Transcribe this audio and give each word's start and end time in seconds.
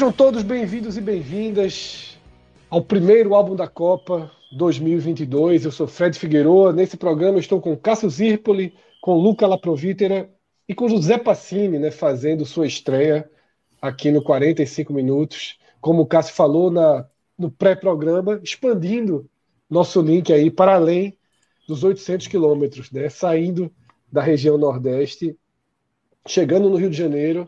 Sejam 0.00 0.12
todos 0.12 0.42
bem-vindos 0.42 0.96
e 0.96 1.00
bem-vindas 1.02 2.18
ao 2.70 2.82
primeiro 2.82 3.34
álbum 3.34 3.54
da 3.54 3.68
Copa 3.68 4.32
2022. 4.50 5.66
Eu 5.66 5.70
sou 5.70 5.86
Fred 5.86 6.18
Figueroa. 6.18 6.72
Nesse 6.72 6.96
programa 6.96 7.38
estou 7.38 7.60
com 7.60 7.76
Cássio 7.76 8.08
Zirpoli, 8.08 8.72
com 9.02 9.18
Luca 9.18 9.46
Laprovítera 9.46 10.30
e 10.66 10.74
com 10.74 10.88
José 10.88 11.18
Passini, 11.18 11.78
né, 11.78 11.90
fazendo 11.90 12.46
sua 12.46 12.66
estreia 12.66 13.30
aqui 13.78 14.10
no 14.10 14.22
45 14.22 14.90
Minutos. 14.90 15.58
Como 15.82 16.00
o 16.00 16.06
Cássio 16.06 16.34
falou 16.34 16.70
na, 16.70 17.06
no 17.36 17.50
pré-programa, 17.50 18.40
expandindo 18.42 19.28
nosso 19.68 20.00
link 20.00 20.32
aí 20.32 20.50
para 20.50 20.76
além 20.76 21.14
dos 21.68 21.84
800 21.84 22.26
quilômetros, 22.26 22.90
né, 22.90 23.10
saindo 23.10 23.70
da 24.10 24.22
região 24.22 24.56
Nordeste, 24.56 25.36
chegando 26.26 26.70
no 26.70 26.76
Rio 26.76 26.88
de 26.88 26.96
Janeiro 26.96 27.46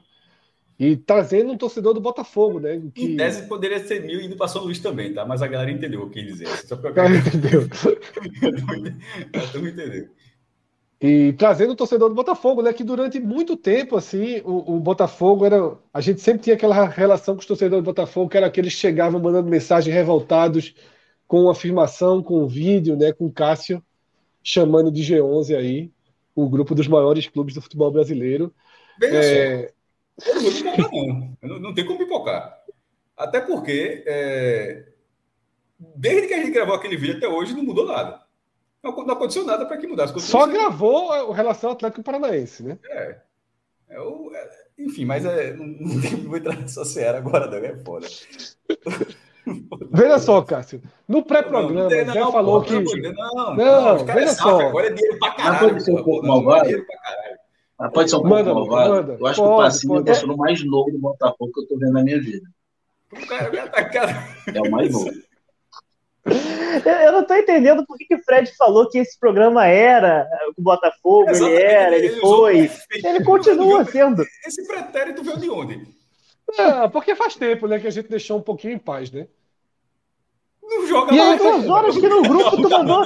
e 0.83 0.97
trazendo 0.97 1.52
um 1.52 1.56
torcedor 1.56 1.94
do 1.94 2.00
Botafogo, 2.00 2.58
né? 2.58 2.83
Que... 2.92 3.05
Em 3.05 3.16
tese 3.16 3.47
poderia 3.47 3.78
ser 3.86 4.02
mil 4.02 4.20
indo 4.20 4.34
para 4.34 4.48
São 4.48 4.64
Luís 4.64 4.80
também, 4.80 5.14
tá? 5.14 5.25
Mas 5.25 5.41
a 5.41 5.47
galera 5.47 5.70
entendeu 5.70 6.02
o 6.02 6.11
que 6.11 6.20
dizer. 6.20 6.48
Só 6.66 6.75
pra... 6.75 6.91
galera 6.91 7.19
entendeu. 7.19 7.69
entendeu. 9.56 10.08
E 11.05 11.33
trazendo 11.33 11.72
o 11.72 11.77
torcedor 11.77 12.08
do 12.08 12.14
Botafogo, 12.14 12.62
né? 12.62 12.72
Que 12.72 12.84
durante 12.84 13.19
muito 13.19 13.56
tempo, 13.56 13.97
assim, 13.97 14.41
o, 14.44 14.77
o, 14.77 14.78
Botafogo 14.78 15.44
era. 15.44 15.77
A 15.92 16.00
gente 16.00 16.20
sempre 16.20 16.42
tinha 16.42 16.55
aquela 16.55 16.86
relação 16.86 17.34
com 17.34 17.41
os 17.41 17.47
torcedores 17.47 17.83
do 17.83 17.86
Botafogo, 17.88 18.30
que 18.30 18.36
era 18.36 18.47
aqueles 18.47 18.72
que 18.72 18.80
chegavam 18.80 19.20
mandando 19.20 19.50
mensagens 19.50 19.92
revoltados 19.92 20.77
com 21.27 21.50
afirmação, 21.50 22.22
com 22.22 22.47
vídeo, 22.47 22.97
né? 22.97 23.12
Com 23.12 23.28
Cássio 23.28 23.83
chamando 24.44 24.92
de 24.92 25.03
G11 25.03 25.56
aí, 25.56 25.91
o 26.36 26.48
grupo 26.48 26.72
dos 26.72 26.86
maiores 26.86 27.27
clubes 27.27 27.56
do 27.56 27.62
futebol 27.62 27.91
brasileiro. 27.91 28.55
Veja 29.00 29.16
é... 29.16 29.72
Eu 30.27 30.34
não 30.34 30.42
vou 30.42 30.52
pipocar, 30.52 30.91
não. 30.92 31.36
não. 31.42 31.58
Não 31.60 31.74
tem 31.74 31.86
como 31.86 31.98
pipocar. 31.98 32.62
Até 33.16 33.41
porque, 33.41 34.02
é... 34.06 34.84
desde 35.78 36.28
que 36.28 36.34
a 36.34 36.38
gente 36.38 36.50
gravou 36.50 36.74
aquele 36.74 36.96
vídeo 36.96 37.16
até 37.16 37.28
hoje, 37.28 37.54
não 37.54 37.62
mudou 37.62 37.86
nada. 37.86 38.22
Não, 38.82 38.91
não 38.92 39.14
aconteceu 39.14 39.44
nada 39.44 39.64
para 39.64 39.77
que 39.77 39.86
mudasse. 39.86 40.19
Só 40.20 40.46
gravou 40.46 41.10
o 41.28 41.32
relação 41.32 41.70
Atlético 41.70 42.02
Paranaense, 42.02 42.64
né? 42.64 42.78
É. 42.84 43.16
é, 43.91 44.00
o, 44.00 44.34
é 44.34 44.50
enfim, 44.78 45.04
mas 45.04 45.24
é, 45.24 45.52
não, 45.54 45.66
não 45.66 45.91
vou 46.28 46.36
entrar 46.36 46.56
nessa 46.56 46.84
seara 46.84 47.19
agora, 47.19 47.47
não. 47.47 47.58
É 47.58 47.76
foda. 47.76 48.06
Veja 49.91 50.19
só, 50.20 50.41
Cássio. 50.42 50.81
No 51.08 51.25
pré-programa, 51.25 51.91
já 51.91 52.31
falou 52.31 52.62
que. 52.62 52.75
Não, 52.75 53.56
não, 53.56 53.97
não 53.97 54.04
veja 54.04 54.34
só. 54.34 54.60
Agora 54.60 54.87
é 54.87 54.91
dinheiro 54.91 55.19
pra 55.19 55.31
caralho. 55.32 55.72
Não, 56.22 56.54
é 56.54 56.62
dinheiro 56.62 56.87
pra 56.87 56.97
caralho. 56.98 57.38
Mas 57.82 57.93
pode 57.93 58.10
ser 58.10 58.16
um 58.16 58.20
pouco 58.20 58.34
manda, 58.37 58.54
malvado. 58.54 58.94
Manda. 58.94 59.16
Eu 59.19 59.26
acho 59.26 59.43
pode, 59.43 59.50
que 59.50 59.54
o 59.54 59.56
Passinho 59.56 60.31
é 60.31 60.34
o 60.34 60.38
mais 60.38 60.65
novo 60.65 60.93
do 60.93 60.98
Botafogo 61.00 61.53
que 61.53 61.60
eu 61.62 61.66
tô 61.66 61.78
vendo 61.78 61.93
na 61.93 62.03
minha 62.04 62.20
vida. 62.20 62.47
O 63.12 63.26
cara, 63.26 63.69
tá 63.69 63.84
cara... 63.88 64.28
É 64.54 64.60
o 64.60 64.70
mais 64.70 64.93
novo. 64.93 65.10
Eu 66.25 67.12
não 67.12 67.25
tô 67.25 67.34
entendendo 67.34 67.84
por 67.84 67.98
que, 67.98 68.04
que 68.04 68.15
o 68.15 68.22
Fred 68.22 68.54
falou 68.56 68.88
que 68.88 68.98
esse 68.98 69.19
programa 69.19 69.66
era 69.66 70.28
o 70.56 70.62
Botafogo, 70.62 71.28
Exatamente. 71.28 71.60
ele 71.60 71.72
era, 71.72 71.97
ele, 71.97 72.06
ele 72.06 72.20
foi. 72.20 72.70
Ele 72.93 73.25
continua 73.25 73.84
sendo. 73.91 74.25
Esse 74.47 74.64
pretérito 74.64 75.25
veio 75.25 75.41
de 75.41 75.50
onde? 75.50 75.82
É, 76.56 76.88
porque 76.88 77.16
faz 77.16 77.34
tempo, 77.34 77.66
né, 77.66 77.81
que 77.81 77.88
a 77.88 77.91
gente 77.91 78.09
deixou 78.09 78.38
um 78.38 78.43
pouquinho 78.43 78.75
em 78.75 78.78
paz, 78.78 79.10
né? 79.10 79.26
Não 80.62 80.87
joga 80.87 81.12
e 81.12 81.19
mais. 81.19 81.41
E 81.41 81.43
duas 81.43 81.69
horas 81.69 81.99
que 81.99 82.09
no 82.09 82.22
grupo 82.22 82.62
tu 82.62 82.70
mandou. 82.70 83.04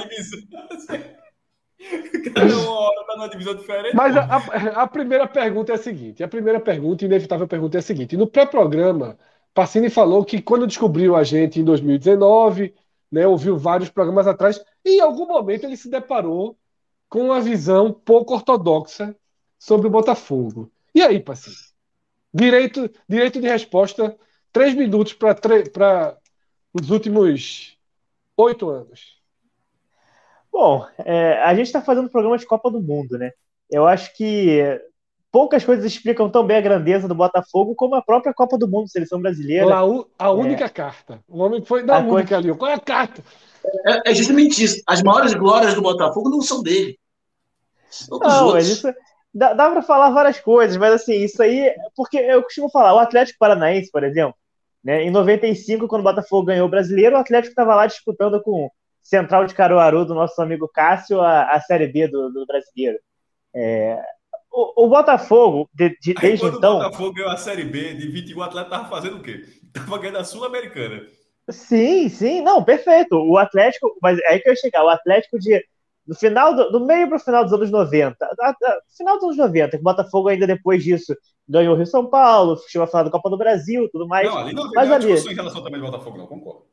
Cada 2.33 2.57
uma 2.57 2.79
hora 2.79 3.05
tá 3.05 3.15
numa 3.15 3.29
divisão 3.29 3.55
diferente. 3.55 3.95
Mas 3.95 4.15
a, 4.15 4.23
a, 4.23 4.83
a, 4.83 4.87
primeira 4.87 5.27
pergunta 5.27 5.71
é 5.71 5.75
a 5.75 5.77
seguinte: 5.77 6.23
a 6.23 6.27
primeira 6.27 6.59
pergunta, 6.59 7.05
inevitável 7.05 7.47
pergunta 7.47 7.77
é 7.77 7.79
a 7.79 7.83
seguinte. 7.83 8.17
No 8.17 8.27
pré-programa, 8.27 9.17
Passini 9.53 9.89
falou 9.89 10.25
que 10.25 10.41
quando 10.41 10.67
descobriu 10.67 11.15
a 11.15 11.23
gente 11.23 11.59
em 11.59 11.63
2019, 11.63 12.73
né, 13.11 13.27
ouviu 13.27 13.57
vários 13.57 13.89
programas 13.89 14.27
atrás, 14.27 14.63
e 14.83 14.97
em 14.97 15.01
algum 15.01 15.27
momento 15.27 15.65
ele 15.65 15.77
se 15.77 15.89
deparou 15.89 16.57
com 17.09 17.25
uma 17.25 17.39
visão 17.39 17.91
pouco 17.93 18.33
ortodoxa 18.33 19.15
sobre 19.57 19.87
o 19.87 19.91
Botafogo. 19.91 20.71
E 20.93 21.01
aí, 21.01 21.19
Passini? 21.19 21.55
Direito, 22.33 22.89
direito 23.07 23.39
de 23.39 23.47
resposta, 23.47 24.17
três 24.51 24.75
minutos 24.75 25.13
para 25.13 26.17
os 26.73 26.89
últimos 26.89 27.77
oito 28.35 28.69
anos. 28.69 29.16
Bom, 30.51 30.85
é, 30.99 31.41
a 31.43 31.53
gente 31.53 31.67
está 31.67 31.81
fazendo 31.81 32.09
programa 32.09 32.37
de 32.37 32.45
Copa 32.45 32.71
do 32.71 32.81
Mundo, 32.81 33.17
né? 33.17 33.31
Eu 33.69 33.85
acho 33.85 34.15
que 34.15 34.79
poucas 35.31 35.63
coisas 35.63 35.85
explicam 35.85 36.29
tão 36.29 36.45
bem 36.45 36.57
a 36.57 36.61
grandeza 36.61 37.07
do 37.07 37.13
Botafogo 37.13 37.75
como 37.75 37.95
a 37.95 38.01
própria 38.01 38.33
Copa 38.33 38.57
do 38.57 38.67
Mundo, 38.67 38.89
seleção 38.89 39.21
brasileira. 39.21 39.75
A, 39.75 39.81
a 40.17 40.31
única 40.31 40.65
é. 40.65 40.69
carta. 40.69 41.19
O 41.27 41.39
homem 41.39 41.63
foi 41.63 41.83
da 41.83 41.99
única 41.99 42.37
ali. 42.37 42.53
Qual 42.55 42.71
é 42.71 42.75
a 42.75 42.79
carta? 42.79 43.23
É, 43.85 44.11
é, 44.11 44.15
justamente 44.15 44.63
isso. 44.63 44.81
As 44.87 45.03
maiores 45.03 45.33
glórias 45.33 45.73
do 45.73 45.81
Botafogo 45.81 46.29
não 46.29 46.41
são 46.41 46.63
dele. 46.63 46.97
São 47.89 48.17
não, 48.19 48.53
mas 48.53 48.67
isso. 48.67 48.91
Dá, 49.33 49.53
dá 49.53 49.69
para 49.69 49.81
falar 49.81 50.09
várias 50.09 50.39
coisas, 50.39 50.77
mas 50.77 50.93
assim, 50.93 51.21
isso 51.21 51.41
aí. 51.43 51.71
Porque 51.95 52.17
eu 52.17 52.41
costumo 52.41 52.69
falar, 52.69 52.95
o 52.95 52.99
Atlético 52.99 53.37
Paranaense, 53.39 53.91
por 53.91 54.03
exemplo, 54.03 54.35
né, 54.83 55.03
em 55.03 55.11
95, 55.11 55.87
quando 55.87 56.01
o 56.01 56.03
Botafogo 56.03 56.47
ganhou 56.47 56.67
o 56.67 56.71
brasileiro, 56.71 57.15
o 57.15 57.19
Atlético 57.19 57.51
estava 57.51 57.75
lá 57.75 57.85
disputando 57.85 58.41
com 58.41 58.69
Central 59.07 59.45
de 59.45 59.55
Caruaru, 59.55 60.03
do 60.03 60.13
nosso 60.13 60.41
amigo 60.41 60.67
Cássio, 60.67 61.21
a, 61.21 61.43
a 61.53 61.61
Série 61.61 61.87
B 61.87 62.09
do, 62.09 62.29
do 62.29 62.45
brasileiro. 62.45 62.99
É, 63.55 63.97
o, 64.51 64.85
o, 64.85 64.89
Botafogo, 64.89 65.69
de, 65.73 65.97
de, 66.01 66.13
desde 66.13 66.41
quando 66.41 66.57
então. 66.57 66.75
O 66.75 66.83
Botafogo 66.83 67.13
ganhou 67.13 67.31
a 67.31 67.37
Série 67.37 67.63
B 67.63 67.93
de 67.93 68.09
21 68.09 68.41
atletas, 68.41 68.73
estava 68.73 68.89
fazendo 68.89 69.17
o 69.17 69.21
quê? 69.21 69.45
Estava 69.65 69.97
ganhando 69.97 70.17
a 70.17 70.25
Sul-Americana. 70.25 71.07
Sim, 71.49 72.09
sim, 72.09 72.41
não, 72.41 72.61
perfeito. 72.61 73.15
O 73.15 73.37
Atlético, 73.37 73.95
mas 74.01 74.19
é 74.19 74.33
aí 74.33 74.39
que 74.41 74.49
eu 74.49 74.53
ia 74.53 74.59
chegar, 74.59 74.83
o 74.83 74.89
Atlético 74.89 75.39
de. 75.39 75.63
No 76.05 76.15
final 76.15 76.53
do, 76.53 76.71
do 76.71 76.85
meio 76.85 77.07
para 77.07 77.17
o 77.17 77.19
final 77.19 77.43
dos 77.43 77.53
anos 77.53 77.69
90, 77.69 78.25
a, 78.25 78.49
a, 78.49 78.77
final 78.97 79.15
dos 79.15 79.23
anos 79.23 79.37
90, 79.37 79.71
que 79.71 79.77
o 79.77 79.83
Botafogo 79.83 80.29
ainda 80.29 80.47
depois 80.47 80.81
disso 80.81 81.13
ganhou 81.47 81.73
o 81.73 81.77
Rio 81.77 81.85
São 81.85 82.09
Paulo, 82.09 82.57
chegou 82.67 82.85
a 82.85 82.87
falar 82.87 83.03
do 83.03 83.11
Copa 83.11 83.29
do 83.29 83.37
Brasil 83.37 83.89
tudo 83.89 84.07
mais. 84.07 84.27
Não, 84.27 84.37
ali 84.37 84.53
não 84.53 84.69
mas 84.73 84.89
ali... 84.89 85.11
em 85.13 85.35
relação 85.35 85.63
também 85.63 85.79
do 85.79 85.85
Botafogo, 85.85 86.17
não, 86.17 86.27
concordo. 86.27 86.66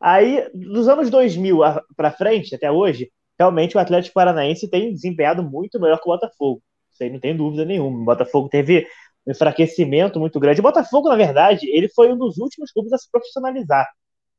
Aí, 0.00 0.48
dos 0.54 0.88
anos 0.88 1.10
2000 1.10 1.60
para 1.96 2.12
frente, 2.12 2.54
até 2.54 2.70
hoje, 2.70 3.10
realmente 3.38 3.76
o 3.76 3.80
Atlético 3.80 4.14
Paranaense 4.14 4.68
tem 4.68 4.92
desempenhado 4.92 5.42
muito 5.42 5.80
melhor 5.80 5.98
que 5.98 6.08
o 6.08 6.12
Botafogo. 6.12 6.62
Isso 6.92 7.02
aí 7.02 7.10
não 7.10 7.20
tem 7.20 7.36
dúvida 7.36 7.64
nenhuma. 7.64 8.00
O 8.00 8.04
Botafogo 8.04 8.48
teve 8.48 8.86
um 9.26 9.32
enfraquecimento 9.32 10.18
muito 10.18 10.40
grande. 10.40 10.60
O 10.60 10.62
Botafogo, 10.62 11.08
na 11.08 11.16
verdade, 11.16 11.68
ele 11.70 11.88
foi 11.88 12.12
um 12.12 12.18
dos 12.18 12.38
últimos 12.38 12.72
clubes 12.72 12.92
a 12.92 12.98
se 12.98 13.10
profissionalizar. 13.10 13.86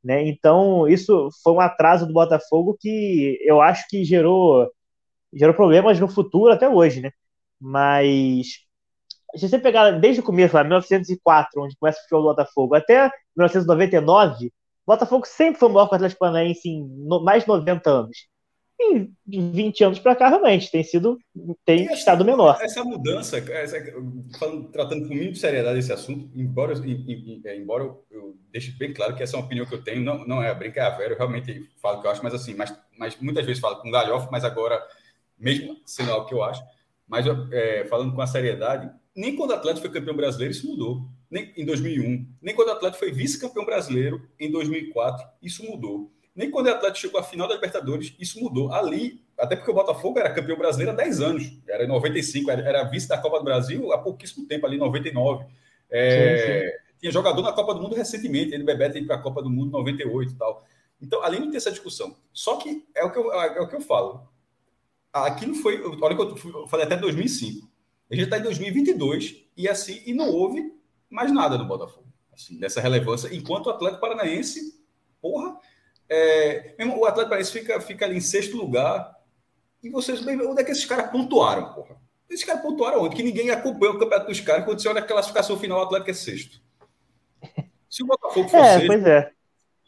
Né? 0.04 0.28
Então, 0.28 0.88
isso 0.88 1.30
foi 1.44 1.54
um 1.54 1.60
atraso 1.60 2.08
do 2.08 2.14
Botafogo 2.14 2.78
que 2.80 3.38
eu 3.42 3.62
acho 3.62 3.86
que 3.90 4.04
gerou, 4.04 4.70
gerou 5.34 5.54
problemas 5.54 6.00
no 6.00 6.08
futuro 6.08 6.54
até 6.54 6.70
hoje. 6.70 7.02
Né? 7.02 7.12
Mas 7.60 8.48
se 9.36 9.48
você 9.48 9.60
pegar 9.60 9.92
desde 9.92 10.22
o 10.22 10.24
começo, 10.24 10.56
lá, 10.56 10.64
1904, 10.64 11.62
onde 11.62 11.76
começa 11.78 12.00
o 12.00 12.02
futebol 12.04 12.22
do 12.22 12.30
Botafogo, 12.30 12.76
até 12.76 13.10
1999, 13.38 14.52
Botafogo 14.90 15.28
sempre 15.28 15.60
foi 15.60 15.70
maior 15.70 15.88
que 15.88 15.94
o 15.94 15.96
Atlético 15.98 16.20
Paranaense 16.20 16.68
em 16.68 16.84
no, 16.84 17.24
mais 17.24 17.44
de 17.44 17.48
90 17.48 17.90
anos. 17.90 18.18
E 18.82 19.10
de 19.28 19.52
20 19.52 19.84
anos 19.84 20.00
para 20.00 20.16
cá, 20.16 20.30
realmente, 20.30 20.72
tem 20.72 20.84
sido, 20.84 21.20
tem 21.66 21.84
essa, 21.84 21.94
estado 21.94 22.26
menor. 22.26 22.58
Essa 22.60 22.84
mudança, 22.84 23.38
essa, 23.38 23.78
falando, 24.40 24.70
tratando 24.70 25.08
com 25.08 25.14
muita 25.14 25.36
seriedade 25.36 25.78
esse 25.78 25.94
assunto, 25.94 26.32
embora, 26.34 26.74
é, 26.74 27.58
embora 27.58 27.84
eu 28.10 28.38
deixe 28.52 28.72
bem 28.72 28.92
claro 28.92 29.16
que 29.16 29.22
essa 29.22 29.36
é 29.36 29.40
uma 29.40 29.46
opinião 29.46 29.66
que 29.66 29.76
eu 29.76 29.84
tenho, 29.84 30.02
não, 30.02 30.26
não 30.26 30.42
é 30.42 30.50
a 30.50 30.56
brinca, 30.56 30.88
a 30.88 30.92
vera, 30.92 31.14
eu 31.14 31.18
realmente 31.18 31.70
falo 31.82 31.98
o 31.98 32.02
que 32.02 32.08
eu 32.08 32.12
acho, 32.12 32.24
mas 32.24 32.34
assim, 32.34 32.56
mas, 32.56 32.74
mas 32.98 33.18
muitas 33.20 33.46
vezes 33.46 33.62
falo 33.62 33.82
com 33.82 33.92
galhofa, 33.92 34.30
mas 34.32 34.46
agora, 34.46 34.82
mesmo 35.38 35.78
sendo 35.86 36.12
algo 36.12 36.26
que 36.26 36.34
eu 36.34 36.42
acho, 36.42 36.64
mas 37.06 37.26
é, 37.52 37.86
falando 37.86 38.16
com 38.16 38.22
a 38.22 38.28
seriedade, 38.28 38.90
nem 39.14 39.36
quando 39.36 39.52
o 39.52 39.56
Atlético 39.56 39.88
foi 39.88 40.00
campeão 40.00 40.16
brasileiro 40.16 40.54
isso 40.54 40.66
mudou. 40.66 41.06
Nem 41.30 41.54
em 41.56 41.66
2001, 41.66 42.26
nem 42.42 42.56
quando 42.56 42.70
o 42.70 42.72
Atlético 42.72 43.00
foi 43.00 43.12
vice-campeão 43.12 43.64
brasileiro 43.64 44.28
em 44.40 44.52
2004, 44.52 45.28
isso 45.42 45.64
mudou. 45.64 46.12
Nem 46.36 46.50
quando 46.50 46.68
o 46.68 46.72
Atlético 46.72 47.00
chegou 47.00 47.20
à 47.20 47.24
final 47.24 47.48
da 47.48 47.56
Libertadores, 47.56 48.16
isso 48.20 48.40
mudou. 48.40 48.72
Ali, 48.74 49.22
até 49.38 49.56
porque 49.56 49.70
o 49.70 49.74
Botafogo 49.74 50.18
era 50.20 50.34
campeão 50.34 50.58
brasileiro 50.58 50.92
há 50.92 50.96
10 50.96 51.22
anos, 51.22 51.52
era 51.68 51.84
em 51.84 51.88
95, 51.88 52.50
era, 52.50 52.84
vice 52.84 53.08
da 53.08 53.18
Copa 53.18 53.40
do 53.40 53.44
Brasil 53.44 53.92
há 53.92 53.98
pouquíssimo 53.98 54.48
tempo, 54.48 54.66
ali 54.66 54.78
em 54.78 54.80
99. 54.80 55.46
É, 55.90 56.38
sim, 56.38 56.72
sim. 56.72 56.90
Tinha 57.00 57.12
jogador 57.12 57.42
na 57.42 57.54
Copa 57.54 57.74
do 57.74 57.82
Mundo 57.82 57.96
recentemente, 57.96 58.54
ele 58.54 58.64
Bebeto 58.64 58.98
ir 58.98 59.06
para 59.06 59.18
a 59.18 59.22
Copa 59.22 59.42
do 59.42 59.50
Mundo 59.50 59.72
98 59.72 60.32
e 60.32 60.36
tal. 60.36 60.66
Então, 61.02 61.24
além 61.24 61.42
de 61.42 61.52
ter 61.52 61.58
essa 61.58 61.72
discussão, 61.72 62.16
só 62.34 62.58
que 62.58 62.86
é 62.96 63.04
o 63.04 63.12
que 63.12 63.18
eu, 63.18 63.32
é 63.32 63.62
o 63.62 63.68
que 63.68 63.76
eu 63.76 63.82
falo. 63.82 64.28
Aqui 65.12 65.46
não 65.46 65.56
foi. 65.56 65.82
Olha 65.82 66.16
que 66.16 66.22
eu 66.22 66.68
falei 66.68 66.86
até 66.86 66.96
2005. 66.98 67.70
A 68.12 68.16
gente 68.16 68.26
está 68.26 68.38
em 68.38 68.44
2022 68.44 69.46
e 69.56 69.68
assim 69.68 70.02
e 70.06 70.14
não 70.14 70.30
houve 70.30 70.74
mais 71.10 71.32
nada 71.32 71.58
no 71.58 71.66
Botafogo. 71.66 72.08
Assim, 72.34 72.60
dessa 72.60 72.80
relevância. 72.80 73.34
Enquanto 73.34 73.68
o 73.68 73.70
Atlético 73.70 74.02
Paranaense, 74.02 74.82
porra, 75.22 75.58
é, 76.10 76.76
o 76.80 77.06
Atlético 77.06 77.30
Paranaense 77.30 77.52
fica, 77.52 77.82
fica 77.82 78.06
ali 78.06 78.18
em 78.18 78.22
sexto 78.22 78.58
lugar. 78.58 79.14
E 79.84 79.90
vocês, 79.90 80.26
onde 80.26 80.62
é 80.62 80.64
que 80.64 80.72
esses 80.72 80.86
caras 80.86 81.12
pontuaram, 81.12 81.74
porra? 81.74 81.98
Esses 82.30 82.46
caras 82.46 82.62
pontuaram 82.62 83.04
onde? 83.04 83.16
Que 83.16 83.24
ninguém 83.24 83.50
acompanha 83.50 83.92
o 83.92 84.00
campeonato 84.00 84.30
dos 84.30 84.40
caras 84.40 84.66
quando 84.66 84.82
você 84.82 84.88
olha 84.88 85.00
a 85.00 85.06
classificação 85.06 85.58
final, 85.58 85.80
o 85.80 85.84
Atlético 85.84 86.12
é 86.12 86.14
sexto. 86.14 86.62
Se 87.90 88.04
o 88.04 88.06
Botafogo 88.06 88.48
fosse 88.48 88.84
é, 88.84 88.86
pois 88.86 89.04
é. 89.06 89.32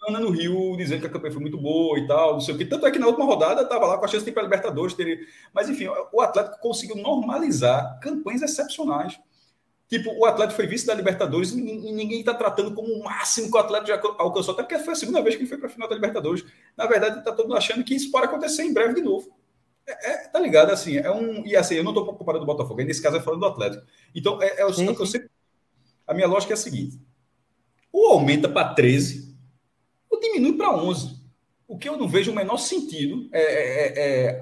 Ana 0.08 0.20
no 0.20 0.32
Rio 0.32 0.76
dizendo 0.76 1.02
que 1.02 1.08
a 1.08 1.10
campanha 1.10 1.32
foi 1.32 1.42
muito 1.42 1.60
boa 1.60 2.00
e 2.00 2.08
tal, 2.08 2.34
não 2.34 2.42
sei 2.42 2.56
o 2.56 2.58
que. 2.58 2.66
Tanto 2.66 2.88
é 2.88 2.92
que 2.92 2.98
na 2.98 3.06
última 3.06 3.26
rodada 3.26 3.62
estava 3.62 3.86
lá 3.86 3.98
com 3.98 4.06
a 4.06 4.08
chance 4.08 4.24
de 4.24 4.32
ir 4.32 4.34
para 4.34 4.42
a 4.42 4.46
Libertadores. 4.46 4.96
Teria... 4.96 5.20
Mas, 5.54 5.70
enfim, 5.70 5.88
o 6.12 6.22
Atlético 6.22 6.60
conseguiu 6.60 6.96
normalizar 6.96 8.00
campanhas 8.00 8.42
excepcionais. 8.42 9.20
Tipo, 9.92 10.10
o 10.18 10.26
Atlético 10.26 10.56
foi 10.56 10.68
vice 10.68 10.88
da 10.88 10.94
Libertadores 10.94 11.52
e 11.52 11.58
ninguém 11.58 12.22
está 12.22 12.34
tratando 12.34 12.74
como 12.74 12.94
o 12.94 13.04
máximo 13.04 13.52
que 13.52 13.58
o 13.58 13.60
Atlético 13.60 13.90
já 13.90 14.02
alcançou, 14.20 14.54
até 14.54 14.64
porque 14.64 14.80
foi 14.80 14.94
a 14.94 14.96
segunda 14.96 15.22
vez 15.22 15.36
que 15.36 15.42
ele 15.42 15.50
foi 15.50 15.58
para 15.58 15.68
a 15.68 15.70
final 15.70 15.90
da 15.90 15.96
Libertadores. 15.96 16.46
Na 16.78 16.86
verdade, 16.86 17.20
está 17.20 17.34
todo 17.34 17.50
mundo 17.50 17.58
achando 17.58 17.84
que 17.84 17.94
isso 17.94 18.10
pode 18.10 18.28
acontecer 18.28 18.64
em 18.64 18.72
breve 18.72 18.94
de 18.94 19.02
novo. 19.02 19.30
É, 19.86 20.12
é, 20.12 20.18
tá 20.30 20.40
ligado? 20.40 20.72
Assim, 20.72 20.96
é 20.96 21.12
um. 21.12 21.46
E 21.46 21.58
assim, 21.58 21.76
eu 21.76 21.84
não 21.84 21.92
estou 21.92 22.06
preocupado 22.06 22.40
do 22.40 22.46
Botafogo, 22.46 22.82
nesse 22.84 23.02
caso 23.02 23.18
é 23.18 23.22
falando 23.22 23.42
do 23.42 23.48
Atlético. 23.48 23.86
Então, 24.16 24.42
é, 24.42 24.62
é 24.62 24.66
o, 24.66 24.74
que 24.74 25.02
eu 25.02 25.06
sempre. 25.06 25.30
A 26.08 26.14
minha 26.14 26.28
lógica 26.28 26.54
é 26.54 26.56
a 26.56 26.58
seguinte: 26.58 26.98
ou 27.92 28.14
aumenta 28.14 28.48
para 28.48 28.74
13 28.74 29.36
ou 30.10 30.22
diminui 30.22 30.54
para 30.54 30.74
11. 30.74 31.20
O 31.68 31.78
que 31.78 31.90
eu 31.90 31.98
não 31.98 32.08
vejo 32.08 32.32
o 32.32 32.36
menor 32.36 32.60
sentido 32.60 33.28
é, 33.34 33.42
é, 33.42 33.88
é, 33.88 34.26
é 34.28 34.42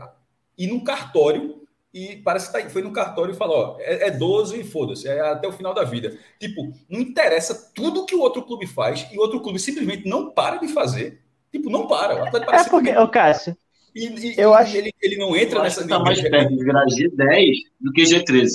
ir 0.59 0.67
num 0.67 0.83
cartório 0.83 1.67
e 1.93 2.17
parece 2.17 2.51
que 2.51 2.61
tá, 2.61 2.69
foi 2.69 2.81
no 2.81 2.91
cartório 2.91 3.33
e 3.33 3.37
falou: 3.37 3.57
ó, 3.57 3.77
é, 3.79 4.07
é 4.07 4.11
12 4.11 4.59
e 4.59 4.63
foda-se, 4.63 5.07
é 5.07 5.19
até 5.19 5.47
o 5.47 5.51
final 5.51 5.73
da 5.73 5.83
vida. 5.83 6.17
Tipo, 6.39 6.71
não 6.87 6.99
interessa 6.99 7.71
tudo 7.73 8.05
que 8.05 8.15
o 8.15 8.21
outro 8.21 8.43
clube 8.43 8.67
faz 8.67 9.07
e 9.11 9.17
o 9.17 9.21
outro 9.21 9.41
clube 9.41 9.59
simplesmente 9.59 10.07
não 10.07 10.31
para 10.31 10.57
de 10.57 10.67
fazer. 10.67 11.21
Tipo, 11.51 11.69
não 11.69 11.87
para. 11.87 12.15
O 12.15 12.27
Atlético 12.27 12.53
é 12.53 12.63
porque, 12.69 12.97
ô 12.97 13.07
Cássio, 13.07 13.57
e, 13.95 14.05
e, 14.05 14.39
eu 14.39 14.53
acho 14.53 14.77
ele, 14.77 14.93
ele 15.01 15.17
não 15.17 15.35
entra 15.35 15.63
nessa. 15.63 15.81
Está 15.81 15.99
mais 15.99 16.21
perto 16.21 16.49
de 16.49 16.63
virar 16.63 16.85
G10 16.85 17.53
do 17.81 17.91
que 17.91 18.03
G13. 18.03 18.49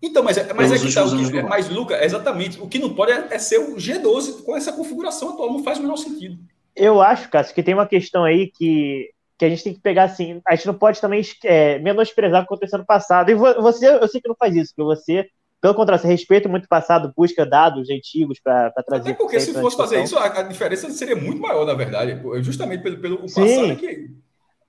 Então, 0.00 0.22
mas, 0.22 0.38
é, 0.38 0.52
mas 0.52 0.70
é 0.70 0.78
que 0.78 0.94
tá, 0.94 1.04
o 1.04 1.30
que, 1.30 1.42
mas, 1.42 1.68
Luca, 1.68 2.04
exatamente. 2.04 2.60
O 2.60 2.68
que 2.68 2.78
não 2.78 2.94
pode 2.94 3.10
é, 3.10 3.28
é, 3.32 3.38
ser 3.38 3.58
o 3.58 3.74
G12 3.74 4.44
com 4.44 4.56
essa 4.56 4.72
configuração 4.72 5.30
atual. 5.30 5.52
Não 5.52 5.64
faz 5.64 5.78
o 5.78 5.82
menor 5.82 5.96
sentido. 5.96 6.38
Eu 6.76 7.02
acho, 7.02 7.28
Cássio, 7.28 7.52
que 7.52 7.62
tem 7.64 7.74
uma 7.74 7.86
questão 7.86 8.22
aí 8.22 8.46
que, 8.46 9.10
que 9.38 9.44
a 9.44 9.48
gente 9.48 9.62
tem 9.62 9.72
que 9.72 9.80
pegar 9.80 10.04
assim. 10.04 10.40
A 10.46 10.54
gente 10.56 10.66
não 10.66 10.74
pode 10.74 11.00
também 11.00 11.22
é, 11.44 11.78
menosprezar 11.78 12.42
o 12.42 12.46
que 12.46 12.52
aconteceu 12.52 12.78
no 12.78 12.84
passado. 12.84 13.30
E 13.30 13.34
você, 13.34 13.88
eu 13.88 14.08
sei 14.08 14.20
que 14.20 14.28
não 14.28 14.36
faz 14.36 14.54
isso, 14.54 14.74
porque 14.74 14.96
você, 14.96 15.28
pelo 15.60 15.74
contrário, 15.74 16.02
você 16.02 16.08
respeita 16.08 16.48
muito 16.48 16.64
o 16.64 16.68
passado, 16.68 17.12
busca 17.16 17.46
dados 17.46 17.88
antigos 17.88 18.40
para 18.42 18.72
trazer. 18.84 19.10
Até 19.10 19.18
porque 19.18 19.38
se 19.38 19.54
fosse 19.54 19.76
fazer 19.76 20.02
isso, 20.02 20.18
a, 20.18 20.40
a, 20.40 20.42
diferença 20.42 20.90
seria 20.90 21.14
muito 21.14 21.40
maior, 21.40 21.64
na 21.64 21.74
verdade. 21.74 22.20
Justamente 22.42 22.82
pelo, 22.82 22.98
pelo 22.98 23.18
passado 23.18 23.46
Sim. 23.46 23.76
que. 23.76 24.10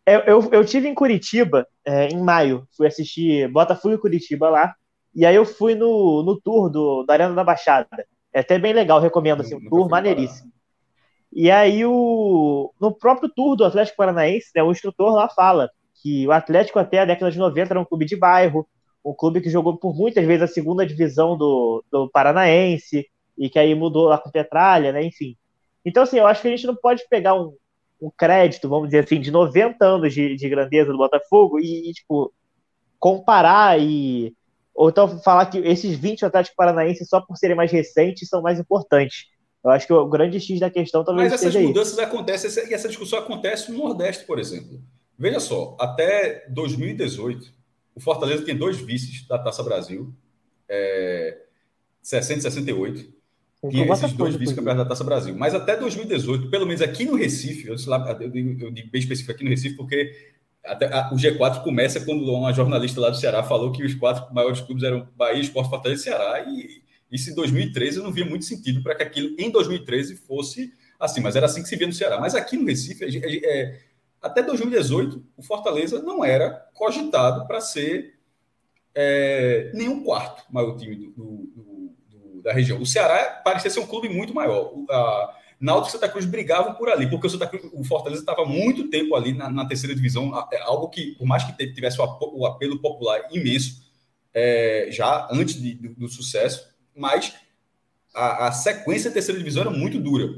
Eu, 0.06 0.20
eu, 0.22 0.50
eu 0.54 0.66
tive 0.66 0.88
em 0.88 0.96
Curitiba 0.96 1.68
é, 1.86 2.08
em 2.08 2.20
maio, 2.20 2.68
fui 2.76 2.88
assistir 2.88 3.48
Botafogo 3.52 3.96
e 3.96 4.00
Curitiba 4.00 4.50
lá. 4.50 4.74
E 5.14 5.26
aí 5.26 5.36
eu 5.36 5.46
fui 5.46 5.76
no, 5.76 6.24
no 6.24 6.40
tour 6.40 6.70
do, 6.70 7.04
da 7.04 7.14
Arena 7.14 7.34
da 7.34 7.44
Baixada. 7.44 7.88
É 8.32 8.40
até 8.42 8.60
bem 8.60 8.74
legal, 8.74 9.00
recomendo, 9.00 9.42
assim, 9.42 9.56
um 9.56 9.70
tour 9.70 9.90
maneiríssimo. 9.90 10.52
E 11.32 11.52
aí 11.52 11.86
o, 11.86 12.74
no 12.80 12.92
próprio 12.92 13.30
tour 13.30 13.56
do 13.56 13.66
Atlético 13.66 13.98
Paranaense, 13.98 14.50
né, 14.56 14.64
o 14.64 14.72
instrutor 14.72 15.14
lá 15.14 15.30
fala 15.30 15.70
que 16.02 16.28
o 16.28 16.32
Atlético 16.32 16.80
até 16.80 17.00
a 17.00 17.06
década 17.06 17.32
de 17.32 17.38
90 17.38 17.74
era 17.74 17.80
um 17.80 17.86
clube 17.86 18.06
de 18.06 18.16
bairro, 18.16 18.68
um 19.06 19.14
clube 19.14 19.42
que 19.42 19.50
jogou 19.50 19.78
por 19.78 19.96
muitas 19.96 20.26
vezes 20.26 20.44
a 20.44 20.48
segunda 20.48 20.86
divisão 20.86 21.38
do, 21.38 21.84
do 21.92 22.10
Paranaense, 22.10 23.08
e 23.38 23.50
que 23.50 23.60
aí 23.60 23.74
mudou 23.76 24.06
lá 24.06 24.18
com 24.18 24.32
Petralha, 24.32 24.92
né, 24.92 25.04
enfim. 25.04 25.38
Então, 25.86 26.04
assim, 26.04 26.18
eu 26.18 26.28
acho 26.28 26.42
que 26.42 26.48
a 26.48 26.52
gente 26.52 26.68
não 26.68 26.76
pode 26.76 27.04
pegar 27.10 27.36
um, 27.36 27.56
um 28.02 28.10
crédito, 28.10 28.68
vamos 28.68 28.90
dizer 28.90 29.04
assim, 29.04 29.20
de 29.20 29.32
90 29.32 29.86
anos 29.86 30.14
de, 30.14 30.36
de 30.36 30.50
grandeza 30.50 30.92
do 30.92 30.98
Botafogo 30.98 31.60
e, 31.60 31.90
e, 31.90 31.94
tipo, 31.94 32.34
comparar 33.00 33.80
e 33.80 34.34
ou 34.80 34.90
então 34.90 35.20
falar 35.20 35.48
que 35.48 35.58
esses 35.58 35.98
20 35.98 36.24
Atlético 36.24 36.56
Paranaense, 36.56 37.06
só 37.06 37.20
por 37.20 37.36
serem 37.36 37.56
mais 37.56 37.70
recentes, 37.70 38.30
são 38.30 38.42
mais 38.42 38.60
importantes. 38.60 39.26
Eu 39.64 39.72
acho 39.72 39.86
que 39.86 39.94
o 39.94 40.08
grande 40.08 40.40
X 40.40 40.60
da 40.60 40.70
questão 40.70 41.04
talvez 41.04 41.32
Mas 41.32 41.42
essas 41.42 41.62
mudanças 41.62 42.00
aí. 42.00 42.06
acontecem, 42.06 42.70
e 42.70 42.74
essa 42.74 42.88
discussão 42.88 43.20
acontece 43.20 43.72
no 43.72 43.78
Nordeste, 43.78 44.26
por 44.26 44.40
exemplo. 44.40 44.82
Veja 45.18 45.40
só, 45.40 45.76
até 45.80 46.46
2018, 46.50 47.54
o 47.94 48.00
Fortaleza 48.00 48.44
tinha 48.44 48.56
dois 48.56 48.78
vices 48.78 49.28
da 49.28 49.38
Taça 49.38 49.62
Brasil, 49.62 50.14
é, 50.68 51.38
60 52.02 52.40
e 52.40 52.42
68. 52.44 53.20
Tinha 53.70 53.92
esses 53.92 54.14
dois 54.14 54.36
vice-campeonatos 54.36 54.86
da 54.86 54.90
Taça 54.90 55.04
Brasil. 55.04 55.36
Mas 55.36 55.54
até 55.54 55.76
2018, 55.76 56.50
pelo 56.50 56.66
menos 56.66 56.82
aqui 56.82 57.04
no 57.04 57.16
Recife, 57.16 57.68
eu, 57.68 57.76
eu, 57.76 58.30
digo, 58.30 58.66
eu 58.66 58.72
digo 58.72 58.90
bem 58.90 59.02
específico 59.02 59.34
aqui 59.34 59.44
no 59.44 59.50
Recife, 59.50 59.76
porque 59.76 60.16
até, 60.64 60.86
a, 60.86 61.10
o 61.12 61.18
G4 61.18 61.62
começa 61.62 62.00
quando 62.00 62.24
uma 62.32 62.54
jornalista 62.54 63.02
lá 63.02 63.10
do 63.10 63.18
Ceará 63.18 63.44
falou 63.44 63.74
que 63.74 63.84
os 63.84 63.94
quatro 63.96 64.34
maiores 64.34 64.62
clubes 64.62 64.84
eram 64.84 65.10
Bahia, 65.18 65.42
Esporte, 65.42 65.70
Fortaleza 65.70 66.02
e 66.02 66.04
Ceará. 66.06 66.40
E 66.48 66.82
isso 67.12 67.30
em 67.30 67.36
2013 67.36 67.98
eu 67.98 68.04
não 68.04 68.12
via 68.12 68.26
muito 68.26 68.46
sentido 68.46 68.82
para 68.84 68.96
que 68.96 69.04
aquilo 69.04 69.36
em 69.40 69.50
2013 69.50 70.16
fosse 70.16 70.74
assim, 71.00 71.22
mas 71.22 71.36
era 71.36 71.46
assim 71.46 71.64
que 71.64 71.70
se 71.70 71.76
via 71.76 71.88
no 71.88 71.94
Ceará. 71.94 72.20
Mas 72.20 72.36
aqui 72.36 72.58
no 72.58 72.66
Recife, 72.66 73.06
é, 73.06 73.46
é, 73.46 73.80
até 74.22 74.44
2018, 74.44 75.24
o 75.38 75.42
Fortaleza 75.42 76.02
não 76.02 76.24
era 76.24 76.52
cogitado 76.74 77.48
para 77.48 77.62
ser 77.62 78.20
é, 78.94 79.72
nenhum 79.74 80.04
quarto 80.04 80.44
maior 80.52 80.76
time 80.76 80.96
do, 80.96 81.12
do, 81.12 81.94
do, 82.08 82.42
da 82.42 82.52
região. 82.52 82.82
O 82.82 82.86
Ceará 82.86 83.42
parecia 83.44 83.70
ser 83.70 83.80
um 83.80 83.88
clube 83.88 84.10
muito 84.10 84.34
maior. 84.34 84.74
A, 84.90 85.36
Náutico 85.60 85.90
e 85.90 85.92
Santa 85.92 86.08
Cruz 86.08 86.26
brigavam 86.26 86.74
por 86.76 86.90
ali, 86.90 87.10
porque 87.10 87.28
o, 87.28 87.30
Santa 87.30 87.46
Cruz, 87.46 87.70
o 87.74 87.84
Fortaleza 87.84 88.22
estava 88.22 88.46
muito 88.46 88.90
tempo 88.90 89.14
ali 89.14 89.34
na, 89.34 89.50
na, 89.50 89.66
terceira 89.68 89.94
divisão, 89.94 90.32
é 90.54 90.62
algo 90.62 90.88
que, 90.88 91.16
por 91.16 91.28
mais 91.28 91.44
que 91.44 91.68
tivesse 91.74 92.00
o, 92.00 92.46
apelo 92.46 92.80
popular 92.80 93.28
imenso, 93.30 93.84
é, 94.34 94.88
já 94.90 95.28
antes 95.30 95.62
de, 95.62 95.74
do, 95.74 95.94
do, 95.96 96.08
sucesso, 96.08 96.66
mas 97.00 97.34
a, 98.14 98.48
a, 98.48 98.52
sequência 98.52 99.10
da 99.10 99.14
terceira 99.14 99.40
divisão 99.40 99.62
era 99.62 99.72
muito 99.72 99.98
dura. 100.00 100.36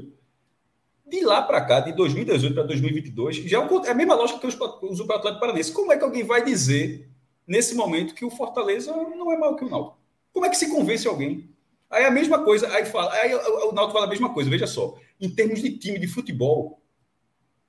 De 1.04 1.20
lá 1.24 1.42
para 1.42 1.60
cá, 1.60 1.80
de 1.80 1.92
2018 1.92 2.54
para 2.54 2.62
2022, 2.62 3.36
já 3.36 3.60
é, 3.60 3.86
é 3.86 3.90
a 3.90 3.94
mesma 3.94 4.14
lógica 4.14 4.38
que 4.38 4.46
uso 4.46 5.04
para 5.06 5.16
o 5.16 5.18
Atlético 5.18 5.40
Paranaense. 5.40 5.72
Como 5.72 5.92
é 5.92 5.98
que 5.98 6.04
alguém 6.04 6.22
vai 6.22 6.44
dizer, 6.44 7.10
nesse 7.46 7.74
momento, 7.74 8.14
que 8.14 8.24
o 8.24 8.30
Fortaleza 8.30 8.92
não 8.92 9.32
é 9.32 9.36
maior 9.36 9.56
que 9.56 9.64
o 9.64 9.68
Náutico? 9.68 9.98
Como 10.32 10.46
é 10.46 10.48
que 10.48 10.56
se 10.56 10.70
convence 10.70 11.06
alguém? 11.06 11.50
Aí 11.90 12.04
a 12.04 12.10
mesma 12.10 12.42
coisa, 12.44 12.72
aí 12.72 12.86
fala, 12.86 13.12
aí 13.12 13.34
o 13.34 13.72
Náutico 13.72 13.92
fala 13.92 14.06
a 14.06 14.08
mesma 14.08 14.32
coisa, 14.32 14.48
veja 14.48 14.66
só 14.66 14.96
em 15.20 15.28
termos 15.28 15.60
de 15.60 15.76
time 15.78 15.98
de 15.98 16.06
futebol, 16.06 16.80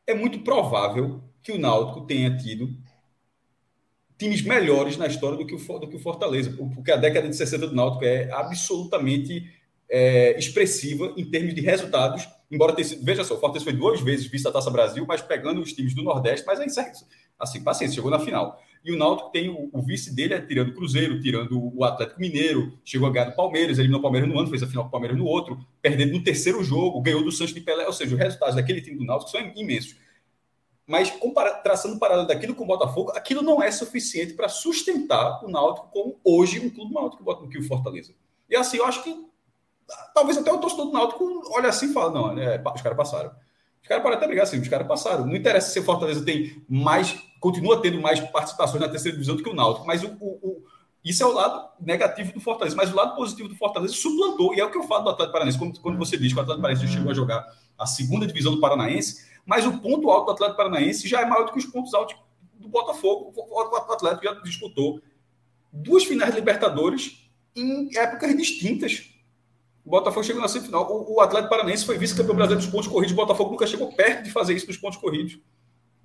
é 0.06 0.14
muito 0.14 0.40
provável 0.40 1.22
que 1.42 1.52
o 1.52 1.60
Náutico 1.60 2.06
tenha 2.06 2.38
tido 2.38 2.74
times 4.24 4.42
melhores 4.42 4.96
na 4.96 5.06
história 5.06 5.38
do 5.38 5.46
que 5.46 5.54
o, 5.54 5.80
do 5.80 5.88
que 5.88 5.98
o 5.98 6.00
Fortaleza, 6.00 6.56
porque 6.74 6.92
a 6.92 6.96
década 6.96 7.28
de 7.28 7.36
60 7.36 7.68
do 7.68 7.76
Náutico 7.76 8.06
é 8.06 8.32
absolutamente 8.32 9.52
é, 9.90 10.38
expressiva 10.40 11.14
em 11.18 11.26
termos 11.26 11.54
de 11.54 11.60
resultados, 11.60 12.28
embora 12.50 12.74
tenha 12.74 12.88
sido, 12.88 13.04
veja 13.04 13.24
só, 13.26 13.36
o 13.36 13.40
Fortaleza 13.40 13.66
foi 13.66 13.74
duas 13.74 14.00
vezes 14.00 14.28
vice 14.28 14.46
da 14.46 14.52
Taça 14.52 14.72
Brasil, 14.72 15.06
mas 15.06 15.22
pegando 15.22 15.60
os 15.60 15.74
times 15.74 15.94
do 15.94 16.04
Nordeste, 16.04 16.46
mas 16.48 16.60
aí, 16.60 16.68
assim, 17.38 17.62
paciência, 17.62 17.96
chegou 17.96 18.10
na 18.10 18.20
final. 18.20 18.62
E 18.86 18.92
o 18.92 18.98
Náutico 18.98 19.30
tem 19.32 19.50
o, 19.50 19.70
o 19.74 19.82
vice 19.82 20.14
dele, 20.16 20.34
é, 20.36 20.42
tirando 20.42 20.70
o 20.70 20.74
Cruzeiro, 20.74 21.22
tirando 21.22 21.78
o 21.78 21.84
Atlético 21.84 22.22
Mineiro, 22.22 22.78
chegou 22.86 23.10
a 23.10 23.12
ganhar 23.12 23.26
do 23.26 23.36
Palmeiras, 23.36 23.78
eliminou 23.78 24.00
o 24.00 24.04
Palmeiras 24.04 24.30
no 24.30 24.40
ano, 24.40 24.50
fez 24.50 24.64
a 24.64 24.68
final 24.68 24.84
com 24.84 24.90
o 24.90 24.92
Palmeiras 24.92 25.18
no 25.18 25.26
outro, 25.26 25.60
perdendo 25.82 26.14
no 26.14 26.24
terceiro 26.24 26.64
jogo, 26.64 27.02
ganhou 27.02 27.24
do 27.24 27.32
Santos 27.32 27.54
de 27.54 27.60
Pelé, 27.60 27.86
ou 27.86 27.94
seja, 27.94 28.14
os 28.14 28.20
resultados 28.20 28.56
daquele 28.56 28.82
time 28.82 28.98
do 28.98 29.06
Náutico 29.06 29.32
são 29.32 29.42
imensos. 29.56 29.96
Mas 30.86 31.14
traçando 31.64 31.96
um 31.96 32.00
paralelo 32.00 32.28
daquilo 32.28 32.56
com 32.56 32.66
o 32.66 32.68
Botafogo, 32.68 33.12
aquilo 33.16 33.42
não 33.42 33.64
é 33.64 33.72
suficiente 33.72 34.34
para 34.34 34.50
sustentar 34.50 35.44
o 35.44 35.50
Náutico 35.50 35.88
como 35.92 36.20
hoje 36.24 36.60
um 36.60 36.70
clube 36.70 36.94
maior 36.94 37.10
do 37.10 37.50
que 37.50 37.58
o 37.58 37.68
Fortaleza. 37.68 38.14
E 38.50 38.56
assim, 38.56 38.78
eu 38.78 38.86
acho 38.86 39.02
que 39.02 39.16
talvez 40.14 40.38
até 40.38 40.52
o 40.52 40.58
torcedor 40.58 40.88
do 40.88 40.92
Náutico 40.92 41.42
olha 41.52 41.70
assim 41.70 41.90
e 41.90 41.94
fala, 41.94 42.12
não, 42.12 42.38
é, 42.38 42.62
os 42.76 42.82
caras 42.82 42.98
passaram. 42.98 43.32
Os 43.82 43.88
caras 43.88 44.04
podem 44.04 44.18
até 44.18 44.28
brigar 44.28 44.44
assim, 44.44 44.60
os 44.60 44.68
caras 44.68 44.88
passaram. 44.88 45.26
Não 45.26 45.36
interessa 45.36 45.70
se 45.70 45.80
o 45.80 45.84
Fortaleza 45.84 46.24
tem 46.24 46.64
mais, 46.70 47.18
continua 47.40 47.82
tendo 47.82 48.00
mais 48.02 48.20
participações 48.20 48.82
na 48.82 48.90
terceira 48.90 49.16
divisão 49.16 49.36
do 49.36 49.44
que 49.44 49.50
o 49.50 49.56
Náutico, 49.56 49.86
mas 49.88 50.04
o, 50.04 50.08
o, 50.22 50.64
Isso 51.04 51.22
é 51.22 51.26
o 51.26 51.34
lado 51.34 51.70
negativo 51.82 52.32
do 52.34 52.40
Fortaleza, 52.40 52.76
mas 52.76 52.92
o 52.92 52.96
lado 52.96 53.16
positivo 53.16 53.50
do 53.50 53.56
Fortaleza 53.56 53.94
suplantou, 53.94 54.54
e 54.54 54.60
é 54.60 54.66
o 54.66 54.72
que 54.72 54.78
eu 54.78 54.84
falo 54.84 55.04
do 55.04 55.10
Atlético 55.10 55.34
Paranaense, 55.34 55.60
quando, 55.60 55.80
quando 55.82 55.98
você 55.98 56.18
diz 56.18 56.32
que 56.32 56.40
o 56.40 56.42
Atlético 56.42 56.62
Paranaense 56.62 56.94
chegou 56.94 57.12
a 57.12 57.14
jogar 57.14 57.46
a 57.78 57.86
segunda 57.86 58.26
divisão 58.26 58.54
do 58.54 58.62
Paranaense, 58.62 59.33
mas 59.46 59.66
o 59.66 59.80
ponto 59.80 60.10
alto 60.10 60.28
do 60.28 60.32
Atlético 60.32 60.58
Paranaense 60.58 61.08
já 61.08 61.22
é 61.22 61.26
maior 61.26 61.46
do 61.46 61.52
que 61.52 61.60
os 61.60 61.66
pontos 61.66 61.94
altos 61.94 62.16
do 62.54 62.68
Botafogo. 62.68 63.34
O 63.36 63.92
Atlético 63.92 64.24
já 64.24 64.34
disputou 64.42 65.02
duas 65.72 66.04
finais 66.04 66.32
de 66.32 66.40
Libertadores 66.40 67.30
em 67.56 67.96
épocas 67.98 68.36
distintas. 68.38 69.10
O 69.86 69.90
Botafogo 69.90 70.24
chegou 70.24 70.42
na 70.42 70.48
semifinal. 70.48 70.90
O, 70.90 71.16
o 71.16 71.20
Atlético 71.20 71.50
Paranaense 71.50 71.86
foi 71.86 71.98
vice-campeão 71.98 72.36
brasileiro 72.36 72.64
dos 72.64 72.72
pontos 72.72 72.88
corridos. 72.88 73.12
O 73.12 73.18
Botafogo 73.18 73.52
nunca 73.52 73.68
chegou 73.68 73.92
perto 73.92 74.24
de 74.24 74.32
fazer 74.32 74.54
isso 74.54 74.68
nos 74.68 74.78
pontos 74.78 74.98
corridos. 74.98 75.38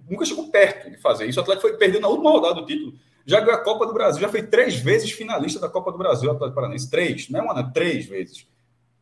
Nunca 0.09 0.25
chegou 0.25 0.49
perto 0.49 0.90
de 0.90 0.97
fazer 0.97 1.26
isso. 1.26 1.38
O 1.38 1.42
Atlético 1.42 1.68
foi 1.68 1.76
perdendo 1.76 2.02
na 2.02 2.09
última 2.09 2.30
rodada 2.30 2.54
do 2.54 2.66
título. 2.66 2.95
Já 3.25 3.40
ganhou 3.40 3.54
a 3.54 3.62
Copa 3.62 3.87
do 3.87 3.92
Brasil. 3.92 4.21
Já 4.21 4.28
foi 4.28 4.42
três 4.42 4.76
vezes 4.76 5.12
finalista 5.12 5.61
da 5.61 5.68
Copa 5.68 5.92
do 5.92 5.99
Brasil, 5.99 6.28
o 6.28 6.33
Atlético 6.33 6.54
Paranaense. 6.57 6.90
Três, 6.90 7.28
é 7.33 7.40
uma, 7.40 7.54
não, 7.54 7.71
três 7.71 8.07
vezes. 8.07 8.47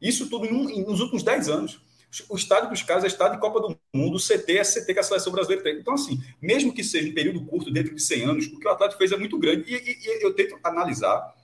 Isso 0.01 0.29
tudo 0.29 0.47
nos 0.53 1.01
últimos 1.01 1.23
dez 1.23 1.49
anos. 1.49 1.81
O 2.29 2.37
estádio 2.37 2.71
dos 2.71 2.83
caras 2.83 3.05
é 3.05 3.09
estádio 3.09 3.35
de 3.35 3.41
Copa 3.41 3.61
do 3.61 3.79
Mundo, 3.93 4.17
o 4.17 4.21
CT 4.21 4.59
é 4.59 4.63
CT 4.63 4.95
que 4.95 5.01
a 5.01 5.03
seleção 5.03 5.33
brasileira 5.33 5.63
tem. 5.63 5.79
Então, 5.79 5.95
assim, 5.95 6.21
mesmo 6.41 6.73
que 6.73 6.83
seja 6.83 7.09
um 7.09 7.15
período 7.15 7.45
curto, 7.45 7.71
dentro 7.71 7.95
de 7.95 8.01
100 8.01 8.25
anos, 8.25 8.47
o 8.47 8.59
que 8.59 8.67
o 8.67 8.71
Atlético 8.71 8.99
fez 8.99 9.13
é 9.13 9.17
muito 9.17 9.39
grande. 9.39 9.65
E, 9.67 9.75
e, 9.75 10.21
e 10.21 10.25
eu 10.25 10.33
tento 10.35 10.59
analisar 10.63 11.35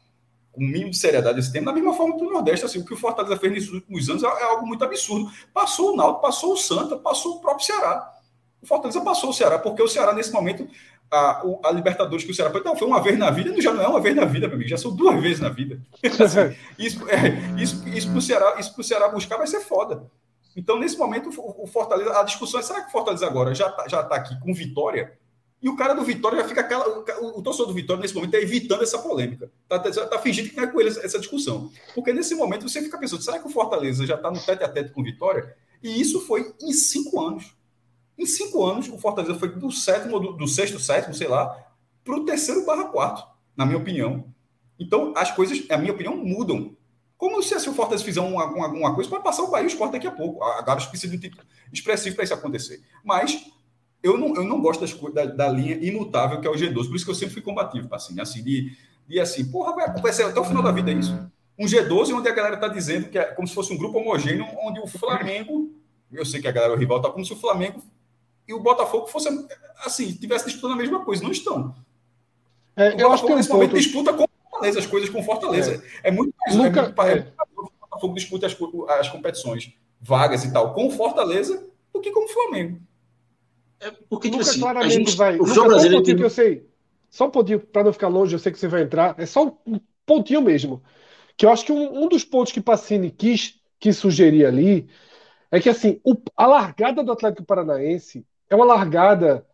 com 0.52 0.60
o 0.60 0.64
mínimo 0.66 0.90
de 0.90 0.98
seriedade 0.98 1.40
esse 1.40 1.50
tema, 1.50 1.66
da 1.66 1.72
mesma 1.72 1.94
forma 1.94 2.16
que 2.16 2.24
o 2.24 2.30
Nordeste, 2.30 2.66
assim, 2.66 2.78
o 2.78 2.84
que 2.84 2.92
o 2.92 2.96
Fortaleza 2.96 3.36
fez 3.38 3.52
nesses 3.52 3.70
últimos 3.70 4.08
anos 4.08 4.22
é, 4.22 4.26
é 4.26 4.44
algo 4.44 4.66
muito 4.66 4.84
absurdo. 4.84 5.30
Passou 5.52 5.94
o 5.94 5.96
Náutico, 5.96 6.20
passou 6.20 6.52
o 6.52 6.56
Santa, 6.56 6.96
passou 6.96 7.36
o 7.36 7.40
próprio 7.40 7.66
Ceará. 7.66 8.12
O 8.60 8.66
Fortaleza 8.66 9.00
passou 9.00 9.30
o 9.30 9.32
Ceará, 9.32 9.58
porque 9.58 9.82
o 9.82 9.88
Ceará, 9.88 10.12
nesse 10.12 10.30
momento, 10.32 10.68
a, 11.10 11.42
a 11.64 11.72
Libertadores 11.72 12.24
que 12.24 12.30
o 12.30 12.34
Ceará 12.34 12.50
foi, 12.50 12.62
não, 12.62 12.76
foi 12.76 12.86
uma 12.86 13.02
vez 13.02 13.18
na 13.18 13.30
vida, 13.30 13.60
já 13.60 13.72
não 13.72 13.82
é 13.82 13.88
uma 13.88 14.00
vez 14.00 14.14
na 14.14 14.24
vida, 14.24 14.46
meu 14.46 14.56
amigo, 14.56 14.70
já 14.70 14.76
são 14.76 14.94
duas 14.94 15.20
vezes 15.20 15.40
na 15.40 15.48
vida. 15.48 15.80
assim, 16.02 16.56
isso, 16.78 17.08
é, 17.08 17.60
isso, 17.60 17.88
isso 17.88 18.08
para 18.08 18.18
o 18.18 18.22
Ceará, 18.22 18.56
isso 18.58 18.74
pro 18.74 18.84
Ceará 18.84 19.08
buscar 19.08 19.38
vai 19.38 19.46
ser 19.46 19.60
foda. 19.60 20.10
Então, 20.56 20.78
nesse 20.78 20.98
momento, 20.98 21.30
o, 21.30 21.66
Fortaleza, 21.66 22.18
a 22.18 22.22
discussão 22.22 22.60
é: 22.60 22.62
será 22.62 22.82
que 22.82 22.88
o 22.88 22.92
Fortaleza 22.92 23.26
agora 23.26 23.54
já 23.54 23.68
está 23.68 23.88
já 23.88 24.02
tá 24.02 24.16
aqui 24.16 24.38
com 24.40 24.52
vitória? 24.52 25.18
E 25.62 25.68
o 25.68 25.76
cara 25.76 25.94
do 25.94 26.02
Vitória 26.02 26.38
já 26.42 26.48
fica 26.48 26.60
aquela. 26.60 26.88
O, 27.20 27.40
torcedor 27.40 27.68
do 27.68 27.74
Vitória, 27.74 28.02
nesse 28.02 28.14
momento, 28.14 28.34
está 28.34 28.44
evitando 28.44 28.82
essa 28.82 28.98
polêmica. 28.98 29.48
Está 29.62 29.78
tá, 29.78 30.06
tá 30.06 30.18
fingindo 30.18 30.50
que 30.50 30.56
não 30.56 30.64
é 30.64 30.66
com 30.66 30.80
ele 30.80 30.88
essa 30.88 31.20
discussão. 31.20 31.70
Porque 31.94 32.12
nesse 32.12 32.34
momento 32.34 32.68
você 32.68 32.82
fica 32.82 32.98
pensando: 32.98 33.22
será 33.22 33.38
que 33.38 33.46
o 33.46 33.50
Fortaleza 33.50 34.04
já 34.04 34.16
está 34.16 34.28
no 34.28 34.40
tete 34.40 34.64
a 34.64 34.68
tete 34.68 34.90
com 34.90 35.00
o 35.00 35.04
Vitória? 35.04 35.56
E 35.80 36.00
isso 36.00 36.20
foi 36.22 36.52
em 36.60 36.72
cinco 36.72 37.20
anos. 37.20 37.54
Em 38.18 38.26
cinco 38.26 38.64
anos, 38.64 38.88
o 38.88 38.98
Fortaleza 38.98 39.38
foi 39.38 39.48
do 39.50 39.70
sétimo, 39.70 40.18
do, 40.18 40.32
do 40.32 40.48
sexto, 40.48 40.78
sétimo, 40.80 41.14
sei 41.14 41.28
lá, 41.28 41.56
para 42.04 42.16
o 42.16 42.24
terceiro 42.24 42.66
barra 42.66 42.86
quarto, 42.86 43.26
na 43.56 43.64
minha 43.64 43.78
opinião. 43.78 44.32
Então, 44.78 45.12
as 45.16 45.30
coisas, 45.30 45.66
na 45.68 45.78
minha 45.78 45.92
opinião, 45.92 46.16
mudam. 46.16 46.76
Como 47.22 47.40
se, 47.40 47.60
se 47.60 47.68
o 47.68 47.72
Fortaleza 47.72 48.02
fizer 48.02 48.20
uma, 48.20 48.46
uma, 48.46 48.66
uma 48.66 48.94
coisa, 48.96 49.08
pode 49.08 49.22
passar 49.22 49.44
o 49.44 49.46
Bahia 49.48 49.62
e 49.62 49.66
o 49.66 49.68
Sport 49.68 49.92
daqui 49.92 50.08
a 50.08 50.10
pouco. 50.10 50.42
Agora 50.42 50.80
precisa 50.80 51.06
de 51.06 51.16
um 51.16 51.20
tipo 51.20 51.40
expressivo 51.72 52.16
para 52.16 52.24
isso 52.24 52.34
acontecer. 52.34 52.82
Mas 53.04 53.46
eu 54.02 54.18
não, 54.18 54.34
eu 54.34 54.42
não 54.42 54.60
gosto 54.60 54.80
das, 54.80 54.92
da, 55.14 55.26
da 55.26 55.48
linha 55.48 55.76
imutável 55.76 56.40
que 56.40 56.48
é 56.48 56.50
o 56.50 56.54
G12, 56.54 56.88
por 56.88 56.96
isso 56.96 57.04
que 57.04 57.10
eu 57.12 57.14
sempre 57.14 57.34
fui 57.34 57.42
combativo, 57.42 57.86
assim, 57.94 58.20
assim 58.20 58.42
de, 58.42 58.76
de 59.06 59.20
assim, 59.20 59.44
porra, 59.44 59.72
vai, 59.72 60.02
vai 60.02 60.12
ser 60.12 60.24
até 60.24 60.40
o 60.40 60.44
final 60.44 60.64
da 60.64 60.72
vida 60.72 60.90
isso. 60.90 61.16
Um 61.56 61.64
G12 61.64 62.12
onde 62.12 62.28
a 62.28 62.34
galera 62.34 62.56
está 62.56 62.66
dizendo 62.66 63.08
que 63.08 63.16
é 63.16 63.24
como 63.26 63.46
se 63.46 63.54
fosse 63.54 63.72
um 63.72 63.78
grupo 63.78 63.98
homogêneo, 63.98 64.44
onde 64.60 64.80
o 64.80 64.88
Flamengo, 64.88 65.70
eu 66.10 66.26
sei 66.26 66.40
que 66.40 66.48
a 66.48 66.52
galera 66.52 66.74
o 66.74 66.76
rival 66.76 66.96
está 66.96 67.08
como 67.08 67.24
se 67.24 67.32
o 67.32 67.36
Flamengo 67.36 67.80
e 68.48 68.52
o 68.52 68.58
Botafogo 68.58 69.06
fosse 69.06 69.28
assim, 69.86 70.12
tivesse 70.12 70.46
disputando 70.46 70.72
a 70.72 70.76
mesma 70.76 71.04
coisa, 71.04 71.22
não 71.22 71.30
estão. 71.30 71.72
É, 72.74 73.00
eu 73.00 73.12
acho 73.12 73.24
que 73.24 73.32
nesse 73.32 73.48
momento 73.48 73.76
disputa 73.76 74.12
com 74.12 74.26
Fortaleza, 74.62 74.78
as 74.78 74.86
coisas 74.86 75.10
com 75.10 75.22
Fortaleza. 75.22 75.82
É, 76.02 76.08
é 76.08 76.10
muito 76.12 76.34
mais 76.38 76.56
Nunca, 76.56 76.80
é 76.80 76.82
muito, 76.82 77.02
é. 77.02 77.32
o 77.56 77.70
Botafogo 77.80 78.14
disputa 78.14 78.46
as, 78.46 78.56
as 79.00 79.08
competições 79.08 79.72
vagas 80.00 80.44
e 80.44 80.52
tal 80.52 80.72
com 80.74 80.90
Fortaleza 80.90 81.68
do 81.92 82.00
que 82.00 82.10
com 82.10 82.24
o 82.24 82.28
Flamengo. 82.28 82.80
É 83.80 83.90
porque, 84.08 84.30
tipo 84.30 84.42
assim, 84.42 84.60
claramente 84.60 84.94
gente, 84.94 85.16
vai. 85.16 85.36
O 85.36 85.44
Lucas, 85.44 85.54
brasileiro 85.54 85.94
só 85.94 86.00
um 86.00 86.02
tem... 86.04 86.16
que 86.16 86.24
eu 86.24 86.30
sei. 86.30 86.66
Só 87.10 87.26
um 87.26 87.30
pontinho, 87.30 87.60
para 87.60 87.84
não 87.84 87.92
ficar 87.92 88.08
longe, 88.08 88.34
eu 88.34 88.38
sei 88.38 88.52
que 88.52 88.58
você 88.58 88.68
vai 88.68 88.82
entrar. 88.82 89.14
É 89.18 89.26
só 89.26 89.58
um 89.66 89.80
pontinho 90.06 90.40
mesmo. 90.40 90.82
Que 91.36 91.44
eu 91.44 91.50
acho 91.50 91.64
que 91.64 91.72
um, 91.72 92.04
um 92.04 92.08
dos 92.08 92.24
pontos 92.24 92.52
que 92.52 92.60
Pacini 92.60 93.10
quis, 93.10 93.60
quis 93.78 93.96
sugerir 93.96 94.46
ali 94.46 94.88
é 95.50 95.60
que 95.60 95.68
assim, 95.68 96.00
o, 96.04 96.16
a 96.36 96.46
largada 96.46 97.02
do 97.02 97.12
Atlético 97.12 97.44
Paranaense 97.44 98.24
é 98.48 98.54
uma 98.54 98.64
largada 98.64 99.46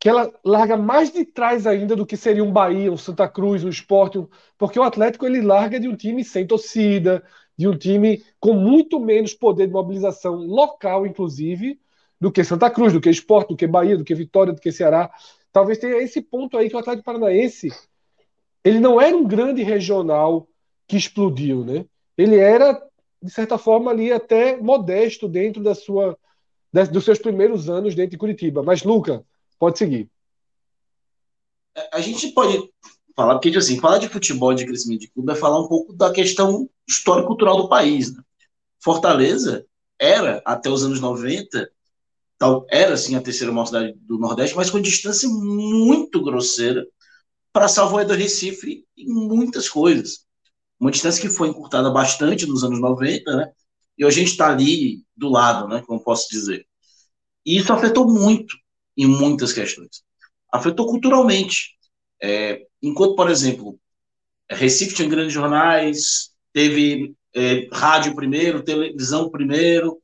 que 0.00 0.08
ela 0.08 0.32
larga 0.42 0.78
mais 0.78 1.12
de 1.12 1.26
trás 1.26 1.66
ainda 1.66 1.94
do 1.94 2.06
que 2.06 2.16
seria 2.16 2.42
um 2.42 2.50
Bahia, 2.50 2.90
um 2.90 2.96
Santa 2.96 3.28
Cruz, 3.28 3.62
um 3.62 3.68
Sport, 3.68 4.16
um, 4.16 4.26
porque 4.56 4.78
o 4.78 4.82
Atlético 4.82 5.26
ele 5.26 5.42
larga 5.42 5.78
de 5.78 5.86
um 5.86 5.94
time 5.94 6.24
sem 6.24 6.46
torcida, 6.46 7.22
de 7.56 7.68
um 7.68 7.76
time 7.76 8.24
com 8.40 8.54
muito 8.54 8.98
menos 8.98 9.34
poder 9.34 9.66
de 9.66 9.72
mobilização 9.74 10.36
local, 10.36 11.06
inclusive, 11.06 11.78
do 12.18 12.32
que 12.32 12.42
Santa 12.42 12.70
Cruz, 12.70 12.94
do 12.94 13.00
que 13.00 13.10
Sport, 13.10 13.50
do 13.50 13.56
que 13.56 13.66
Bahia, 13.66 13.98
do 13.98 14.04
que 14.04 14.14
Vitória, 14.14 14.54
do 14.54 14.60
que 14.60 14.72
Ceará. 14.72 15.10
Talvez 15.52 15.78
tenha 15.78 15.98
esse 15.98 16.22
ponto 16.22 16.56
aí 16.56 16.70
que 16.70 16.76
o 16.76 16.78
Atlético 16.78 17.04
Paranaense 17.04 17.68
ele 18.64 18.80
não 18.80 18.98
era 18.98 19.14
um 19.14 19.26
grande 19.26 19.62
regional 19.62 20.48
que 20.88 20.96
explodiu, 20.96 21.62
né? 21.64 21.84
Ele 22.16 22.36
era 22.36 22.80
de 23.22 23.30
certa 23.30 23.58
forma 23.58 23.90
ali 23.90 24.10
até 24.10 24.56
modesto 24.56 25.28
dentro 25.28 25.62
da 25.62 25.74
sua 25.74 26.16
dos 26.90 27.04
seus 27.04 27.18
primeiros 27.18 27.68
anos 27.68 27.94
dentro 27.94 28.12
de 28.12 28.18
Curitiba. 28.18 28.62
Mas 28.62 28.82
Luca, 28.84 29.24
pode 29.60 29.78
seguir. 29.78 30.10
A 31.92 32.00
gente 32.00 32.32
pode 32.32 32.68
falar 33.14 33.38
porque 33.38 33.56
assim, 33.56 33.78
falar 33.78 33.98
de 33.98 34.08
futebol 34.08 34.54
de 34.54 34.64
crescimento 34.64 35.02
de 35.02 35.10
clube 35.10 35.30
é 35.30 35.36
falar 35.36 35.60
um 35.60 35.68
pouco 35.68 35.92
da 35.92 36.10
questão 36.10 36.68
histórico-cultural 36.88 37.58
do 37.58 37.68
país, 37.68 38.12
né? 38.12 38.22
Fortaleza 38.82 39.66
era 39.98 40.42
até 40.46 40.70
os 40.70 40.82
anos 40.82 41.00
90 41.00 41.70
tal, 42.38 42.66
era 42.70 42.94
assim 42.94 43.14
a 43.14 43.20
terceira 43.20 43.52
maior 43.52 43.66
cidade 43.66 43.92
do 44.00 44.18
Nordeste, 44.18 44.56
mas 44.56 44.70
com 44.70 44.80
distância 44.80 45.28
muito 45.28 46.22
grosseira 46.22 46.86
para 47.52 47.68
Salvador 47.68 48.06
do 48.06 48.14
Recife 48.14 48.86
em 48.96 49.06
muitas 49.06 49.68
coisas. 49.68 50.24
Uma 50.78 50.90
distância 50.90 51.20
que 51.20 51.28
foi 51.28 51.48
encurtada 51.48 51.90
bastante 51.90 52.46
nos 52.46 52.64
anos 52.64 52.80
90, 52.80 53.36
né? 53.36 53.52
E 53.98 54.04
a 54.04 54.10
gente 54.10 54.30
está 54.30 54.48
ali 54.48 55.04
do 55.14 55.28
lado, 55.28 55.68
né? 55.68 55.82
Como 55.86 56.02
posso 56.02 56.30
dizer. 56.30 56.66
E 57.44 57.58
isso 57.58 57.70
afetou 57.70 58.10
muito 58.10 58.56
em 59.02 59.06
muitas 59.06 59.52
questões. 59.52 60.02
Afetou 60.52 60.86
culturalmente. 60.86 61.76
É, 62.22 62.66
enquanto, 62.82 63.14
por 63.14 63.30
exemplo, 63.30 63.78
Recife 64.50 64.94
tinha 64.94 65.08
grandes 65.08 65.32
jornais, 65.32 66.30
teve 66.52 67.14
é, 67.34 67.68
rádio 67.72 68.14
primeiro, 68.14 68.62
televisão 68.62 69.30
primeiro, 69.30 70.00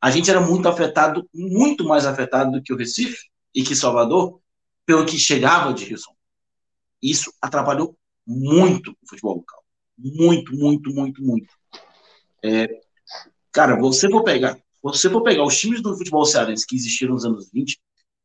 a 0.00 0.10
gente 0.10 0.30
era 0.30 0.40
muito 0.40 0.68
afetado, 0.68 1.28
muito 1.34 1.84
mais 1.84 2.06
afetado 2.06 2.52
do 2.52 2.62
que 2.62 2.72
o 2.72 2.76
Recife 2.76 3.28
e 3.54 3.62
que 3.62 3.74
Salvador, 3.74 4.40
pelo 4.86 5.04
que 5.04 5.18
chegava 5.18 5.72
de 5.72 5.84
Rio 5.84 5.98
São 5.98 6.14
Isso 7.02 7.32
atrapalhou 7.40 7.96
muito 8.26 8.90
o 8.90 9.08
futebol 9.08 9.36
local. 9.36 9.62
Muito, 9.98 10.54
muito, 10.54 10.90
muito, 10.92 11.22
muito. 11.22 11.54
É, 12.42 12.68
cara, 13.52 13.76
você 13.76 14.08
for 14.10 14.22
pegar, 14.22 14.58
você 14.82 15.08
for 15.08 15.22
pegar 15.22 15.44
os 15.44 15.58
times 15.58 15.80
do 15.80 15.96
futebol 15.96 16.24
cearense 16.24 16.66
que 16.66 16.76
existiram 16.76 17.14
nos 17.14 17.24
anos 17.24 17.50
20, 17.50 17.80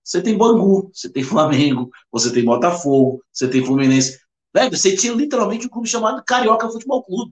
você 0.10 0.24
tem 0.24 0.36
Bangu, 0.36 0.90
você 0.92 1.08
tem 1.08 1.24
Flamengo, 1.24 1.92
você 2.12 2.34
tem 2.34 2.44
Botafogo, 2.44 3.24
você 3.32 3.48
tem 3.48 3.64
Fluminense. 3.64 4.20
Velho, 4.52 4.76
você 4.76 4.96
tinha 4.96 5.14
literalmente 5.14 5.68
um 5.68 5.70
clube 5.70 5.88
chamado 5.88 6.24
Carioca 6.26 6.68
Futebol 6.68 7.04
Clube. 7.04 7.32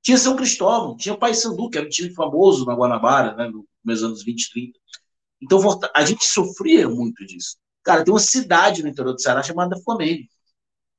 Tinha 0.00 0.16
São 0.16 0.36
Cristóvão, 0.36 0.96
tinha 0.96 1.18
Paysandu, 1.18 1.68
que 1.68 1.76
era 1.76 1.88
um 1.88 1.90
time 1.90 2.14
famoso 2.14 2.64
na 2.64 2.72
Guanabara, 2.72 3.34
né, 3.34 3.50
nos 3.84 4.04
anos 4.04 4.22
20 4.22 4.44
e 4.44 4.50
30. 4.52 4.78
Então, 5.42 5.80
a 5.92 6.04
gente 6.04 6.24
sofria 6.24 6.88
muito 6.88 7.26
disso. 7.26 7.56
Cara, 7.82 8.04
tem 8.04 8.14
uma 8.14 8.20
cidade 8.20 8.84
no 8.84 8.88
interior 8.88 9.12
do 9.12 9.20
Ceará 9.20 9.42
chamada 9.42 9.76
Flamengo. 9.82 10.28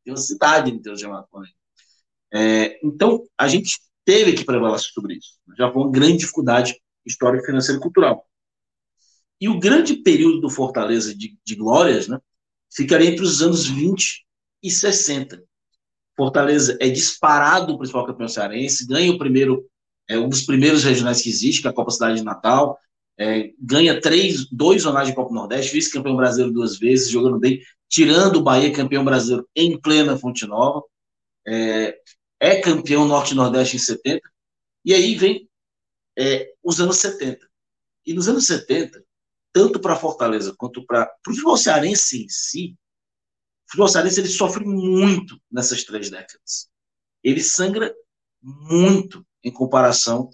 Tem 0.04 0.14
uma 0.14 0.20
cidade 0.20 0.70
no 0.70 0.80
interior 0.80 1.00
chamada 1.00 1.28
Flamengo. 1.32 1.56
É, 2.34 2.78
então, 2.86 3.24
a 3.38 3.48
gente 3.48 3.80
teve 4.04 4.34
que 4.34 4.44
prevalecer 4.44 4.92
sobre 4.92 5.16
isso. 5.16 5.40
Já 5.58 5.72
foi 5.72 5.82
uma 5.82 5.92
grande 5.92 6.18
dificuldade 6.18 6.76
histórica, 7.06 7.46
financeira 7.46 7.80
e 7.80 7.82
cultural. 7.82 8.28
E 9.42 9.50
o 9.50 9.60
grande 9.60 9.96
período 9.96 10.40
do 10.40 10.50
Fortaleza 10.52 11.16
de, 11.16 11.36
de 11.44 11.56
glórias 11.56 12.08
né, 12.08 12.20
ficaria 12.72 13.10
entre 13.10 13.24
os 13.24 13.42
anos 13.42 13.66
20 13.66 14.24
e 14.62 14.70
60. 14.70 15.44
Fortaleza 16.16 16.78
é 16.80 16.88
disparado 16.88 17.74
o 17.74 17.78
principal 17.78 18.06
campeão 18.06 18.28
cearense, 18.28 18.86
ganha 18.86 19.12
o 19.12 19.18
primeiro, 19.18 19.68
é 20.08 20.20
um 20.20 20.30
dos 20.30 20.44
primeiros 20.44 20.84
regionais 20.84 21.22
que 21.22 21.30
existe, 21.30 21.62
que 21.62 21.68
é 21.68 21.72
a 21.72 21.74
Copa 21.74 21.90
Cidade 21.90 22.18
de 22.18 22.24
Natal, 22.24 22.78
é, 23.18 23.52
ganha 23.60 24.00
três, 24.00 24.48
dois 24.52 24.84
jornais 24.84 25.08
de 25.08 25.16
Copa 25.16 25.34
Nordeste, 25.34 25.74
vice-campeão 25.74 26.16
brasileiro 26.16 26.54
duas 26.54 26.78
vezes, 26.78 27.10
jogando 27.10 27.40
bem, 27.40 27.60
tirando 27.90 28.38
o 28.38 28.44
Bahia 28.44 28.72
campeão 28.72 29.04
brasileiro 29.04 29.48
em 29.56 29.80
plena 29.80 30.18
Fonte 30.18 30.46
Nova, 30.46 30.84
é, 31.48 31.98
é 32.40 32.62
campeão 32.62 33.08
Norte-Nordeste 33.08 33.78
em 33.78 33.80
70, 33.80 34.22
e 34.86 34.94
aí 34.94 35.16
vem 35.16 35.50
é, 36.18 36.54
os 36.64 36.80
anos 36.80 36.98
70. 36.98 37.40
E 38.06 38.14
nos 38.14 38.28
anos 38.28 38.46
70, 38.46 39.04
tanto 39.54 39.80
para 39.80 39.96
Fortaleza 39.96 40.54
quanto 40.58 40.86
para 40.86 41.12
o 41.28 41.32
futebol 41.32 41.58
cearense 41.58 42.24
em 42.24 42.30
si, 42.30 42.78
futebol 43.68 43.88
cearense 43.88 44.20
ele 44.20 44.30
sofre 44.30 44.66
muito 44.66 45.40
nessas 45.52 45.84
três 45.84 46.10
décadas. 46.10 46.70
Ele 47.24 47.42
sangra 47.42 47.94
muito 48.42 49.26
em 49.44 49.52
comparação 49.52 50.30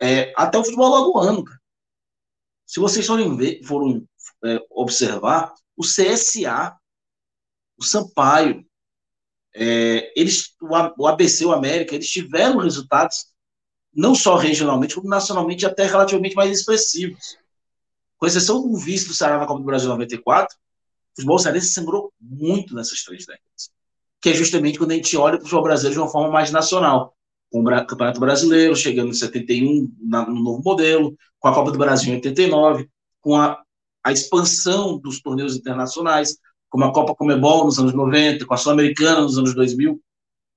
é, 0.00 0.32
até 0.36 0.58
o 0.58 0.64
futebol 0.64 0.90
lagoano. 0.90 1.44
Se 2.66 2.80
vocês 2.80 3.06
forem 3.06 3.36
ver, 3.36 3.62
foram 3.64 4.06
é, 4.44 4.58
observar, 4.70 5.54
o 5.76 5.82
CSA, 5.82 6.76
o 7.76 7.84
Sampaio, 7.84 8.64
é, 9.54 10.12
eles, 10.14 10.54
o 10.98 11.06
ABC, 11.06 11.44
o 11.44 11.52
América, 11.52 11.94
eles 11.94 12.10
tiveram 12.10 12.58
resultados 12.58 13.26
não 13.92 14.14
só 14.14 14.36
regionalmente, 14.36 14.94
como 14.94 15.08
nacionalmente 15.08 15.66
até 15.66 15.84
relativamente 15.86 16.36
mais 16.36 16.50
expressivos. 16.58 17.36
Com 18.18 18.26
exceção 18.26 18.68
do 18.68 18.76
vice 18.76 19.06
do 19.06 19.14
Ceará 19.14 19.38
na 19.38 19.46
Copa 19.46 19.60
do 19.60 19.66
Brasil 19.66 19.88
94, 19.88 20.56
o 20.56 21.16
futebol 21.16 21.38
cearense 21.38 21.68
sangrou 21.68 22.12
muito 22.20 22.74
nessas 22.74 23.02
três 23.04 23.24
décadas. 23.24 23.70
Que 24.20 24.30
é 24.30 24.34
justamente 24.34 24.78
quando 24.78 24.90
a 24.90 24.94
gente 24.94 25.16
olha 25.16 25.36
para 25.36 25.42
o 25.42 25.44
futebol 25.44 25.62
brasileiro 25.62 25.94
de 25.94 26.00
uma 26.00 26.10
forma 26.10 26.30
mais 26.30 26.50
nacional. 26.50 27.14
Com 27.50 27.60
o 27.60 27.86
Campeonato 27.86 28.20
Brasileiro, 28.20 28.76
chegando 28.76 29.10
em 29.10 29.14
71 29.14 29.90
na, 30.00 30.26
no 30.26 30.42
novo 30.42 30.62
modelo, 30.62 31.16
com 31.38 31.48
a 31.48 31.54
Copa 31.54 31.70
do 31.70 31.78
Brasil 31.78 32.12
em 32.12 32.16
89, 32.16 32.90
com 33.20 33.36
a, 33.36 33.62
a 34.04 34.12
expansão 34.12 34.98
dos 34.98 35.22
torneios 35.22 35.56
internacionais, 35.56 36.36
como 36.68 36.84
a 36.84 36.92
Copa 36.92 37.14
Comebol 37.14 37.64
nos 37.64 37.78
anos 37.78 37.94
90, 37.94 38.44
com 38.44 38.54
a 38.54 38.56
Sul-Americana 38.56 39.22
nos 39.22 39.38
anos 39.38 39.54
2000. 39.54 40.00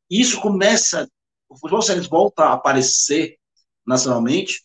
Isso 0.10 0.42
começa, 0.42 1.08
o 1.48 1.56
futebol 1.56 1.82
cearense 1.82 2.10
volta 2.10 2.44
a 2.44 2.54
aparecer 2.54 3.38
nacionalmente 3.86 4.62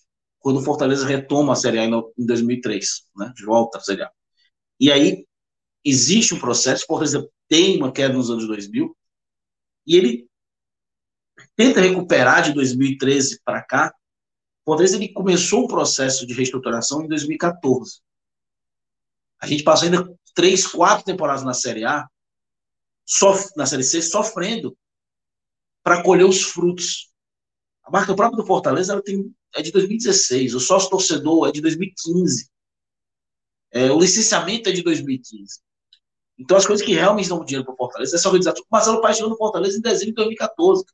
quando 0.46 0.60
o 0.60 0.62
Fortaleza 0.62 1.04
retoma 1.04 1.54
a 1.54 1.56
Série 1.56 1.80
A 1.80 1.84
em 1.84 2.24
2003, 2.24 3.08
né? 3.16 3.34
Volta 3.44 3.78
a 3.78 3.80
Série 3.80 4.02
A. 4.02 4.12
E 4.78 4.92
aí 4.92 5.26
existe 5.84 6.34
um 6.34 6.38
processo, 6.38 6.84
o 6.84 6.86
Fortaleza 6.86 7.28
tem 7.48 7.76
uma 7.78 7.90
queda 7.90 8.14
nos 8.14 8.30
anos 8.30 8.46
2000 8.46 8.96
e 9.84 9.96
ele 9.96 10.28
tenta 11.56 11.80
recuperar 11.80 12.44
de 12.44 12.52
2013 12.52 13.40
para 13.44 13.60
cá. 13.60 13.92
O 14.64 14.70
Fortaleza 14.70 14.94
ele 14.94 15.12
começou 15.12 15.64
um 15.64 15.66
processo 15.66 16.24
de 16.24 16.32
reestruturação 16.32 17.02
em 17.02 17.08
2014. 17.08 18.00
A 19.40 19.48
gente 19.48 19.64
passou 19.64 19.86
ainda 19.86 20.16
três, 20.32 20.64
quatro 20.64 21.04
temporadas 21.04 21.42
na 21.42 21.54
Série 21.54 21.84
A, 21.84 22.06
sof 23.04 23.48
na 23.56 23.66
Série 23.66 23.82
C, 23.82 24.00
sofrendo 24.00 24.78
para 25.82 26.04
colher 26.04 26.24
os 26.24 26.40
frutos. 26.40 27.12
A 27.86 27.90
marca 27.90 28.16
própria 28.16 28.36
do 28.36 28.46
Fortaleza 28.46 28.92
ela 28.92 29.02
tem, 29.02 29.32
é 29.54 29.62
de 29.62 29.70
2016, 29.70 30.54
o 30.54 30.60
sócio 30.60 30.90
torcedor 30.90 31.48
é 31.48 31.52
de 31.52 31.60
2015, 31.60 32.50
é, 33.70 33.92
o 33.92 34.00
licenciamento 34.00 34.68
é 34.68 34.72
de 34.72 34.82
2015. 34.82 35.60
Então, 36.36 36.56
as 36.56 36.66
coisas 36.66 36.84
que 36.84 36.92
realmente 36.92 37.28
dão 37.28 37.44
dinheiro 37.44 37.64
para 37.64 37.74
o 37.74 37.76
Fortaleza 37.76 38.16
é 38.16 38.18
essa 38.18 38.28
organização. 38.28 38.62
O 38.62 38.66
Marcelo 38.70 39.00
Paes 39.00 39.16
chegou 39.16 39.30
no 39.30 39.36
Fortaleza 39.36 39.78
em 39.78 39.80
dezembro 39.80 40.06
de 40.06 40.14
2014, 40.14 40.84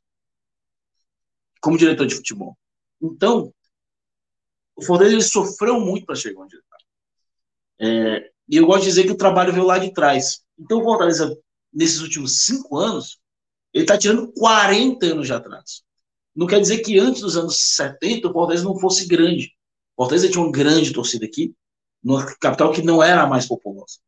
como 1.59 1.77
diretor 1.77 2.05
de 2.05 2.15
futebol. 2.15 2.57
Então, 3.01 3.51
o 4.75 4.83
Fortaleza 4.83 5.15
ele 5.15 5.23
sofreu 5.23 5.79
muito 5.79 6.05
para 6.05 6.15
chegar 6.15 6.41
onde 6.41 6.55
ele 6.55 6.63
está. 6.63 6.77
É, 7.79 8.31
e 8.47 8.57
eu 8.57 8.65
gosto 8.67 8.81
de 8.81 8.89
dizer 8.89 9.03
que 9.05 9.11
o 9.11 9.17
trabalho 9.17 9.51
veio 9.51 9.65
lá 9.65 9.79
de 9.79 9.91
trás. 9.91 10.45
Então, 10.59 10.79
o 10.79 10.83
Fortaleza, 10.83 11.35
nesses 11.73 12.01
últimos 12.01 12.45
cinco 12.45 12.77
anos, 12.77 13.19
ele 13.73 13.83
está 13.83 13.97
tirando 13.97 14.31
40 14.33 15.07
anos 15.07 15.25
de 15.25 15.33
atraso. 15.33 15.83
Não 16.35 16.47
quer 16.47 16.59
dizer 16.59 16.79
que 16.79 16.97
antes 16.99 17.21
dos 17.21 17.37
anos 17.37 17.75
70 17.75 18.27
o 18.27 18.33
Fortaleza 18.33 18.63
não 18.63 18.79
fosse 18.79 19.07
grande. 19.07 19.53
O 19.95 20.03
Fortaleza 20.03 20.29
tinha 20.29 20.43
uma 20.43 20.51
grande 20.51 20.91
torcida 20.91 21.25
aqui, 21.25 21.55
numa 22.03 22.25
capital 22.37 22.71
que 22.71 22.81
não 22.81 23.01
era 23.01 23.23
a 23.23 23.27
mais 23.27 23.47
populosa. 23.47 23.99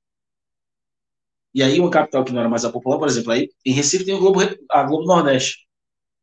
E 1.54 1.64
aí, 1.64 1.80
uma 1.80 1.90
capital 1.90 2.26
que 2.26 2.34
não 2.34 2.42
era 2.42 2.50
mais 2.50 2.66
a 2.66 2.72
popular, 2.72 2.98
por 2.98 3.08
exemplo, 3.08 3.32
aí 3.32 3.50
em 3.66 3.72
Recife 3.72 4.04
tem 4.04 4.14
o 4.14 4.20
Globo, 4.20 4.40
a 4.70 4.84
Globo 4.84 5.06
Nordeste. 5.06 5.66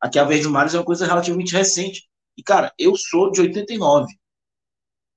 Aqui 0.00 0.18
a 0.18 0.24
Verde 0.24 0.48
Mares 0.48 0.74
é 0.74 0.78
uma 0.78 0.84
coisa 0.84 1.06
relativamente 1.06 1.54
recente. 1.54 2.08
E, 2.36 2.42
cara, 2.42 2.72
eu 2.78 2.96
sou 2.96 3.30
de 3.30 3.40
89. 3.40 4.12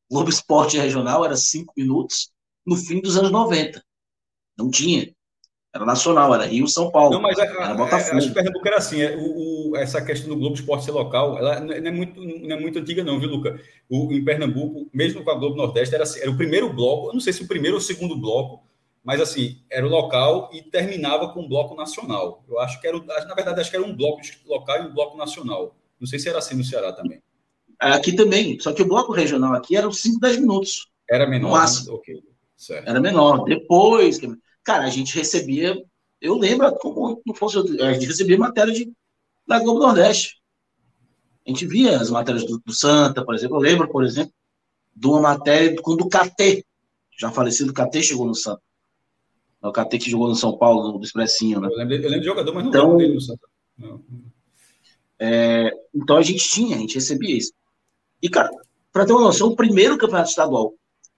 Globo 0.10 0.30
Esporte 0.30 0.78
Regional 0.78 1.26
era 1.26 1.36
cinco 1.36 1.74
minutos 1.76 2.32
no 2.66 2.76
fim 2.76 3.02
dos 3.02 3.18
anos 3.18 3.32
90. 3.32 3.84
Não 4.58 4.70
tinha. 4.70 5.15
Era 5.76 5.86
nacional, 5.86 6.34
era 6.34 6.46
Rio, 6.46 6.70
São 6.70 6.90
Paulo. 6.90 7.16
Não, 7.16 7.22
mas 7.22 7.38
a, 7.38 7.44
é, 7.44 7.48
era 7.50 7.74
Botafogo. 7.74 8.16
É, 8.16 8.18
acho 8.18 8.30
que 8.30 8.34
Pernambuco 8.34 8.66
era 8.66 8.78
assim. 8.78 9.02
É, 9.02 9.14
o, 9.18 9.72
o, 9.72 9.76
essa 9.76 10.02
questão 10.02 10.30
do 10.30 10.38
Globo 10.38 10.56
Esporte 10.56 10.86
ser 10.86 10.92
local, 10.92 11.38
ela 11.38 11.60
não 11.60 11.74
é 11.74 11.92
muito, 11.92 12.22
não 12.22 12.56
é 12.56 12.58
muito 12.58 12.80
antiga, 12.80 13.04
não, 13.04 13.20
viu, 13.20 13.30
Luca? 13.30 13.60
O, 13.90 14.10
em 14.14 14.24
Pernambuco, 14.24 14.90
mesmo 14.94 15.22
com 15.22 15.32
a 15.32 15.36
Globo 15.36 15.58
Nordeste, 15.58 15.94
era, 15.94 16.06
era 16.22 16.32
o 16.32 16.38
primeiro 16.38 16.72
bloco, 16.72 17.10
eu 17.10 17.14
não 17.14 17.20
sei 17.20 17.34
se 17.34 17.44
o 17.44 17.48
primeiro 17.48 17.76
ou 17.76 17.82
o 17.82 17.84
segundo 17.84 18.16
bloco, 18.16 18.64
mas 19.04 19.20
assim, 19.20 19.58
era 19.70 19.86
o 19.86 19.90
local 19.90 20.50
e 20.54 20.62
terminava 20.62 21.28
com 21.34 21.42
um 21.42 21.48
bloco 21.50 21.76
nacional. 21.76 22.42
Eu 22.48 22.58
acho 22.62 22.80
que 22.80 22.88
era, 22.88 22.98
na 22.98 23.36
verdade, 23.36 23.60
acho 23.60 23.70
que 23.70 23.76
era 23.76 23.86
um 23.86 23.94
bloco 23.94 24.22
local 24.46 24.78
e 24.78 24.88
um 24.88 24.94
bloco 24.94 25.18
nacional. 25.18 25.76
Não 26.00 26.08
sei 26.08 26.20
se 26.20 26.30
era 26.30 26.38
assim 26.38 26.56
no 26.56 26.64
Ceará 26.64 26.94
também. 26.94 27.22
Aqui 27.78 28.14
também, 28.14 28.58
só 28.62 28.72
que 28.72 28.82
o 28.82 28.88
bloco 28.88 29.12
regional 29.12 29.54
aqui 29.54 29.76
era 29.76 29.86
uns 29.86 30.00
5, 30.00 30.22
10 30.22 30.38
minutos. 30.38 30.88
Era 31.10 31.28
menor. 31.28 31.60
Né? 31.60 31.92
Okay. 31.92 32.24
Era 32.86 33.02
menor. 33.02 33.44
Depois, 33.44 34.18
cara, 34.66 34.84
a 34.84 34.90
gente 34.90 35.16
recebia, 35.16 35.82
eu 36.20 36.38
lembro 36.38 36.74
como 36.78 37.22
não 37.26 37.36
fosse, 37.36 37.58
a 37.60 37.94
gente 37.94 38.08
recebia 38.08 38.38
matéria 38.38 38.74
de, 38.74 38.92
da 39.48 39.60
Globo 39.60 39.80
Nordeste. 39.80 40.42
A 41.46 41.50
gente 41.52 41.68
via 41.68 42.02
as 42.02 42.10
matérias 42.10 42.44
do, 42.44 42.60
do 42.66 42.74
Santa, 42.74 43.24
por 43.24 43.36
exemplo. 43.36 43.58
Eu 43.58 43.62
lembro, 43.62 43.88
por 43.88 44.04
exemplo, 44.04 44.34
de 44.94 45.08
uma 45.08 45.22
matéria 45.22 45.80
quando 45.82 46.02
o 46.02 46.10
KT, 46.10 46.66
já 47.18 47.32
falecido 47.32 47.72
KT, 47.72 48.02
chegou 48.02 48.26
no 48.26 48.34
Santa. 48.34 48.62
O 49.62 49.72
KT 49.72 50.00
que 50.00 50.10
jogou 50.10 50.28
no 50.28 50.36
São 50.36 50.58
Paulo, 50.58 50.98
do 50.98 51.06
Expressinho, 51.06 51.62
né? 51.62 51.68
Eu 51.72 51.78
lembro, 51.78 51.96
eu 51.96 52.02
lembro 52.02 52.20
de 52.20 52.26
jogador, 52.26 52.54
mas 52.54 52.64
não 52.64 52.70
então, 52.70 52.98
lembro 52.98 53.16
no 53.16 53.22
Santa. 53.22 53.48
É, 55.20 55.72
então 55.94 56.18
a 56.18 56.22
gente 56.22 56.50
tinha, 56.50 56.76
a 56.76 56.80
gente 56.80 56.96
recebia 56.96 57.38
isso. 57.38 57.54
E, 58.22 58.28
cara, 58.28 58.50
para 58.92 59.06
ter 59.06 59.14
uma 59.14 59.22
noção, 59.22 59.50
o 59.50 59.56
primeiro 59.56 59.98
campeonato 59.98 60.30
estadual 60.30 60.74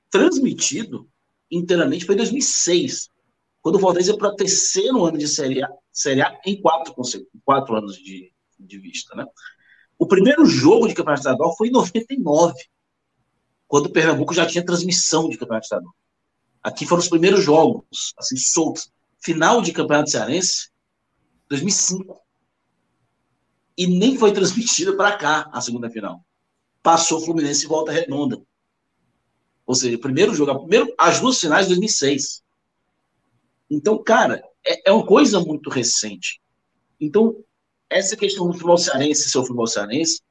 transmitido 0.09 1.07
inteiramente 1.49 2.05
foi 2.05 2.15
em 2.15 2.17
2006, 2.17 3.09
quando 3.67 3.75
o 3.75 3.79
Fortaleza 3.79 4.15
para 4.15 4.33
terceiro 4.33 5.03
ano 5.03 5.17
de 5.17 5.27
Série 5.27 5.61
A, 5.61 5.67
série 5.91 6.21
A 6.21 6.39
em 6.45 6.61
quatro, 6.61 6.95
quatro 7.43 7.75
anos 7.75 7.97
de, 7.97 8.31
de 8.57 8.79
vista. 8.79 9.13
Né? 9.13 9.25
O 9.99 10.07
primeiro 10.07 10.45
jogo 10.45 10.87
de 10.87 10.93
campeonato 10.93 11.19
estadual 11.19 11.53
foi 11.57 11.67
em 11.67 11.71
99, 11.71 12.55
quando 13.67 13.87
o 13.87 13.89
Pernambuco 13.89 14.33
já 14.33 14.45
tinha 14.45 14.65
transmissão 14.65 15.27
de 15.27 15.37
campeonato 15.37 15.65
estadual. 15.65 15.93
Aqui 16.63 16.85
foram 16.85 17.01
os 17.01 17.09
primeiros 17.09 17.43
jogos, 17.43 18.13
assim, 18.17 18.37
soltos. 18.37 18.89
Final 19.19 19.61
de 19.61 19.73
campeonato 19.73 20.11
cearense, 20.11 20.69
2005. 21.49 22.21
E 23.77 23.85
nem 23.85 24.17
foi 24.17 24.31
transmitida 24.31 24.95
para 24.95 25.17
cá 25.17 25.49
a 25.51 25.59
segunda 25.59 25.89
final. 25.89 26.23
Passou 26.81 27.19
Fluminense 27.19 27.65
e 27.65 27.67
volta 27.67 27.91
redonda. 27.91 28.41
Ou 29.65 29.75
seja, 29.75 29.97
primeiro 29.97 30.33
jogo, 30.33 30.57
primeiro, 30.61 30.95
as 30.97 31.19
duas 31.19 31.37
finais 31.37 31.67
de 31.67 31.73
2006. 31.73 32.46
Então, 33.69 34.01
cara, 34.03 34.41
é, 34.65 34.89
é 34.89 34.91
uma 34.91 35.05
coisa 35.05 35.39
muito 35.39 35.69
recente. 35.69 36.39
Então, 36.99 37.35
essa 37.89 38.15
questão 38.15 38.47
do 38.47 38.53
futebol 38.53 38.77
cearense, 38.77 39.29
seu 39.29 39.41
futebol 39.41 39.67
cearense, 39.67 40.21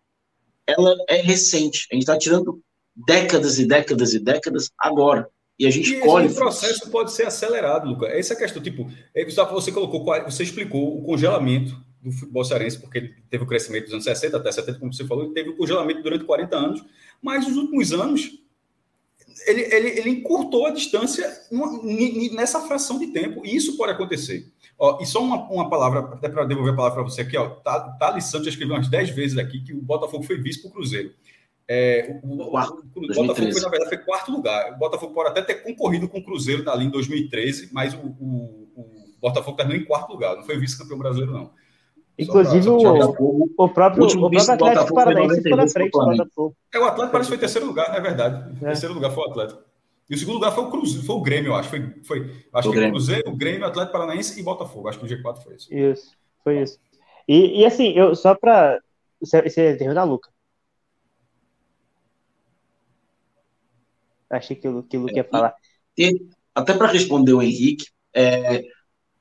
ela 0.66 0.94
é 1.08 1.16
recente. 1.16 1.86
A 1.90 1.94
gente 1.94 2.02
está 2.02 2.18
tirando 2.18 2.60
décadas 2.94 3.58
e 3.58 3.66
décadas 3.66 4.14
e 4.14 4.18
décadas 4.18 4.70
agora. 4.78 5.28
E 5.58 5.66
a 5.66 5.70
gente 5.70 5.94
e 5.94 6.00
colhe. 6.00 6.26
Esse 6.26 6.36
processo 6.36 6.90
pode 6.90 7.12
ser 7.12 7.26
acelerado, 7.26 7.88
Lucas. 7.88 8.10
Essa 8.10 8.34
é 8.34 8.36
a 8.36 8.38
questão. 8.40 8.62
Tipo, 8.62 8.90
é, 9.14 9.24
você 9.24 9.72
colocou, 9.72 10.04
você 10.24 10.42
explicou 10.42 10.98
o 10.98 11.02
congelamento 11.02 11.74
do 12.02 12.12
futebol 12.12 12.44
cearense, 12.44 12.78
porque 12.78 12.98
ele 12.98 13.14
teve 13.30 13.44
o 13.44 13.46
crescimento 13.46 13.84
dos 13.84 13.94
anos 13.94 14.04
60 14.04 14.36
até 14.36 14.52
70, 14.52 14.78
como 14.78 14.92
você 14.92 15.04
falou, 15.04 15.24
ele 15.24 15.34
teve 15.34 15.50
o 15.50 15.56
congelamento 15.56 16.02
durante 16.02 16.24
40 16.24 16.56
anos, 16.56 16.84
mas 17.20 17.46
nos 17.48 17.56
últimos 17.56 17.92
anos 17.92 18.30
ele, 19.46 19.62
ele, 19.74 19.88
ele 19.98 20.10
encurtou 20.10 20.66
a 20.66 20.70
distância 20.70 21.30
nessa 22.32 22.60
fração 22.60 22.98
de 22.98 23.08
tempo, 23.08 23.44
e 23.44 23.54
isso 23.54 23.76
pode 23.76 23.92
acontecer. 23.92 24.52
Ó, 24.78 24.98
e 25.00 25.06
só 25.06 25.22
uma, 25.22 25.48
uma 25.50 25.68
palavra, 25.68 26.00
até 26.00 26.28
para 26.28 26.44
devolver 26.44 26.72
a 26.72 26.76
palavra 26.76 27.02
para 27.02 27.10
você 27.10 27.22
aqui, 27.22 27.36
ó, 27.36 27.48
Thales 27.98 28.24
Santos 28.24 28.48
escreveu 28.48 28.76
umas 28.76 28.88
10 28.88 29.10
vezes 29.10 29.38
aqui 29.38 29.60
que 29.60 29.72
o 29.72 29.82
Botafogo 29.82 30.22
foi 30.22 30.38
vice 30.38 30.60
para 30.60 30.68
o 30.68 30.72
Cruzeiro. 30.72 31.12
É, 31.68 32.20
o, 32.22 32.50
quarto, 32.50 32.86
o, 32.94 33.04
o 33.04 33.08
Botafogo 33.08 33.52
foi, 33.52 33.60
na 33.60 33.68
verdade, 33.68 33.88
foi 33.88 33.98
quarto 33.98 34.30
lugar. 34.30 34.72
O 34.72 34.78
Botafogo 34.78 35.12
pode 35.12 35.30
até 35.30 35.42
ter 35.42 35.62
concorrido 35.62 36.08
com 36.08 36.18
o 36.18 36.24
Cruzeiro 36.24 36.68
ali 36.70 36.84
em 36.84 36.90
2013, 36.90 37.70
mas 37.72 37.94
o, 37.94 37.98
o, 37.98 38.68
o 38.76 39.20
Botafogo 39.20 39.56
terminou 39.56 39.80
em 39.82 39.84
quarto 39.84 40.12
lugar, 40.12 40.36
não 40.36 40.44
foi 40.44 40.58
vice-campeão 40.58 40.98
brasileiro, 40.98 41.32
não. 41.32 41.50
Inclusive, 42.18 42.68
o, 42.70 42.76
o, 42.76 43.68
próprio, 43.68 44.04
o, 44.04 44.06
o 44.06 44.30
próprio 44.30 44.40
Atlético 44.40 44.94
Paranaense 44.94 45.42
ficou 45.42 45.56
na 45.56 45.68
frente 45.68 45.90
do 45.90 45.98
Botafogo. 45.98 46.56
É, 46.72 46.78
o 46.78 46.84
Atlético 46.84 47.12
parece 47.12 47.28
que 47.30 47.36
foi 47.36 47.38
terceiro 47.38 47.66
lugar, 47.66 47.94
é 47.94 48.00
verdade. 48.00 48.56
É. 48.62 48.66
Terceiro 48.66 48.94
lugar 48.94 49.10
foi 49.10 49.24
o 49.24 49.30
Atlético. 49.30 49.62
E 50.08 50.14
o 50.14 50.18
segundo 50.18 50.36
lugar 50.36 50.52
foi 50.52 50.64
o 50.64 50.70
Cruzeiro, 50.70 51.04
foi 51.04 51.16
o 51.16 51.20
Grêmio, 51.20 51.48
eu 51.50 51.54
acho. 51.56 51.68
Foi, 51.68 51.94
foi, 52.04 52.44
acho 52.52 52.68
o 52.68 52.72
que 52.72 52.78
Grêmio. 52.78 52.94
o 52.94 52.96
Cruzeiro, 52.96 53.30
o 53.30 53.36
Grêmio, 53.36 53.66
Atlético 53.66 53.92
Paranaense 53.92 54.40
e 54.40 54.42
Botafogo. 54.42 54.88
Acho 54.88 54.98
que 54.98 55.04
o 55.04 55.08
G4 55.08 55.42
foi 55.42 55.54
isso. 55.56 55.74
Isso, 55.74 56.16
foi 56.42 56.62
isso. 56.62 56.78
E, 57.28 57.60
e 57.60 57.66
assim, 57.66 57.92
eu, 57.92 58.14
só 58.14 58.34
para. 58.34 58.80
Você, 59.20 59.42
você 59.42 59.76
terminar, 59.76 60.04
Luca. 60.04 60.30
Achei 64.30 64.56
que 64.56 64.68
o, 64.68 64.82
que 64.82 64.96
o 64.96 65.00
Luca 65.02 65.14
ia 65.14 65.24
falar. 65.24 65.54
E, 65.98 66.26
até 66.54 66.72
para 66.72 66.88
responder 66.88 67.32
o 67.32 67.42
Henrique, 67.42 67.86
é, 68.14 68.62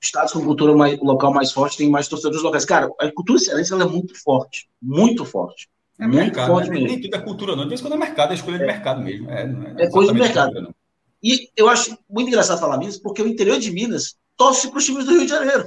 estados 0.02 0.34
com 0.34 0.44
cultura 0.44 0.76
mais, 0.76 1.00
local 1.00 1.34
mais 1.34 1.52
forte 1.52 1.78
têm 1.78 1.90
mais 1.90 2.08
torcedores 2.08 2.44
locais. 2.44 2.66
Cara, 2.66 2.90
a 3.00 3.12
cultura 3.12 3.40
cearense 3.40 3.74
ela 3.74 3.84
é 3.84 3.88
muito 3.88 4.14
forte, 4.22 4.68
muito 4.82 5.26
forte. 5.26 5.70
É 6.00 6.04
muito 6.04 6.18
mercado, 6.18 6.48
forte 6.48 6.70
né? 6.70 6.76
mesmo. 6.76 6.88
Nem 6.90 7.02
tudo 7.02 7.16
é 7.16 7.20
cultura, 7.20 7.56
não. 7.56 7.68
Tem 7.68 7.78
quando 7.78 7.94
é 7.94 7.98
mercado, 7.98 8.32
é 8.32 8.36
escolha 8.36 8.60
de 8.60 8.66
mercado 8.66 9.02
mesmo. 9.02 9.30
É, 9.30 9.44
é, 9.78 9.86
é 9.86 9.90
coisa 9.90 10.12
de 10.14 10.20
mercado. 10.20 10.52
Cultura, 10.52 10.76
e 11.24 11.50
eu 11.58 11.68
acho 11.68 11.98
muito 12.10 12.28
engraçado 12.28 12.60
falar 12.60 12.78
Minas, 12.78 13.00
porque 13.00 13.22
o 13.22 13.28
interior 13.28 13.58
de 13.58 13.72
Minas 13.72 14.16
torce 14.38 14.70
para 14.70 14.78
os 14.78 14.86
times 14.86 15.06
do 15.06 15.12
Rio 15.12 15.22
de 15.22 15.28
Janeiro. 15.28 15.66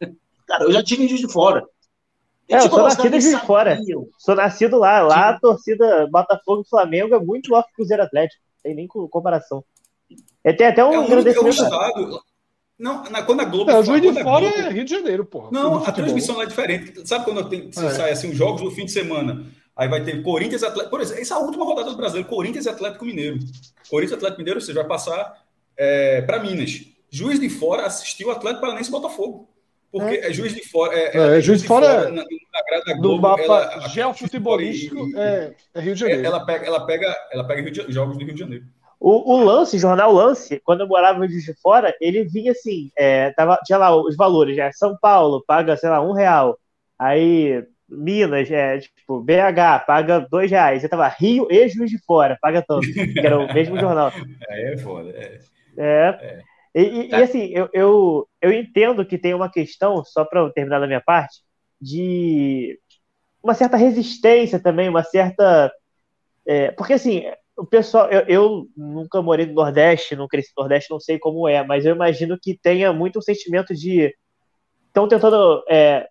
Cara, 0.46 0.64
eu 0.64 0.72
já 0.72 0.82
tive 0.82 1.04
em 1.04 1.08
Juiz 1.08 1.20
de 1.20 1.32
Fora. 1.32 1.64
É, 2.48 2.56
eu 2.56 2.62
sou 2.62 2.82
nascido 2.82 3.14
em 3.14 3.20
Juiz 3.20 3.38
de 3.38 3.46
Fora. 3.46 3.78
Sou 4.18 4.34
nascido 4.34 4.78
lá. 4.78 5.00
Lá 5.02 5.28
a 5.30 5.38
torcida 5.38 6.08
Botafogo 6.10 6.62
e 6.62 6.68
Flamengo 6.68 7.14
é 7.14 7.20
muito 7.20 7.50
maior 7.50 7.62
que 7.62 7.72
o 7.72 7.74
Cruzeiro 7.76 8.02
Atlético. 8.02 8.42
Tem 8.62 8.74
nem 8.74 8.88
comparação. 8.88 9.62
É, 10.42 10.52
tem 10.52 10.66
até 10.66 10.84
um 10.84 10.94
é 10.94 11.04
agradecimento. 11.04 11.64
É 11.64 12.18
não, 12.78 13.02
na, 13.04 13.22
quando 13.22 13.40
a 13.40 13.44
Globo. 13.44 13.70
É, 13.70 13.78
o 13.78 13.82
Juiz 13.82 14.00
de 14.00 14.22
Fora 14.22 14.46
Globo... 14.46 14.60
é 14.60 14.70
Rio 14.70 14.84
de 14.84 14.90
Janeiro, 14.90 15.24
porra. 15.24 15.48
Não, 15.50 15.84
a 15.84 15.90
transmissão 15.90 16.36
lá 16.36 16.44
é 16.44 16.46
diferente. 16.46 17.06
Sabe 17.06 17.24
quando 17.24 17.48
tem, 17.48 17.68
é. 17.68 17.90
sai 17.90 18.12
assim, 18.12 18.30
os 18.30 18.36
jogos 18.36 18.62
do 18.62 18.70
fim 18.70 18.84
de 18.84 18.92
semana? 18.92 19.44
Aí 19.76 19.88
vai 19.88 20.02
ter 20.02 20.22
Corinthians 20.22 20.62
Atlético. 20.62 20.90
Por 20.90 21.00
exemplo, 21.00 21.22
essa 21.22 21.34
é 21.34 21.36
a 21.36 21.40
última 21.40 21.64
rodada 21.64 21.90
do 21.90 21.96
Brasileiro, 21.96 22.28
Corinthians 22.28 22.66
e 22.66 22.68
Atlético 22.68 23.04
Mineiro. 23.04 23.38
Corinthians 23.90 24.16
Atlético 24.16 24.38
Mineiro, 24.38 24.60
você 24.60 24.72
vai 24.72 24.84
passar 24.84 25.44
é, 25.76 26.22
para 26.22 26.40
Minas. 26.40 26.84
Juiz 27.10 27.40
de 27.40 27.48
Fora 27.48 27.86
assistiu 27.86 28.30
Atlético 28.30 28.60
Paranaense 28.60 28.90
e 28.90 28.92
Botafogo. 28.92 29.48
Porque 29.90 30.16
é. 30.16 30.28
é 30.28 30.32
juiz 30.32 30.54
de 30.54 30.68
fora. 30.68 30.94
É, 30.94 31.16
é, 31.16 31.38
é 31.38 31.40
juiz 31.40 31.62
de 31.62 31.66
fora, 31.66 31.86
fora 31.86 32.10
na, 32.10 32.22
na 32.86 32.94
Globo, 32.94 33.16
do 33.16 33.22
mapa 33.22 33.42
ela, 33.42 33.88
geofutebolístico 33.88 35.08
é, 35.16 35.54
é, 35.74 35.80
Rio 35.80 35.94
de 35.94 36.00
Janeiro. 36.00 36.26
Ela 36.26 36.44
pega, 36.44 36.66
ela 36.66 36.86
pega, 36.86 37.16
ela 37.32 37.44
pega 37.44 37.90
jogos 37.90 38.18
do 38.18 38.24
Rio 38.24 38.34
de 38.34 38.40
Janeiro. 38.40 38.66
O, 39.00 39.34
o 39.34 39.44
Lance, 39.44 39.78
Jornal 39.78 40.12
Lance, 40.12 40.60
quando 40.64 40.80
eu 40.80 40.88
morava 40.88 41.24
em 41.24 41.28
Juiz 41.28 41.44
de 41.44 41.54
Fora, 41.54 41.94
ele 42.00 42.24
vinha 42.24 42.52
assim, 42.52 42.90
é, 42.96 43.30
tava, 43.30 43.58
tinha 43.64 43.78
lá 43.78 43.94
os 43.94 44.16
valores, 44.16 44.56
já 44.56 44.72
São 44.72 44.96
Paulo 45.00 45.44
paga, 45.46 45.76
sei 45.76 45.88
lá, 45.88 46.00
um 46.00 46.12
real. 46.12 46.58
Aí 46.98 47.64
Minas, 47.88 48.50
é, 48.50 48.78
tipo, 48.78 49.20
BH 49.20 49.86
paga 49.86 50.20
dois 50.20 50.50
reais. 50.50 50.82
Eu 50.82 50.90
tava 50.90 51.08
Rio 51.08 51.46
e 51.50 51.68
Juiz 51.68 51.90
de 51.90 51.98
Fora, 51.98 52.36
paga 52.40 52.60
tanto. 52.60 52.86
Que 52.92 53.18
era 53.18 53.38
o 53.38 53.46
mesmo 53.54 53.78
jornal. 53.78 54.12
É, 54.48 54.74
é 54.74 54.76
foda. 54.76 55.10
É. 55.10 55.40
é. 55.76 56.18
é. 56.20 56.42
E, 56.74 56.82
e, 56.82 57.08
tá. 57.08 57.20
e, 57.20 57.22
assim, 57.22 57.46
eu, 57.46 57.68
eu, 57.72 58.28
eu 58.42 58.52
entendo 58.52 59.04
que 59.06 59.16
tem 59.16 59.32
uma 59.32 59.50
questão, 59.50 60.04
só 60.04 60.24
para 60.24 60.50
terminar 60.50 60.80
da 60.80 60.86
minha 60.86 61.00
parte, 61.00 61.38
de 61.80 62.78
uma 63.42 63.54
certa 63.54 63.76
resistência 63.76 64.60
também, 64.60 64.88
uma 64.88 65.02
certa. 65.02 65.72
É, 66.46 66.70
porque 66.72 66.92
assim, 66.92 67.24
o 67.58 67.66
pessoal, 67.66 68.08
eu, 68.08 68.20
eu, 68.28 68.68
nunca 68.76 69.20
morei 69.20 69.44
no 69.44 69.54
Nordeste, 69.54 70.14
não 70.14 70.28
cresci 70.28 70.52
no 70.56 70.62
Nordeste, 70.62 70.90
não 70.90 71.00
sei 71.00 71.18
como 71.18 71.48
é, 71.48 71.66
mas 71.66 71.84
eu 71.84 71.94
imagino 71.94 72.38
que 72.40 72.56
tenha 72.56 72.92
muito 72.92 73.18
um 73.18 73.22
sentimento 73.22 73.74
de. 73.74 74.14
Estão 74.86 75.08
tentando 75.08 75.64
é, 75.68 76.08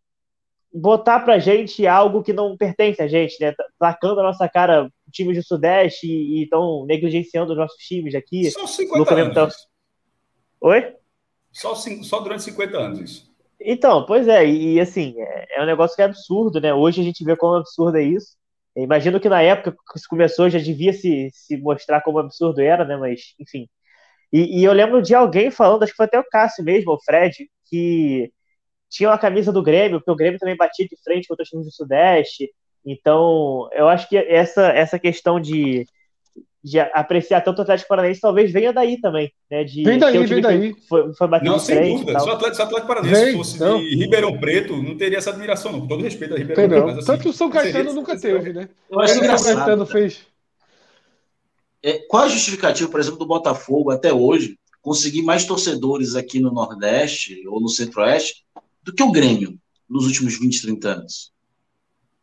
botar 0.74 1.22
pra 1.22 1.40
gente 1.40 1.88
algo 1.88 2.22
que 2.22 2.34
não 2.34 2.58
pertence 2.58 3.02
a 3.02 3.08
gente, 3.08 3.40
né? 3.40 3.54
Tacando 3.80 4.20
a 4.20 4.24
nossa 4.24 4.48
cara 4.50 4.92
times 5.12 5.38
do 5.38 5.44
Sudeste 5.44 6.06
e 6.06 6.44
estão 6.44 6.86
negligenciando 6.86 7.54
os 7.54 7.58
nossos 7.58 7.78
times 7.78 8.14
aqui. 8.14 8.52
São 8.52 8.68
50 8.68 9.16
anos. 9.16 9.56
Oi? 10.60 10.96
Só, 11.52 11.74
só 11.76 12.20
durante 12.20 12.44
50 12.44 12.78
anos 12.78 13.00
isso. 13.00 13.28
Então, 13.60 14.06
pois 14.06 14.28
é, 14.28 14.46
e 14.46 14.80
assim, 14.80 15.16
é, 15.18 15.60
é 15.60 15.64
um 15.64 15.66
negócio 15.66 15.96
que 15.96 16.02
é 16.02 16.06
absurdo, 16.06 16.60
né? 16.60 16.74
Hoje 16.74 17.02
a 17.02 17.04
gente 17.04 17.24
vê 17.24 17.36
como 17.38 17.56
absurdo 17.56 17.98
é 17.98 18.04
isso. 18.04 18.36
Imagino 18.84 19.20
que 19.20 19.30
na 19.30 19.42
época 19.42 19.72
que 19.72 19.98
isso 19.98 20.08
começou 20.10 20.50
já 20.50 20.60
devia 20.60 20.94
se, 20.94 21.30
se 21.34 21.58
mostrar 21.58 22.02
como 22.02 22.20
absurdo 22.20 22.62
era, 22.62 22.86
né? 22.86 22.96
Mas, 22.98 23.34
enfim. 23.40 23.68
E, 24.32 24.62
e, 24.62 24.64
eu 24.64 24.74
lembro 24.74 25.02
de 25.02 25.16
alguém 25.16 25.52
falando, 25.52 25.84
acho 25.84 25.94
que 25.94 25.98
foi 25.98 26.06
até 26.06 26.20
o 26.20 26.30
Cássio 26.30 26.64
mesmo, 26.64 26.94
o 26.94 27.02
Fred, 27.04 27.50
que 27.66 28.32
tinha 28.90 29.10
uma 29.10 29.18
camisa 29.18 29.52
do 29.52 29.64
Grêmio, 29.64 30.00
porque 30.00 30.12
o 30.12 30.16
Grêmio 30.16 30.40
também 30.40 30.56
batia 30.58 30.88
de 30.88 30.98
frente 31.04 31.28
contra 31.28 31.44
os 31.44 31.50
times 31.50 31.66
do 31.66 31.72
Sudeste. 31.72 32.50
Então, 32.86 33.70
eu 33.74 33.88
acho 33.88 34.08
que 34.10 34.18
essa, 34.18 34.70
essa 34.70 35.00
questão 35.00 35.40
de, 35.40 35.86
de 36.64 36.80
apreciar 36.80 37.42
tanto 37.42 37.60
o 37.60 37.62
Atlético 37.62 37.88
Paranaense 37.88 38.20
talvez 38.20 38.52
venha 38.52 38.74
daí 38.74 39.00
também, 39.00 39.32
né? 39.50 39.64
De 39.64 39.84
vem 39.84 39.98
daí, 39.98 40.26
vem 40.26 40.42
daí. 40.42 40.76
Foi, 40.88 41.14
foi 41.14 41.28
bater 41.28 41.46
não, 41.46 41.60
sem 41.60 41.98
dúvida. 41.98 42.20
Se 42.20 42.28
o 42.28 42.32
Atlético, 42.32 42.56
se 42.56 42.62
o 42.62 42.66
Atlético 42.66 42.88
Paranaense 42.88 43.26
vem, 43.26 43.38
fosse 43.38 43.60
não. 43.60 43.80
de 43.80 43.96
Ribeirão 43.96 44.38
Preto, 44.38 44.76
não 44.76 44.98
teria 44.98 45.18
essa 45.18 45.30
admiração, 45.30 45.72
não. 45.72 45.82
Com 45.82 45.88
todo 45.88 46.04
respeito 46.04 46.34
a 46.34 46.38
Ribeirão 46.38 46.68
Preto. 46.68 47.00
Assim, 47.00 47.08
Tanto 47.08 47.22
que 47.22 47.30
o 47.30 47.34
São 47.34 47.50
Caetano 47.50 47.94
nunca 47.94 48.20
teve, 48.20 48.54
né? 48.54 48.70
Eu 48.90 49.00
acho 49.00 49.20
que 49.20 49.26
o 49.26 49.38
São 49.38 49.56
Caetano 49.56 49.86
fez. 49.86 50.28
É, 51.82 52.00
qual 52.10 52.24
a 52.24 52.30
justificativa, 52.30 52.90
por 52.90 53.00
exemplo, 53.00 53.20
do 53.20 53.28
Botafogo 53.28 53.92
até 53.92 54.12
hoje 54.12 54.58
conseguir 54.82 55.22
mais 55.22 55.46
torcedores 55.46 56.16
aqui 56.16 56.40
no 56.40 56.52
Nordeste 56.52 57.48
ou 57.48 57.62
no 57.62 57.70
Centro-Oeste 57.70 58.44
do 58.84 58.94
que 58.94 59.04
o 59.04 59.12
Grêmio 59.12 59.58
nos 59.90 60.06
últimos 60.06 60.38
20, 60.38 60.62
30 60.62 60.90
anos? 60.90 61.32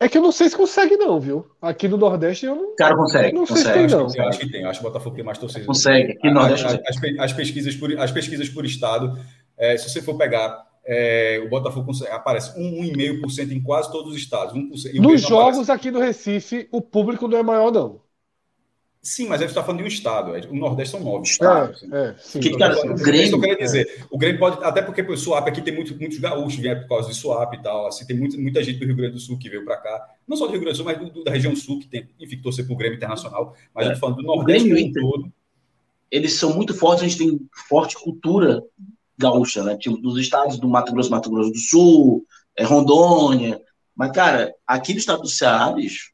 É 0.00 0.09
que 0.09 0.18
eu 0.18 0.22
não 0.22 0.33
sei 0.33 0.48
se 0.48 0.57
consegue, 0.57 0.96
não, 0.96 1.20
viu? 1.20 1.46
Aqui 1.62 1.87
no 1.87 1.96
Nordeste 1.96 2.46
eu 2.46 2.57
não. 2.57 2.76
Cara, 2.76 2.96
consegue. 2.96 3.33
Não 3.33 3.46
consegue. 3.46 3.62
sei 3.62 3.72
se 3.72 3.78
tem, 3.78 3.87
não. 3.87 4.09
Eu 4.14 4.28
acho 4.28 4.38
que 4.38 4.50
tem. 4.50 4.64
Acho 4.64 4.80
que 4.80 4.87
o 4.87 4.90
Botafogo 4.90 5.16
tem 5.16 5.24
mais 5.24 5.38
torcida. 5.38 5.64
Consegue. 5.64 6.12
Aqui 6.12 6.28
no 6.28 6.35
Nordeste. 6.35 6.66
As, 6.66 6.74
as, 6.74 7.20
as, 7.20 7.33
pesquisas 7.33 7.76
por, 7.76 7.98
as 7.98 8.11
pesquisas 8.11 8.48
por 8.48 8.64
estado, 8.64 9.18
é, 9.57 9.76
se 9.76 9.88
você 9.88 10.02
for 10.02 10.16
pegar. 10.16 10.74
É, 10.87 11.40
o 11.42 11.48
Botafogo 11.48 11.87
consegue, 11.87 12.11
aparece 12.11 12.61
1,5% 12.61 13.52
em 13.52 13.62
quase 13.62 13.90
todos 13.90 14.12
os 14.12 14.18
estados. 14.18 14.54
1%, 14.54 15.00
Nos 15.00 15.22
jogos 15.22 15.54
aparece... 15.54 15.72
aqui 15.72 15.90
no 15.90 15.98
Recife, 15.98 16.68
o 16.70 16.83
público 16.83 17.26
não 17.26 17.38
é 17.38 17.42
maior, 17.42 17.72
não. 17.72 18.04
Sim, 19.05 19.29
mas 19.29 19.40
a 19.40 19.45
gente 19.45 19.51
está 19.51 19.62
falando 19.62 19.81
de 19.81 19.85
um 19.85 19.88
estado. 19.88 20.35
É, 20.35 20.40
o 20.49 20.55
Nordeste 20.55 20.93
são 20.93 21.05
nove 21.05 21.29
estados. 21.29 21.83
É, 21.93 22.09
é, 22.09 22.14
sim. 22.17 22.40
Que, 22.40 22.57
cara, 22.57 22.75
o 22.75 22.95
Grêmio, 22.95 23.38
que 23.38 23.51
eu 23.51 23.59
dizer. 23.59 23.87
É. 23.87 24.05
O 24.11 24.17
Grêmio 24.17 24.40
pode. 24.40 24.64
Até 24.64 24.81
porque 24.81 25.03
o 25.03 25.17
Suape 25.17 25.51
aqui 25.51 25.61
tem 25.61 25.75
muito, 25.75 25.95
muitos 25.95 26.17
gaúchos, 26.19 26.59
vem 26.59 26.75
por 26.81 26.88
causa 26.88 27.11
de 27.11 27.14
Suape 27.14 27.59
e 27.59 27.62
tal. 27.62 27.87
Assim, 27.87 28.07
tem 28.07 28.17
muito, 28.17 28.40
muita 28.40 28.64
gente 28.64 28.79
do 28.79 28.87
Rio 28.87 28.97
Grande 28.97 29.12
do 29.12 29.21
Sul 29.21 29.38
que 29.38 29.51
veio 29.51 29.62
para 29.62 29.77
cá. 29.77 30.09
Não 30.27 30.38
só 30.38 30.47
do 30.47 30.53
Rio 30.53 30.62
Grande 30.62 30.73
do 30.73 30.77
Sul, 30.79 30.87
mas 30.87 30.99
do, 30.99 31.11
do, 31.11 31.23
da 31.23 31.31
região 31.31 31.55
sul, 31.55 31.81
que 31.81 31.87
tem, 31.87 32.09
enfim, 32.19 32.37
que 32.37 32.43
torcer 32.43 32.64
para 32.64 32.73
o 32.73 32.79
Grêmio 32.79 32.97
Internacional. 32.97 33.55
Mas 33.75 33.85
é. 33.85 33.90
eu 33.90 33.93
tô 33.93 34.01
falando 34.01 34.17
do 34.17 34.23
Nordeste 34.23 34.71
como 34.71 34.93
todo. 34.93 35.33
Eles 36.11 36.33
são 36.33 36.55
muito 36.55 36.73
fortes, 36.73 37.05
a 37.05 37.09
gente 37.09 37.19
tem 37.19 37.40
forte 37.69 37.97
cultura 37.97 38.62
gaúcha, 39.19 39.62
né? 39.62 39.77
Tipo, 39.77 39.99
dos 39.99 40.19
estados 40.19 40.59
do 40.59 40.67
Mato 40.67 40.93
Grosso, 40.93 41.11
Mato 41.11 41.31
Grosso 41.31 41.51
do 41.51 41.59
Sul, 41.59 42.25
é, 42.57 42.64
Rondônia. 42.64 43.61
Mas, 43.95 44.12
cara, 44.12 44.55
aqui 44.67 44.95
no 44.95 44.99
estado 44.99 45.21
do 45.21 45.29
Ceará, 45.29 45.71
bicho, 45.73 46.13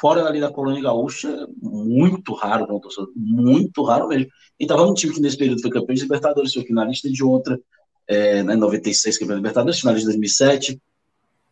fora 0.00 0.24
ali 0.26 0.40
da 0.40 0.52
colônia 0.52 0.82
gaúcha, 0.82 1.48
muito 1.60 2.34
raro 2.34 2.66
não 2.66 2.80
torcedor, 2.80 3.10
muito 3.14 3.82
raro 3.82 4.08
mesmo. 4.08 4.26
E 4.58 4.64
estava 4.64 4.86
um 4.86 4.94
time 4.94 5.14
que 5.14 5.20
nesse 5.20 5.36
período 5.36 5.62
foi 5.62 5.70
campeão 5.70 5.94
de 5.94 6.02
Libertadores, 6.02 6.52
foi 6.52 6.64
finalista 6.64 7.10
de 7.10 7.24
outra, 7.24 7.58
é, 8.06 8.42
né, 8.42 8.54
96 8.54 9.18
campeão 9.18 9.36
de 9.36 9.42
Libertadores, 9.42 9.80
finalista 9.80 10.10
de 10.10 10.16
2007, 10.16 10.80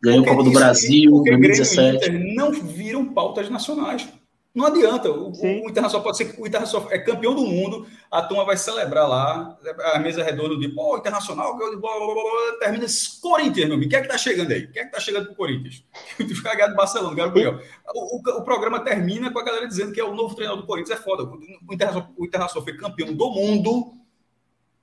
ganhou 0.01 0.23
a 0.23 0.27
Copa 0.27 0.43
do 0.43 0.51
Brasil, 0.51 1.11
em 1.11 1.23
2017. 1.23 2.35
não 2.35 2.51
viram 2.51 3.05
pautas 3.13 3.49
nacionais. 3.49 4.07
Não 4.55 4.67
adianta. 4.67 5.11
O, 5.11 5.31
o, 5.31 5.69
Internacional 5.69 6.01
pode 6.01 6.15
ser 6.15 6.33
o 6.39 6.47
Internacional 6.47 6.89
é 6.89 6.97
campeão 6.97 7.35
do 7.35 7.45
mundo, 7.45 7.85
a 8.09 8.21
turma 8.21 8.45
vai 8.45 8.55
celebrar 8.55 9.07
lá, 9.07 9.57
a 9.93 9.99
mesa 9.99 10.23
redonda 10.23 10.57
de 10.57 10.69
pô, 10.69 10.97
Internacional, 10.97 11.57
blá, 11.57 11.69
blá, 11.69 11.79
blá, 11.79 12.57
termina 12.59 12.85
esse 12.85 13.19
Corinthians, 13.19 13.67
meu 13.67 13.75
amigo. 13.75 13.89
Quem 13.89 13.99
é 13.99 14.01
que 14.01 14.07
tá 14.07 14.17
chegando 14.17 14.51
aí? 14.51 14.65
Quem 14.67 14.81
é 14.81 14.85
que 14.85 14.91
tá 14.91 14.99
chegando 15.01 15.25
pro 15.25 15.35
Corinthians? 15.35 15.83
O 16.17 16.43
cara 16.43 16.67
do 16.67 16.75
Barcelona, 16.75 17.15
Gabriel. 17.15 17.59
O, 17.93 18.17
o, 18.17 18.39
o, 18.39 18.43
programa 18.43 18.79
termina 18.79 19.31
com 19.31 19.39
a 19.39 19.43
galera 19.43 19.67
dizendo 19.67 19.91
que 19.91 19.99
é 19.99 20.03
o 20.03 20.15
novo 20.15 20.35
treinador 20.35 20.61
do 20.61 20.67
Corinthians. 20.67 20.99
É 20.99 21.03
foda. 21.03 21.23
O 21.23 21.73
Internacional, 21.73 22.13
o 22.15 22.25
Internacional 22.25 22.63
foi 22.63 22.77
campeão 22.77 23.13
do 23.13 23.31
mundo 23.31 23.93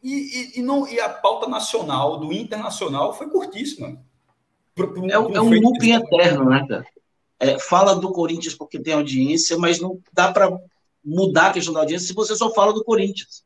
e, 0.03 0.13
e, 0.13 0.59
e, 0.59 0.63
não, 0.63 0.87
e 0.87 1.01
a 1.01 1.09
pauta 1.09 1.49
nacional 1.49 2.19
do 2.19 2.33
Internacional 2.33 3.15
foi 3.15 3.31
curtíssima. 3.31 3.97
Pro, 4.75 4.93
pro, 4.93 5.07
é, 5.07 5.13
é 5.13 5.19
um 5.19 5.61
looping 5.61 5.93
eterno, 5.93 6.51
né, 6.51 6.67
cara? 6.69 6.85
É, 7.43 7.59
fala 7.59 7.95
do 7.95 8.13
Corinthians 8.13 8.55
porque 8.55 8.79
tem 8.79 8.95
audiência, 8.95 9.59
mas 9.59 9.81
não 9.81 9.99
dá 10.13 10.33
para 10.33 10.49
mudar 11.05 11.49
a 11.49 11.53
questão 11.53 11.75
da 11.75 11.81
audiência 11.81 12.07
se 12.07 12.15
você 12.15 12.37
só 12.37 12.55
fala 12.55 12.73
do 12.73 12.85
Corinthians. 12.85 13.43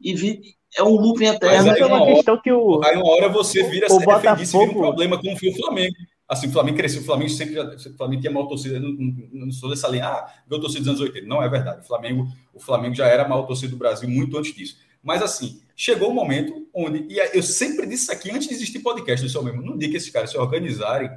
E 0.00 0.12
vi, 0.14 0.56
é 0.76 0.82
um 0.82 0.96
looping 0.96 1.26
eterno. 1.26 1.66
Mas 1.66 1.76
aí, 1.76 1.82
uma 1.84 2.06
questão 2.06 2.40
que 2.40 2.50
o, 2.50 2.82
aí 2.84 2.96
uma 2.96 3.08
hora 3.08 3.28
você 3.28 3.62
vira 3.62 3.86
o 3.88 4.00
Botafogo... 4.00 4.64
um 4.64 4.74
problema 4.74 5.20
como 5.20 5.38
foi 5.38 5.50
o 5.50 5.56
Flamengo. 5.56 5.94
Assim, 6.28 6.48
o 6.48 6.52
Flamengo 6.52 6.76
cresceu, 6.76 7.02
o 7.02 7.04
Flamengo 7.04 7.30
sempre 7.30 7.54
já, 7.54 7.64
o 7.64 7.96
Flamengo 7.96 8.20
tinha 8.20 8.32
mal 8.32 8.46
torcida, 8.46 8.78
não, 8.78 8.90
não, 8.90 9.28
não 9.32 9.52
sou 9.52 9.68
dessa 9.68 9.88
linha, 9.88 10.06
ah, 10.06 10.32
meu 10.48 10.60
torcida 10.60 10.80
dos 10.80 10.88
anos 10.88 11.00
80. 11.00 11.26
Não 11.26 11.42
é 11.42 11.48
verdade. 11.48 11.80
O 11.80 11.84
Flamengo, 11.84 12.26
o 12.52 12.60
Flamengo 12.60 12.94
já 12.94 13.06
era 13.06 13.28
mal 13.28 13.46
torcida 13.46 13.70
do 13.70 13.76
Brasil 13.76 14.08
muito 14.08 14.36
antes 14.36 14.54
disso. 14.54 14.76
Mas 15.02 15.22
assim, 15.22 15.60
chegou 15.76 16.08
o 16.08 16.10
um 16.12 16.14
momento 16.14 16.68
onde, 16.74 17.06
e 17.08 17.18
eu 17.32 17.42
sempre 17.42 17.86
disse 17.86 18.04
isso 18.04 18.12
aqui 18.12 18.30
antes 18.30 18.48
de 18.48 18.54
existir 18.54 18.80
podcast, 18.80 19.24
eu 19.24 19.30
sou 19.30 19.42
mesmo, 19.42 19.62
no 19.62 19.78
dia 19.78 19.88
que 19.88 19.96
esses 19.96 20.10
caras 20.10 20.30
se 20.30 20.38
organizarem, 20.38 21.10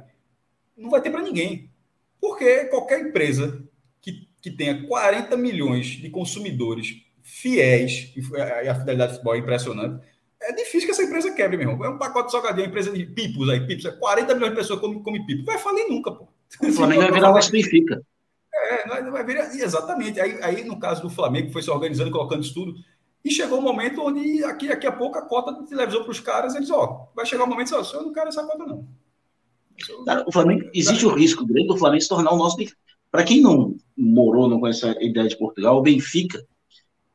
não 0.76 0.90
vai 0.90 1.00
ter 1.00 1.10
para 1.10 1.22
ninguém. 1.22 1.70
Porque 2.24 2.64
qualquer 2.68 3.00
empresa 3.00 3.62
que, 4.00 4.26
que 4.40 4.50
tenha 4.50 4.86
40 4.86 5.36
milhões 5.36 5.88
de 5.88 6.08
consumidores 6.08 7.02
fiéis, 7.22 8.14
e 8.16 8.66
a 8.66 8.74
fidelidade 8.74 9.12
do 9.12 9.14
futebol 9.16 9.34
é 9.34 9.38
impressionante, 9.38 10.02
é 10.40 10.52
difícil 10.54 10.86
que 10.86 10.92
essa 10.92 11.02
empresa 11.02 11.34
quebre, 11.34 11.58
meu 11.58 11.68
irmão. 11.68 11.84
É 11.84 11.90
um 11.90 11.98
pacote 11.98 12.28
de 12.28 12.32
salgadinho, 12.32 12.66
empresa 12.66 12.90
de 12.90 13.04
pipos 13.04 13.50
aí, 13.50 13.66
pipos, 13.66 13.84
40 13.98 14.32
é 14.32 14.34
milhões 14.34 14.52
de 14.52 14.56
pessoas 14.56 14.80
comem 14.80 15.02
come 15.02 15.26
pipo. 15.26 15.44
Vai 15.44 15.58
falir 15.58 15.86
nunca, 15.86 16.12
pô. 16.12 16.26
O 16.62 16.72
Flamengo 16.72 17.02
vai 17.02 17.12
virar 17.12 17.30
o 17.30 17.50
Benfica. 17.50 18.02
É, 18.54 19.02
vai 19.10 19.24
virar, 19.26 19.54
exatamente. 19.54 20.18
Aí, 20.18 20.38
aí, 20.42 20.64
no 20.64 20.80
caso 20.80 21.02
do 21.02 21.10
Flamengo, 21.10 21.52
foi 21.52 21.62
se 21.62 21.70
organizando, 21.70 22.10
colocando 22.10 22.42
isso 22.42 22.54
tudo. 22.54 22.74
E 23.22 23.30
chegou 23.30 23.58
um 23.58 23.62
momento 23.62 24.00
onde 24.00 24.42
aqui, 24.44 24.72
aqui 24.72 24.86
a 24.86 24.92
pouco 24.92 25.18
a 25.18 25.22
cota 25.28 25.52
de 25.52 25.68
televisão 25.68 26.02
para 26.02 26.10
os 26.10 26.20
caras, 26.20 26.54
eles, 26.54 26.70
ó, 26.70 27.06
vai 27.14 27.26
chegar 27.26 27.44
um 27.44 27.48
momento 27.48 27.68
só, 27.68 27.98
eu 27.98 28.02
não 28.02 28.14
quero 28.14 28.30
essa 28.30 28.42
cota, 28.44 28.64
não. 28.64 28.88
Cara, 30.04 30.24
o 30.26 30.32
Flamengo, 30.32 30.70
existe 30.72 31.04
o 31.04 31.14
risco 31.14 31.44
grande 31.44 31.68
do 31.68 31.76
Flamengo 31.76 32.02
se 32.02 32.08
tornar 32.08 32.32
o 32.32 32.36
nosso 32.36 32.56
Para 33.10 33.24
quem 33.24 33.40
não 33.40 33.76
morou, 33.96 34.48
não 34.48 34.60
conhece 34.60 34.84
a 34.86 35.02
ideia 35.02 35.28
de 35.28 35.36
Portugal, 35.36 35.78
o 35.78 35.82
Benfica, 35.82 36.44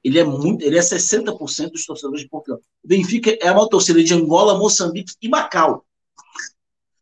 ele 0.04 0.20
é 0.20 0.24
muito, 0.24 0.64
ele 0.64 0.78
é 0.78 0.82
60% 0.82 1.72
dos 1.72 1.86
torcedores 1.86 2.22
de 2.22 2.30
Portugal. 2.30 2.60
O 2.84 2.88
Benfica 2.88 3.38
é 3.42 3.48
a 3.48 3.54
maior 3.54 3.68
torcida 3.68 4.04
de 4.04 4.14
Angola, 4.14 4.58
Moçambique 4.58 5.14
e 5.22 5.28
Macau. 5.28 5.86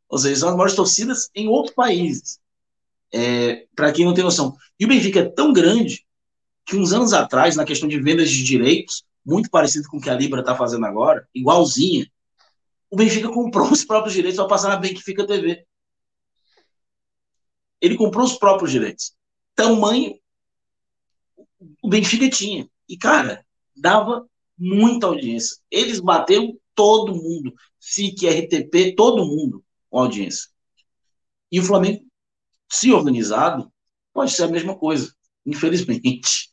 Ou 0.10 0.17
seja, 0.17 0.38
são 0.38 0.50
as 0.50 0.56
maiores 0.56 0.76
torcidas 0.76 1.30
em 1.36 1.48
outros 1.48 1.76
países. 1.76 2.39
É, 3.13 3.65
Para 3.76 3.91
quem 3.91 4.06
não 4.06 4.13
tem 4.13 4.24
noção. 4.24 4.56
E 4.80 4.86
o 4.86 4.88
Benfica 4.88 5.20
é 5.20 5.26
tão 5.26 5.54
grande 5.54 6.06
que 6.65 6.76
uns 6.76 6.91
anos 6.91 7.13
atrás, 7.13 7.56
na 7.56 7.65
questão 7.65 7.88
de 7.88 8.00
vendas 8.00 8.30
de 8.30 8.43
direitos, 8.43 9.06
muito 9.26 9.50
parecido 9.50 9.88
com 9.89 9.98
o 9.98 10.02
que 10.02 10.10
a 10.10 10.15
Libra 10.15 10.41
está 10.41 10.56
fazendo 10.56 10.86
agora, 10.86 11.28
igualzinha, 11.34 12.10
o 12.89 12.95
Benfica 12.95 13.30
comprou 13.30 13.69
os 13.71 13.84
próprios 13.84 14.13
direitos 14.13 14.38
para 14.38 14.47
passar 14.47 14.69
na 14.69 14.78
Benfica 14.78 15.26
TV. 15.26 15.65
Ele 17.80 17.95
comprou 17.95 18.26
os 18.26 18.38
próprios 18.38 18.71
direitos. 18.71 19.15
Tamanho 19.56 20.19
o 21.82 21.89
Benfica 21.89 22.30
tinha. 22.30 22.69
E, 22.88 22.97
cara, 22.97 23.45
dava 23.76 24.28
muita 24.58 25.08
audiência. 25.08 25.58
Eles 25.69 26.00
bateram 26.00 26.58
todo 26.76 27.15
mundo. 27.15 27.54
SIC, 27.80 28.28
RTP, 28.28 28.95
todo 28.95 29.26
mundo 29.26 29.63
com 29.89 30.00
audiência. 30.00 30.50
E 31.52 31.60
o 31.60 31.63
Flamengo, 31.63 32.06
se 32.69 32.91
organizado, 32.91 33.71
pode 34.13 34.32
ser 34.32 34.43
a 34.43 34.50
mesma 34.50 34.78
coisa, 34.78 35.13
infelizmente. 35.45 36.52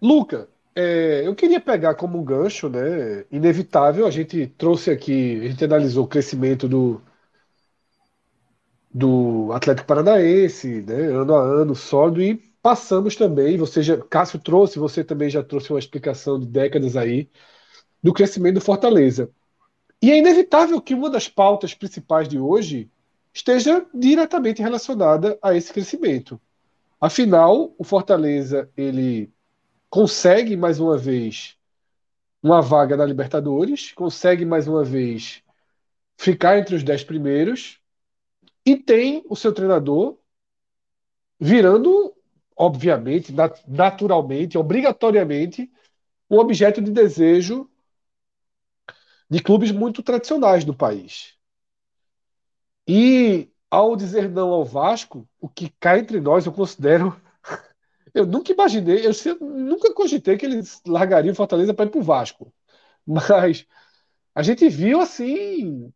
Luca, 0.00 0.50
é, 0.78 1.26
eu 1.26 1.34
queria 1.34 1.60
pegar 1.60 1.96
como 1.96 2.18
um 2.18 2.24
gancho, 2.24 2.68
né? 2.68 3.24
Inevitável, 3.32 4.06
a 4.06 4.10
gente 4.12 4.46
trouxe 4.46 4.90
aqui, 4.92 5.40
a 5.40 5.48
gente 5.48 5.64
analisou 5.64 6.04
o 6.04 6.08
crescimento 6.08 6.68
do, 6.68 7.02
do 8.94 9.50
Atlético 9.52 9.88
Paranaense, 9.88 10.82
né? 10.82 10.94
Ano 10.94 11.34
a 11.34 11.42
ano, 11.42 11.74
sólido, 11.74 12.22
e 12.22 12.36
passamos 12.62 13.16
também, 13.16 13.56
você 13.56 13.82
já, 13.82 13.96
Cássio 13.98 14.38
trouxe, 14.38 14.78
você 14.78 15.02
também 15.02 15.28
já 15.28 15.42
trouxe 15.42 15.72
uma 15.72 15.80
explicação 15.80 16.38
de 16.38 16.46
décadas 16.46 16.96
aí, 16.96 17.28
do 18.02 18.12
crescimento 18.12 18.56
do 18.56 18.60
Fortaleza. 18.60 19.30
E 20.00 20.12
é 20.12 20.18
inevitável 20.18 20.80
que 20.80 20.94
uma 20.94 21.10
das 21.10 21.28
pautas 21.28 21.74
principais 21.74 22.28
de 22.28 22.38
hoje 22.38 22.90
esteja 23.34 23.84
diretamente 23.92 24.62
relacionada 24.62 25.38
a 25.42 25.56
esse 25.56 25.72
crescimento. 25.72 26.40
Afinal, 27.00 27.74
o 27.78 27.84
Fortaleza, 27.84 28.70
ele 28.76 29.32
consegue 29.90 30.56
mais 30.56 30.80
uma 30.80 30.96
vez 30.96 31.56
uma 32.42 32.62
vaga 32.62 32.96
na 32.96 33.04
Libertadores, 33.04 33.92
consegue 33.92 34.44
mais 34.44 34.68
uma 34.68 34.84
vez 34.84 35.42
ficar 36.16 36.58
entre 36.58 36.74
os 36.74 36.82
dez 36.82 37.02
primeiros 37.02 37.80
e 38.64 38.76
tem 38.76 39.24
o 39.28 39.34
seu 39.34 39.52
treinador 39.52 40.18
virando, 41.40 42.14
obviamente, 42.56 43.32
naturalmente, 43.66 44.58
obrigatoriamente, 44.58 45.70
um 46.30 46.38
objeto 46.38 46.82
de 46.82 46.90
desejo 46.90 47.68
de 49.30 49.42
clubes 49.42 49.70
muito 49.70 50.02
tradicionais 50.02 50.64
do 50.64 50.74
país. 50.74 51.36
E 52.86 53.48
ao 53.70 53.94
dizer 53.94 54.28
não 54.30 54.50
ao 54.50 54.64
Vasco, 54.64 55.28
o 55.40 55.48
que 55.48 55.68
cai 55.78 56.00
entre 56.00 56.20
nós 56.20 56.46
eu 56.46 56.52
considero 56.52 57.20
eu 58.18 58.26
nunca 58.26 58.52
imaginei, 58.52 59.06
eu 59.06 59.12
nunca 59.40 59.94
cogitei 59.94 60.36
que 60.36 60.44
eles 60.44 60.80
largariam 60.86 61.34
Fortaleza 61.34 61.72
para 61.72 61.86
ir 61.86 61.90
para 61.90 62.00
o 62.00 62.02
Vasco. 62.02 62.52
Mas 63.06 63.66
a 64.34 64.42
gente 64.42 64.68
viu, 64.68 65.00
assim, 65.00 65.92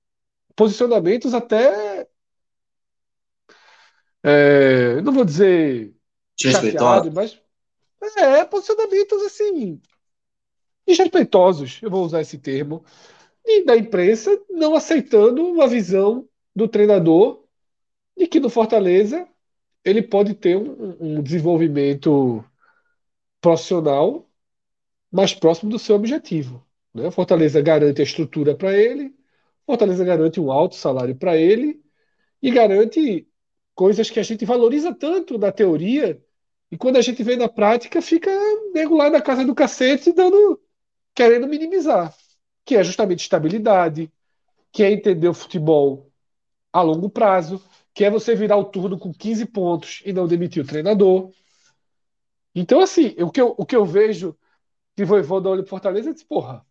posicionamentos 0.55 1.35
até. 1.35 2.09
É, 4.23 5.01
não 5.03 5.13
vou 5.13 5.25
dizer. 5.25 5.95
Chateado, 6.37 7.13
mas. 7.13 7.41
É, 8.17 8.45
posicionamentos, 8.45 9.23
assim. 9.23 9.81
Desrespeitosos, 10.87 11.81
eu 11.83 11.91
vou 11.91 12.05
usar 12.05 12.21
esse 12.21 12.39
termo. 12.39 12.85
E 13.45 13.65
da 13.65 13.77
imprensa 13.77 14.31
não 14.49 14.75
aceitando 14.75 15.45
uma 15.45 15.67
visão 15.67 16.29
do 16.55 16.69
treinador 16.69 17.45
de 18.17 18.27
que 18.27 18.41
no 18.41 18.49
Fortaleza 18.49 19.29
ele 19.85 20.03
pode 20.03 20.35
ter 20.35 20.57
um, 20.57 20.97
um 21.01 21.23
desenvolvimento 21.23 22.45
profissional 23.41 24.29
mais 25.11 25.35
próximo 25.35 25.71
do 25.71 25.79
seu 25.79 25.97
objetivo. 25.97 26.65
Né? 26.95 27.11
Fortaleza 27.11 27.61
garante 27.61 28.01
a 28.01 28.05
estrutura 28.05 28.55
para 28.55 28.77
ele, 28.77 29.15
Fortaleza 29.67 30.05
garante 30.05 30.41
um 30.41 30.51
alto 30.51 30.75
salário 30.77 31.15
para 31.17 31.37
ele 31.37 31.83
e 32.41 32.51
garante 32.51 33.29
coisas 33.75 34.11
que 34.11 34.21
a 34.21 34.23
gente 34.23 34.45
valoriza 34.45 34.95
tanto 34.95 35.39
na 35.39 35.53
teoria 35.53 36.23
e 36.71 36.77
quando 36.77 36.97
a 36.97 37.03
gente 37.03 37.23
vê 37.23 37.37
na 37.37 37.49
prática 37.49 38.01
fica 38.01 38.31
nego 38.73 38.97
lá 38.97 39.11
na 39.11 39.21
casa 39.21 39.45
do 39.45 39.55
cacete 39.55 40.13
dando, 40.13 40.61
querendo 41.15 41.47
minimizar, 41.47 42.15
que 42.65 42.77
é 42.77 42.83
justamente 42.83 43.21
estabilidade, 43.21 44.11
que 44.73 44.83
é 44.83 44.91
entender 44.91 45.29
o 45.29 45.35
futebol 45.35 46.11
a 46.73 46.81
longo 46.81 47.11
prazo, 47.11 47.63
que 47.95 48.05
é 48.05 48.11
você 48.11 48.35
virar 48.35 48.57
o 48.57 48.65
turno 48.65 48.99
com 48.99 49.13
15 49.13 49.47
pontos 49.47 50.03
e 50.05 50.13
não 50.13 50.27
demitir 50.27 50.63
o 50.63 50.67
treinador. 50.67 51.31
Então, 52.55 52.81
assim, 52.81 53.15
o 53.19 53.31
que 53.31 53.41
eu, 53.41 53.55
o 53.57 53.67
que 53.67 53.77
eu 53.77 53.85
vejo 53.85 54.37
que 54.97 55.05
Voivoda 55.05 55.49
olha 55.49 55.63
para 55.63 55.71
Fortaleza 55.71 56.11
é 56.11 56.15
porra, 56.29 56.65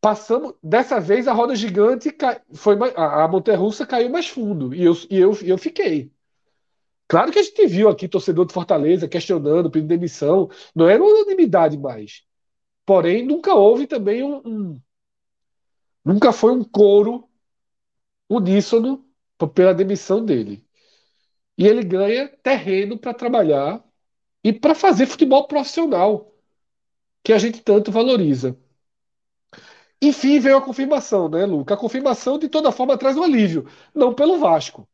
passamos, 0.00 0.54
dessa 0.62 1.00
vez 1.00 1.26
a 1.26 1.32
roda 1.32 1.56
gigante 1.56 2.10
cai, 2.12 2.40
foi 2.52 2.76
a, 2.96 3.24
a 3.24 3.28
montanha-russa 3.28 3.86
caiu 3.86 4.10
mais 4.10 4.28
fundo, 4.28 4.74
e 4.74 4.84
eu, 4.84 4.92
e 5.10 5.18
eu, 5.18 5.32
eu 5.42 5.58
fiquei. 5.58 6.12
Claro 7.08 7.32
que 7.32 7.38
a 7.38 7.42
gente 7.42 7.66
viu 7.66 7.88
aqui 7.88 8.08
torcedor 8.08 8.46
de 8.46 8.52
Fortaleza 8.54 9.08
questionando, 9.08 9.70
pedindo 9.70 9.88
demissão, 9.88 10.50
não 10.74 10.88
era 10.88 11.02
unanimidade 11.02 11.78
mais. 11.78 12.24
Porém, 12.86 13.26
nunca 13.26 13.54
houve 13.54 13.86
também 13.86 14.22
um, 14.22 14.42
um 14.44 14.80
nunca 16.04 16.32
foi 16.32 16.52
um 16.52 16.64
coro 16.64 17.28
uníssono 18.28 19.04
pela 19.48 19.74
demissão 19.74 20.24
dele. 20.24 20.64
E 21.56 21.66
ele 21.66 21.82
ganha 21.84 22.28
terreno 22.28 22.98
para 22.98 23.14
trabalhar 23.14 23.84
e 24.42 24.52
para 24.52 24.74
fazer 24.74 25.06
futebol 25.06 25.46
profissional, 25.46 26.34
que 27.22 27.32
a 27.32 27.38
gente 27.38 27.62
tanto 27.62 27.90
valoriza. 27.92 28.56
Enfim, 30.02 30.38
veio 30.38 30.58
a 30.58 30.62
confirmação, 30.62 31.28
né, 31.28 31.46
Luca? 31.46 31.74
A 31.74 31.78
confirmação, 31.78 32.38
de 32.38 32.48
toda 32.48 32.70
forma, 32.72 32.98
traz 32.98 33.16
um 33.16 33.22
alívio. 33.22 33.66
Não 33.94 34.14
pelo 34.14 34.38
Vasco. 34.38 34.86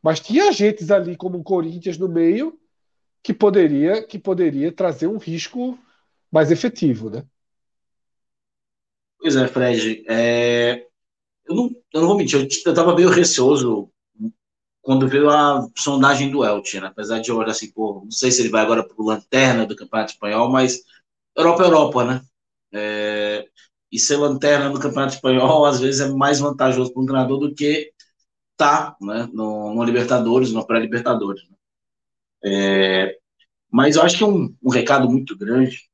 Mas 0.00 0.20
tinha 0.20 0.48
agentes 0.48 0.90
ali, 0.90 1.16
como 1.16 1.38
o 1.38 1.44
Corinthians 1.44 1.98
no 1.98 2.08
meio, 2.08 2.58
que 3.22 3.32
poderia, 3.32 4.04
que 4.04 4.18
poderia 4.18 4.70
trazer 4.70 5.06
um 5.06 5.16
risco 5.16 5.78
mais 6.30 6.50
efetivo, 6.50 7.10
né? 7.10 7.24
Pois 9.18 9.36
é, 9.36 9.48
Fred. 9.48 10.04
É... 10.08 10.86
Eu, 11.44 11.54
não, 11.54 11.70
eu 11.92 12.00
não 12.00 12.08
vou 12.08 12.16
mentir, 12.16 12.40
eu 12.40 12.46
estava 12.46 12.94
meio 12.94 13.10
receoso 13.10 13.90
quando 14.82 15.08
veio 15.08 15.30
a 15.30 15.66
sondagem 15.76 16.30
do 16.30 16.44
Elche, 16.44 16.80
né? 16.80 16.88
apesar 16.88 17.20
de 17.20 17.30
eu 17.30 17.36
olhar 17.36 17.52
assim, 17.52 17.70
pô, 17.70 18.02
não 18.04 18.10
sei 18.10 18.32
se 18.32 18.42
ele 18.42 18.50
vai 18.50 18.62
agora 18.62 18.82
para 18.86 19.00
o 19.00 19.06
lanterna 19.06 19.64
do 19.64 19.76
Campeonato 19.76 20.12
Espanhol, 20.12 20.50
mas 20.50 20.82
Europa 21.36 21.62
é 21.62 21.66
Europa, 21.66 22.04
né? 22.04 22.22
É... 22.72 23.48
E 23.90 23.98
ser 23.98 24.16
lanterna 24.16 24.70
no 24.70 24.80
Campeonato 24.80 25.14
Espanhol, 25.14 25.64
às 25.66 25.78
vezes, 25.80 26.00
é 26.00 26.08
mais 26.08 26.40
vantajoso 26.40 26.92
para 26.92 27.02
um 27.02 27.06
treinador 27.06 27.38
do 27.38 27.54
que 27.54 27.92
tá 28.56 28.96
né? 29.00 29.28
no, 29.32 29.74
no 29.74 29.84
Libertadores, 29.84 30.52
no 30.52 30.66
pré-Libertadores. 30.66 31.42
Né? 31.48 31.56
É... 32.44 33.18
Mas 33.70 33.96
eu 33.96 34.02
acho 34.02 34.18
que 34.18 34.24
é 34.24 34.26
um, 34.26 34.54
um 34.62 34.70
recado 34.70 35.08
muito 35.08 35.36
grande 35.36 35.88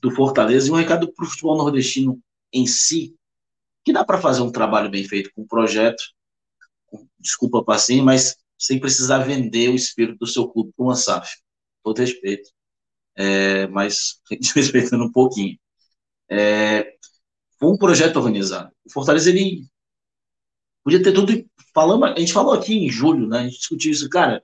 do 0.00 0.10
Fortaleza 0.10 0.68
e 0.68 0.70
um 0.70 0.76
recado 0.76 1.12
para 1.12 1.24
o 1.24 1.28
futebol 1.28 1.56
nordestino 1.56 2.18
em 2.52 2.66
si, 2.66 3.14
que 3.84 3.92
dá 3.92 4.04
para 4.04 4.20
fazer 4.20 4.42
um 4.42 4.52
trabalho 4.52 4.90
bem 4.90 5.04
feito 5.04 5.30
com 5.34 5.42
um 5.42 5.46
projeto 5.46 6.02
desculpa 7.22 7.64
para 7.64 7.76
assim, 7.76 8.02
mas 8.02 8.36
sem 8.58 8.78
precisar 8.78 9.18
vender 9.18 9.70
o 9.70 9.74
espírito 9.74 10.18
do 10.18 10.26
seu 10.26 10.48
clube 10.48 10.72
com 10.76 10.84
uma 10.84 10.96
SAF. 10.96 11.30
Todo 11.82 11.98
respeito. 11.98 12.50
É, 13.16 13.66
mas 13.68 14.20
desrespeitando 14.40 15.04
um 15.06 15.12
pouquinho. 15.12 15.58
É, 16.28 16.94
foi 17.58 17.70
um 17.70 17.78
projeto 17.78 18.16
organizado. 18.16 18.72
O 18.84 18.92
Fortaleza, 18.92 19.30
ele 19.30 19.66
podia 20.84 21.02
ter 21.02 21.12
tudo. 21.12 21.32
Falamos, 21.74 22.10
a 22.10 22.18
gente 22.18 22.32
falou 22.32 22.52
aqui 22.52 22.74
em 22.74 22.90
julho, 22.90 23.28
né? 23.28 23.40
A 23.40 23.44
gente 23.44 23.58
discutiu 23.58 23.92
isso, 23.92 24.08
cara. 24.08 24.42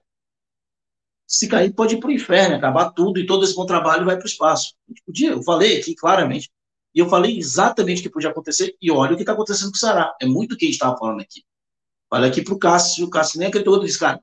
Se 1.27 1.46
cair, 1.46 1.74
pode 1.74 1.94
ir 1.94 2.01
para 2.01 2.09
o 2.09 2.12
inferno, 2.12 2.57
acabar 2.57 2.90
tudo 2.92 3.20
e 3.20 3.27
todo 3.27 3.44
esse 3.44 3.55
bom 3.55 3.66
trabalho 3.66 4.07
vai 4.07 4.16
para 4.16 4.24
o 4.24 4.29
espaço. 4.29 4.74
A 4.88 4.92
gente 4.92 5.03
podia, 5.05 5.31
eu 5.33 5.42
falei 5.42 5.79
aqui 5.79 5.94
claramente. 5.94 6.51
E 6.99 7.01
eu 7.01 7.09
falei 7.09 7.39
exatamente 7.39 8.01
o 8.01 8.03
que 8.03 8.11
podia 8.11 8.29
acontecer, 8.29 8.77
e 8.83 8.91
olha 8.91 9.13
o 9.13 9.17
que 9.17 9.23
está 9.23 9.33
acontecendo 9.33 9.71
com 9.71 9.77
o 9.77 9.79
Ceará. 9.79 10.17
É 10.21 10.27
muito 10.27 10.55
o 10.55 10.57
que 10.57 10.65
a 10.65 10.67
gente 10.67 10.75
estava 10.75 10.99
falando 10.99 11.21
aqui. 11.21 11.45
Olha 12.11 12.27
aqui 12.27 12.43
pro 12.43 12.59
Cássio, 12.59 13.07
o 13.07 13.11
Cássio 13.11 13.39
nem 13.39 13.47
acreditou, 13.47 13.79
disse, 13.79 14.01
cara, 14.01 14.21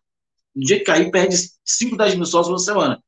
no 0.53 0.61
dia 0.61 0.79
que 0.79 0.83
cair, 0.83 1.09
perde 1.09 1.37
5, 1.63 1.95
10 1.95 2.15
mil 2.15 2.25
sócios 2.25 2.49
uma 2.51 2.59
semana. 2.59 3.01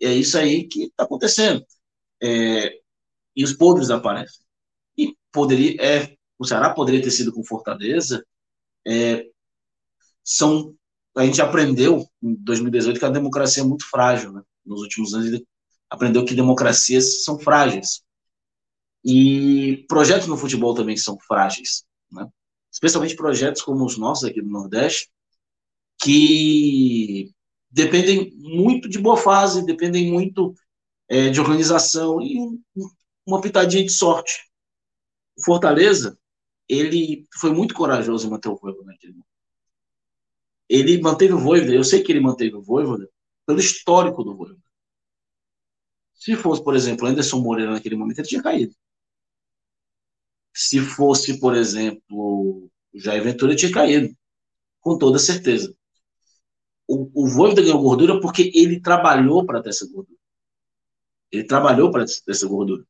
é 0.00 0.14
isso 0.14 0.38
aí 0.38 0.66
que 0.66 0.84
está 0.84 1.04
acontecendo. 1.04 1.62
É, 2.22 2.80
e 3.36 3.44
os 3.44 3.52
podres 3.52 3.90
aparecem. 3.90 4.42
E 4.96 5.14
poderia, 5.30 5.76
é, 5.78 6.16
o 6.38 6.46
Ceará 6.46 6.70
poderia 6.70 7.02
ter 7.02 7.10
sido 7.10 7.34
com 7.34 7.44
Fortaleza. 7.44 8.24
É, 8.86 9.26
são, 10.24 10.74
a 11.14 11.22
gente 11.26 11.42
aprendeu 11.42 12.08
em 12.22 12.34
2018 12.36 12.98
que 12.98 13.04
a 13.04 13.10
democracia 13.10 13.62
é 13.62 13.66
muito 13.66 13.84
frágil. 13.90 14.32
Né? 14.32 14.42
Nos 14.64 14.80
últimos 14.80 15.12
anos, 15.12 15.38
aprendeu 15.90 16.24
que 16.24 16.34
democracias 16.34 17.24
são 17.24 17.38
frágeis. 17.38 18.05
E 19.08 19.86
projetos 19.86 20.26
no 20.26 20.36
futebol 20.36 20.74
também 20.74 20.96
são 20.96 21.16
frágeis. 21.20 21.86
Né? 22.10 22.28
Especialmente 22.72 23.14
projetos 23.14 23.62
como 23.62 23.84
os 23.84 23.96
nossos 23.96 24.24
aqui 24.24 24.42
do 24.42 24.50
Nordeste, 24.50 25.08
que 26.02 27.32
dependem 27.70 28.32
muito 28.34 28.88
de 28.88 28.98
boa 28.98 29.16
fase, 29.16 29.64
dependem 29.64 30.10
muito 30.10 30.52
é, 31.08 31.30
de 31.30 31.40
organização 31.40 32.20
e 32.20 32.36
um, 32.40 32.60
uma 33.24 33.40
pitadinha 33.40 33.84
de 33.84 33.92
sorte. 33.92 34.50
O 35.38 35.44
Fortaleza, 35.44 36.18
ele 36.68 37.28
foi 37.38 37.52
muito 37.52 37.74
corajoso 37.74 38.26
em 38.26 38.30
manter 38.30 38.48
o 38.48 38.56
Voivoda 38.56 38.86
naquele 38.86 39.12
momento. 39.12 39.26
Ele 40.68 41.00
manteve 41.00 41.32
o 41.32 41.38
Voivoda, 41.38 41.72
eu 41.72 41.84
sei 41.84 42.02
que 42.02 42.10
ele 42.10 42.18
manteve 42.18 42.56
o 42.56 42.62
Voivoda 42.62 43.08
pelo 43.46 43.60
histórico 43.60 44.24
do 44.24 44.36
Voivoda. 44.36 44.60
Se 46.12 46.34
fosse, 46.34 46.64
por 46.64 46.74
exemplo, 46.74 47.06
Anderson 47.06 47.38
Moreira 47.38 47.70
naquele 47.70 47.94
momento, 47.94 48.18
ele 48.18 48.26
tinha 48.26 48.42
caído. 48.42 48.74
Se 50.56 50.80
fosse, 50.80 51.38
por 51.38 51.54
exemplo, 51.54 52.70
Jair 52.94 53.22
Ventura, 53.22 53.54
tinha 53.54 53.72
caído. 53.72 54.14
Com 54.80 54.98
toda 54.98 55.18
certeza 55.18 55.76
o, 56.86 57.10
o 57.14 57.28
Voivoda 57.28 57.62
ganhou 57.62 57.82
gordura 57.82 58.20
porque 58.20 58.50
ele 58.54 58.80
trabalhou 58.80 59.44
para 59.44 59.62
ter 59.62 59.70
essa 59.70 59.86
gordura. 59.86 60.18
Ele 61.30 61.44
trabalhou 61.44 61.90
para 61.90 62.04
ter 62.04 62.30
essa 62.30 62.46
gordura. 62.46 62.84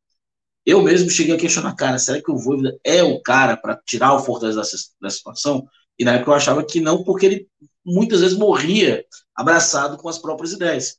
Eu 0.64 0.83
mesmo 0.83 1.09
cheguei 1.09 1.35
a 1.35 1.38
questionar, 1.38 1.74
cara, 1.74 1.98
será 1.98 2.20
que 2.20 2.31
o 2.31 2.37
Voivoda 2.37 2.79
é 2.85 3.02
o 3.02 3.20
cara 3.22 3.57
para 3.57 3.76
tirar 3.87 4.14
o 4.14 4.18
Fortaleza 4.18 4.61
dessa 4.61 5.16
situação? 5.16 5.66
E 5.98 6.05
na 6.05 6.14
época 6.14 6.33
eu 6.33 6.35
achava 6.35 6.64
que 6.64 6.81
não, 6.81 7.02
porque 7.02 7.26
ele 7.26 7.48
muitas 7.85 8.20
vezes 8.20 8.37
morria 8.37 9.05
abraçado 9.35 9.96
com 9.96 10.09
as 10.09 10.18
próprias 10.18 10.52
ideias. 10.52 10.98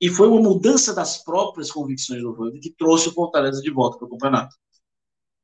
E 0.00 0.10
foi 0.10 0.28
uma 0.28 0.40
mudança 0.40 0.94
das 0.94 1.24
próprias 1.24 1.70
convicções 1.70 2.22
do 2.22 2.34
Voivoda 2.34 2.60
que 2.60 2.70
trouxe 2.70 3.08
o 3.08 3.12
Fortaleza 3.12 3.60
de 3.60 3.70
volta 3.70 3.98
para 3.98 4.06
o 4.06 4.10
campeonato. 4.10 4.54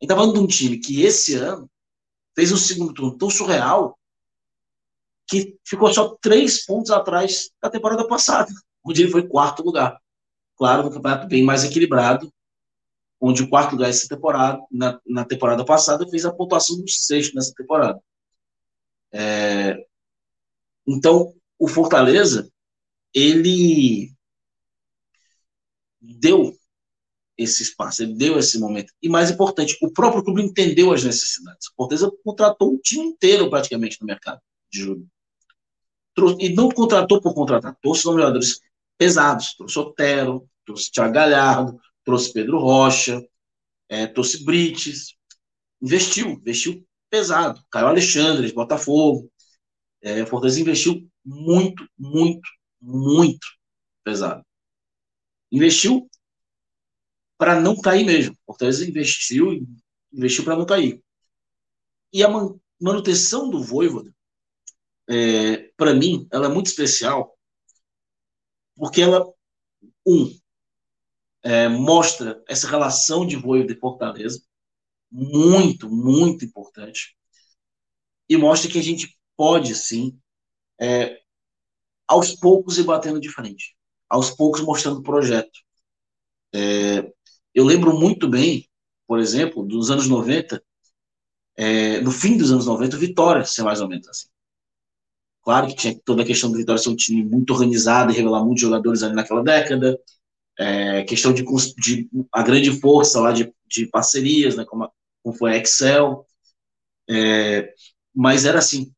Gente 0.03 0.09
tá 0.09 0.17
falando 0.17 0.35
de 0.35 0.41
um 0.41 0.47
time 0.49 0.79
que 0.79 1.03
esse 1.03 1.37
ano 1.37 1.71
fez 2.35 2.51
um 2.51 2.57
segundo 2.57 2.93
turno 2.93 3.17
tão 3.17 3.31
surreal 3.31 3.97
que 5.29 5.57
ficou 5.65 5.93
só 5.95 6.17
três 6.21 6.67
pontos 6.67 6.91
atrás 6.91 7.53
da 7.63 7.71
temporada 7.71 8.05
passada, 8.09 8.51
onde 8.85 9.01
ele 9.01 9.13
foi 9.13 9.29
quarto 9.29 9.63
lugar. 9.63 9.97
Claro, 10.57 10.83
no 10.83 10.91
campeonato 10.91 11.29
bem 11.29 11.45
mais 11.45 11.63
equilibrado, 11.63 12.33
onde 13.21 13.45
o 13.45 13.49
quarto 13.49 13.73
lugar 13.73 13.91
essa 13.91 14.09
temporada, 14.09 14.61
na, 14.73 15.01
na 15.07 15.25
temporada 15.25 15.65
passada, 15.65 16.05
fez 16.09 16.25
a 16.25 16.33
pontuação 16.33 16.81
do 16.81 16.91
sexto 16.91 17.37
nessa 17.37 17.55
temporada. 17.55 18.03
É, 19.13 19.87
então, 20.85 21.33
o 21.57 21.69
Fortaleza, 21.69 22.51
ele 23.15 24.13
deu 26.01 26.59
esse 27.43 27.63
espaço, 27.63 28.03
ele 28.03 28.15
deu 28.15 28.39
esse 28.39 28.59
momento. 28.59 28.93
E 29.03 29.09
mais 29.09 29.31
importante, 29.31 29.77
o 29.83 29.93
próprio 29.93 30.25
clube 30.25 30.43
entendeu 30.43 30.93
as 30.93 31.05
necessidades. 31.05 31.69
O 31.69 31.75
Fortaleza 31.77 32.11
contratou 32.25 32.73
um 32.73 32.79
time 32.79 33.05
inteiro 33.05 33.51
praticamente 33.51 34.01
no 34.01 34.07
mercado 34.07 34.41
de 34.71 34.81
julho 34.81 35.07
e 36.39 36.51
não 36.51 36.69
contratou 36.69 37.21
por 37.21 37.35
contratar, 37.35 37.77
trouxe 37.81 38.03
jogadores 38.03 38.61
pesados, 38.99 39.55
trouxe 39.55 39.79
Otero, 39.79 40.49
trouxe 40.65 40.91
Thiago 40.91 41.15
Galhardo, 41.15 41.81
trouxe 42.05 42.33
Pedro 42.33 42.59
Rocha, 42.59 43.25
é, 43.89 44.07
trouxe 44.07 44.45
Brites, 44.45 45.15
investiu, 45.81 46.31
investiu 46.31 46.87
pesado, 47.09 47.63
Caio 47.71 47.87
Alexandre, 47.87 48.53
Botafogo, 48.53 49.31
é, 50.03 50.25
Fortaleza 50.27 50.61
investiu 50.61 51.09
muito, 51.25 51.87
muito, 51.99 52.49
muito 52.81 53.47
pesado. 54.05 54.45
Investiu 55.51 56.09
para 57.43 57.61
não 57.61 57.77
cair 57.77 58.05
mesmo. 58.05 58.39
Fortaleza 58.47 58.89
investiu 58.89 59.67
investiu 60.13 60.45
para 60.45 60.55
não 60.55 60.65
cair. 60.65 61.03
E 62.13 62.23
a 62.23 62.29
manutenção 62.81 63.51
do 63.51 63.61
Voivoda 63.61 64.15
é, 65.09 65.57
para 65.77 65.93
mim, 65.93 66.29
ela 66.31 66.47
é 66.47 66.49
muito 66.49 66.67
especial 66.67 67.37
porque 68.77 69.03
ela, 69.03 69.27
um, 70.07 70.33
é, 71.43 71.69
mostra 71.69 72.41
essa 72.47 72.69
relação 72.69 73.27
de 73.27 73.35
Voivo 73.35 73.67
de 73.67 73.75
Fortaleza, 73.75 74.41
muito, 75.11 75.91
muito 75.91 76.45
importante, 76.45 77.17
e 78.29 78.37
mostra 78.37 78.71
que 78.71 78.79
a 78.79 78.83
gente 78.83 79.19
pode, 79.37 79.75
sim, 79.75 80.17
é, 80.81 81.21
aos 82.07 82.37
poucos 82.37 82.79
ir 82.79 82.85
batendo 82.85 83.21
de 83.21 83.29
frente, 83.29 83.77
aos 84.09 84.31
poucos 84.31 84.61
mostrando 84.61 85.01
o 85.01 85.03
projeto. 85.03 85.59
É, 86.55 87.13
eu 87.55 87.65
lembro 87.65 87.99
muito 87.99 88.29
bem, 88.29 88.69
por 89.07 89.19
exemplo, 89.19 89.65
dos 89.65 89.91
anos 89.91 90.09
90, 90.09 90.63
é, 91.57 92.01
no 92.01 92.11
fim 92.11 92.37
dos 92.37 92.53
anos 92.53 92.67
90, 92.67 92.97
Vitória, 92.97 93.45
ser 93.45 93.63
mais 93.63 93.81
ou 93.81 93.89
menos 93.89 94.09
assim. 94.09 94.29
Claro 95.43 95.67
que 95.67 95.75
tinha 95.75 95.99
toda 96.05 96.23
a 96.23 96.27
questão 96.27 96.51
do 96.51 96.57
Vitória 96.57 96.81
ser 96.81 96.89
um 96.89 96.97
time 96.97 97.25
muito 97.25 97.53
organizado 97.53 98.13
e 98.13 98.17
revelar 98.17 98.45
muitos 98.45 98.63
jogadores 98.63 99.03
ali 99.03 99.15
naquela 99.15 99.43
década. 99.43 99.99
É, 100.59 101.03
questão 101.05 101.33
de, 101.33 101.45
de, 101.79 102.09
a 102.33 102.43
grande 102.43 102.71
força 102.81 103.21
lá 103.21 103.33
de, 103.33 103.53
de 103.67 103.87
parcerias, 103.87 104.57
né, 104.57 104.65
como, 104.65 104.85
a, 104.85 104.91
como 105.23 105.37
foi 105.37 105.53
a 105.53 105.59
Excel. 105.59 106.27
É, 107.11 107.75
mas 108.15 108.45
era 108.45 108.59
assim. 108.59 108.93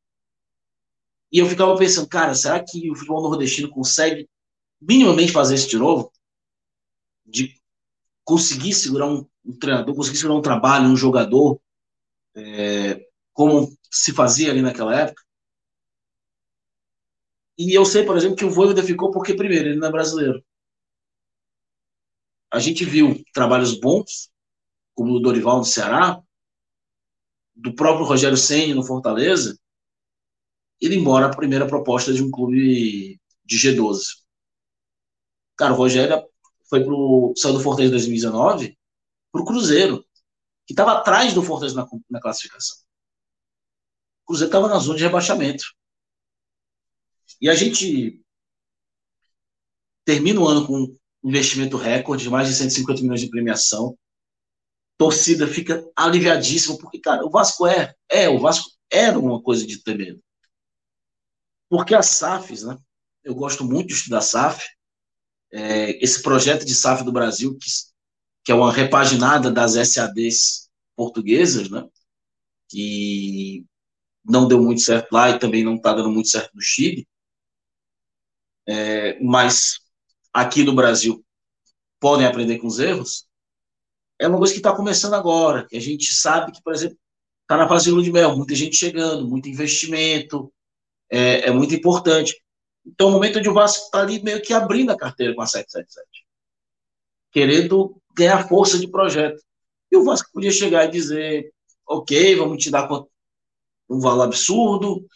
E 1.32 1.38
eu 1.38 1.46
ficava 1.46 1.76
pensando, 1.76 2.08
cara, 2.08 2.34
será 2.34 2.62
que 2.62 2.90
o 2.90 2.94
futebol 2.94 3.22
nordestino 3.22 3.68
consegue 3.70 4.28
minimamente 4.80 5.32
fazer 5.32 5.56
isso 5.56 5.68
de 5.68 5.78
novo? 5.78 6.12
De 7.26 7.54
conseguir 8.24 8.74
segurar 8.74 9.06
um, 9.06 9.26
um 9.44 9.58
treinador, 9.58 9.94
conseguir 9.94 10.16
segurar 10.18 10.38
um 10.38 10.42
trabalho, 10.42 10.88
um 10.88 10.96
jogador, 10.96 11.60
é, 12.34 13.06
como 13.32 13.76
se 13.90 14.12
fazia 14.12 14.50
ali 14.50 14.62
naquela 14.62 14.94
época? 14.94 15.22
E 17.56 17.72
eu 17.72 17.84
sei, 17.84 18.04
por 18.04 18.16
exemplo, 18.16 18.36
que 18.36 18.44
o 18.44 18.50
Voivoda 18.50 18.82
ficou 18.82 19.10
porque, 19.10 19.34
primeiro, 19.34 19.68
ele 19.68 19.78
não 19.78 19.88
é 19.88 19.92
brasileiro. 19.92 20.44
A 22.50 22.58
gente 22.58 22.84
viu 22.84 23.22
trabalhos 23.32 23.78
bons, 23.78 24.30
como 24.94 25.12
o 25.12 25.20
Dorival 25.20 25.58
no 25.58 25.64
Ceará, 25.64 26.20
do 27.54 27.74
próprio 27.74 28.06
Rogério 28.06 28.36
Senna 28.36 28.74
no 28.74 28.84
Fortaleza, 28.84 29.58
ele 30.80 30.96
embora 30.96 31.26
a 31.26 31.36
primeira 31.36 31.66
proposta 31.66 32.12
de 32.12 32.22
um 32.22 32.30
clube 32.30 33.20
de 33.44 33.56
G12. 33.56 34.24
Cara, 35.56 35.72
o 35.72 35.76
Rogério 35.76 36.24
foi 36.74 36.84
pro, 36.84 37.32
saiu 37.36 37.54
do 37.54 37.60
Fortaleza 37.60 37.90
em 37.90 37.96
2019 37.96 38.76
para 39.30 39.42
o 39.42 39.44
Cruzeiro, 39.44 40.04
que 40.66 40.72
estava 40.72 40.98
atrás 40.98 41.32
do 41.32 41.42
Fortaleza 41.42 41.76
na, 41.76 41.86
na 42.10 42.20
classificação. 42.20 42.76
O 44.22 44.26
Cruzeiro 44.26 44.48
estava 44.48 44.68
na 44.68 44.80
zona 44.80 44.98
de 44.98 45.04
rebaixamento. 45.04 45.64
E 47.40 47.48
a 47.48 47.54
gente 47.54 48.20
termina 50.04 50.40
o 50.40 50.48
ano 50.48 50.66
com 50.66 50.76
um 50.76 50.96
investimento 51.22 51.76
recorde, 51.76 52.28
mais 52.28 52.48
de 52.48 52.54
150 52.54 53.02
milhões 53.02 53.20
de 53.20 53.30
premiação. 53.30 53.96
Torcida 54.98 55.46
fica 55.46 55.88
aliviadíssima, 55.94 56.76
porque, 56.78 56.98
cara, 56.98 57.24
o 57.24 57.30
Vasco 57.30 57.68
é, 57.68 57.94
é, 58.08 58.28
o 58.28 58.40
Vasco 58.40 58.68
era 58.90 59.16
uma 59.16 59.40
coisa 59.40 59.64
de 59.64 59.80
ter 59.80 59.96
medo. 59.96 60.20
Porque 61.68 61.94
as 61.94 62.06
SAFs, 62.06 62.64
né? 62.64 62.76
Eu 63.22 63.34
gosto 63.34 63.64
muito 63.64 63.88
de 63.88 63.94
estudar 63.94 64.22
SAF. 64.22 64.64
É, 65.54 66.04
esse 66.04 66.22
projeto 66.22 66.64
de 66.64 66.74
SAF 66.74 67.04
do 67.04 67.12
Brasil, 67.12 67.56
que, 67.56 67.70
que 68.44 68.52
é 68.52 68.54
uma 68.54 68.72
repaginada 68.72 69.50
das 69.50 69.72
SADs 69.72 70.68
portuguesas, 70.96 71.70
né? 71.70 71.86
Que 72.68 73.64
não 74.24 74.48
deu 74.48 74.60
muito 74.60 74.80
certo 74.80 75.12
lá 75.12 75.30
e 75.30 75.38
também 75.38 75.62
não 75.64 75.76
está 75.76 75.92
dando 75.94 76.10
muito 76.10 76.28
certo 76.28 76.50
no 76.54 76.60
Chile 76.60 77.06
é, 78.66 79.18
mas 79.20 79.78
aqui 80.32 80.62
no 80.64 80.74
Brasil 80.74 81.24
podem 82.00 82.26
aprender 82.26 82.58
com 82.58 82.66
os 82.66 82.78
erros, 82.78 83.26
é 84.18 84.28
uma 84.28 84.38
coisa 84.38 84.52
que 84.52 84.58
está 84.58 84.74
começando 84.74 85.14
agora, 85.14 85.66
que 85.66 85.76
a 85.76 85.80
gente 85.80 86.12
sabe 86.12 86.52
que, 86.52 86.62
por 86.62 86.72
exemplo, 86.72 86.96
está 87.42 87.56
na 87.56 87.68
fase 87.68 87.86
de 87.86 87.90
lua 87.90 88.02
de 88.02 88.12
mel, 88.12 88.36
muita 88.36 88.54
gente 88.54 88.76
chegando, 88.76 89.28
muito 89.28 89.48
investimento, 89.48 90.52
é, 91.10 91.48
é 91.48 91.50
muito 91.50 91.74
importante. 91.74 92.40
Então, 92.86 93.08
o 93.08 93.12
momento 93.12 93.38
o 93.38 93.54
Vasco 93.54 93.86
está 93.86 94.00
ali 94.00 94.22
meio 94.22 94.42
que 94.42 94.52
abrindo 94.52 94.90
a 94.90 94.96
carteira 94.96 95.34
com 95.34 95.42
a 95.42 95.46
777, 95.46 96.26
querendo 97.32 97.96
ganhar 98.14 98.46
força 98.46 98.78
de 98.78 98.88
projeto. 98.88 99.42
E 99.90 99.96
o 99.96 100.04
Vasco 100.04 100.30
podia 100.32 100.50
chegar 100.50 100.84
e 100.84 100.90
dizer, 100.90 101.52
ok, 101.86 102.36
vamos 102.36 102.62
te 102.62 102.70
dar 102.70 102.88
um 103.88 104.00
valor 104.00 104.24
absurdo, 104.24 105.06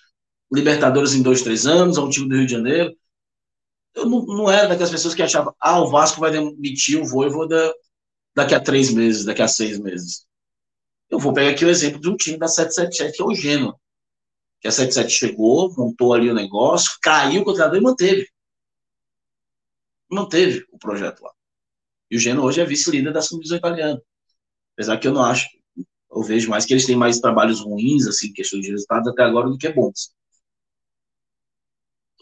Libertadores 0.50 1.12
em 1.12 1.22
dois, 1.22 1.42
três 1.42 1.66
anos, 1.66 1.98
é 1.98 2.00
um 2.00 2.08
time 2.08 2.26
do 2.26 2.34
Rio 2.34 2.46
de 2.46 2.52
Janeiro, 2.52 2.96
eu 3.94 4.06
não, 4.06 4.24
não 4.24 4.50
era 4.50 4.68
daquelas 4.68 4.90
pessoas 4.90 5.14
que 5.14 5.22
achavam, 5.22 5.54
ah, 5.60 5.80
o 5.80 5.90
Vasco 5.90 6.20
vai 6.20 6.30
demitir 6.30 7.00
o 7.00 7.04
Voivoda 7.06 7.72
daqui 8.34 8.54
a 8.54 8.60
três 8.60 8.90
meses, 8.92 9.24
daqui 9.24 9.42
a 9.42 9.48
seis 9.48 9.78
meses. 9.78 10.26
Eu 11.10 11.18
vou 11.18 11.32
pegar 11.32 11.50
aqui 11.50 11.64
o 11.64 11.70
exemplo 11.70 12.00
de 12.00 12.08
um 12.08 12.16
time 12.16 12.38
da 12.38 12.48
777, 12.48 13.16
que 13.16 13.22
é 13.22 13.26
o 13.26 13.34
Genoa. 13.34 13.78
Que 14.60 14.68
a 14.68 14.72
77 14.72 15.10
chegou, 15.12 15.72
montou 15.76 16.12
ali 16.12 16.30
o 16.30 16.34
negócio, 16.34 16.98
caiu 17.02 17.42
o 17.42 17.52
treinador 17.52 17.78
e 17.78 17.82
manteve. 17.82 18.28
Manteve 20.10 20.66
o 20.72 20.78
projeto 20.78 21.22
lá. 21.22 21.32
E 22.10 22.16
o 22.16 22.18
Genoa 22.18 22.46
hoje 22.46 22.60
é 22.60 22.64
vice-líder 22.64 23.12
da 23.12 23.20
divisão 23.20 23.58
italiana. 23.58 24.00
Apesar 24.74 24.96
que 24.98 25.06
eu 25.06 25.12
não 25.12 25.22
acho, 25.22 25.46
eu 26.10 26.22
vejo 26.22 26.48
mais 26.48 26.64
que 26.64 26.72
eles 26.72 26.86
têm 26.86 26.96
mais 26.96 27.20
trabalhos 27.20 27.60
ruins, 27.60 28.06
assim, 28.06 28.32
questão 28.32 28.60
de 28.60 28.70
resultados 28.70 29.08
até 29.08 29.22
agora, 29.22 29.48
do 29.48 29.58
que 29.58 29.68
bons. 29.68 30.12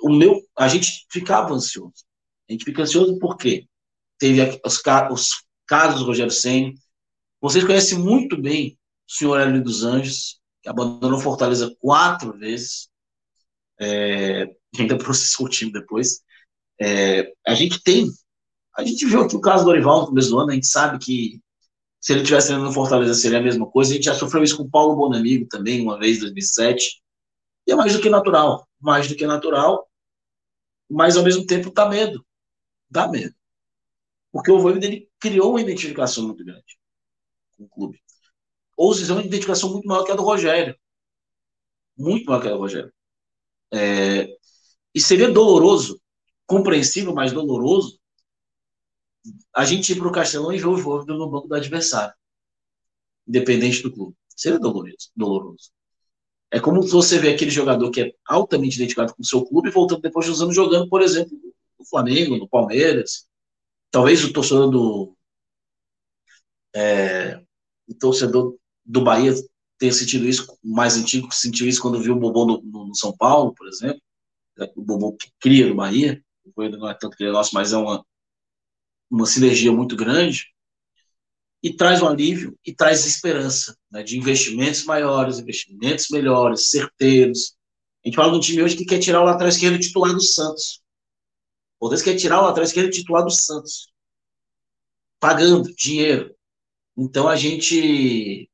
O 0.00 0.10
meu, 0.10 0.42
a 0.56 0.68
gente 0.68 1.06
ficava 1.10 1.54
ansioso. 1.54 2.04
A 2.48 2.52
gente 2.52 2.64
fica 2.64 2.82
ansioso 2.82 3.18
porque 3.18 3.66
teve 4.18 4.60
os, 4.64 4.82
os 5.10 5.30
casos 5.66 6.00
do 6.00 6.06
Rogério 6.06 6.32
Senna. 6.32 6.72
Vocês 7.40 7.64
conhecem 7.64 7.98
muito 7.98 8.40
bem 8.40 8.78
o 9.08 9.12
senhor 9.12 9.40
Hélio 9.40 9.62
dos 9.62 9.84
Anjos, 9.84 10.40
abandonou 10.66 11.20
Fortaleza 11.20 11.74
quatro 11.80 12.36
vezes, 12.36 12.88
é, 13.80 14.54
ainda 14.78 14.98
processou 14.98 15.46
o 15.46 15.48
time 15.48 15.72
depois. 15.72 16.22
É, 16.80 17.32
a 17.46 17.54
gente 17.54 17.82
tem, 17.82 18.06
a 18.76 18.84
gente 18.84 19.06
viu 19.06 19.22
aqui 19.22 19.36
o 19.36 19.40
caso 19.40 19.64
do 19.64 19.70
Orival 19.70 20.02
no 20.02 20.06
começo 20.08 20.30
do 20.30 20.38
ano, 20.38 20.50
a 20.50 20.54
gente 20.54 20.66
sabe 20.66 20.98
que 20.98 21.40
se 22.00 22.12
ele 22.12 22.22
tivesse 22.22 22.52
no 22.52 22.72
Fortaleza 22.72 23.14
seria 23.14 23.38
a 23.38 23.42
mesma 23.42 23.68
coisa, 23.68 23.92
a 23.92 23.94
gente 23.94 24.04
já 24.04 24.14
sofreu 24.14 24.42
isso 24.42 24.56
com 24.56 24.64
o 24.64 24.70
Paulo 24.70 24.94
Bonamigo 24.94 25.46
também, 25.48 25.80
uma 25.80 25.98
vez 25.98 26.18
em 26.18 26.20
2007, 26.20 27.02
e 27.66 27.72
é 27.72 27.74
mais 27.74 27.94
do 27.94 28.00
que 28.00 28.10
natural, 28.10 28.68
mais 28.80 29.08
do 29.08 29.16
que 29.16 29.26
natural, 29.26 29.88
mas 30.88 31.16
ao 31.16 31.24
mesmo 31.24 31.44
tempo 31.46 31.72
dá 31.72 31.88
medo, 31.88 32.24
dá 32.88 33.08
medo. 33.08 33.34
Porque 34.30 34.52
o 34.52 34.60
Voivoda, 34.60 34.86
ele 34.86 35.08
criou 35.18 35.50
uma 35.50 35.60
identificação 35.60 36.26
muito 36.26 36.44
grande 36.44 36.78
com 37.56 37.64
o 37.64 37.68
clube 37.68 38.00
ou 38.76 38.94
se 38.94 39.10
uma 39.10 39.22
identificação 39.22 39.72
muito 39.72 39.86
maior 39.86 40.04
que 40.04 40.12
a 40.12 40.16
do 40.16 40.22
Rogério. 40.22 40.76
Muito 41.96 42.26
maior 42.26 42.40
que 42.40 42.48
a 42.48 42.52
do 42.52 42.58
Rogério. 42.58 42.92
É, 43.72 44.28
e 44.94 45.00
seria 45.00 45.30
doloroso, 45.30 46.00
compreensível, 46.46 47.14
mas 47.14 47.32
doloroso, 47.32 47.98
a 49.54 49.64
gente 49.64 49.92
ir 49.92 49.98
para 49.98 50.08
o 50.08 50.12
Castelão 50.12 50.52
e 50.52 50.58
ver 50.58 50.66
o 50.66 50.72
Voivoda 50.72 51.14
no 51.14 51.30
banco 51.30 51.48
do 51.48 51.54
adversário, 51.54 52.14
independente 53.26 53.82
do 53.82 53.92
clube. 53.92 54.16
Seria 54.28 54.58
doloroso. 54.58 55.10
doloroso. 55.16 55.70
É 56.50 56.60
como 56.60 56.82
você 56.82 57.18
vê 57.18 57.30
aquele 57.34 57.50
jogador 57.50 57.90
que 57.90 58.00
é 58.02 58.12
altamente 58.26 58.76
identificado 58.76 59.14
com 59.14 59.22
o 59.22 59.26
seu 59.26 59.44
clube, 59.44 59.70
voltando 59.70 60.00
depois 60.00 60.26
dos 60.26 60.40
anos 60.40 60.54
jogando, 60.54 60.88
por 60.88 61.02
exemplo, 61.02 61.36
no 61.78 61.84
Flamengo, 61.84 62.36
no 62.36 62.48
Palmeiras. 62.48 63.26
Talvez 63.90 64.22
o 64.24 64.32
torcedor 64.32 64.70
do. 64.70 65.16
É, 66.74 67.42
o 67.88 67.94
torcedor 67.94 68.56
do 68.86 69.02
Bahia 69.02 69.34
ter 69.78 69.92
sentido 69.92 70.26
isso, 70.26 70.46
o 70.64 70.74
mais 70.74 70.96
antigo 70.96 71.32
sentiu 71.32 71.68
isso 71.68 71.82
quando 71.82 72.00
viu 72.00 72.14
o 72.14 72.18
Bobô 72.18 72.46
no, 72.46 72.62
no, 72.62 72.86
no 72.86 72.94
São 72.94 73.14
Paulo, 73.14 73.52
por 73.54 73.68
exemplo, 73.68 74.00
né, 74.56 74.68
o 74.74 74.82
Bobô 74.82 75.12
que 75.14 75.30
cria 75.38 75.68
no 75.68 75.74
Bahia, 75.74 76.22
não 76.56 76.88
é 76.88 76.94
tanto 76.94 77.16
que 77.16 77.24
é 77.24 77.30
nosso, 77.30 77.54
mas 77.54 77.72
é 77.72 77.76
uma, 77.76 78.04
uma 79.10 79.26
sinergia 79.26 79.72
muito 79.72 79.94
grande, 79.96 80.46
e 81.62 81.74
traz 81.74 82.00
um 82.00 82.06
alívio 82.06 82.56
e 82.64 82.72
traz 82.72 83.04
esperança 83.04 83.76
né, 83.90 84.02
de 84.02 84.16
investimentos 84.16 84.84
maiores, 84.84 85.38
investimentos 85.38 86.08
melhores, 86.10 86.70
certeiros. 86.70 87.56
A 88.04 88.08
gente 88.08 88.14
fala 88.14 88.30
de 88.30 88.36
um 88.36 88.40
time 88.40 88.62
hoje 88.62 88.76
que 88.76 88.84
quer 88.84 89.00
tirar 89.00 89.20
o 89.20 89.24
lateral 89.24 89.48
esquerdo 89.48 89.78
titular 89.78 90.12
do 90.12 90.20
Santos. 90.20 90.80
O 91.80 91.88
Deus 91.88 92.02
quer 92.02 92.14
tirar 92.16 92.40
o 92.40 92.44
lateral 92.44 92.64
esquerdo 92.64 92.90
titular 92.90 93.24
do 93.24 93.30
Santos. 93.30 93.92
Pagando 95.18 95.74
dinheiro. 95.74 96.34
Então 96.96 97.28
a 97.28 97.34
gente 97.34 98.48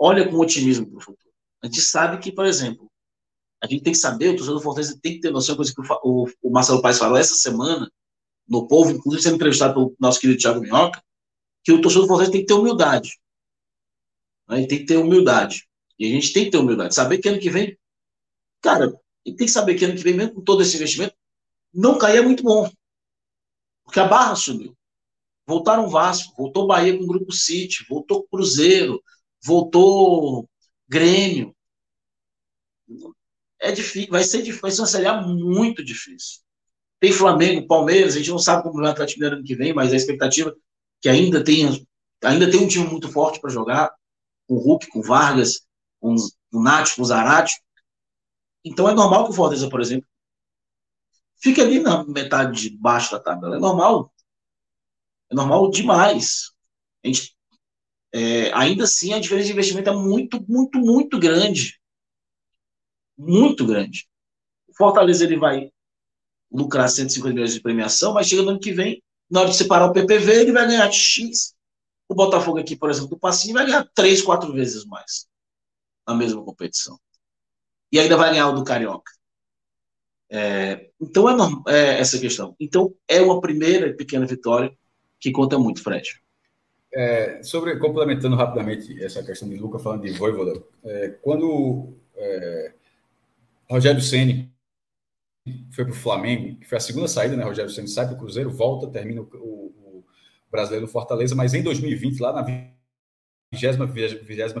olha 0.00 0.26
com 0.26 0.36
otimismo 0.38 0.86
para 0.86 0.98
o 0.98 1.00
futuro. 1.02 1.30
A 1.62 1.66
gente 1.66 1.82
sabe 1.82 2.18
que, 2.18 2.32
por 2.32 2.46
exemplo, 2.46 2.90
a 3.62 3.66
gente 3.66 3.82
tem 3.82 3.92
que 3.92 3.98
saber, 3.98 4.30
o 4.30 4.36
torcedor 4.36 4.58
do 4.58 4.64
Fortaleza 4.64 4.98
tem 5.02 5.14
que 5.14 5.20
ter 5.20 5.30
noção, 5.30 5.54
coisa 5.54 5.74
que 5.74 5.80
o, 6.02 6.26
o 6.42 6.50
Marcelo 6.50 6.80
Paes 6.80 6.98
falou 6.98 7.18
essa 7.18 7.34
semana, 7.34 7.92
no 8.48 8.66
Povo, 8.66 8.90
inclusive 8.90 9.22
sendo 9.22 9.36
entrevistado 9.36 9.74
pelo 9.74 9.94
nosso 10.00 10.18
querido 10.18 10.40
Thiago 10.40 10.60
Minhoca, 10.60 11.02
que 11.62 11.70
o 11.70 11.80
torcedor 11.80 12.04
do 12.04 12.08
Fortaleza 12.08 12.32
tem 12.32 12.40
que 12.40 12.46
ter 12.46 12.54
humildade. 12.54 13.20
Né? 14.48 14.66
Tem 14.66 14.78
que 14.78 14.86
ter 14.86 14.96
humildade. 14.96 15.68
E 15.98 16.06
a 16.06 16.08
gente 16.08 16.32
tem 16.32 16.46
que 16.46 16.50
ter 16.50 16.56
humildade. 16.56 16.94
Saber 16.94 17.18
que 17.18 17.28
ano 17.28 17.38
que 17.38 17.50
vem, 17.50 17.78
cara, 18.62 18.98
ele 19.24 19.36
tem 19.36 19.46
que 19.46 19.52
saber 19.52 19.74
que 19.74 19.84
ano 19.84 19.94
que 19.94 20.02
vem, 20.02 20.14
mesmo 20.14 20.36
com 20.36 20.40
todo 20.40 20.62
esse 20.62 20.76
investimento, 20.76 21.14
não 21.72 21.98
cair 21.98 22.18
é 22.18 22.22
muito 22.22 22.42
bom. 22.42 22.68
Porque 23.84 24.00
a 24.00 24.08
barra 24.08 24.34
subiu. 24.34 24.74
Voltaram 25.46 25.88
Vasco, 25.88 26.34
voltou 26.36 26.66
Bahia 26.66 26.96
com 26.96 27.04
o 27.04 27.08
Grupo 27.08 27.32
City, 27.32 27.84
voltou 27.88 28.26
Cruzeiro, 28.28 29.02
voltou 29.42 30.48
Grêmio. 30.88 31.54
É 33.60 33.70
difícil, 33.70 34.10
vai 34.10 34.24
ser 34.24 34.42
difícil, 34.42 34.60
vai 34.62 34.70
ser 34.72 34.82
uma 34.82 34.86
muito 35.22 35.84
difícil. 35.84 36.40
Tem 36.98 37.12
Flamengo, 37.12 37.66
Palmeiras, 37.66 38.14
a 38.14 38.18
gente 38.18 38.30
não 38.30 38.38
sabe 38.38 38.62
como 38.62 38.74
vai 38.74 38.88
o 38.88 38.92
Atlético 38.92 39.24
ano 39.24 39.44
que 39.44 39.54
vem, 39.54 39.72
mas 39.72 39.92
a 39.92 39.96
expectativa 39.96 40.50
é 40.50 40.54
que 41.00 41.08
ainda 41.08 41.42
tem, 41.44 41.86
ainda 42.24 42.50
tem 42.50 42.60
um 42.60 42.68
time 42.68 42.86
muito 42.86 43.10
forte 43.10 43.40
para 43.40 43.50
jogar, 43.50 43.94
com 44.46 44.56
o 44.56 44.58
Hulk, 44.58 44.88
com 44.88 44.98
o 44.98 45.02
Vargas, 45.02 45.66
com 46.00 46.14
o 46.14 46.62
Nath, 46.62 46.96
com 46.96 47.02
o 47.02 47.04
Zarate. 47.04 47.54
Então 48.64 48.88
é 48.88 48.94
normal 48.94 49.24
que 49.24 49.30
o 49.30 49.34
Fortaleza, 49.34 49.70
por 49.70 49.80
exemplo, 49.80 50.08
fique 51.36 51.60
ali 51.60 51.80
na 51.80 52.04
metade 52.04 52.60
de 52.60 52.76
baixo 52.76 53.12
da 53.12 53.20
tabela. 53.20 53.56
É 53.56 53.60
normal. 53.60 54.12
É 55.30 55.34
normal 55.34 55.70
demais. 55.70 56.50
A 57.04 57.06
gente 57.06 57.34
é, 58.12 58.52
ainda 58.52 58.84
assim, 58.84 59.12
a 59.12 59.20
diferença 59.20 59.46
de 59.46 59.52
investimento 59.52 59.90
é 59.90 59.94
muito, 59.94 60.44
muito, 60.48 60.78
muito 60.78 61.18
grande. 61.18 61.80
Muito 63.16 63.66
grande. 63.66 64.08
O 64.68 64.74
Fortaleza 64.74 65.24
ele 65.24 65.36
vai 65.36 65.70
lucrar 66.50 66.88
150 66.88 67.32
milhões 67.32 67.54
de 67.54 67.60
premiação, 67.60 68.14
mas 68.14 68.26
chega 68.26 68.42
no 68.42 68.50
ano 68.50 68.60
que 68.60 68.72
vem, 68.72 69.02
na 69.30 69.40
hora 69.40 69.50
de 69.50 69.56
separar 69.56 69.86
o 69.86 69.92
PPV, 69.92 70.40
ele 70.40 70.52
vai 70.52 70.66
ganhar 70.66 70.90
X. 70.90 71.54
O 72.08 72.14
Botafogo 72.14 72.58
aqui, 72.58 72.74
por 72.74 72.90
exemplo, 72.90 73.10
do 73.10 73.18
Passinho, 73.18 73.54
vai 73.54 73.64
ganhar 73.64 73.88
três, 73.94 74.20
quatro 74.20 74.52
vezes 74.52 74.84
mais 74.84 75.28
na 76.06 76.14
mesma 76.14 76.44
competição. 76.44 76.98
E 77.92 78.00
ainda 78.00 78.16
vai 78.16 78.30
ganhar 78.30 78.48
o 78.48 78.54
do 78.54 78.64
Carioca. 78.64 79.12
É, 80.28 80.90
então 81.00 81.28
é, 81.28 81.34
é, 81.68 82.00
essa 82.00 82.18
questão. 82.18 82.56
Então 82.58 82.94
é 83.06 83.20
uma 83.20 83.40
primeira 83.40 83.94
pequena 83.94 84.26
vitória 84.26 84.76
que 85.20 85.30
conta 85.30 85.58
muito, 85.58 85.82
Fred. 85.82 86.20
É, 86.92 87.42
sobre 87.42 87.76
complementando 87.78 88.34
rapidamente 88.34 89.02
essa 89.02 89.22
questão 89.22 89.48
de 89.48 89.56
Luca 89.56 89.78
falando 89.78 90.02
de 90.02 90.10
Voivoda, 90.10 90.60
é, 90.84 91.10
quando 91.22 91.94
é, 92.16 92.72
Rogério 93.70 94.00
Ceni 94.00 94.52
foi 95.70 95.84
para 95.84 95.92
o 95.92 95.96
Flamengo, 95.96 96.58
que 96.58 96.66
foi 96.66 96.78
a 96.78 96.80
segunda 96.80 97.06
saída, 97.06 97.36
né? 97.36 97.44
Rogério 97.44 97.70
Ceni 97.70 97.88
sai 97.88 98.06
para 98.06 98.16
o 98.16 98.18
Cruzeiro, 98.18 98.50
volta, 98.50 98.88
termina 98.88 99.20
o, 99.20 99.24
o, 99.24 100.04
brasileiro 100.50 100.86
no 100.86 100.92
Fortaleza, 100.92 101.34
mas 101.34 101.54
em 101.54 101.62
2020, 101.62 102.18
lá 102.18 102.32
na 102.32 102.42
21 102.42 103.88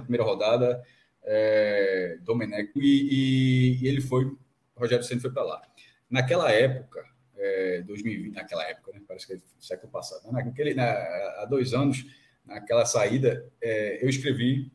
primeira 0.02 0.24
rodada, 0.24 0.80
é, 1.24 2.18
Domenech, 2.22 2.70
e, 2.76 2.80
e, 2.80 3.82
e, 3.82 3.88
ele 3.88 4.00
foi, 4.00 4.30
Rogério 4.76 5.04
Ceni 5.04 5.20
foi 5.20 5.32
para 5.32 5.42
lá. 5.42 5.62
Naquela 6.08 6.50
época, 6.52 7.04
é, 7.40 7.82
2020, 7.82 8.34
naquela 8.34 8.68
época, 8.68 8.92
né? 8.92 9.00
Parece 9.08 9.26
que 9.26 9.32
é 9.32 9.38
século 9.58 9.90
passado, 9.90 10.30
né? 10.30 10.44
Naquele, 10.44 10.74
na, 10.74 10.84
há 10.84 11.46
dois 11.48 11.72
anos, 11.72 12.04
naquela 12.44 12.84
saída, 12.84 13.50
é, 13.60 14.04
eu 14.04 14.08
escrevi 14.08 14.70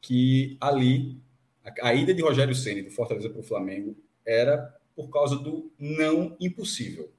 que 0.00 0.56
ali 0.60 1.20
a, 1.64 1.88
a 1.88 1.94
ida 1.94 2.14
de 2.14 2.22
Rogério 2.22 2.54
Ceni 2.54 2.82
do 2.82 2.90
Fortaleza 2.90 3.28
para 3.28 3.40
o 3.40 3.44
Flamengo 3.44 3.96
era 4.24 4.74
por 4.94 5.10
causa 5.10 5.36
do 5.36 5.72
não 5.78 6.36
impossível. 6.40 7.12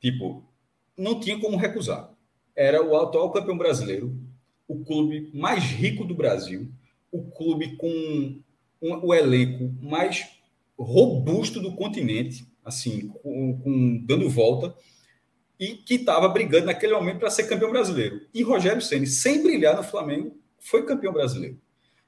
Tipo, 0.00 0.44
não 0.96 1.20
tinha 1.20 1.38
como 1.38 1.56
recusar. 1.56 2.10
Era 2.56 2.84
o 2.84 2.96
atual 2.96 3.30
campeão 3.30 3.56
brasileiro, 3.56 4.18
o 4.66 4.84
clube 4.84 5.30
mais 5.32 5.62
rico 5.62 6.04
do 6.04 6.14
Brasil, 6.14 6.70
o 7.12 7.22
clube 7.30 7.76
com 7.76 7.88
um, 8.82 9.06
o 9.06 9.14
elenco 9.14 9.72
mais 9.80 10.28
robusto 10.78 11.60
do 11.60 11.74
continente, 11.74 12.46
assim, 12.64 13.08
com, 13.22 13.58
com 13.60 14.04
dando 14.04 14.28
volta 14.28 14.74
e 15.58 15.74
que 15.74 15.94
estava 15.94 16.28
brigando 16.28 16.66
naquele 16.66 16.94
momento 16.94 17.18
para 17.18 17.30
ser 17.30 17.44
campeão 17.44 17.70
brasileiro. 17.70 18.22
E 18.32 18.42
Rogério 18.42 18.80
Ceni, 18.80 19.06
sem 19.06 19.42
brilhar 19.42 19.76
no 19.76 19.82
Flamengo, 19.82 20.36
foi 20.58 20.86
campeão 20.86 21.12
brasileiro. 21.12 21.60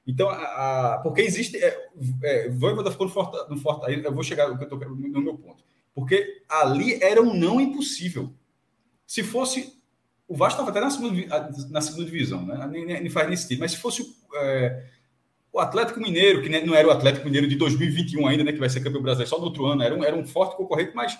Então, 0.05 0.29
a, 0.29 0.95
a, 0.95 0.97
porque 0.99 1.21
existe. 1.21 1.57
É, 1.57 1.89
é, 2.23 2.49
Voivoda 2.49 2.91
ficou 2.91 3.07
no 3.49 3.57
Fortaleza. 3.57 4.07
Eu 4.07 4.13
vou 4.13 4.23
chegar 4.23 4.49
no, 4.49 4.85
no 4.85 5.21
meu 5.21 5.37
ponto. 5.37 5.63
Porque 5.93 6.43
ali 6.49 7.01
era 7.01 7.21
um 7.21 7.33
não 7.33 7.61
impossível. 7.61 8.33
Se 9.05 9.23
fosse. 9.23 9.81
O 10.27 10.35
Vasco 10.35 10.61
estava 10.61 10.71
até 10.71 10.81
na 10.81 10.89
segunda, 10.89 11.51
na 11.69 11.81
segunda 11.81 12.05
divisão, 12.05 12.45
né? 12.45 12.67
Nem, 12.67 13.09
faz 13.09 13.27
nem 13.27 13.37
sentido. 13.37 13.59
Mas 13.59 13.71
se 13.71 13.77
fosse 13.77 14.03
é, 14.35 14.85
o 15.53 15.59
Atlético 15.59 15.99
Mineiro, 15.99 16.41
que 16.41 16.49
não 16.49 16.73
era 16.73 16.87
o 16.87 16.91
Atlético 16.91 17.25
Mineiro 17.25 17.47
de 17.47 17.55
2021 17.55 18.25
ainda, 18.25 18.43
né, 18.43 18.51
que 18.51 18.59
vai 18.59 18.69
ser 18.69 18.81
campeão 18.81 19.03
brasileiro 19.03 19.29
só 19.29 19.37
no 19.37 19.45
outro 19.45 19.67
ano, 19.67 19.83
era 19.83 19.93
um, 19.93 20.03
era 20.03 20.15
um 20.15 20.25
forte 20.25 20.57
concorrente, 20.57 20.93
mas 20.95 21.15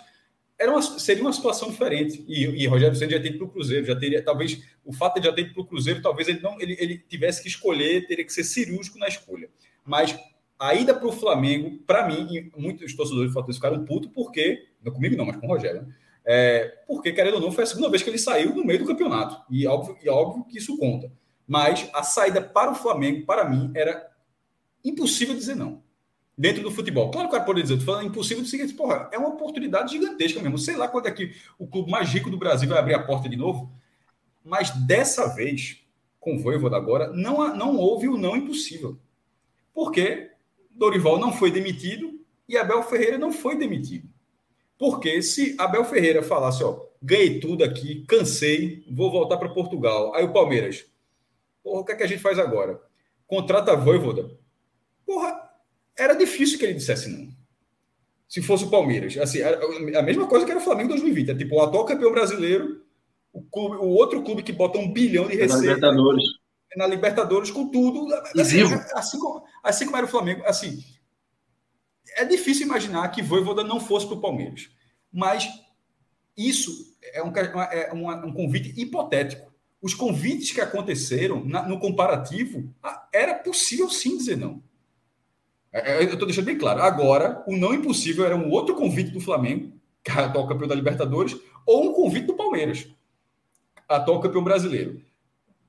era 0.60 0.72
uma, 0.72 0.82
seria 0.82 1.22
uma 1.22 1.32
situação 1.32 1.70
diferente. 1.70 2.26
E, 2.28 2.44
e 2.64 2.66
Rogério 2.66 2.96
Senna 2.96 3.12
já 3.12 3.22
tem 3.22 3.38
para 3.38 3.46
o 3.46 3.50
Cruzeiro, 3.50 3.86
já 3.86 3.96
teria, 3.96 4.24
talvez, 4.24 4.60
o 4.84 4.92
fato 4.92 5.20
de 5.20 5.28
já 5.28 5.34
ter 5.34 5.54
para 5.54 5.62
o 5.62 5.66
Cruzeiro, 5.66 6.02
talvez 6.02 6.28
ele 6.28 6.40
não 6.42 6.60
ele, 6.60 6.76
ele 6.80 6.98
tivesse 6.98 7.44
que 7.44 7.48
escolher, 7.48 8.08
teria 8.08 8.26
que 8.26 8.34
ser 8.34 8.44
cirúrgico 8.44 8.98
na 8.98 9.08
escolha. 9.08 9.50
Mas 9.86 10.18
a 10.58 10.74
ida 10.74 10.96
para 10.96 11.08
o 11.08 11.12
Flamengo, 11.12 11.78
para 11.86 12.08
mim, 12.08 12.50
muitos 12.58 12.96
torcedores 12.96 13.30
do 13.30 13.34
Fortaleza 13.34 13.60
ficaram 13.60 13.86
putos, 13.86 14.10
porque, 14.12 14.64
não 14.84 14.92
comigo 14.92 15.16
não, 15.16 15.26
mas 15.26 15.36
com 15.36 15.46
o 15.46 15.50
Rogério, 15.50 15.84
né? 15.84 15.94
É, 16.26 16.74
porque, 16.88 17.12
querendo 17.12 17.36
ou 17.36 17.42
não, 17.42 17.52
foi 17.52 17.66
a 17.66 17.68
segunda 17.68 17.90
vez 17.90 18.02
que 18.02 18.10
ele 18.10 18.18
saiu 18.18 18.56
no 18.56 18.66
meio 18.66 18.80
do 18.80 18.86
campeonato. 18.86 19.44
E 19.52 19.68
óbvio, 19.68 19.98
e 20.02 20.10
óbvio 20.10 20.46
que 20.46 20.58
isso 20.58 20.78
conta. 20.78 21.12
Mas 21.46 21.88
a 21.94 22.02
saída 22.02 22.42
para 22.42 22.72
o 22.72 22.76
Flamengo, 22.76 23.26
para 23.26 23.48
mim, 23.48 23.72
era 23.76 24.13
impossível 24.84 25.36
dizer 25.36 25.56
não. 25.56 25.82
Dentro 26.36 26.64
do 26.64 26.72
futebol. 26.72 27.12
Claro 27.12 27.30
que 27.30 27.36
o 27.36 27.38
cara 27.38 27.46
pode 27.46 27.62
dizer, 27.62 27.80
falando 27.82 28.08
impossível 28.08 28.42
do 28.42 28.50
seguinte, 28.50 28.74
porra, 28.74 29.08
é 29.12 29.18
uma 29.18 29.30
oportunidade 29.30 29.92
gigantesca 29.92 30.42
mesmo. 30.42 30.58
Sei 30.58 30.76
lá 30.76 30.88
quando 30.88 31.08
é 31.08 31.12
que 31.12 31.36
o 31.60 31.68
clube 31.68 31.92
mais 31.92 32.10
rico 32.10 32.30
do 32.30 32.38
Brasil 32.38 32.68
vai 32.68 32.80
abrir 32.80 32.96
a 32.96 33.04
porta 33.04 33.30
de 33.30 33.38
novo. 33.38 33.72
Mas 34.44 34.72
dessa 34.72 35.28
vez, 35.28 35.86
com 36.20 36.36
o 36.36 36.40
Voivoda 36.40 36.76
agora, 36.76 37.08
não, 37.14 37.56
não 37.56 37.78
houve 37.78 38.08
o 38.08 38.18
não 38.18 38.36
impossível. 38.36 38.98
Porque 39.74 40.32
Dorival 40.72 41.20
não 41.20 41.32
foi 41.32 41.52
demitido 41.52 42.20
e 42.50 42.58
Abel 42.58 42.82
Ferreira 42.82 43.18
não 43.18 43.32
foi 43.32 43.56
demitido. 43.56 44.10
Porque 44.78 45.22
se 45.22 45.56
Abel 45.60 45.86
Ferreira 45.86 46.24
falasse, 46.24 46.64
ó, 46.64 46.88
ganhei 47.02 47.40
tudo 47.40 47.64
aqui, 47.64 48.04
cansei, 48.08 48.84
vou 48.90 49.12
voltar 49.12 49.38
para 49.38 49.50
Portugal. 49.50 50.16
Aí 50.16 50.26
o 50.26 50.34
Palmeiras, 50.34 50.86
porra, 51.64 51.82
o 51.82 51.86
que 51.86 51.92
é 51.92 51.96
que 51.96 52.04
a 52.04 52.08
gente 52.08 52.22
faz 52.22 52.40
agora? 52.40 52.82
Contrata 53.28 53.76
Voivoda 53.76 54.43
Porra, 55.06 55.50
era 55.98 56.14
difícil 56.14 56.58
que 56.58 56.66
ele 56.66 56.74
dissesse 56.74 57.10
não. 57.10 57.32
Se 58.28 58.42
fosse 58.42 58.64
o 58.64 58.70
Palmeiras. 58.70 59.18
Assim, 59.18 59.42
a, 59.42 60.02
mesma 60.02 60.28
coisa 60.28 60.46
que 60.46 60.52
era 60.52 60.60
o 60.60 60.64
Flamengo 60.64 60.88
em 60.88 60.96
2020. 60.96 61.32
É 61.32 61.36
tipo 61.36 61.56
o 61.56 61.62
atual 61.62 61.86
campeão 61.86 62.12
brasileiro, 62.12 62.84
o, 63.32 63.42
clube, 63.44 63.76
o 63.78 63.90
outro 63.90 64.24
clube 64.24 64.44
que 64.44 64.52
bota 64.52 64.78
um 64.78 64.92
bilhão 64.92 65.28
de 65.28 65.36
receita. 65.36 65.56
Na 65.56 65.62
Libertadores. 65.62 66.24
Na 66.76 66.88
Libertadores, 66.88 67.52
com 67.52 67.70
tudo. 67.70 68.14
Assim, 68.40 68.62
assim, 68.94 69.20
como, 69.20 69.44
assim 69.64 69.86
como 69.86 69.98
era 69.98 70.06
o 70.06 70.10
Flamengo. 70.10 70.44
Assim, 70.46 70.84
é 72.16 72.26
difícil 72.26 72.66
imaginar 72.66 73.08
que 73.10 73.22
Voivoda 73.22 73.64
não 73.64 73.80
fosse 73.80 74.08
para 74.08 74.16
o 74.16 74.22
Palmeiras. 74.22 74.70
Mas 75.12 75.48
isso 76.36 76.98
é 77.14 77.24
um, 77.24 77.32
é 77.32 77.94
um 78.26 78.34
convite 78.34 78.74
hipotético. 78.80 79.54
Os 79.82 79.94
convites 79.94 80.52
que 80.52 80.62
aconteceram 80.62 81.44
na, 81.46 81.68
no 81.68 81.80
comparativo, 81.80 82.74
era 83.12 83.36
possível 83.36 83.90
sim 83.90 84.18
dizer 84.18 84.38
não. 84.38 84.64
É, 85.74 85.94
é, 85.94 86.04
eu 86.04 86.14
estou 86.14 86.28
deixando 86.28 86.46
bem 86.46 86.58
claro. 86.58 86.82
Agora, 86.84 87.44
o 87.48 87.58
não 87.58 87.74
impossível 87.74 88.24
era 88.24 88.36
um 88.36 88.52
outro 88.52 88.76
convite 88.76 89.10
do 89.10 89.20
Flamengo, 89.20 89.74
é 90.06 90.12
atual 90.12 90.48
campeão 90.48 90.68
da 90.68 90.76
Libertadores, 90.76 91.36
ou 91.66 91.90
um 91.90 91.94
convite 91.94 92.28
do 92.28 92.36
Palmeiras, 92.36 92.88
atual 93.90 94.22
campeão 94.22 94.44
brasileiro. 94.44 95.02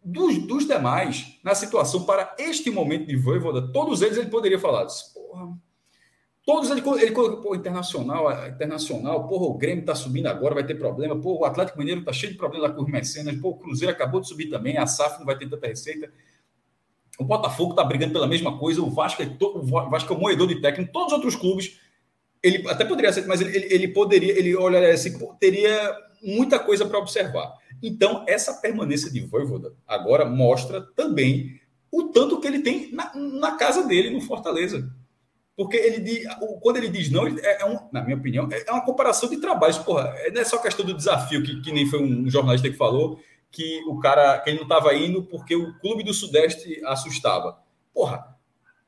Dos, 0.04 0.36
dos 0.46 0.66
demais, 0.66 1.38
na 1.42 1.54
situação 1.54 2.04
para 2.04 2.34
este 2.38 2.70
momento 2.70 3.06
de 3.06 3.16
Voivoda, 3.16 3.72
todos 3.72 4.02
eles 4.02 4.18
ele 4.18 4.28
poderia 4.28 4.58
falar, 4.58 4.86
porra, 5.14 5.56
todos 6.44 6.70
ele, 6.70 6.82
ele 7.00 7.12
colocou, 7.12 7.40
pô, 7.40 7.54
internacional, 7.54 8.30
internacional, 8.46 9.26
porra, 9.26 9.46
o 9.46 9.54
Grêmio 9.54 9.80
está 9.80 9.94
subindo 9.94 10.26
agora, 10.26 10.54
vai 10.54 10.66
ter 10.66 10.74
problema, 10.74 11.18
pô, 11.18 11.38
o 11.38 11.44
Atlético 11.46 11.78
Mineiro 11.78 12.00
está 12.00 12.12
cheio 12.12 12.32
de 12.32 12.38
problema 12.38 12.68
lá 12.68 12.74
com 12.74 12.82
os 12.82 13.40
pô, 13.40 13.48
o 13.48 13.56
Cruzeiro 13.56 13.94
acabou 13.94 14.20
de 14.20 14.28
subir 14.28 14.50
também, 14.50 14.76
a 14.76 14.86
SAF 14.86 15.20
não 15.20 15.24
vai 15.24 15.38
ter 15.38 15.48
tanta 15.48 15.66
receita. 15.66 16.12
O 17.18 17.24
Botafogo 17.24 17.70
está 17.70 17.84
brigando 17.84 18.12
pela 18.12 18.26
mesma 18.26 18.58
coisa, 18.58 18.82
o 18.82 18.90
Vasco, 18.90 19.22
é 19.22 19.26
to, 19.26 19.58
o 19.58 19.62
Vasco 19.62 20.12
é 20.12 20.16
o 20.16 20.20
moedor 20.20 20.48
de 20.48 20.60
técnico, 20.60 20.92
todos 20.92 21.08
os 21.08 21.12
outros 21.14 21.36
clubes, 21.36 21.78
ele 22.42 22.68
até 22.68 22.84
poderia 22.84 23.12
ser, 23.12 23.26
mas 23.26 23.40
ele, 23.40 23.72
ele, 23.72 23.88
poderia, 23.88 24.36
ele 24.38 24.54
olharia 24.56 24.92
assim, 24.92 25.16
teria 25.38 25.96
muita 26.22 26.58
coisa 26.58 26.84
para 26.84 26.98
observar. 26.98 27.54
Então, 27.82 28.24
essa 28.26 28.54
permanência 28.54 29.10
de 29.10 29.20
Voivoda 29.20 29.72
agora 29.86 30.24
mostra 30.24 30.80
também 30.80 31.60
o 31.90 32.04
tanto 32.04 32.40
que 32.40 32.46
ele 32.46 32.60
tem 32.60 32.90
na, 32.92 33.14
na 33.14 33.52
casa 33.52 33.86
dele, 33.86 34.10
no 34.10 34.20
Fortaleza. 34.20 34.90
Porque 35.56 35.76
ele 35.76 36.24
quando 36.60 36.78
ele 36.78 36.88
diz 36.88 37.10
não, 37.10 37.26
é, 37.28 37.62
é 37.62 37.64
um, 37.64 37.78
na 37.92 38.02
minha 38.02 38.16
opinião, 38.16 38.48
é 38.50 38.70
uma 38.72 38.84
comparação 38.84 39.28
de 39.28 39.36
trabalhos. 39.36 39.78
Porra, 39.78 40.12
não 40.32 40.40
é 40.40 40.44
só 40.44 40.58
questão 40.58 40.84
do 40.84 40.94
desafio, 40.94 41.42
que, 41.44 41.60
que 41.60 41.70
nem 41.70 41.86
foi 41.86 42.02
um 42.02 42.28
jornalista 42.28 42.68
que 42.68 42.76
falou, 42.76 43.20
que 43.54 43.84
o 43.86 43.98
cara 44.00 44.38
que 44.40 44.50
ele 44.50 44.56
não 44.58 44.64
estava 44.64 44.94
indo 44.94 45.22
porque 45.22 45.54
o 45.54 45.78
clube 45.78 46.02
do 46.02 46.12
Sudeste 46.12 46.84
assustava. 46.84 47.58
Porra, 47.92 48.34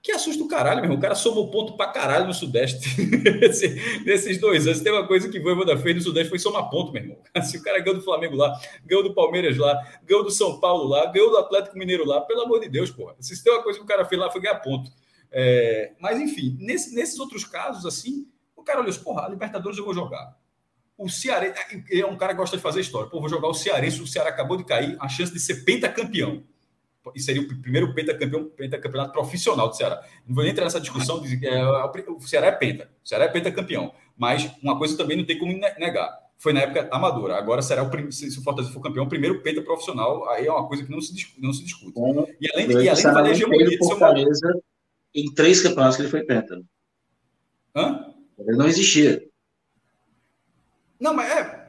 que 0.02 0.10
assusta 0.10 0.42
o 0.42 0.48
caralho, 0.48 0.76
meu 0.76 0.84
irmão. 0.86 0.98
O 0.98 1.00
cara 1.00 1.14
somou 1.14 1.50
ponto 1.50 1.76
pra 1.76 1.86
caralho 1.86 2.26
no 2.26 2.34
Sudeste. 2.34 2.88
Nesses 4.04 4.38
dois 4.38 4.66
anos. 4.66 4.80
Tem 4.80 4.92
uma 4.92 5.06
coisa 5.06 5.28
que 5.28 5.38
o 5.38 5.42
Voivoda 5.42 5.76
fez 5.78 5.94
no 5.96 6.02
Sudeste 6.02 6.28
foi 6.28 6.38
somar 6.38 6.68
ponto, 6.68 6.92
meu 6.92 7.02
irmão. 7.02 7.18
Se 7.42 7.56
o 7.56 7.62
cara 7.62 7.78
ganhou 7.78 7.98
do 7.98 8.04
Flamengo 8.04 8.36
lá, 8.36 8.52
ganhou 8.84 9.04
do 9.04 9.14
Palmeiras 9.14 9.56
lá, 9.56 9.80
ganhou 10.04 10.24
do 10.24 10.30
São 10.30 10.58
Paulo 10.58 10.88
lá, 10.88 11.06
ganhou 11.06 11.30
do 11.30 11.38
Atlético 11.38 11.78
Mineiro 11.78 12.04
lá, 12.04 12.20
pelo 12.20 12.42
amor 12.42 12.60
de 12.60 12.68
Deus, 12.68 12.90
porra. 12.90 13.14
Se 13.20 13.42
tem 13.42 13.52
uma 13.52 13.62
coisa 13.62 13.78
que 13.78 13.84
o 13.84 13.88
cara 13.88 14.04
fez 14.04 14.20
lá 14.20 14.30
foi 14.30 14.40
ganhar 14.40 14.56
ponto. 14.56 14.90
É, 15.30 15.92
mas, 16.00 16.20
enfim, 16.20 16.56
nesse, 16.60 16.94
nesses 16.94 17.18
outros 17.18 17.44
casos, 17.44 17.86
assim, 17.86 18.26
o 18.54 18.62
cara 18.62 18.80
olhou 18.80 18.90
assim, 18.90 19.02
porra, 19.02 19.26
a 19.26 19.28
Libertadores 19.28 19.78
eu 19.78 19.84
vou 19.84 19.94
jogar. 19.94 20.36
O 20.98 21.08
Ceará 21.08 21.46
é 21.90 22.06
um 22.06 22.16
cara 22.16 22.32
que 22.32 22.38
gosta 22.38 22.56
de 22.56 22.62
fazer 22.62 22.80
história. 22.80 23.10
Pô, 23.10 23.20
vou 23.20 23.28
jogar 23.28 23.48
o 23.48 23.54
Cearense, 23.54 24.00
o 24.00 24.06
Ceará 24.06 24.30
acabou 24.30 24.56
de 24.56 24.64
cair, 24.64 24.96
a 24.98 25.08
chance 25.08 25.32
de 25.32 25.38
ser 25.38 25.64
pentacampeão. 25.64 26.42
E 27.14 27.20
seria 27.20 27.42
o 27.42 27.60
primeiro 27.60 27.94
pentacampeão, 27.94 28.46
pentacampeonato 28.48 29.12
profissional 29.12 29.68
do 29.68 29.76
Ceará. 29.76 30.02
Não 30.26 30.34
vou 30.34 30.42
nem 30.42 30.52
entrar 30.52 30.64
nessa 30.64 30.80
discussão 30.80 31.20
de 31.20 31.46
é, 31.46 31.64
o 32.08 32.20
Ceará 32.20 32.46
é 32.48 32.52
penta, 32.52 32.90
o 33.04 33.08
Ceará 33.08 33.26
é 33.26 33.28
pentacampeão. 33.28 33.92
Mas 34.16 34.50
uma 34.62 34.78
coisa 34.78 34.96
também 34.96 35.16
não 35.16 35.24
tem 35.24 35.38
como 35.38 35.52
negar. 35.52 36.26
Foi 36.38 36.52
na 36.52 36.60
época 36.60 36.88
amadora. 36.90 37.36
Agora 37.36 37.62
será 37.62 37.82
o 37.82 38.12
se 38.12 38.38
o 38.38 38.42
Fortaleza 38.42 38.72
for 38.72 38.80
campeão, 38.80 39.04
o 39.04 39.08
primeiro 39.08 39.40
penta 39.42 39.62
profissional. 39.62 40.28
Aí 40.30 40.46
é 40.46 40.52
uma 40.52 40.66
coisa 40.66 40.84
que 40.84 40.90
não 40.90 41.00
se, 41.00 41.14
não 41.38 41.52
se 41.52 41.62
discute. 41.62 41.98
e 42.40 42.50
além, 42.52 42.68
de, 42.68 42.74
e 42.82 42.88
além 42.88 43.02
da 43.02 43.30
hegemonia 43.30 43.68
de 43.68 43.78
Fortaleza, 43.78 44.60
em 45.14 45.32
três 45.32 45.62
campeonatos 45.62 45.96
que 45.96 46.02
ele 46.02 46.10
foi 46.10 46.24
penta. 46.24 46.60
Hã? 47.74 48.12
Ele 48.38 48.56
não 48.56 48.66
existia. 48.66 49.22
Não, 51.00 51.14
mas 51.14 51.30
é. 51.30 51.66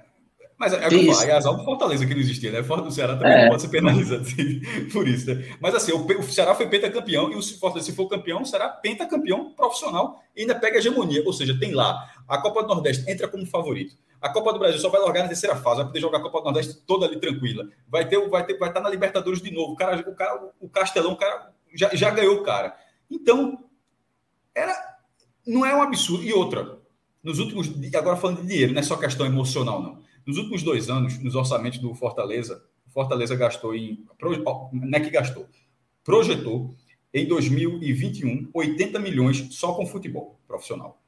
Mas 0.57 0.73
é, 0.73 0.78
é, 0.78 1.30
é 1.30 1.32
azar 1.34 1.55
do 1.55 1.63
Fortaleza 1.63 2.03
que 2.05 2.13
não 2.13 2.19
existia, 2.19 2.51
né? 2.51 2.63
Fora 2.63 2.82
do 2.82 2.89
Ceará 2.89 3.15
também 3.15 3.32
é. 3.32 3.47
pode 3.47 3.61
ser 3.61 3.67
penalizado 3.67 4.21
assim, 4.25 4.59
por 4.91 5.07
isso, 5.07 5.34
né? 5.34 5.55
Mas 5.61 5.75
assim, 5.75 5.91
o, 5.91 6.03
o 6.03 6.23
Ceará 6.23 6.55
foi 6.55 6.67
pentacampeão 6.67 7.32
e 7.32 7.36
o 7.36 7.41
Fortaleza, 7.59 7.91
se 7.91 7.95
for 7.95 8.07
campeão, 8.07 8.43
será 8.43 8.67
pentacampeão 8.67 9.51
profissional 9.51 10.23
e 10.36 10.41
ainda 10.41 10.55
pega 10.55 10.78
a 10.78 10.80
hegemonia. 10.80 11.21
Ou 11.25 11.32
seja, 11.32 11.57
tem 11.59 11.73
lá 11.73 12.11
a 12.28 12.39
Copa 12.39 12.63
do 12.63 12.69
Nordeste 12.69 13.09
entra 13.09 13.28
como 13.28 13.45
favorito. 13.45 13.95
A 14.19 14.30
Copa 14.30 14.51
do 14.51 14.57
Brasil 14.57 14.80
só 14.80 14.89
vai 14.89 14.99
largar 14.99 15.21
na 15.21 15.28
terceira 15.28 15.55
fase, 15.55 15.78
vai 15.78 15.86
poder 15.86 15.99
jogar 15.99 16.17
a 16.17 16.21
Copa 16.21 16.39
do 16.39 16.45
Nordeste 16.45 16.82
toda 16.88 17.05
ali 17.05 17.19
tranquila. 17.19 17.67
Vai 17.88 18.07
ter, 18.07 18.19
vai 18.28 18.43
ter, 18.43 18.57
vai 18.57 18.69
estar 18.69 18.82
na 18.82 18.89
Libertadores 18.89 19.39
de 19.43 19.51
novo. 19.51 19.73
O 19.73 19.75
cara, 19.75 20.09
o 20.09 20.15
cara, 20.15 20.49
o 20.59 20.67
Castelão, 20.67 21.11
o 21.11 21.17
cara 21.17 21.53
já, 21.75 21.93
já 21.93 22.09
ganhou 22.09 22.36
o 22.36 22.43
cara. 22.43 22.75
Então, 23.11 23.63
era 24.55 24.97
não 25.45 25.65
é 25.65 25.73
um 25.73 25.82
absurdo. 25.82 26.23
E 26.23 26.34
outra, 26.34 26.76
nos 27.28 27.39
últimos. 27.39 27.69
Agora 27.93 28.15
falando 28.15 28.41
de 28.41 28.47
dinheiro, 28.47 28.73
não 28.73 28.80
é 28.80 28.84
só 28.84 28.95
questão 28.95 29.25
emocional, 29.25 29.82
não. 29.82 29.99
Nos 30.25 30.38
últimos 30.38 30.63
dois 30.63 30.89
anos, 30.89 31.21
nos 31.21 31.36
orçamentos 31.36 31.80
do 31.80 31.93
Fortaleza, 31.93 32.63
Fortaleza 32.88 33.36
gastou 33.36 33.75
em. 33.75 34.05
Não 34.71 34.97
é 34.97 34.99
que 35.01 35.09
gastou, 35.09 35.45
projetou 36.03 36.73
em 37.13 37.28
2021 37.28 38.49
80 38.53 38.99
milhões 38.99 39.47
só 39.51 39.73
com 39.73 39.86
futebol 39.86 40.39
profissional. 40.47 41.01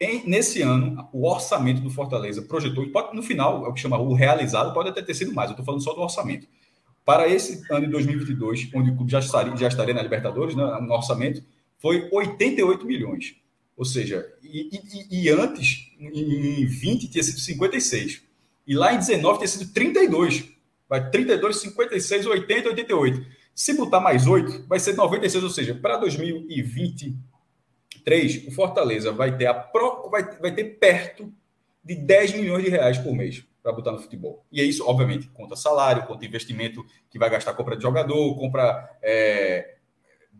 Em, 0.00 0.26
nesse 0.26 0.62
ano, 0.62 1.08
o 1.12 1.28
orçamento 1.28 1.80
do 1.80 1.90
Fortaleza 1.90 2.42
projetou, 2.42 2.86
pode, 2.88 3.14
no 3.14 3.22
final, 3.22 3.64
é 3.64 3.68
o 3.68 3.72
que 3.72 3.80
chama 3.80 3.98
o 3.98 4.14
realizado, 4.14 4.74
pode 4.74 4.90
até 4.90 5.02
ter 5.02 5.14
sido 5.14 5.32
mais, 5.32 5.50
eu 5.50 5.52
estou 5.52 5.64
falando 5.64 5.82
só 5.82 5.94
do 5.94 6.00
orçamento. 6.00 6.46
Para 7.04 7.28
esse 7.28 7.62
ano 7.72 7.86
de 7.86 7.92
2022, 7.92 8.70
onde 8.74 8.90
o 8.90 8.96
clube 8.96 9.12
já 9.12 9.20
estaria, 9.20 9.56
já 9.56 9.68
estaria 9.68 9.94
na 9.94 10.02
Libertadores, 10.02 10.54
né, 10.54 10.64
no 10.82 10.92
orçamento, 10.92 11.42
foi 11.78 12.08
88 12.12 12.84
milhões. 12.84 13.36
Ou 13.76 13.84
seja, 13.84 14.26
e, 14.42 14.70
e, 14.72 15.24
e, 15.24 15.28
antes, 15.28 15.92
em 16.00 16.64
20, 16.64 17.08
tinha 17.08 17.22
sido 17.22 17.38
56. 17.38 18.22
E 18.66 18.74
lá 18.74 18.94
em 18.94 18.98
19 18.98 19.36
tinha 19.38 19.48
sido 19.48 19.70
32. 19.72 20.44
Vai 20.88 21.10
32, 21.10 21.60
56, 21.60 22.26
80, 22.26 22.70
88. 22.70 23.26
Se 23.54 23.74
botar 23.74 24.00
mais 24.00 24.26
8, 24.26 24.64
vai 24.66 24.80
ser 24.80 24.94
96. 24.94 25.44
Ou 25.44 25.50
seja, 25.50 25.74
para 25.74 25.98
2023, 25.98 28.46
o 28.46 28.50
Fortaleza 28.50 29.12
vai 29.12 29.36
ter, 29.36 29.46
a 29.46 29.54
pro, 29.54 30.08
vai, 30.10 30.24
vai 30.38 30.54
ter 30.54 30.78
perto 30.78 31.30
de 31.84 31.94
10 31.94 32.32
milhões 32.34 32.64
de 32.64 32.70
reais 32.70 32.96
por 32.98 33.14
mês 33.14 33.44
para 33.62 33.72
botar 33.72 33.92
no 33.92 33.98
futebol. 33.98 34.42
E 34.50 34.60
é 34.60 34.64
isso, 34.64 34.86
obviamente, 34.86 35.28
conta 35.28 35.54
salário, 35.54 36.06
conta 36.06 36.24
investimento 36.24 36.82
que 37.10 37.18
vai 37.18 37.28
gastar 37.28 37.52
compra 37.52 37.76
de 37.76 37.82
jogador, 37.82 38.34
compra. 38.36 38.96
É, 39.02 39.75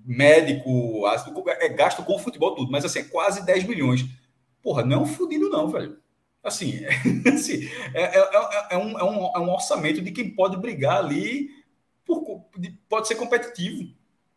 médico, 0.06 1.02
é 1.60 1.68
gasto 1.68 2.04
com 2.04 2.18
futebol 2.18 2.54
tudo, 2.54 2.70
mas 2.70 2.84
assim, 2.84 3.00
é 3.00 3.04
quase 3.04 3.44
10 3.44 3.64
milhões. 3.64 4.04
Porra, 4.62 4.84
não 4.84 4.98
é 4.98 5.00
um 5.00 5.06
fudido 5.06 5.50
não, 5.50 5.68
velho. 5.68 5.98
Assim, 6.42 6.78
é, 6.84 7.28
assim 7.28 7.68
é, 7.92 8.18
é, 8.18 8.30
é, 8.70 8.78
um, 8.78 8.98
é, 8.98 9.04
um, 9.04 9.26
é 9.34 9.38
um 9.40 9.50
orçamento 9.50 10.00
de 10.00 10.12
quem 10.12 10.30
pode 10.30 10.56
brigar 10.56 10.98
ali, 10.98 11.48
por, 12.04 12.44
de, 12.56 12.70
pode 12.88 13.08
ser 13.08 13.16
competitivo. 13.16 13.92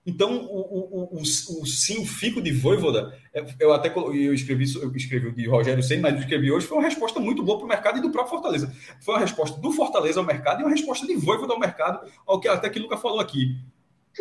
Então, 0.05 0.37
o, 0.45 0.59
o, 0.59 1.17
o, 1.17 1.21
o, 1.21 1.65
sim, 1.67 2.01
o 2.01 2.05
fico 2.05 2.41
de 2.41 2.51
Voivoda, 2.51 3.15
é, 3.31 3.45
eu 3.59 3.71
até 3.71 3.93
eu 3.95 4.33
escrevi, 4.33 4.65
eu 4.75 4.91
escrevi 4.95 5.31
de 5.33 5.47
Rogério 5.47 5.83
Senna, 5.83 6.03
mas 6.03 6.13
eu 6.13 6.21
escrevi 6.21 6.51
hoje, 6.51 6.65
foi 6.65 6.77
uma 6.77 6.83
resposta 6.83 7.19
muito 7.19 7.43
boa 7.43 7.57
para 7.57 7.65
o 7.65 7.69
mercado 7.69 7.99
e 7.99 8.01
do 8.01 8.09
próprio 8.09 8.31
Fortaleza. 8.31 8.73
Foi 9.01 9.13
uma 9.13 9.19
resposta 9.19 9.59
do 9.61 9.71
Fortaleza 9.71 10.19
ao 10.19 10.25
mercado 10.25 10.61
e 10.61 10.63
uma 10.63 10.71
resposta 10.71 11.05
de 11.05 11.15
Voivoda 11.15 11.53
ao 11.53 11.59
mercado, 11.59 12.09
ao 12.25 12.39
que 12.39 12.47
até 12.47 12.69
que 12.69 12.79
o 12.79 12.81
Luca 12.81 12.97
falou 12.97 13.19
aqui. 13.19 13.55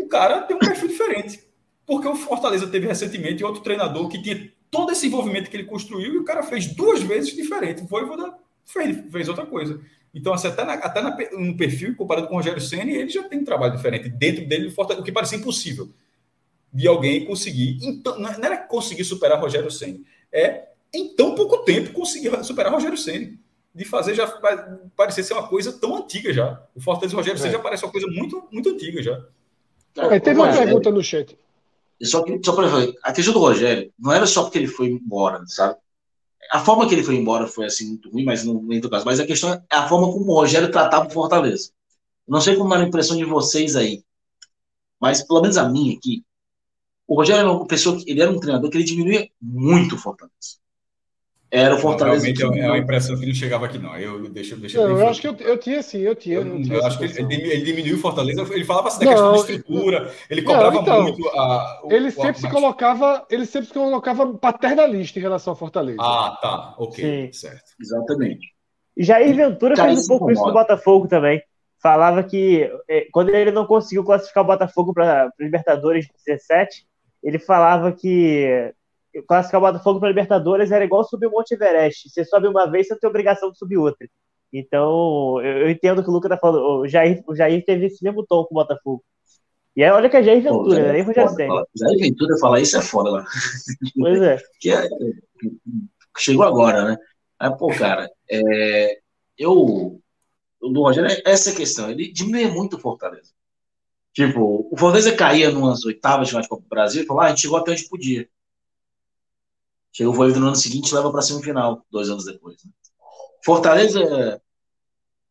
O 0.00 0.08
cara 0.08 0.42
tem 0.42 0.56
um 0.56 0.60
perfil 0.60 0.88
diferente. 0.88 1.40
Porque 1.86 2.06
o 2.06 2.14
Fortaleza 2.14 2.66
teve 2.66 2.86
recentemente 2.86 3.42
outro 3.42 3.62
treinador 3.62 4.08
que 4.08 4.20
tinha 4.20 4.52
todo 4.70 4.92
esse 4.92 5.06
envolvimento 5.06 5.48
que 5.48 5.56
ele 5.56 5.64
construiu 5.64 6.14
e 6.14 6.18
o 6.18 6.24
cara 6.24 6.42
fez 6.42 6.66
duas 6.66 7.02
vezes 7.02 7.34
diferente. 7.34 7.82
O 7.82 7.86
Voivoda 7.86 8.34
fez, 8.64 9.10
fez 9.10 9.28
outra 9.28 9.46
coisa. 9.46 9.80
Então, 10.14 10.32
assim, 10.32 10.48
até, 10.48 10.64
na, 10.64 10.74
até 10.74 11.00
na, 11.00 11.16
no 11.38 11.56
perfil, 11.56 11.94
comparado 11.96 12.26
com 12.26 12.34
o 12.34 12.36
Rogério 12.36 12.60
Senna, 12.60 12.90
ele 12.90 13.08
já 13.08 13.22
tem 13.24 13.38
um 13.38 13.44
trabalho 13.44 13.76
diferente. 13.76 14.08
Dentro 14.08 14.46
dele, 14.46 14.72
o 14.76 15.02
que 15.02 15.12
parecia 15.12 15.38
impossível 15.38 15.88
de 16.72 16.86
alguém 16.86 17.24
conseguir. 17.24 17.78
Então, 17.82 18.18
não 18.18 18.30
era 18.30 18.56
conseguir 18.56 19.04
superar 19.04 19.40
Rogério 19.40 19.70
Senna, 19.70 20.00
é 20.32 20.68
em 20.92 21.14
tão 21.14 21.34
pouco 21.34 21.58
tempo 21.58 21.92
conseguir 21.92 22.44
superar 22.44 22.72
Rogério 22.72 22.98
Senna. 22.98 23.32
De 23.74 23.84
fazer 23.84 24.14
já 24.14 24.26
parecer 24.96 25.22
ser 25.22 25.34
uma 25.34 25.46
coisa 25.46 25.72
tão 25.72 25.96
antiga 25.96 26.32
já. 26.32 26.60
O 26.74 26.80
Fortaleza 26.80 27.14
e 27.14 27.16
Rogério 27.16 27.38
é. 27.38 27.40
Senna 27.40 27.52
já 27.52 27.58
parece 27.58 27.84
uma 27.84 27.92
coisa 27.92 28.08
muito, 28.08 28.48
muito 28.50 28.70
antiga 28.70 29.02
já. 29.02 29.24
É, 29.96 30.20
teve 30.20 30.40
uma 30.40 30.52
pergunta 30.52 30.90
no 30.90 31.02
chat. 31.02 31.36
Só, 32.02 32.22
que, 32.22 32.40
só 32.44 32.52
para 32.54 32.68
a 33.02 33.12
questão 33.12 33.34
do 33.34 33.40
Rogério 33.40 33.92
não 33.98 34.12
era 34.12 34.26
só 34.26 34.44
porque 34.44 34.58
ele 34.58 34.68
foi 34.68 34.88
embora, 34.88 35.42
sabe? 35.46 35.76
A 36.50 36.60
forma 36.60 36.88
que 36.88 36.94
ele 36.94 37.02
foi 37.02 37.16
embora 37.16 37.46
foi 37.46 37.66
assim 37.66 37.88
muito 37.88 38.10
ruim, 38.10 38.24
mas 38.24 38.44
não 38.44 38.62
nem 38.62 38.80
caso. 38.80 39.04
Mas 39.04 39.18
a 39.18 39.26
questão 39.26 39.52
é 39.52 39.62
a 39.70 39.88
forma 39.88 40.12
como 40.12 40.30
o 40.30 40.34
Rogério 40.34 40.70
tratava 40.70 41.08
o 41.08 41.10
Fortaleza. 41.10 41.70
Não 42.26 42.40
sei 42.40 42.56
como 42.56 42.72
era 42.72 42.84
a 42.84 42.86
impressão 42.86 43.16
de 43.16 43.24
vocês 43.24 43.74
aí, 43.74 44.04
mas 45.00 45.22
pelo 45.22 45.40
menos 45.40 45.56
a 45.56 45.68
minha 45.68 45.96
aqui, 45.96 46.24
o 47.06 47.16
Rogério 47.16 47.40
era 47.40 47.50
uma 47.50 47.66
pessoa 47.66 47.98
que 47.98 48.10
ele 48.10 48.20
era 48.20 48.30
um 48.30 48.38
treinador 48.38 48.70
que 48.70 48.76
ele 48.76 48.84
diminuía 48.84 49.28
muito 49.40 49.94
o 49.94 49.98
Fortaleza. 49.98 50.58
Era 51.50 51.74
o 51.74 51.78
Fortaleza. 51.78 52.26
Realmente 52.26 52.36
que, 52.36 52.60
é 52.60 52.66
uma 52.66 52.78
impressão 52.78 53.18
que 53.18 53.24
não 53.24 53.34
chegava 53.34 53.64
aqui, 53.64 53.78
não. 53.78 53.96
Eu, 53.96 54.28
deixa, 54.28 54.54
deixa 54.54 54.78
não, 54.78 54.98
eu 54.98 55.08
acho 55.08 55.20
que 55.20 55.28
eu, 55.28 55.36
eu 55.40 55.56
tinha 55.56 55.82
sim, 55.82 56.00
eu 56.00 56.14
tinha. 56.14 56.36
Eu, 56.36 56.46
eu, 56.46 56.72
eu 56.74 56.84
acho 56.84 56.98
que 56.98 57.04
ele, 57.04 57.34
ele, 57.34 57.64
diminuiu 57.64 57.96
o 57.96 58.00
Fortaleza, 58.00 58.42
ele 58.52 58.64
falava 58.64 58.88
assim 58.88 59.04
da 59.04 59.10
questão 59.10 59.32
de 59.32 59.38
estrutura, 59.38 60.12
ele 60.28 60.42
cobrava 60.42 60.74
não, 60.74 60.82
então, 60.82 61.02
muito 61.04 61.28
a. 61.28 61.80
O, 61.84 61.92
ele 61.92 62.10
sempre 62.10 62.36
o, 62.36 62.40
se 62.40 62.50
colocava, 62.50 63.26
ele 63.30 63.46
sempre 63.46 63.68
se 63.68 63.72
colocava 63.72 64.34
paternalista 64.34 65.18
em 65.18 65.22
relação 65.22 65.52
ao 65.52 65.56
Fortaleza. 65.56 65.98
Ah, 66.00 66.38
tá, 66.40 66.74
ok, 66.76 67.32
sim. 67.32 67.32
certo. 67.32 67.72
Exatamente. 67.80 68.46
Jair 68.98 69.34
Ventura 69.34 69.74
Cara, 69.74 69.88
fez 69.88 70.04
um 70.04 70.08
pouco 70.08 70.30
isso 70.30 70.44
no 70.44 70.52
Botafogo 70.52 71.08
também. 71.08 71.40
Falava 71.80 72.22
que 72.24 72.70
é, 72.88 73.06
quando 73.12 73.30
ele 73.30 73.52
não 73.52 73.64
conseguiu 73.64 74.04
classificar 74.04 74.42
o 74.42 74.46
Botafogo 74.46 74.92
para 74.92 75.30
Libertadores 75.38 76.06
17, 76.26 76.84
ele 77.22 77.38
falava 77.38 77.92
que 77.92 78.74
classificar 79.26 79.60
o 79.60 79.66
Botafogo 79.66 80.00
para 80.00 80.08
Libertadores 80.08 80.70
era 80.70 80.84
igual 80.84 81.04
subir 81.04 81.26
o 81.26 81.30
Monte 81.30 81.54
Everest. 81.54 82.08
Você 82.10 82.24
sobe 82.24 82.48
uma 82.48 82.70
vez, 82.70 82.86
você 82.86 82.98
tem 82.98 83.08
obrigação 83.08 83.50
de 83.50 83.58
subir 83.58 83.76
outra. 83.76 84.08
Então, 84.52 85.40
eu, 85.42 85.70
entendo 85.70 86.02
que 86.02 86.08
o 86.08 86.12
Lucas 86.12 86.30
tá 86.30 86.38
falando. 86.38 86.62
O 86.64 86.88
Jair, 86.88 87.22
o 87.26 87.34
Jair 87.34 87.64
teve 87.64 87.86
esse 87.86 88.02
mesmo 88.02 88.24
tom 88.26 88.44
com 88.44 88.54
o 88.54 88.58
Botafogo. 88.58 89.04
E 89.76 89.84
aí, 89.84 89.90
olha 89.90 90.08
que 90.08 90.16
é 90.16 90.22
Jair 90.22 90.42
Ventura, 90.42 90.84
Pô, 90.84 90.92
nem 90.92 91.02
Rogério 91.02 91.30
Senna. 91.30 91.64
Jair 91.76 91.98
Ventura 91.98 92.38
falar 92.38 92.60
isso 92.60 92.76
é 92.76 92.82
foda 92.82 93.10
lá. 93.10 93.24
Pois 93.96 94.22
é. 94.22 94.38
que 94.58 94.70
é. 94.70 94.88
Chegou 96.16 96.44
agora, 96.44 96.84
né? 96.84 96.96
Mas, 97.40 97.56
pô, 97.56 97.68
cara, 97.68 98.10
é, 98.30 98.98
eu. 99.36 100.00
Do 100.60 100.82
Rogério, 100.82 101.10
é 101.10 101.22
essa 101.24 101.54
questão. 101.54 101.90
Ele 101.90 102.10
diminui 102.10 102.48
muito 102.48 102.76
o 102.76 102.80
Fortaleza. 102.80 103.30
Tipo, 104.12 104.68
o 104.68 104.76
Fortaleza 104.76 105.14
caía 105.14 105.50
numas 105.50 105.84
oitavas 105.84 106.28
de 106.28 106.48
Copa 106.48 106.62
do 106.62 106.68
Brasil 106.68 107.02
e 107.02 107.06
falou: 107.06 107.22
ah, 107.22 107.26
a 107.26 107.28
gente 107.28 107.42
chegou 107.42 107.58
até 107.58 107.70
onde 107.70 107.88
podia. 107.88 108.28
Chegou 109.92 110.12
o 110.12 110.16
Voivoda 110.16 110.40
no 110.40 110.46
ano 110.48 110.56
seguinte 110.56 110.90
e 110.90 110.94
leva 110.94 111.10
para 111.10 111.22
semifinal, 111.22 111.84
dois 111.90 112.08
anos 112.08 112.24
depois. 112.24 112.62
Né? 112.64 112.70
Fortaleza 113.44 114.40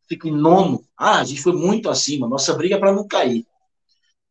fica 0.08 0.28
em 0.28 0.32
nono. 0.32 0.84
Ah, 0.98 1.20
a 1.20 1.24
gente 1.24 1.42
foi 1.42 1.54
muito 1.54 1.90
acima. 1.90 2.28
Nossa 2.28 2.54
briga 2.54 2.76
é 2.76 2.80
para 2.80 2.94
não 2.94 3.08
cair. 3.08 3.46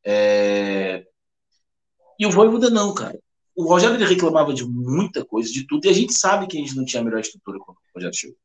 É... 0.04 1.06
E 2.18 2.26
o 2.26 2.30
Voivoda 2.30 2.70
não, 2.70 2.94
cara. 2.94 3.18
O 3.54 3.64
Rogério 3.64 3.96
reclamava 4.06 4.52
de 4.52 4.64
muita 4.64 5.24
coisa, 5.24 5.50
de 5.50 5.66
tudo, 5.66 5.86
e 5.86 5.88
a 5.88 5.92
gente 5.92 6.12
sabe 6.12 6.46
que 6.46 6.58
a 6.58 6.60
gente 6.60 6.76
não 6.76 6.84
tinha 6.84 7.00
a 7.00 7.04
melhor 7.04 7.20
estrutura 7.20 7.58
quando 7.58 7.78
o 7.78 7.94
Rogério 7.94 8.16
chegou. 8.16 8.36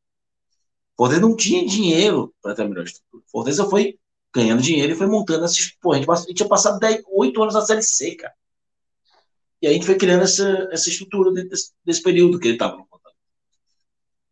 Fortaleza 0.97 1.27
não 1.27 1.35
tinha 1.35 1.65
dinheiro 1.65 2.33
para 2.41 2.55
ter 2.55 2.63
a 2.63 2.67
melhor 2.67 2.85
estrutura. 2.85 3.23
Fortaleza 3.29 3.69
foi 3.69 3.99
ganhando 4.33 4.61
dinheiro 4.61 4.93
e 4.93 4.95
foi 4.95 5.07
montando 5.07 5.43
essas. 5.43 5.71
Pô, 5.81 5.93
a 5.93 5.97
gente, 5.97 6.09
a 6.09 6.15
gente 6.15 6.33
tinha 6.33 6.47
passado 6.47 6.79
10, 6.79 7.03
8 7.11 7.41
anos 7.41 7.53
na 7.53 7.61
Série 7.61 7.81
C, 7.81 8.15
cara. 8.15 8.33
E 9.61 9.67
a 9.67 9.73
gente 9.73 9.85
foi 9.85 9.95
criando 9.95 10.23
essa, 10.23 10.67
essa 10.71 10.89
estrutura 10.89 11.31
desse, 11.31 11.71
desse 11.85 12.01
período 12.01 12.39
que 12.39 12.47
ele 12.47 12.55
estava 12.55 12.77
no 12.77 12.85
Fortaleza. 12.85 13.19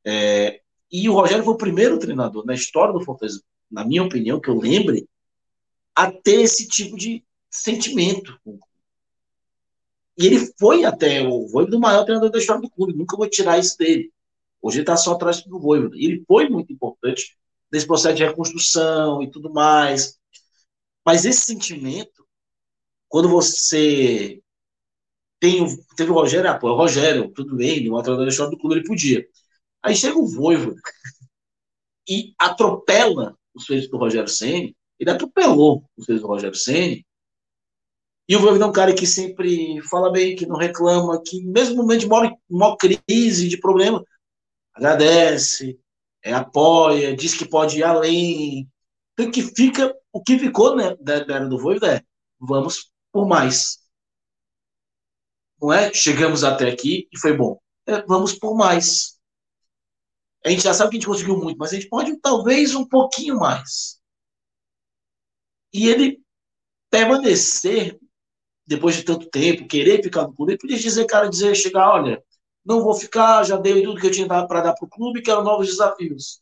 É, 0.06 0.62
e 0.92 1.08
o 1.08 1.14
Rogério 1.14 1.44
foi 1.44 1.54
o 1.54 1.58
primeiro 1.58 2.00
treinador 2.00 2.46
na 2.46 2.54
história 2.54 2.94
do 2.94 3.04
Fortaleza, 3.04 3.44
na 3.70 3.86
minha 3.86 4.04
opinião, 4.04 4.40
que 4.40 4.50
eu 4.50 4.58
lembre, 4.58 5.08
a 5.96 6.12
ter 6.12 6.42
esse 6.42 6.68
tipo 6.68 6.98
de 6.98 7.24
sentimento. 7.50 8.40
E 10.18 10.26
ele 10.26 10.52
foi 10.60 10.84
até 10.84 11.22
o 11.22 11.48
Voivoda 11.48 11.72
do 11.72 11.80
maior 11.80 12.04
treinador 12.04 12.32
da 12.32 12.40
história 12.40 12.62
do 12.62 12.70
clube. 12.70 12.94
Nunca 12.94 13.16
vou 13.16 13.30
tirar 13.30 13.60
isso 13.60 13.78
dele. 13.78 14.12
Hoje 14.62 14.78
ele 14.78 14.84
está 14.84 14.98
só 14.98 15.14
atrás 15.14 15.44
do 15.44 15.60
Voivoda. 15.60 15.96
E 15.96 16.06
ele 16.06 16.24
foi 16.28 16.50
muito 16.50 16.74
importante 16.74 17.38
nesse 17.72 17.86
processo 17.86 18.16
de 18.16 18.24
reconstrução 18.24 19.22
e 19.22 19.30
tudo 19.30 19.54
mais. 19.54 20.20
Mas 21.06 21.24
esse 21.24 21.42
sentimento, 21.42 22.26
quando 23.08 23.30
você 23.30 24.42
tem, 25.40 25.66
teve 25.96 26.12
o 26.12 26.14
Rogério, 26.14 26.50
ah, 26.50 26.58
pô, 26.58 26.70
é 26.70 26.72
o 26.72 26.76
Rogério, 26.76 27.32
tudo 27.32 27.56
bem, 27.56 27.90
um 27.90 28.02
treinador 28.02 28.26
da 28.26 28.28
história 28.28 28.52
do 28.52 28.58
clube, 28.58 28.76
ele 28.76 28.88
podia. 28.88 29.26
Aí 29.82 29.96
chega 29.96 30.18
o 30.18 30.28
Voivo 30.28 30.76
e 32.08 32.34
atropela 32.38 33.38
os 33.54 33.66
feitos 33.66 33.90
do 33.90 33.98
Rogério 33.98 34.28
Senni, 34.28 34.76
ele 35.00 35.10
atropelou 35.10 35.84
os 35.98 36.06
feitos 36.06 36.22
do 36.22 36.28
Rogério 36.28 36.56
Senni, 36.56 37.06
e 38.28 38.36
o 38.36 38.40
Voivo 38.40 38.62
é 38.62 38.66
um 38.66 38.72
cara 38.72 38.94
que 38.94 39.08
sempre 39.08 39.82
fala 39.90 40.12
bem, 40.12 40.36
que 40.36 40.46
não 40.46 40.56
reclama, 40.56 41.20
que 41.26 41.44
mesmo 41.46 41.76
no 41.76 41.82
momento 41.82 42.02
de 42.02 42.08
maior, 42.08 42.32
maior 42.48 42.76
crise, 42.76 43.50
de 43.50 43.58
problema, 43.58 44.06
agradece, 44.72 45.80
é, 46.24 46.32
apoia, 46.32 47.16
diz 47.16 47.34
que 47.34 47.48
pode 47.48 47.80
ir 47.80 47.84
além. 47.84 48.70
Então, 49.14 49.32
que 49.32 49.42
fica, 49.42 49.96
o 50.14 50.22
que 50.22 50.38
ficou 50.38 50.76
né, 50.76 50.96
da 51.02 51.16
era 51.16 51.48
do 51.48 51.58
Voivo 51.58 51.86
é 51.86 52.04
vamos 52.40 52.92
por 53.12 53.28
mais 53.28 53.79
não 55.62 55.74
é? 55.74 55.93
Chegamos 55.93 56.43
até 56.43 56.70
aqui 56.70 57.07
e 57.12 57.18
foi 57.20 57.36
bom. 57.36 57.60
É, 57.86 58.01
vamos 58.03 58.34
por 58.34 58.55
mais. 58.55 59.20
A 60.45 60.49
gente 60.49 60.64
já 60.64 60.74
sabe 60.74 60.91
que 60.91 60.97
a 60.97 60.99
gente 60.99 61.07
conseguiu 61.07 61.38
muito, 61.38 61.57
mas 61.57 61.72
a 61.72 61.76
gente 61.76 61.89
pode 61.89 62.16
talvez 62.20 62.74
um 62.76 62.88
pouquinho 62.88 63.38
mais. 63.39 63.99
E 65.74 65.88
ele 65.88 66.22
permanecer 66.89 67.99
depois 68.66 68.95
de 68.95 69.03
tanto 69.03 69.28
tempo, 69.30 69.68
querer 69.68 70.03
ficar 70.03 70.24
no 70.24 70.34
clube, 70.34 70.51
ele 70.51 70.60
podia 70.60 70.78
dizer, 70.78 71.05
cara, 71.05 71.28
dizer, 71.28 71.55
chegar, 71.55 71.89
olha, 71.91 72.24
não 72.64 72.84
vou 72.84 72.93
ficar, 72.93 73.43
já 73.43 73.57
dei 73.57 73.82
tudo 73.82 73.99
que 73.99 74.05
eu 74.05 74.12
tinha 74.12 74.28
para 74.28 74.62
dar 74.62 74.74
para 74.74 74.86
o 74.86 74.89
clube, 74.89 75.24
quero 75.24 75.43
novos 75.43 75.68
desafios. 75.68 76.39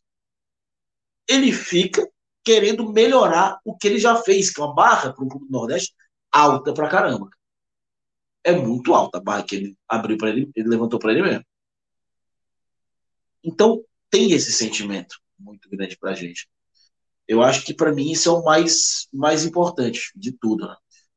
Ele 1.26 1.52
fica 1.52 2.06
querendo 2.44 2.92
melhorar 2.92 3.58
o 3.64 3.76
que 3.76 3.88
ele 3.88 3.98
já 3.98 4.16
fez, 4.16 4.50
que 4.50 4.60
é 4.60 4.64
uma 4.64 4.74
barra 4.74 5.12
para 5.12 5.24
o 5.24 5.28
clube 5.28 5.46
do 5.46 5.52
Nordeste 5.52 5.94
alta 6.30 6.74
para 6.74 6.88
caramba 6.88 7.30
é 8.48 8.52
muito 8.52 8.94
alta 8.94 9.18
a 9.18 9.20
barra 9.20 9.42
que 9.42 9.56
ele 9.56 9.76
abriu 9.88 10.16
para 10.16 10.30
ele, 10.30 10.50
ele 10.54 10.68
levantou 10.68 10.98
para 10.98 11.12
ele 11.12 11.22
mesmo. 11.22 11.44
Então, 13.44 13.82
tem 14.10 14.32
esse 14.32 14.52
sentimento 14.52 15.16
muito 15.38 15.68
grande 15.70 15.96
para 15.96 16.10
a 16.10 16.14
gente. 16.14 16.48
Eu 17.26 17.42
acho 17.42 17.64
que 17.64 17.74
para 17.74 17.92
mim 17.92 18.10
isso 18.10 18.28
é 18.28 18.32
o 18.32 18.42
mais, 18.42 19.06
mais 19.12 19.44
importante 19.44 20.10
de 20.16 20.32
tudo. 20.32 20.66
Né? 20.66 20.76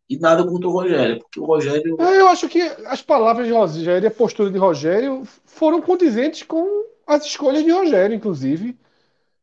E 0.10 0.20
nada 0.20 0.46
contra 0.46 0.68
o 0.68 0.72
Rogério, 0.72 1.20
porque 1.20 1.40
o 1.40 1.46
Rogério. 1.46 1.96
É, 2.02 2.20
eu 2.20 2.28
acho 2.28 2.50
que 2.50 2.62
as 2.62 3.02
palavras 3.02 3.48
de 3.48 3.54
Rogério 3.54 4.06
e 4.06 4.08
a 4.08 4.12
postura 4.12 4.52
de 4.52 4.58
Rogério 4.58 5.24
foram 5.46 5.82
condizentes 5.82 6.44
com 6.44 6.86
as 7.08 7.26
escolhas 7.26 7.64
de 7.64 7.72
Rogério, 7.72 8.16
inclusive, 8.16 8.78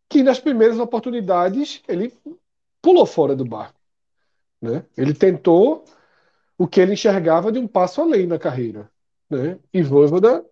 que 0.09 0.23
nas 0.23 0.39
primeiras 0.39 0.79
oportunidades 0.79 1.83
ele 1.89 2.13
pulou 2.83 3.07
fora 3.07 3.35
do 3.35 3.47
barco. 3.47 3.79
Né? 4.61 4.85
Ele 4.97 5.15
tentou 5.15 5.85
o 6.59 6.67
que 6.67 6.81
ele 6.81 6.95
enxergava 6.95 7.53
de 7.53 7.59
um 7.61 7.69
passo 7.69 8.03
além 8.03 8.27
na 8.27 8.39
carreira. 8.39 8.91
Né? 9.31 9.59
E 9.73 9.81
Voivoda 9.83 10.45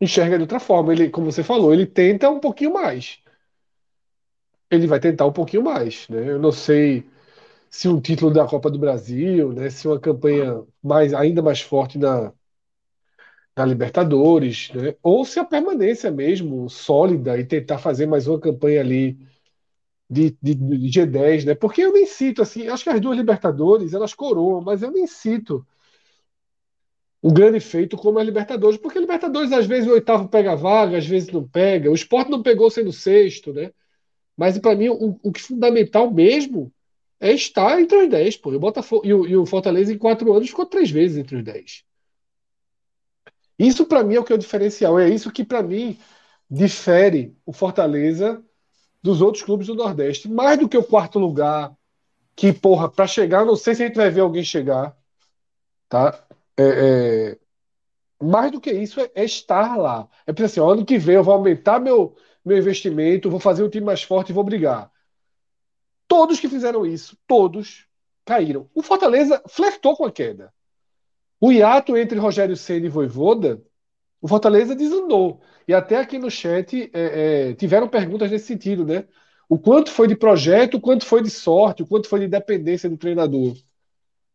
enxerga 0.00 0.36
de 0.36 0.42
outra 0.42 0.58
forma. 0.60 0.92
Ele, 0.92 1.08
como 1.08 1.30
você 1.30 1.44
falou, 1.44 1.72
ele 1.72 1.86
tenta 1.86 2.28
um 2.28 2.40
pouquinho 2.40 2.74
mais. 2.74 3.20
Ele 4.70 4.86
vai 4.86 4.98
tentar 4.98 5.26
um 5.26 5.32
pouquinho 5.32 5.62
mais. 5.62 6.08
Né? 6.08 6.30
Eu 6.30 6.38
não 6.40 6.50
sei 6.50 7.08
se 7.70 7.88
um 7.88 8.00
título 8.00 8.32
da 8.32 8.46
Copa 8.46 8.70
do 8.70 8.78
Brasil, 8.78 9.52
né? 9.52 9.70
se 9.70 9.86
uma 9.86 10.00
campanha 10.00 10.64
mais, 10.82 11.14
ainda 11.14 11.40
mais 11.42 11.60
forte 11.60 11.96
na, 11.98 12.32
na 13.56 13.64
Libertadores, 13.64 14.70
né? 14.74 14.96
ou 15.02 15.24
se 15.24 15.38
a 15.38 15.44
permanência 15.44 16.10
mesmo 16.10 16.68
sólida 16.68 17.38
e 17.38 17.44
tentar 17.44 17.78
fazer 17.78 18.06
mais 18.06 18.26
uma 18.26 18.40
campanha 18.40 18.80
ali 18.80 19.18
de, 20.12 20.36
de, 20.42 20.54
de, 20.54 21.00
G10, 21.00 21.46
né? 21.46 21.54
Porque 21.54 21.82
eu 21.82 21.92
nem 21.92 22.04
cito 22.06 22.42
assim, 22.42 22.68
acho 22.68 22.84
que 22.84 22.90
as 22.90 23.00
duas 23.00 23.16
Libertadores 23.16 23.94
elas 23.94 24.12
coroam, 24.12 24.60
mas 24.60 24.82
eu 24.82 24.90
nem 24.90 25.06
cito 25.06 25.66
um 27.22 27.32
grande 27.32 27.60
feito 27.60 27.96
como 27.96 28.18
a 28.18 28.22
Libertadores, 28.22 28.78
porque 28.78 28.98
a 28.98 29.00
Libertadores 29.00 29.52
às 29.52 29.64
vezes 29.66 29.88
o 29.88 29.92
oitavo 29.92 30.28
pega 30.28 30.56
vaga, 30.56 30.98
às 30.98 31.06
vezes 31.06 31.30
não 31.30 31.46
pega. 31.48 31.90
O 31.90 31.94
esporte 31.94 32.30
não 32.30 32.42
pegou 32.42 32.70
sendo 32.70 32.92
sexto, 32.92 33.52
né? 33.52 33.72
Mas 34.36 34.58
para 34.58 34.76
mim 34.76 34.88
o, 34.88 35.18
o 35.22 35.32
que 35.32 35.40
é 35.40 35.44
fundamental 35.44 36.10
mesmo 36.10 36.72
é 37.20 37.32
estar 37.32 37.80
entre 37.80 37.96
os 37.96 38.10
10, 38.10 38.36
pô. 38.38 38.52
E 38.52 38.56
o, 38.56 38.60
Botafogo, 38.60 39.06
e 39.06 39.14
o, 39.14 39.26
e 39.26 39.36
o 39.36 39.46
Fortaleza 39.46 39.92
em 39.92 39.98
quatro 39.98 40.32
anos 40.34 40.48
ficou 40.48 40.66
três 40.66 40.90
vezes 40.90 41.16
entre 41.16 41.36
os 41.36 41.44
10. 41.44 41.84
Isso 43.58 43.86
para 43.86 44.02
mim 44.04 44.16
é 44.16 44.20
o 44.20 44.24
que 44.24 44.32
é 44.32 44.36
o 44.36 44.38
diferencial. 44.38 44.98
É 44.98 45.08
isso 45.08 45.30
que 45.32 45.44
para 45.44 45.62
mim 45.62 45.98
difere 46.50 47.34
o 47.46 47.52
Fortaleza 47.52 48.44
dos 49.02 49.20
outros 49.20 49.42
clubes 49.42 49.66
do 49.66 49.74
Nordeste. 49.74 50.28
Mais 50.28 50.58
do 50.58 50.68
que 50.68 50.76
o 50.78 50.84
quarto 50.84 51.18
lugar, 51.18 51.76
que, 52.36 52.52
porra, 52.52 52.88
para 52.88 53.06
chegar, 53.06 53.44
não 53.44 53.56
sei 53.56 53.74
se 53.74 53.82
a 53.82 53.86
gente 53.86 53.96
vai 53.96 54.10
ver 54.10 54.20
alguém 54.20 54.44
chegar. 54.44 54.96
Tá? 55.88 56.24
É, 56.56 56.64
é... 56.64 57.38
Mais 58.24 58.52
do 58.52 58.60
que 58.60 58.70
isso 58.72 59.00
é, 59.00 59.10
é 59.14 59.24
estar 59.24 59.76
lá. 59.76 60.08
É 60.26 60.32
porque 60.32 60.44
assim, 60.44 60.60
ano 60.60 60.84
que 60.84 60.98
vem 60.98 61.16
eu 61.16 61.24
vou 61.24 61.34
aumentar 61.34 61.80
meu, 61.80 62.16
meu 62.44 62.56
investimento, 62.56 63.30
vou 63.30 63.40
fazer 63.40 63.64
um 63.64 63.68
time 63.68 63.84
mais 63.84 64.02
forte 64.02 64.30
e 64.30 64.32
vou 64.32 64.44
brigar. 64.44 64.90
Todos 66.06 66.38
que 66.38 66.48
fizeram 66.48 66.86
isso, 66.86 67.16
todos 67.26 67.86
caíram. 68.24 68.68
O 68.74 68.82
Fortaleza 68.82 69.42
flertou 69.48 69.96
com 69.96 70.04
a 70.04 70.12
queda. 70.12 70.52
O 71.40 71.50
hiato 71.50 71.96
entre 71.96 72.18
Rogério 72.18 72.56
Ceni 72.56 72.86
e 72.86 72.88
Voivoda, 72.88 73.60
o 74.20 74.28
Fortaleza 74.28 74.76
desandou. 74.76 75.40
E 75.72 75.74
até 75.74 75.96
aqui 75.96 76.18
no 76.18 76.30
chat 76.30 76.90
é, 76.92 77.48
é, 77.48 77.54
tiveram 77.54 77.88
perguntas 77.88 78.30
nesse 78.30 78.44
sentido, 78.44 78.84
né? 78.84 79.06
O 79.48 79.58
quanto 79.58 79.90
foi 79.90 80.06
de 80.06 80.14
projeto, 80.14 80.74
o 80.74 80.80
quanto 80.80 81.06
foi 81.06 81.22
de 81.22 81.30
sorte, 81.30 81.82
o 81.82 81.86
quanto 81.86 82.10
foi 82.10 82.20
de 82.20 82.28
dependência 82.28 82.90
do 82.90 82.98
treinador. 82.98 83.56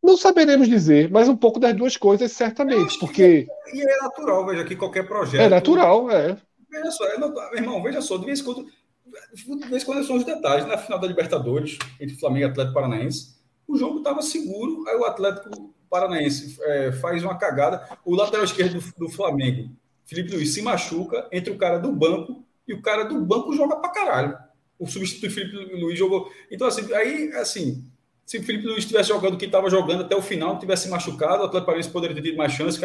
Não 0.02 0.18
saberemos 0.18 0.68
dizer, 0.68 1.12
mas 1.12 1.30
um 1.30 1.36
pouco 1.38 1.60
das 1.60 1.76
duas 1.76 1.96
coisas, 1.96 2.32
certamente, 2.32 2.98
porque. 2.98 3.48
É, 3.68 3.76
e 3.76 3.82
é 3.82 3.98
natural, 4.02 4.48
veja, 4.48 4.66
que 4.66 4.76
qualquer 4.76 5.08
projeto. 5.08 5.42
É 5.42 5.48
natural, 5.48 6.10
é. 6.10 6.36
Veja 6.72 6.90
só, 6.90 7.06
é, 7.06 7.20
meu 7.20 7.32
irmão, 7.54 7.84
veja 7.84 8.02
só, 8.02 8.18
de 8.18 8.26
vez 8.26 8.40
em 8.40 8.44
quando. 8.44 8.66
De 8.66 9.70
vez 9.70 9.84
em 9.84 9.86
quando 9.86 10.04
são 10.08 10.16
os 10.16 10.24
detalhes. 10.24 10.66
Na 10.66 10.80
final 10.80 11.00
da 11.00 11.06
Libertadores, 11.06 11.78
entre 12.02 12.16
Flamengo 12.16 12.48
e 12.48 12.50
Atlético 12.50 12.74
Paranaense, 12.74 13.36
o 13.68 13.78
jogo 13.78 14.00
estava 14.00 14.24
seguro, 14.24 14.88
aí 14.88 14.96
o 14.96 15.06
Atlético 15.06 15.72
Paranaense 15.88 16.58
é, 16.64 16.92
faz 16.94 17.24
uma 17.24 17.38
cagada. 17.38 17.88
O 18.04 18.16
lateral 18.16 18.44
esquerdo 18.44 18.80
do, 18.80 19.06
do, 19.06 19.10
Flamengo, 19.10 19.70
Felipe 20.08 20.34
Luiz, 20.34 20.54
se 20.54 20.62
machuca 20.62 21.28
entre 21.32 21.52
o 21.52 21.58
cara 21.58 21.78
do 21.78 21.92
banco 21.92 22.44
e 22.66 22.74
o 22.74 22.82
cara 22.82 23.04
do 23.04 23.20
banco 23.20 23.54
joga 23.54 23.76
pra 23.76 23.92
caralho. 23.92 24.38
O 24.80 24.88
substituto 24.88 25.30
Felipe 25.32 25.56
Luiz 25.76 26.00
jogou. 26.00 26.32
Então, 26.50 26.66
assim, 26.66 26.92
aí, 26.94 27.32
assim, 27.34 27.84
se 28.26 28.38
o 28.38 28.44
Felipe 28.44 28.66
Luiz 28.66 28.80
estivesse 28.80 29.10
jogando 29.10 29.34
o 29.34 29.38
que 29.38 29.46
estava 29.46 29.70
jogando 29.70 30.02
até 30.02 30.16
o 30.16 30.22
final, 30.22 30.54
não 30.54 30.60
tivesse 30.60 30.88
machucado, 30.90 31.44
o 31.44 31.46
Atlético 31.46 31.66
Paranaense 31.66 31.90
poderia 31.90 32.16
ter 32.16 32.22
tido 32.22 32.38
mais 32.38 32.54
chance. 32.54 32.80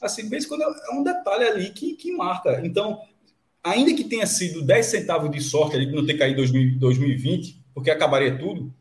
Assim, 0.00 0.28
vez 0.28 0.46
quando 0.46 0.62
é 0.62 0.94
um 0.94 1.02
detalhe 1.02 1.44
ali 1.44 1.70
que, 1.70 1.94
que 1.94 2.10
marca. 2.12 2.60
Então, 2.64 3.00
ainda 3.62 3.92
que 3.92 4.04
tenha 4.04 4.26
sido 4.26 4.62
10 4.62 4.86
centavos 4.86 5.30
de 5.30 5.40
sorte 5.42 5.76
ali 5.76 5.86
de 5.86 5.92
não 5.94 6.06
ter 6.06 6.14
caído 6.14 6.42
em 6.42 6.78
2020, 6.78 7.62
porque 7.74 7.90
acabaria 7.90 8.38
tudo, 8.38 8.72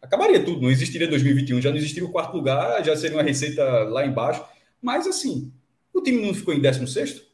acabaria 0.00 0.42
tudo, 0.42 0.62
não 0.62 0.70
existiria 0.70 1.06
2021, 1.06 1.60
já 1.60 1.70
não 1.70 1.76
existiria 1.76 2.08
o 2.08 2.12
quarto 2.12 2.34
lugar, 2.34 2.82
já 2.82 2.96
seria 2.96 3.16
uma 3.16 3.22
receita 3.22 3.62
lá 3.84 4.06
embaixo. 4.06 4.42
Mas 4.80 5.06
assim, 5.06 5.52
o 5.92 6.00
time 6.00 6.20
não 6.20 6.34
ficou 6.34 6.54
em 6.54 6.60
16? 6.60 7.25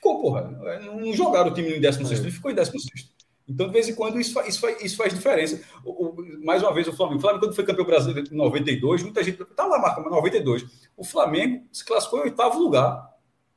Ficou, 0.00 0.18
porra. 0.18 0.50
Não 0.80 1.12
jogaram 1.12 1.50
o 1.50 1.54
time 1.54 1.76
em 1.76 1.80
16, 1.80 2.10
é. 2.10 2.22
ele 2.22 2.30
ficou 2.30 2.50
em 2.50 2.54
16. 2.54 3.12
Então, 3.46 3.66
de 3.66 3.72
vez 3.72 3.86
em 3.86 3.94
quando, 3.94 4.18
isso 4.18 4.32
faz, 4.32 4.48
isso 4.48 4.60
faz, 4.60 4.82
isso 4.82 4.96
faz 4.96 5.12
diferença. 5.12 5.60
O, 5.84 6.06
o, 6.06 6.44
mais 6.44 6.62
uma 6.62 6.72
vez, 6.72 6.88
o 6.88 6.92
Flamengo. 6.92 7.18
O 7.18 7.20
Flamengo, 7.20 7.44
quando 7.44 7.54
foi 7.54 7.64
campeão 7.64 7.84
brasileiro 7.84 8.32
em 8.32 8.36
92, 8.36 9.02
muita 9.02 9.22
gente. 9.22 9.44
Tá 9.44 9.66
lá 9.66 9.78
marca, 9.78 10.00
92. 10.00 10.64
O 10.96 11.04
Flamengo 11.04 11.66
se 11.70 11.84
classificou 11.84 12.20
em 12.20 12.22
oitavo 12.22 12.58
lugar 12.58 13.10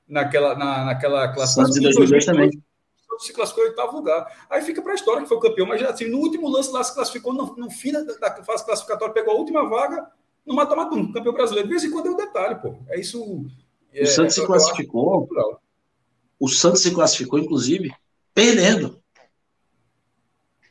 naquela, 0.05 0.53
na, 0.55 0.83
naquela 0.83 1.29
classificação. 1.29 1.73
Santos 1.73 1.95
2002 1.95 2.25
também 2.25 2.51
se 3.19 3.31
classificou 3.31 3.65
em 3.65 3.69
oitavo 3.69 3.95
lugar. 3.95 4.45
Aí 4.49 4.61
fica 4.63 4.81
para 4.81 4.91
a 4.91 4.95
história 4.95 5.21
que 5.21 5.29
foi 5.29 5.37
o 5.37 5.39
campeão, 5.39 5.67
mas 5.67 5.81
assim, 5.83 6.09
no 6.09 6.17
último 6.17 6.49
lance 6.49 6.71
lá 6.71 6.83
se 6.83 6.93
classificou, 6.93 7.33
no, 7.33 7.55
no 7.55 7.69
fim 7.69 7.91
da, 7.91 8.01
da, 8.01 8.43
fase 8.43 8.65
classificatória, 8.65 9.13
pegou 9.13 9.33
a 9.33 9.37
última 9.37 9.69
vaga 9.69 10.07
no 10.45 10.55
mata-mata 10.55 10.95
campeão 11.13 11.33
brasileiro. 11.33 11.69
De 11.69 11.73
vez 11.73 11.85
em 11.85 11.91
quando 11.91 12.07
é 12.07 12.11
um 12.11 12.17
detalhe, 12.17 12.55
pô. 12.55 12.75
É 12.89 12.99
isso. 12.99 13.45
É, 13.93 14.03
o 14.03 14.07
Santos 14.07 14.35
se 14.35 14.45
classificou. 14.45 15.29
O 16.43 16.49
Santos 16.49 16.81
se 16.81 16.93
classificou, 16.93 17.39
inclusive, 17.39 17.89
perdendo. 18.35 19.01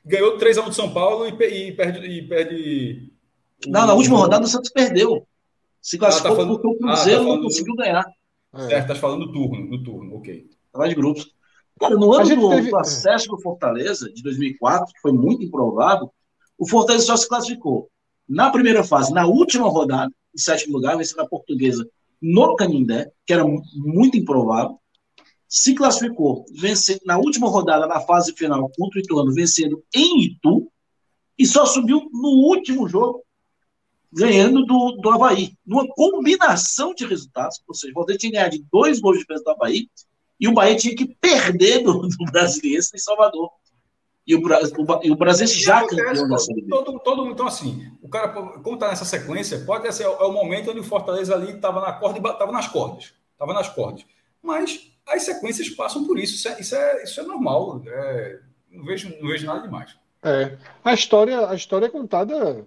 Ganhou 0.05 0.37
3x1 0.37 0.69
de 0.69 0.75
São 0.75 0.93
Paulo 0.93 1.27
e, 1.27 1.31
e 1.31 1.73
perde. 1.73 2.07
E 2.07 2.29
perde 2.29 3.11
não, 3.67 3.87
na 3.87 3.95
última 3.95 4.19
rodada 4.19 4.45
o 4.45 4.49
Santos 4.49 4.69
perdeu. 4.69 5.27
Se 5.81 5.97
classificou 5.97 6.33
ah, 6.33 6.37
tá 6.37 6.43
falando... 6.43 6.61
porque 6.61 6.69
o 6.69 6.79
Cruzeiro 6.79 7.23
ah, 7.23 7.25
tá 7.25 7.33
não 7.33 7.43
conseguiu 7.43 7.75
ganhar. 7.75 8.05
Certo, 8.69 8.89
tá 8.89 8.95
falando 8.95 9.25
do 9.25 9.33
turno, 9.33 9.65
no 9.67 9.83
turno, 9.83 10.17
ok. 10.17 10.45
Tava 10.71 10.89
de 10.91 10.95
grupos. 10.95 11.35
Cara, 11.81 11.95
no 11.95 12.13
ano 12.13 12.37
do, 12.37 12.51
teve... 12.51 12.69
do, 12.69 12.77
acesso 12.77 13.29
do 13.29 13.41
Fortaleza, 13.41 14.13
de 14.13 14.23
2004, 14.23 14.93
que 14.93 15.01
foi 15.01 15.13
muito 15.13 15.43
improvável, 15.43 16.13
o 16.59 16.69
Fortaleza 16.69 17.07
só 17.07 17.17
se 17.17 17.27
classificou 17.27 17.89
na 18.29 18.51
primeira 18.51 18.85
fase, 18.85 19.11
na 19.11 19.27
última 19.27 19.71
rodada, 19.71 20.13
em 20.35 20.39
sétimo 20.39 20.75
lugar, 20.75 20.99
vencendo 20.99 21.21
a 21.21 21.27
Portuguesa 21.27 21.89
no 22.21 22.57
Canindé, 22.57 23.11
que 23.25 23.33
era 23.33 23.43
muito 23.75 24.19
improvável. 24.19 24.82
Se 25.55 25.75
classificou 25.75 26.47
vencendo, 26.51 27.01
na 27.05 27.19
última 27.19 27.47
rodada, 27.47 27.87
na 27.87 28.01
fase 28.01 28.33
final, 28.33 28.71
contra 28.75 28.99
o 28.99 29.03
Ituano, 29.03 29.35
vencendo 29.35 29.85
em 29.95 30.23
Itu, 30.23 30.73
e 31.39 31.45
só 31.45 31.67
subiu 31.67 32.09
no 32.11 32.31
último 32.49 32.89
jogo, 32.89 33.23
ganhando 34.11 34.65
do, 34.65 34.93
do 34.93 35.11
Havaí. 35.11 35.53
Numa 35.67 35.87
combinação 35.89 36.95
de 36.95 37.05
resultados, 37.05 37.63
ou 37.69 37.75
seja, 37.75 37.91
o 37.91 37.95
Fortaleza 37.95 38.21
tinha 38.21 38.33
ganhado 38.33 38.57
de 38.57 38.65
dois 38.73 38.99
gols 38.99 39.19
de 39.19 39.27
peso 39.27 39.45
do 39.45 39.51
Havaí 39.51 39.91
e 40.41 40.49
o 40.49 40.55
Bahia 40.55 40.75
tinha 40.75 40.97
que 40.97 41.15
perder 41.21 41.83
do, 41.83 42.01
do 42.01 42.25
Brasiliense 42.33 42.93
em 42.95 42.99
Salvador. 42.99 43.51
E 44.27 44.35
o, 44.35 44.39
o, 44.39 45.13
o 45.13 45.17
Brasiliense 45.17 45.61
já 45.61 45.81
acontece, 45.81 46.25
campeão 46.25 46.67
Todo, 46.67 46.99
todo, 47.01 47.27
então, 47.31 47.47
assim, 47.47 47.93
o 48.01 48.09
cara, 48.09 48.29
como 48.31 48.77
está 48.77 48.89
nessa 48.89 49.05
sequência, 49.05 49.63
pode 49.67 49.93
ser 49.93 50.05
é 50.05 50.09
o 50.09 50.33
momento 50.33 50.71
onde 50.71 50.81
o 50.81 50.85
Fortaleza 50.85 51.35
ali 51.35 51.53
estava 51.53 51.79
na 51.83 51.93
corda 51.93 52.27
estava 52.27 52.53
nas 52.53 52.69
cordas. 52.69 53.13
Estava 53.35 53.53
nas 53.53 53.69
cordas. 53.69 54.07
Mas 54.43 54.92
as 55.15 55.23
sequências 55.23 55.69
passam 55.71 56.07
por 56.07 56.19
isso. 56.19 56.35
Isso 56.35 56.49
é, 56.49 56.61
isso 56.61 56.75
é, 56.75 57.03
isso 57.03 57.21
é 57.21 57.25
normal. 57.25 57.83
É, 57.87 58.41
não, 58.71 58.85
vejo, 58.85 59.15
não 59.21 59.29
vejo 59.29 59.47
nada 59.47 59.63
demais. 59.63 59.97
É. 60.23 60.57
A 60.85 60.95
história, 60.95 61.49
a 61.49 61.55
história 61.55 61.87
é 61.87 61.91
contada 61.91 62.67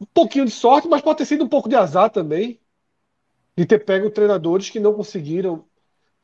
um 0.00 0.06
pouquinho 0.12 0.44
de 0.44 0.50
sorte, 0.50 0.88
mas 0.88 1.00
pode 1.02 1.18
ter 1.18 1.24
sido 1.24 1.44
um 1.44 1.48
pouco 1.48 1.68
de 1.68 1.76
azar 1.76 2.10
também. 2.10 2.60
De 3.56 3.64
ter 3.64 3.78
pego 3.84 4.10
treinadores 4.10 4.68
que 4.68 4.80
não 4.80 4.94
conseguiram 4.94 5.64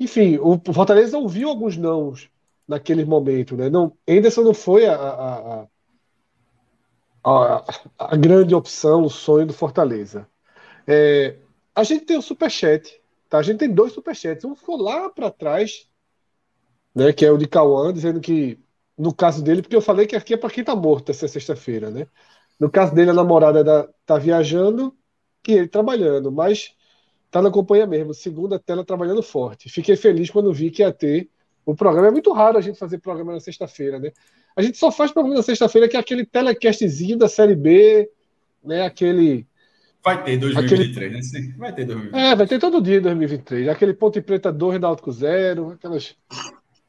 enfim, 0.01 0.39
o 0.39 0.59
Fortaleza 0.73 1.19
ouviu 1.19 1.51
alguns 1.51 1.77
nãos 1.77 2.31
naquele 2.67 3.05
momento, 3.05 3.55
né? 3.55 3.69
Não, 3.69 3.95
Anderson 4.09 4.43
não 4.43 4.55
foi 4.55 4.87
a, 4.87 4.95
a, 4.95 5.67
a, 7.23 7.65
a, 7.99 8.17
grande 8.17 8.55
opção, 8.55 9.03
o 9.03 9.11
sonho 9.11 9.47
do 9.47 9.53
Fortaleza. 9.53 10.27
É, 10.87 11.37
a 11.75 11.85
gente 11.85 12.07
tem 12.07 12.17
o 12.17 12.23
superchat, 12.23 12.99
tá? 13.31 13.39
A 13.39 13.43
gente 13.43 13.59
tem 13.59 13.73
dois 13.73 13.93
superchats. 13.93 14.45
Um 14.45 14.55
ficou 14.55 14.77
lá 14.77 15.09
para 15.09 15.31
trás, 15.31 15.89
né? 16.95 17.13
Que 17.13 17.25
é 17.25 17.31
o 17.31 17.39
de 17.39 17.47
Cauã, 17.49 17.93
dizendo 17.93 18.21
que 18.21 18.59
no 18.99 19.15
caso 19.15 19.43
dele, 19.43 19.63
porque 19.63 19.77
eu 19.77 19.81
falei 19.81 20.07
que 20.07 20.15
aqui 20.15 20.35
é 20.35 20.37
para 20.37 20.51
quem 20.51 20.63
tá 20.63 20.77
morto 20.77 21.11
essa 21.11 21.27
sexta-feira, 21.27 21.91
né? 21.91 22.07
No 22.59 22.71
caso 22.71 22.95
dele, 22.95 23.11
a 23.11 23.15
namorada 23.15 23.65
da, 23.65 23.89
tá 24.05 24.19
viajando 24.19 24.95
e 25.49 25.53
ele 25.53 25.69
trabalhando, 25.69 26.31
mas 26.31 26.75
tá 27.31 27.41
na 27.41 27.51
companhia 27.51 27.87
mesmo, 27.87 28.13
segunda 28.13 28.59
tela 28.59 28.85
trabalhando 28.85 29.23
forte. 29.23 29.71
Fiquei 29.71 29.97
feliz 29.97 30.29
quando 30.29 30.53
vi 30.53 30.71
que 30.71 30.83
ia 30.83 30.93
ter 30.93 31.31
o 31.65 31.75
programa. 31.75 32.09
É 32.09 32.11
muito 32.11 32.33
raro 32.33 32.59
a 32.59 32.61
gente 32.61 32.79
fazer 32.79 32.99
programa 32.99 33.33
na 33.33 33.41
sexta-feira, 33.41 33.99
né? 33.99 34.13
A 34.55 34.61
gente 34.61 34.77
só 34.77 34.93
faz 34.93 35.11
programa 35.13 35.37
na 35.37 35.43
sexta-feira 35.43 35.89
que 35.89 35.97
é 35.97 36.01
aquele 36.01 36.27
telecastzinho 36.27 37.17
da 37.17 37.29
Série 37.29 37.55
B, 37.55 38.11
né? 38.63 38.83
Aquele. 38.85 39.47
Vai 40.03 40.25
ter 40.25 40.39
2023, 40.39 41.15
aquele... 41.15 41.49
né? 41.49 41.55
Vai 41.59 41.75
ter 41.75 41.85
2023. 41.85 42.25
É, 42.25 42.37
vai 42.37 42.47
ter 42.47 42.59
todo 42.59 42.83
dia 42.83 42.99
em 42.99 43.03
2023. 43.03 43.69
Aquele 43.69 43.95
Ponte 43.95 44.21
Preta 44.21 44.51
2 44.51 44.81
da 44.81 44.97
com 44.97 45.13
zero, 45.13 45.73
aquelas. 45.73 46.17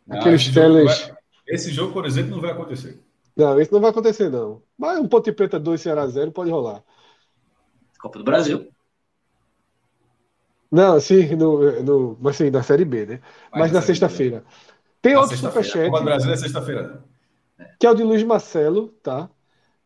Não, 0.08 0.20
aqueles 0.20 0.42
esse 0.42 0.54
teles. 0.54 0.92
Jogo 0.92 1.08
vai... 1.08 1.22
Esse 1.48 1.72
jogo, 1.72 1.94
por 1.94 2.06
exemplo, 2.06 2.32
não 2.32 2.42
vai 2.42 2.52
acontecer. 2.52 3.00
Não, 3.36 3.60
esse 3.60 3.72
não 3.72 3.82
vai 3.82 3.92
acontecer, 3.92 4.30
não. 4.30 4.62
Mas 4.78 4.98
um 5.00 5.08
Ponte 5.08 5.32
Preta 5.32 5.60
2 5.60 5.82
Ceará 5.82 6.08
0 6.08 6.32
pode 6.32 6.50
rolar. 6.50 6.84
Copa 8.00 8.18
do 8.18 8.24
Brasil. 8.24 8.70
Não, 10.72 11.00
sim, 11.02 11.36
no, 11.36 11.84
no, 11.84 12.18
mas 12.22 12.38
sim, 12.38 12.50
na 12.50 12.64
Série 12.64 12.86
B, 12.86 13.06
né? 13.06 13.20
Mas, 13.52 13.60
mas 13.60 13.72
na 13.74 13.82
sexta-feira. 13.82 14.46
Tem 15.02 15.16
outro 15.16 15.32
sexta 15.32 15.50
superchat. 15.50 15.90
O 15.90 16.04
Brasil 16.04 16.32
é 16.32 16.38
sexta-feira. 16.38 17.04
Que 17.78 17.86
é 17.86 17.92
o 17.92 17.96
de 17.96 18.04
Luiz 18.04 18.24
Marcelo, 18.24 18.88
tá? 19.04 19.30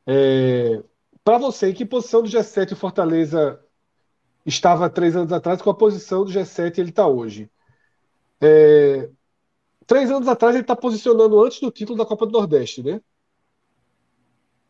É, 0.06 0.84
Para 1.26 1.40
você, 1.40 1.70
em 1.70 1.74
que 1.74 1.84
posição 1.84 2.22
do 2.22 2.30
G7 2.30 2.74
o 2.74 2.76
Fortaleza 2.76 3.60
estava 4.46 4.88
três 4.88 5.16
anos 5.16 5.34
atrás? 5.34 5.60
Com 5.60 5.72
a 5.72 5.76
posição 5.76 6.24
do 6.24 6.32
G7 6.32 6.78
ele 6.78 6.92
está 6.92 7.08
hoje? 7.08 7.50
É, 8.40 9.10
três 9.88 10.12
anos 10.12 10.28
atrás 10.28 10.54
ele 10.54 10.64
está 10.64 10.76
posicionando 10.76 11.44
antes 11.44 11.60
do 11.60 11.72
título 11.72 11.98
da 11.98 12.06
Copa 12.06 12.28
do 12.28 12.32
Nordeste, 12.32 12.84
né? 12.84 13.02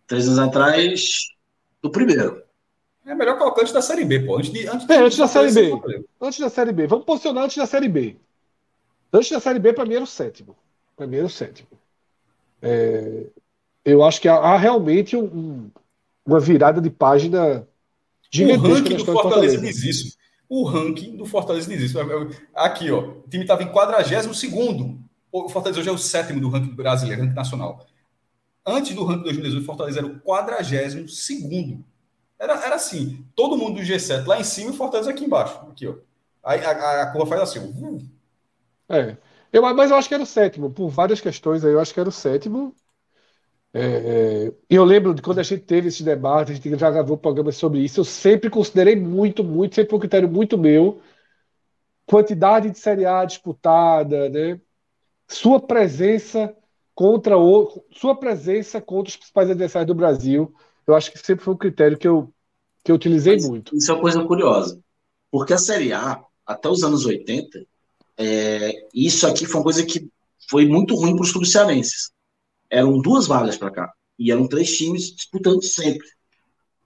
Três 0.08 0.28
anos 0.30 0.40
atrás, 0.40 1.28
do 1.82 1.92
primeiro. 1.92 2.42
É 3.06 3.14
melhor 3.14 3.38
colocar 3.38 3.62
antes 3.62 3.74
da 3.74 3.82
Série 3.82 4.06
B, 4.06 4.22
pô. 4.22 4.38
Antes, 4.38 4.54
de, 4.54 4.66
antes, 4.66 4.90
é, 4.90 4.98
antes 4.98 5.18
da 5.18 5.28
Série 5.28 5.52
B. 5.52 6.06
Antes 6.22 6.40
da 6.40 6.50
Série 6.50 6.72
B. 6.72 6.88
Vamos 6.88 7.04
posicionar 7.04 7.44
antes 7.44 7.58
da 7.58 7.66
Série 7.66 7.90
B. 7.90 8.16
Antes 9.12 9.30
da 9.30 9.42
Série 9.42 9.60
B, 9.60 9.74
para 9.74 9.86
mim 9.86 9.96
era 9.96 10.06
o 10.06 10.08
sétimo. 10.08 10.56
Para 10.96 11.06
mim 11.06 11.18
era 11.18 11.26
o 11.26 11.30
sétimo. 11.30 11.68
É, 12.62 13.26
eu 13.84 14.02
acho 14.06 14.22
que 14.22 14.30
há, 14.30 14.36
há 14.36 14.58
realmente 14.58 15.18
um, 15.18 15.70
uma 16.26 16.40
virada 16.40 16.82
de 16.82 16.90
página 16.90 17.68
gigantesca. 18.32 18.68
O 18.68 18.74
ranking 18.74 18.98
do 18.98 19.06
Fortaleza 19.06 19.58
diz 19.58 19.84
isso. 19.84 20.18
O 20.48 20.64
ranking 20.64 21.16
do 21.18 21.26
Fortaleza 21.26 21.70
diz 21.70 21.82
isso. 21.82 21.98
Aqui, 22.54 22.92
ó. 22.92 23.00
O 23.00 23.30
time 23.30 23.44
estava 23.44 23.64
em 23.64 23.72
42 23.72 24.38
segundo. 24.38 25.00
O 25.32 25.50
Fortaleza 25.50 25.80
hoje 25.82 25.90
é 25.90 25.92
o 25.92 25.98
sétimo 25.98 26.40
do 26.40 26.50
ranking 26.50 26.74
brasileiro, 26.74 27.22
ranking 27.22 27.36
nacional. 27.36 27.86
Antes 28.66 28.96
do 28.96 29.04
ranking 29.04 29.20
de 29.20 29.26
2018, 29.26 29.62
o 29.62 29.66
Fortaleza 29.66 30.00
era 30.00 30.08
o 30.08 30.20
42 30.22 31.20
segundo. 31.20 31.84
Era, 32.40 32.54
era 32.66 32.76
assim, 32.76 33.26
todo 33.36 33.58
mundo 33.58 33.76
do 33.76 33.82
G7 33.82 34.26
lá 34.26 34.40
em 34.40 34.44
cima 34.44 34.72
e 34.72 34.74
o 34.74 34.78
Fortaleza 34.78 35.10
aqui 35.10 35.24
embaixo. 35.24 35.58
Aqui, 35.70 35.88
ó. 35.88 35.96
Aí 36.44 36.64
a, 36.64 37.02
a, 37.02 37.12
curva 37.12 37.28
faz 37.28 37.42
assim. 37.42 38.10
É. 38.90 39.18
Eu, 39.52 39.62
mas 39.74 39.90
eu 39.90 39.98
acho 39.98 40.08
que 40.08 40.14
era 40.14 40.24
o 40.24 40.28
sétimo, 40.28 40.70
por 40.70 40.90
várias 40.90 41.22
questões 41.22 41.64
aí, 41.64 41.72
eu 41.72 41.80
acho 41.80 41.94
que 41.94 42.00
era 42.00 42.10
o 42.10 42.12
sétimo. 42.12 42.76
É, 43.78 43.82
é, 44.48 44.54
eu 44.70 44.86
lembro 44.86 45.14
de 45.14 45.22
quando 45.22 45.40
a 45.40 45.44
gente 45.44 45.64
teve 45.64 45.90
esse 45.90 46.02
debate, 46.02 46.54
a 46.54 46.56
gente 46.56 46.80
já 46.80 46.90
gravou 46.90 47.18
programas 47.18 47.58
sobre 47.58 47.80
isso, 47.80 48.00
eu 48.00 48.06
sempre 48.06 48.50
considerei 48.50 48.96
muito, 48.96 49.44
muito, 49.44 49.76
sempre 49.76 49.90
foi 49.90 49.98
um 49.98 50.00
critério 50.00 50.30
muito 50.30 50.58
meu, 50.58 51.02
quantidade 52.06 52.70
de 52.70 52.80
Série 52.80 53.06
A 53.06 53.26
disputada, 53.26 54.30
né? 54.30 54.62
Sua 55.28 55.60
presença 55.60 56.56
contra 56.94 57.38
o, 57.38 57.84
sua 57.92 58.16
presença 58.16 58.80
contra 58.80 59.10
os 59.10 59.18
principais 59.18 59.50
adversários 59.50 59.88
do 59.88 59.96
Brasil. 59.96 60.56
Eu 60.88 60.96
acho 60.96 61.12
que 61.12 61.20
sempre 61.20 61.44
foi 61.44 61.54
um 61.54 61.58
critério 61.58 61.98
que 61.98 62.08
eu, 62.08 62.34
que 62.82 62.90
eu 62.90 62.96
utilizei 62.96 63.34
Mas 63.34 63.50
muito. 63.50 63.76
Isso 63.76 63.92
é 63.92 63.94
uma 63.94 64.02
coisa 64.02 64.24
curiosa. 64.24 64.80
Porque 65.30 65.52
a 65.52 65.58
Série 65.58 65.92
A, 65.92 66.24
até 66.46 66.70
os 66.70 66.82
anos 66.82 67.06
80, 67.06 67.66
é, 68.18 68.88
isso 68.94 69.28
aqui 69.28 69.46
foi 69.46 69.60
uma 69.60 69.64
coisa 69.64 69.86
que 69.86 70.08
foi 70.50 70.66
muito 70.66 70.96
ruim 70.96 71.14
para 71.14 71.24
os 71.24 71.32
clubes 71.34 71.52
cearenses. 71.52 72.15
Eram 72.76 73.00
duas 73.02 73.28
vagas 73.28 73.58
para 73.58 73.72
cá. 73.72 73.94
E 74.20 74.32
eram 74.32 74.48
três 74.48 74.76
times 74.78 75.16
disputando 75.16 75.64
sempre. 75.64 76.06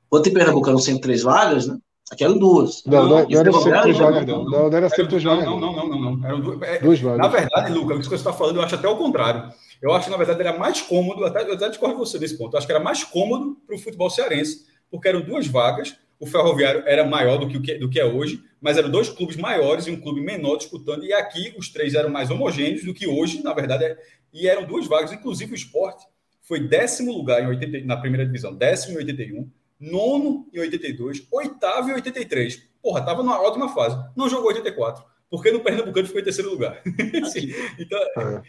Quando 0.09 0.27
em 0.27 0.33
Pernambuco 0.33 0.69
eram 0.69 0.79
sempre 0.79 1.01
três 1.01 1.23
vagas, 1.23 1.67
né? 1.67 1.77
Aqui 2.11 2.23
eram 2.23 2.37
duas. 2.37 2.83
Não, 2.85 3.07
não, 3.07 3.29
não 3.29 3.39
era 3.39 3.51
sempre 3.53 3.81
três 3.81 3.97
vagas, 3.97 4.25
não. 4.25 4.43
Não, 4.43 4.69
não 4.69 4.77
era 4.77 4.89
sempre 4.89 5.07
três 5.07 5.23
vagas. 5.23 5.45
Não, 5.45 5.59
não, 5.59 5.75
não, 5.75 5.87
não. 5.87 6.15
não. 6.15 6.27
Eram 6.27 6.41
duas, 6.41 6.61
é, 6.61 6.79
duas 6.79 6.99
vagas. 6.99 7.19
Na 7.19 7.27
verdade, 7.27 7.71
Lucas, 7.71 7.97
o 7.97 8.01
que 8.01 8.07
você 8.07 8.15
está 8.15 8.33
falando, 8.33 8.57
eu 8.57 8.61
acho 8.63 8.75
até 8.75 8.87
o 8.87 8.97
contrário. 8.97 9.51
Eu 9.81 9.93
acho 9.93 10.05
que, 10.05 10.11
na 10.11 10.17
verdade, 10.17 10.41
era 10.41 10.57
mais 10.57 10.81
cômodo, 10.81 11.25
até, 11.25 11.47
eu 11.47 11.53
até 11.53 11.69
discordo 11.69 11.95
de 11.95 11.99
você 11.99 12.19
nesse 12.19 12.37
ponto, 12.37 12.53
eu 12.53 12.57
acho 12.57 12.67
que 12.67 12.73
era 12.73 12.83
mais 12.83 13.03
cômodo 13.03 13.57
para 13.65 13.75
o 13.75 13.79
futebol 13.79 14.09
cearense, 14.09 14.65
porque 14.91 15.07
eram 15.07 15.21
duas 15.21 15.47
vagas, 15.47 15.95
o 16.19 16.25
Ferroviário 16.25 16.83
era 16.85 17.05
maior 17.05 17.37
do 17.37 17.47
que, 17.47 17.57
o 17.57 17.61
que, 17.61 17.75
do 17.75 17.89
que 17.89 17.99
é 17.99 18.05
hoje, 18.05 18.43
mas 18.59 18.77
eram 18.77 18.89
dois 18.89 19.09
clubes 19.09 19.37
maiores 19.37 19.87
e 19.87 19.91
um 19.91 19.99
clube 19.99 20.21
menor 20.21 20.57
disputando, 20.57 21.05
e 21.05 21.13
aqui 21.13 21.53
os 21.57 21.69
três 21.69 21.93
eram 21.93 22.09
mais 22.09 22.29
homogêneos 22.29 22.83
do 22.83 22.93
que 22.93 23.07
hoje, 23.07 23.41
na 23.41 23.53
verdade, 23.53 23.85
é, 23.85 23.97
e 24.33 24.47
eram 24.47 24.65
duas 24.65 24.85
vagas, 24.85 25.11
inclusive 25.11 25.53
o 25.53 25.55
esporte 25.55 26.05
foi 26.49 26.59
décimo 26.67 27.11
lugar 27.11 27.43
em 27.43 27.45
80, 27.45 27.85
na 27.85 27.95
primeira 27.95 28.25
divisão, 28.25 28.55
décimo 28.55 28.95
em 28.95 28.97
81, 28.97 29.47
nono 29.79 30.49
em 30.51 30.59
82, 30.59 31.27
oitavo 31.31 31.91
em 31.91 31.93
83. 31.93 32.67
Porra, 32.81 33.05
tava 33.05 33.21
numa 33.21 33.39
ótima 33.39 33.69
fase. 33.69 33.95
Não 34.15 34.27
jogou 34.27 34.47
84, 34.47 35.05
porque 35.29 35.51
no 35.51 35.59
Pernambucano 35.59 36.07
ficou 36.07 36.19
em 36.19 36.23
terceiro 36.23 36.49
lugar. 36.49 36.81
então, 37.77 37.99
é. 38.17 38.41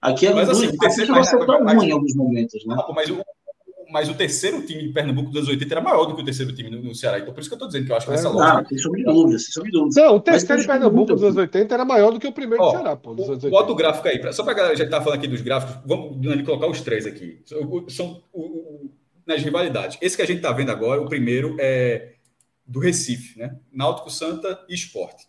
Aqui 0.00 0.28
é 0.28 0.32
mas, 0.32 0.48
assim, 0.48 0.68
o 0.68 0.78
terceiro, 0.78 1.12
mas, 1.12 1.32
mas, 1.32 1.46
tão 1.46 1.64
ruim 1.64 1.88
em 1.88 1.90
alguns 1.90 2.14
momentos, 2.14 2.64
né? 2.64 2.76
Mas 2.94 3.10
o, 3.10 3.24
mas 3.90 4.08
o 4.08 4.14
terceiro 4.14 4.64
time 4.66 4.82
de 4.82 4.92
Pernambuco 4.92 5.30
dos 5.30 5.38
anos 5.38 5.48
80 5.48 5.74
era 5.74 5.80
maior 5.80 6.04
do 6.04 6.14
que 6.14 6.22
o 6.22 6.24
terceiro 6.24 6.54
time 6.54 6.70
no, 6.70 6.82
no 6.82 6.94
Ceará. 6.94 7.18
Então, 7.18 7.32
por 7.32 7.40
isso 7.40 7.48
que 7.48 7.54
eu 7.54 7.56
estou 7.56 7.68
dizendo 7.68 7.86
que 7.86 7.92
eu 7.92 7.96
acho 7.96 8.06
que 8.06 8.12
é, 8.12 8.14
essa 8.14 8.28
lógica. 8.28 8.60
Não, 8.60 8.68
sem 8.68 8.78
sombra 8.78 8.98
de 8.98 9.04
dúvida, 9.04 9.38
sem 9.38 9.52
sombra 9.52 9.70
de 9.70 9.78
dúvida. 9.78 10.02
Não, 10.02 10.16
o 10.16 10.20
terceiro 10.20 10.62
de 10.62 10.68
Pernambuco 10.68 11.14
dos 11.14 11.22
anos 11.22 11.36
80 11.36 11.74
era 11.74 11.84
maior 11.84 12.10
do 12.12 12.20
que 12.20 12.26
o 12.26 12.32
primeiro 12.32 12.62
do 12.62 12.70
Ceará, 12.70 12.96
pô. 12.96 13.14
Dos 13.14 13.28
anos 13.28 13.44
80. 13.44 13.50
Bota 13.50 13.72
o 13.72 13.74
gráfico 13.74 14.08
aí, 14.08 14.18
pra, 14.18 14.32
só 14.32 14.42
para 14.42 14.52
a 14.52 14.56
galera 14.56 14.76
já 14.76 14.84
está 14.84 15.00
falando 15.00 15.18
aqui 15.18 15.28
dos 15.28 15.40
gráficos, 15.40 15.76
vamos 15.86 16.42
colocar 16.42 16.66
os 16.66 16.80
três 16.80 17.06
aqui. 17.06 17.40
São 17.88 18.22
o, 18.32 18.40
o, 18.40 18.90
nas 19.26 19.42
rivalidades. 19.42 19.98
Esse 20.00 20.16
que 20.16 20.22
a 20.22 20.26
gente 20.26 20.38
está 20.38 20.52
vendo 20.52 20.70
agora, 20.70 21.00
o 21.00 21.08
primeiro 21.08 21.56
é 21.58 22.14
do 22.66 22.80
Recife, 22.80 23.38
né? 23.38 23.56
Náutico 23.72 24.10
Santa 24.10 24.60
e 24.68 24.74
Esporte. 24.74 25.26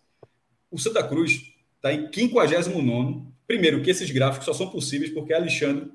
O 0.70 0.78
Santa 0.78 1.02
Cruz 1.02 1.52
está 1.76 1.92
em 1.92 2.10
59 2.12 3.30
Primeiro, 3.46 3.82
que 3.82 3.90
esses 3.90 4.08
gráficos 4.12 4.44
só 4.44 4.52
são 4.52 4.68
possíveis 4.70 5.10
porque 5.10 5.32
Alexandre 5.32 5.90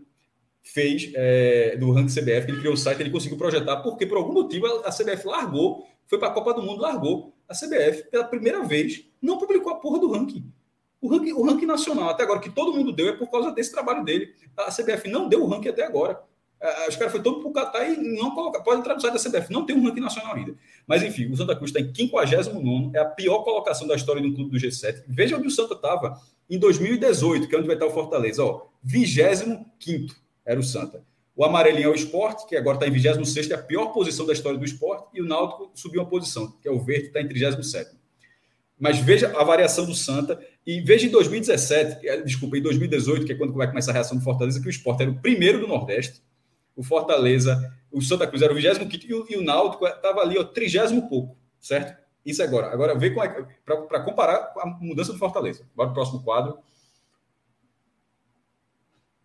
fez 0.65 1.11
é, 1.13 1.77
do 1.77 1.91
ranking 1.91 2.13
CBF, 2.13 2.49
ele 2.49 2.59
criou 2.59 2.73
o 2.73 2.77
site, 2.77 2.99
ele 2.99 3.11
conseguiu 3.11 3.37
projetar, 3.37 3.77
porque 3.77 4.05
por 4.05 4.17
algum 4.17 4.33
motivo 4.33 4.65
a, 4.65 4.89
CBF 4.89 5.27
largou, 5.27 5.85
foi 6.07 6.17
para 6.17 6.29
a 6.29 6.31
Copa 6.31 6.55
do 6.55 6.63
Mundo, 6.63 6.81
largou. 6.81 7.33
A 7.47 7.53
CBF, 7.53 8.09
pela 8.09 8.23
primeira 8.23 8.63
vez, 8.63 9.05
não 9.21 9.37
publicou 9.37 9.71
a 9.71 9.75
porra 9.75 9.99
do 9.99 10.11
ranking. 10.11 10.51
O 10.99 11.07
ranking, 11.07 11.33
o 11.33 11.43
ranking 11.43 11.67
nacional, 11.67 12.09
até 12.09 12.23
agora, 12.23 12.39
que 12.39 12.49
todo 12.49 12.73
mundo 12.73 12.91
deu, 12.91 13.09
é 13.09 13.13
por 13.13 13.29
causa 13.29 13.51
desse 13.51 13.71
trabalho 13.71 14.03
dele. 14.03 14.33
A 14.57 14.71
CBF 14.71 15.07
não 15.07 15.29
deu 15.29 15.43
o 15.43 15.47
ranking 15.47 15.69
até 15.69 15.85
agora. 15.85 16.19
É, 16.59 16.89
os 16.89 16.95
caras 16.95 17.11
foram 17.11 17.23
todo 17.23 17.47
o 17.47 17.53
Catar 17.53 17.87
e 17.87 17.97
não. 17.97 18.33
Pode 18.33 18.79
entrar 18.79 18.95
no 18.95 19.01
site 19.01 19.13
da 19.13 19.19
CBF, 19.19 19.53
não 19.53 19.67
tem 19.67 19.75
um 19.75 19.83
ranking 19.83 19.99
nacional 19.99 20.35
ainda. 20.35 20.55
Mas 20.87 21.03
enfim, 21.03 21.31
o 21.31 21.37
Santa 21.37 21.55
Cruz 21.55 21.69
está 21.69 21.79
em 21.79 21.93
59, 21.93 22.97
é 22.97 22.99
a 22.99 23.05
pior 23.05 23.43
colocação 23.43 23.87
da 23.87 23.95
história 23.95 24.21
do 24.21 24.33
clube 24.33 24.49
do 24.49 24.57
G7. 24.57 25.03
Veja 25.07 25.37
onde 25.37 25.47
o 25.47 25.51
Santa 25.51 25.75
estava 25.75 26.19
em 26.49 26.57
2018, 26.57 27.47
que 27.47 27.55
é 27.55 27.57
onde 27.59 27.67
vai 27.67 27.75
estar 27.75 27.85
o 27.85 27.91
Fortaleza. 27.91 28.43
Ó, 28.43 28.67
25 28.83 29.69
era 30.45 30.59
o 30.59 30.63
Santa. 30.63 31.03
O 31.35 31.43
amarelinho 31.43 31.87
é 31.87 31.89
o 31.89 31.95
esporte, 31.95 32.47
que 32.47 32.55
agora 32.55 32.77
está 32.77 32.87
em 32.87 32.91
26, 32.91 33.51
é 33.51 33.55
a 33.55 33.61
pior 33.61 33.87
posição 33.87 34.25
da 34.25 34.31
história 34.31 34.57
do 34.57 34.63
esporte, 34.63 35.09
e 35.13 35.21
o 35.21 35.25
Náutico 35.25 35.71
subiu 35.75 36.01
uma 36.01 36.09
posição, 36.09 36.51
que 36.61 36.67
é 36.67 36.71
o 36.71 36.79
verde, 36.79 37.07
está 37.07 37.19
em 37.19 37.27
37. 37.27 37.91
Mas 38.79 38.99
veja 38.99 39.37
a 39.37 39.43
variação 39.43 39.85
do 39.85 39.93
Santa, 39.93 40.39
e 40.65 40.79
veja 40.79 41.07
em 41.07 41.09
2017, 41.09 42.07
é, 42.07 42.21
desculpa, 42.21 42.57
em 42.57 42.61
2018, 42.61 43.25
que 43.25 43.33
é 43.33 43.35
quando 43.35 43.53
vai 43.53 43.67
começar 43.67 43.91
a 43.91 43.93
reação 43.93 44.17
do 44.17 44.23
Fortaleza, 44.23 44.61
que 44.61 44.67
o 44.67 44.69
esporte 44.69 45.01
era 45.01 45.11
o 45.11 45.19
primeiro 45.19 45.59
do 45.59 45.67
Nordeste, 45.67 46.21
o 46.75 46.83
Fortaleza, 46.83 47.73
o 47.91 48.01
Santa 48.01 48.27
Cruz 48.27 48.41
era 48.41 48.51
o 48.51 48.55
25 48.55 49.05
e 49.05 49.13
o, 49.13 49.25
e 49.29 49.35
o 49.37 49.41
Náutico 49.41 49.85
estava 49.87 50.21
ali, 50.21 50.37
ó, 50.37 50.43
30 50.43 51.01
pouco, 51.09 51.37
certo? 51.59 51.97
Isso 52.25 52.41
agora. 52.41 52.71
Agora, 52.71 52.97
vê 52.97 53.11
como 53.11 53.23
é 53.23 53.45
para 53.63 54.01
comparar 54.01 54.51
a 54.57 54.65
mudança 54.81 55.13
do 55.13 55.19
Fortaleza. 55.19 55.63
Bora 55.75 55.89
para 55.89 55.91
o 55.91 55.93
próximo 55.93 56.23
quadro. 56.23 56.57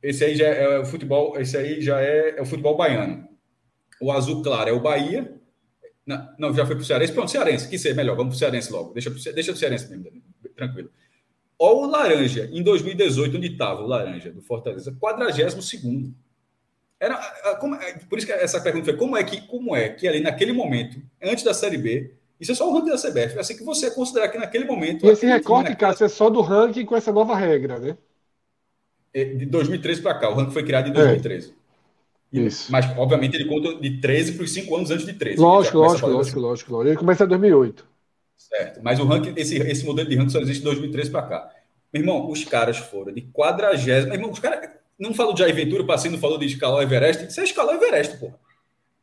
Esse 0.02 0.24
aí 0.24 0.34
já 0.34 0.46
é 0.46 0.78
o 0.78 0.84
futebol, 0.84 1.38
esse 1.38 1.56
aí 1.56 1.80
já 1.80 2.00
é, 2.00 2.38
é 2.38 2.42
o 2.42 2.46
futebol 2.46 2.76
baiano. 2.76 3.28
O 4.00 4.10
azul 4.10 4.42
claro 4.42 4.70
é 4.70 4.72
o 4.72 4.80
Bahia. 4.80 5.34
Não, 6.06 6.28
não 6.38 6.54
já 6.54 6.64
foi 6.64 6.74
para 6.74 6.82
o 6.82 6.86
Cearense. 6.86 7.12
Pronto, 7.12 7.30
Cearense, 7.30 7.68
que 7.68 7.78
ser 7.78 7.94
melhor. 7.94 8.16
Vamos 8.16 8.34
para 8.34 8.36
o 8.36 8.38
Cearense 8.38 8.72
logo. 8.72 8.92
Deixa, 8.94 9.10
deixa 9.32 9.52
o 9.52 9.56
Cearense 9.56 9.88
mesmo, 9.90 10.22
tranquilo. 10.56 10.90
Olha 11.58 11.76
o 11.76 11.90
Laranja, 11.90 12.48
em 12.50 12.62
2018, 12.62 13.36
onde 13.36 13.48
estava 13.48 13.82
o 13.82 13.86
Laranja, 13.86 14.32
do 14.32 14.40
Fortaleza, 14.40 14.96
42 14.98 15.54
era 17.00 17.16
como, 17.58 17.74
é, 17.76 17.94
por 18.10 18.18
isso 18.18 18.26
que 18.26 18.32
essa 18.32 18.60
pergunta 18.60 18.84
foi 18.84 18.96
como 18.96 19.16
é 19.16 19.24
que 19.24 19.40
como 19.46 19.74
é 19.74 19.88
que 19.88 20.06
ali 20.06 20.20
naquele 20.20 20.52
momento 20.52 21.00
antes 21.22 21.42
da 21.42 21.54
série 21.54 21.78
B 21.78 22.14
isso 22.38 22.52
é 22.52 22.54
só 22.54 22.68
o 22.68 22.74
ranking 22.74 22.90
da 22.90 22.98
CBF 22.98 23.38
assim 23.38 23.56
que 23.56 23.64
você 23.64 23.90
considerar 23.90 24.28
que 24.28 24.36
naquele 24.36 24.66
momento 24.66 25.06
e 25.06 25.08
esse 25.08 25.24
recorte 25.24 25.70
naquela... 25.70 25.92
Cássio, 25.92 26.04
é 26.04 26.08
só 26.10 26.28
do 26.28 26.42
ranking 26.42 26.84
com 26.84 26.94
essa 26.94 27.10
nova 27.10 27.34
regra 27.34 27.78
né 27.78 27.90
é, 27.90 28.09
de 29.12 29.46
2013 29.46 30.02
para 30.02 30.14
cá. 30.14 30.30
O 30.30 30.34
ranking 30.34 30.52
foi 30.52 30.64
criado 30.64 30.88
em 30.88 30.92
2013. 30.92 31.54
É. 32.32 32.38
Isso. 32.40 32.70
Mas, 32.70 32.86
obviamente, 32.96 33.34
ele 33.34 33.46
conta 33.46 33.74
de 33.80 34.00
13 34.00 34.32
para 34.32 34.44
os 34.44 34.52
5 34.52 34.76
anos 34.76 34.90
antes 34.90 35.04
de 35.04 35.14
13. 35.14 35.40
Lógico, 35.40 35.78
lógico, 35.78 36.06
lógico, 36.06 36.20
assim. 36.20 36.40
lógico, 36.40 36.72
lógico. 36.72 36.90
Ele 36.90 36.96
começa 36.96 37.24
em 37.24 37.28
2008. 37.28 37.86
Certo. 38.36 38.80
Mas 38.82 39.00
o 39.00 39.04
ranking, 39.04 39.34
esse, 39.36 39.56
esse 39.56 39.84
modelo 39.84 40.08
de 40.08 40.16
ranking 40.16 40.30
só 40.30 40.40
existe 40.40 40.60
de 40.60 40.64
2013 40.64 41.10
para 41.10 41.22
cá. 41.22 41.50
Meu 41.92 42.02
irmão, 42.02 42.30
os 42.30 42.44
caras 42.44 42.78
foram 42.78 43.12
de 43.12 43.22
quadragésimo. 43.22 44.08
Meu 44.08 44.18
irmão, 44.18 44.30
os 44.30 44.38
caras. 44.38 44.70
Não 44.98 45.14
falou 45.14 45.32
de 45.32 45.42
Aventura, 45.42 45.82
o 45.82 45.86
Passinho 45.86 46.12
não 46.12 46.20
falou 46.20 46.38
de 46.38 46.46
escalar 46.46 46.78
o 46.78 46.82
Everest. 46.82 47.30
Você 47.30 47.42
escalou 47.42 47.72
o 47.72 47.76
Everest, 47.76 48.18
pô. 48.18 48.32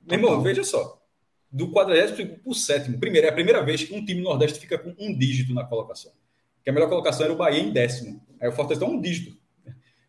Meu 0.09 0.19
irmão, 0.19 0.41
veja 0.41 0.63
só. 0.63 1.01
Do 1.51 1.71
quadragésimo 1.71 2.17
para 2.17 2.39
o 2.45 2.53
sétimo. 2.53 2.99
Primeiro, 2.99 3.27
é 3.27 3.29
a 3.29 3.33
primeira 3.33 3.63
vez 3.63 3.83
que 3.83 3.93
um 3.93 4.05
time 4.05 4.21
nordeste 4.21 4.59
fica 4.59 4.77
com 4.77 4.93
um 4.99 5.17
dígito 5.17 5.53
na 5.53 5.65
colocação. 5.65 6.11
Que 6.63 6.69
a 6.69 6.73
melhor 6.73 6.87
colocação 6.87 7.25
era 7.25 7.33
o 7.33 7.37
Bahia 7.37 7.59
em 7.59 7.71
décimo. 7.71 8.21
Aí 8.39 8.47
o 8.47 8.51
Fortaleza 8.51 8.85
está 8.85 8.95
um 8.95 9.01
dígito. 9.01 9.37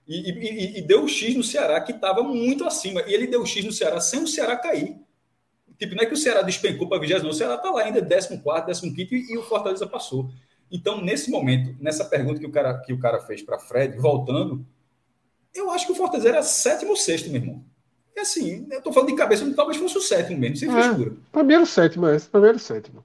E, 0.09 0.31
e, 0.31 0.79
e 0.79 0.83
deu 0.83 1.05
o 1.05 1.09
X 1.09 1.35
no 1.35 1.43
Ceará, 1.43 1.81
que 1.83 1.93
estava 1.93 2.23
muito 2.23 2.65
acima. 2.65 3.03
E 3.07 3.13
ele 3.13 3.27
deu 3.27 3.43
o 3.43 3.47
X 3.47 3.63
no 3.65 3.73
Ceará 3.73 4.01
sem 4.01 4.23
o 4.23 4.27
Ceará 4.27 4.57
cair. 4.57 4.97
Tipo, 5.79 5.95
não 5.95 6.03
é 6.03 6.07
que 6.07 6.15
o 6.15 6.17
Ceará 6.17 6.43
despencou 6.43 6.89
para 6.89 6.99
20, 6.99 7.23
não. 7.23 7.31
O 7.31 7.35
Ceará 7.35 7.55
está 7.55 7.71
lá 7.71 7.83
ainda 7.83 8.05
14, 8.05 8.91
15 8.91 9.15
e, 9.15 9.35
e 9.35 9.39
o 9.39 9.43
Fortaleza 9.43 9.87
passou. 9.87 10.31
Então, 10.71 11.01
nesse 11.01 11.31
momento, 11.31 11.77
nessa 11.81 12.05
pergunta 12.05 12.41
que 12.41 12.47
o 12.47 12.51
cara, 12.51 12.79
que 12.79 12.93
o 12.93 12.99
cara 12.99 13.21
fez 13.21 13.43
para 13.43 13.59
Fred, 13.59 13.97
voltando, 13.97 14.67
eu 15.55 15.71
acho 15.71 15.87
que 15.87 15.93
o 15.93 15.95
Fortaleza 15.95 16.29
era 16.29 16.43
sétimo 16.43 16.91
ou 16.91 16.97
sexto, 16.97 17.31
meu 17.31 17.41
irmão. 17.41 17.65
E 18.17 18.21
assim, 18.21 18.67
eu 18.71 18.79
estou 18.79 18.93
falando 18.93 19.11
de 19.11 19.15
cabeça, 19.15 19.49
talvez 19.55 19.77
fosse 19.77 19.97
o 19.97 20.01
sétimo 20.01 20.39
mesmo, 20.39 20.57
sem 20.57 20.69
é, 20.69 20.73
frescura. 20.73 21.13
Primeiro 21.31 21.65
sétimo, 21.65 22.07
é 22.09 22.17
esse, 22.17 22.29
primeiro 22.29 22.59
sétimo. 22.59 23.05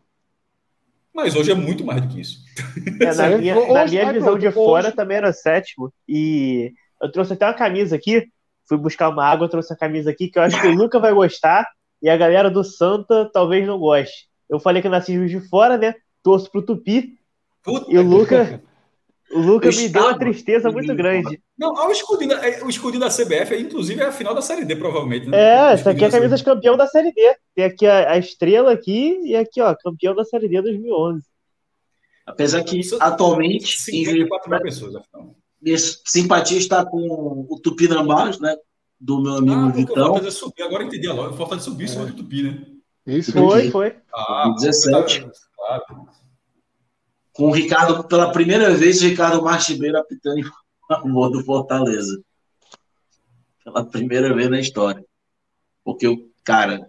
Mas 1.13 1.35
hoje 1.35 1.51
é 1.51 1.55
muito 1.55 1.85
mais 1.85 2.01
do 2.01 2.07
que 2.07 2.19
isso. 2.19 2.39
É, 2.99 3.13
na 3.13 3.37
minha, 3.37 3.67
na 3.67 3.85
minha 3.85 4.13
visão 4.13 4.39
de 4.39 4.51
fora 4.51 4.91
também 4.91 5.17
era 5.17 5.31
sétimo. 5.31 5.93
E 6.09 6.73
eu 7.03 7.11
trouxe 7.11 7.33
até 7.33 7.45
uma 7.45 7.53
camisa 7.53 7.95
aqui 7.95 8.27
fui 8.67 8.77
buscar 8.77 9.09
uma 9.09 9.25
água, 9.25 9.49
trouxe 9.49 9.73
a 9.73 9.77
camisa 9.77 10.09
aqui, 10.09 10.29
que 10.29 10.37
eu 10.37 10.43
acho 10.43 10.59
que 10.59 10.67
o 10.67 10.71
Luca 10.75 10.99
vai 10.99 11.13
gostar, 11.13 11.65
e 12.01 12.09
a 12.09 12.17
galera 12.17 12.49
do 12.49 12.63
Santa 12.63 13.29
talvez 13.31 13.65
não 13.65 13.79
goste. 13.79 14.27
Eu 14.49 14.59
falei 14.59 14.81
que 14.81 14.87
eu 14.87 14.91
nasci 14.91 15.13
de 15.27 15.39
Fora, 15.49 15.77
né? 15.77 15.95
Torço 16.21 16.51
pro 16.51 16.61
Tupi. 16.61 17.17
Puta 17.63 17.91
e 17.91 17.97
o 17.97 18.01
Luca, 18.01 18.61
o 19.31 19.39
Luca 19.39 19.69
me 19.69 19.87
deu 19.87 20.03
uma 20.03 20.19
tristeza 20.19 20.69
muito 20.69 20.93
grande. 20.93 21.41
Não, 21.57 21.73
o 21.73 21.91
escudinho, 21.91 22.29
da, 22.29 22.45
é, 22.45 22.61
o 22.61 22.69
escudinho 22.69 22.99
da 22.99 23.09
CBF, 23.09 23.55
inclusive, 23.57 24.01
é 24.01 24.05
a 24.05 24.11
final 24.11 24.35
da 24.35 24.41
Série 24.41 24.65
D, 24.65 24.75
provavelmente. 24.75 25.27
Né? 25.27 25.37
É, 25.37 25.73
essa 25.73 25.91
aqui 25.91 26.03
é 26.03 26.07
a 26.07 26.11
camisa 26.11 26.35
de 26.35 26.43
campeão 26.43 26.75
da 26.75 26.87
Série 26.87 27.13
D. 27.13 27.35
Tem 27.55 27.63
aqui 27.63 27.87
a, 27.87 28.11
a, 28.11 28.17
estrela 28.17 28.73
aqui 28.73 29.17
e 29.23 29.35
aqui, 29.35 29.61
ó, 29.61 29.73
campeão 29.75 30.13
da 30.13 30.25
Série 30.25 30.49
D 30.49 30.61
2011. 30.61 31.23
Apesar 32.25 32.63
que, 32.63 32.81
atualmente... 32.99 33.79
54 33.79 34.49
mil 34.49 34.61
pessoas, 34.61 34.95
afinal. 34.95 35.35
Minha 35.63 35.77
simpatia 35.77 36.57
está 36.57 36.85
com 36.85 37.47
o 37.49 37.57
Tupinambás, 37.57 38.37
né? 38.37 38.53
Do 38.99 39.21
meu 39.21 39.35
amigo 39.35 39.61
ah, 39.61 39.69
Vitão. 39.69 40.07
Fortaleza 40.07 40.37
subiu, 40.37 40.65
agora 40.65 40.83
entendi 40.83 41.07
a 41.07 41.13
lógica. 41.13 41.37
Fortaleza 41.37 41.65
subiu 41.65 41.85
em 41.85 41.89
cima 41.89 42.05
do 42.05 42.13
Tupi, 42.13 42.43
né? 42.43 42.65
Isso, 43.07 43.31
foi, 43.31 43.71
foi. 43.71 43.95
Ah, 44.13 44.53
17. 44.59 45.25
Claro. 45.55 46.07
Com 47.31 47.45
o 47.47 47.51
Ricardo, 47.51 48.03
pela 48.03 48.31
primeira 48.31 48.75
vez, 48.75 49.01
o 49.01 49.05
Ricardo 49.05 49.41
Marchibeiro 49.41 49.97
apitando 49.97 50.39
em 50.39 50.45
favor 50.87 51.29
do 51.29 51.43
Fortaleza. 51.45 52.21
Pela 53.63 53.85
primeira 53.85 54.33
vez 54.35 54.49
na 54.49 54.59
história. 54.59 55.03
Porque 55.81 56.07
o 56.07 56.29
cara, 56.43 56.85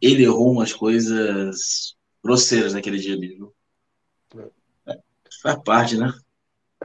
ele 0.00 0.22
errou 0.22 0.52
umas 0.52 0.72
coisas 0.72 1.96
grosseiras 2.22 2.72
naquele 2.72 2.98
dia 2.98 3.14
ali, 3.14 3.34
viu? 3.34 3.52
É, 4.86 4.98
faz 5.42 5.62
parte, 5.64 5.96
né? 5.96 6.12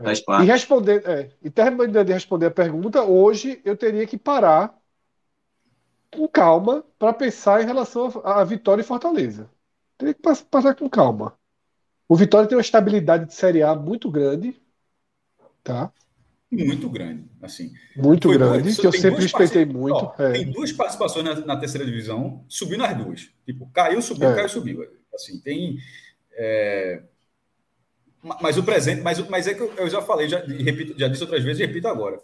Faz 0.02 0.22
parte. 0.22 0.46
E 0.46 0.48
responder, 0.52 1.04
é, 1.06 1.30
e 1.42 1.50
terminando 1.50 2.06
de 2.06 2.14
responder 2.14 2.48
a 2.48 2.52
pergunta, 2.52 3.04
hoje 3.04 3.62
eu 3.66 3.76
teria 3.76 4.06
que 4.06 4.18
parar 4.18 4.78
com 6.12 6.28
calma 6.28 6.84
para 6.98 7.14
pensar 7.14 7.62
em 7.62 7.66
relação 7.66 8.22
à 8.24 8.44
vitória 8.44 8.82
e 8.82 8.86
Fortaleza. 8.86 9.50
Teria 9.98 10.14
que 10.14 10.22
passar 10.22 10.76
com 10.76 10.90
calma. 10.90 11.38
O 12.08 12.16
Vitória 12.16 12.48
tem 12.48 12.58
uma 12.58 12.62
estabilidade 12.62 13.28
de 13.28 13.36
Série 13.36 13.62
A 13.62 13.76
muito 13.76 14.10
grande, 14.10 14.60
tá? 15.64 15.94
Muito 16.52 16.90
grande, 16.90 17.30
assim. 17.40 17.72
Muito 17.96 18.28
Foi 18.28 18.38
grande, 18.38 18.76
que 18.76 18.88
eu 18.88 18.92
sempre 18.92 19.22
respeitei 19.22 19.66
muito. 19.66 19.96
Ó, 19.96 20.16
é. 20.18 20.32
Tem 20.32 20.52
duas 20.52 20.72
participações 20.72 21.24
na, 21.24 21.36
na, 21.46 21.58
terceira 21.58 21.86
divisão, 21.86 22.44
subindo 22.50 22.84
as 22.84 22.98
duas. 22.98 23.30
Tipo, 23.46 23.68
caiu, 23.68 24.02
subiu, 24.02 24.30
é. 24.30 24.36
caiu, 24.36 24.50
subiu. 24.50 24.84
Assim, 25.14 25.40
tem. 25.40 25.78
É... 26.32 27.04
Mas 28.42 28.58
o 28.58 28.64
presente, 28.64 29.02
mas, 29.02 29.20
mas 29.30 29.48
é 29.48 29.54
que 29.54 29.62
eu, 29.62 29.90
já 29.90 30.02
falei, 30.02 30.28
já, 30.28 30.40
repito, 30.40 30.94
já 30.98 31.08
disse 31.08 31.24
outras 31.24 31.44
vezes 31.44 31.62
e 31.62 31.66
repito 31.66 31.88
agora. 31.88 32.20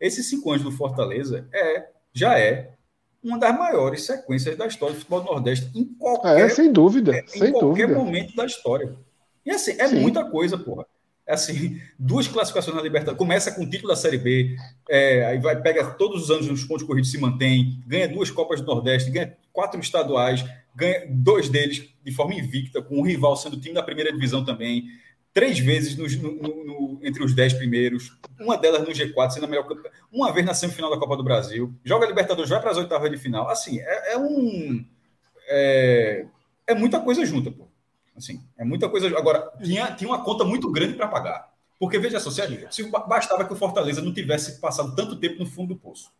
Esses 0.00 0.28
cinco 0.28 0.50
anos 0.50 0.62
do 0.62 0.72
Fortaleza 0.72 1.46
é, 1.52 1.88
já 2.12 2.38
é 2.38 2.72
uma 3.22 3.38
das 3.38 3.56
maiores 3.56 4.04
sequências 4.04 4.56
da 4.56 4.66
história 4.66 4.94
do 4.94 4.98
futebol 4.98 5.20
do 5.20 5.26
Nordeste 5.26 5.70
em 5.74 5.84
qualquer, 5.84 6.40
é, 6.40 6.48
sem 6.48 6.72
dúvida, 6.72 7.16
é, 7.16 7.26
sem 7.26 7.48
em 7.48 7.52
qualquer 7.52 7.86
dúvida. 7.86 8.04
momento 8.04 8.34
da 8.36 8.46
história. 8.46 8.94
E 9.44 9.50
assim, 9.50 9.72
é 9.78 9.88
Sim. 9.88 10.00
muita 10.00 10.24
coisa, 10.24 10.56
porra. 10.56 10.86
É 11.26 11.32
assim, 11.32 11.80
duas 11.98 12.28
classificações 12.28 12.76
na 12.76 12.82
Libertadores. 12.82 13.18
Começa 13.18 13.50
com 13.50 13.62
o 13.62 13.70
título 13.70 13.88
da 13.88 13.96
Série 13.96 14.18
B, 14.18 14.56
é, 14.90 15.24
aí 15.24 15.38
vai, 15.38 15.60
pega 15.60 15.84
todos 15.92 16.24
os 16.24 16.30
anos 16.30 16.46
nos 16.48 16.64
pontos 16.64 16.86
corridos 16.86 17.10
se 17.10 17.18
mantém, 17.18 17.82
ganha 17.86 18.06
duas 18.06 18.30
Copas 18.30 18.60
do 18.60 18.66
Nordeste, 18.66 19.10
ganha 19.10 19.34
quatro 19.50 19.80
estaduais, 19.80 20.44
ganha 20.74 21.06
dois 21.08 21.48
deles 21.48 21.88
de 22.04 22.12
forma 22.12 22.34
invicta, 22.34 22.82
com 22.82 22.98
o 22.98 23.02
rival 23.02 23.36
sendo 23.36 23.56
o 23.56 23.60
time 23.60 23.74
da 23.74 23.82
primeira 23.82 24.12
divisão 24.12 24.44
também, 24.44 24.84
três 25.34 25.58
vezes 25.58 25.96
no, 25.96 26.06
no, 26.06 26.64
no, 26.64 27.00
entre 27.02 27.22
os 27.24 27.34
dez 27.34 27.52
primeiros, 27.52 28.16
uma 28.40 28.56
delas 28.56 28.82
no 28.82 28.94
G4, 28.94 29.30
sendo 29.30 29.44
a 29.44 29.48
melhor 29.48 29.66
uma 30.12 30.32
vez 30.32 30.46
na 30.46 30.54
semifinal 30.54 30.90
da 30.90 30.96
Copa 30.96 31.16
do 31.16 31.24
Brasil, 31.24 31.74
joga 31.84 32.06
Libertadores, 32.06 32.48
vai 32.48 32.60
para 32.60 32.70
as 32.70 32.76
oitavas 32.76 33.10
de 33.10 33.18
final. 33.18 33.48
Assim, 33.50 33.80
é, 33.80 34.12
é 34.12 34.18
um. 34.18 34.86
É, 35.48 36.24
é 36.68 36.74
muita 36.74 37.00
coisa 37.00 37.26
junta, 37.26 37.50
pô. 37.50 37.66
Assim, 38.16 38.40
é 38.56 38.64
muita 38.64 38.88
coisa. 38.88 39.08
Agora, 39.18 39.52
tinha, 39.60 39.90
tinha 39.92 40.08
uma 40.08 40.22
conta 40.22 40.44
muito 40.44 40.70
grande 40.70 40.94
para 40.94 41.08
pagar. 41.08 41.52
Porque, 41.80 41.98
veja 41.98 42.20
só, 42.20 42.30
se, 42.30 42.40
se 42.70 42.90
bastava 42.90 43.44
que 43.44 43.52
o 43.52 43.56
Fortaleza 43.56 44.00
não 44.00 44.14
tivesse 44.14 44.60
passado 44.60 44.94
tanto 44.94 45.16
tempo 45.16 45.40
no 45.40 45.46
fundo 45.46 45.74
do 45.74 45.80
poço. 45.80 46.12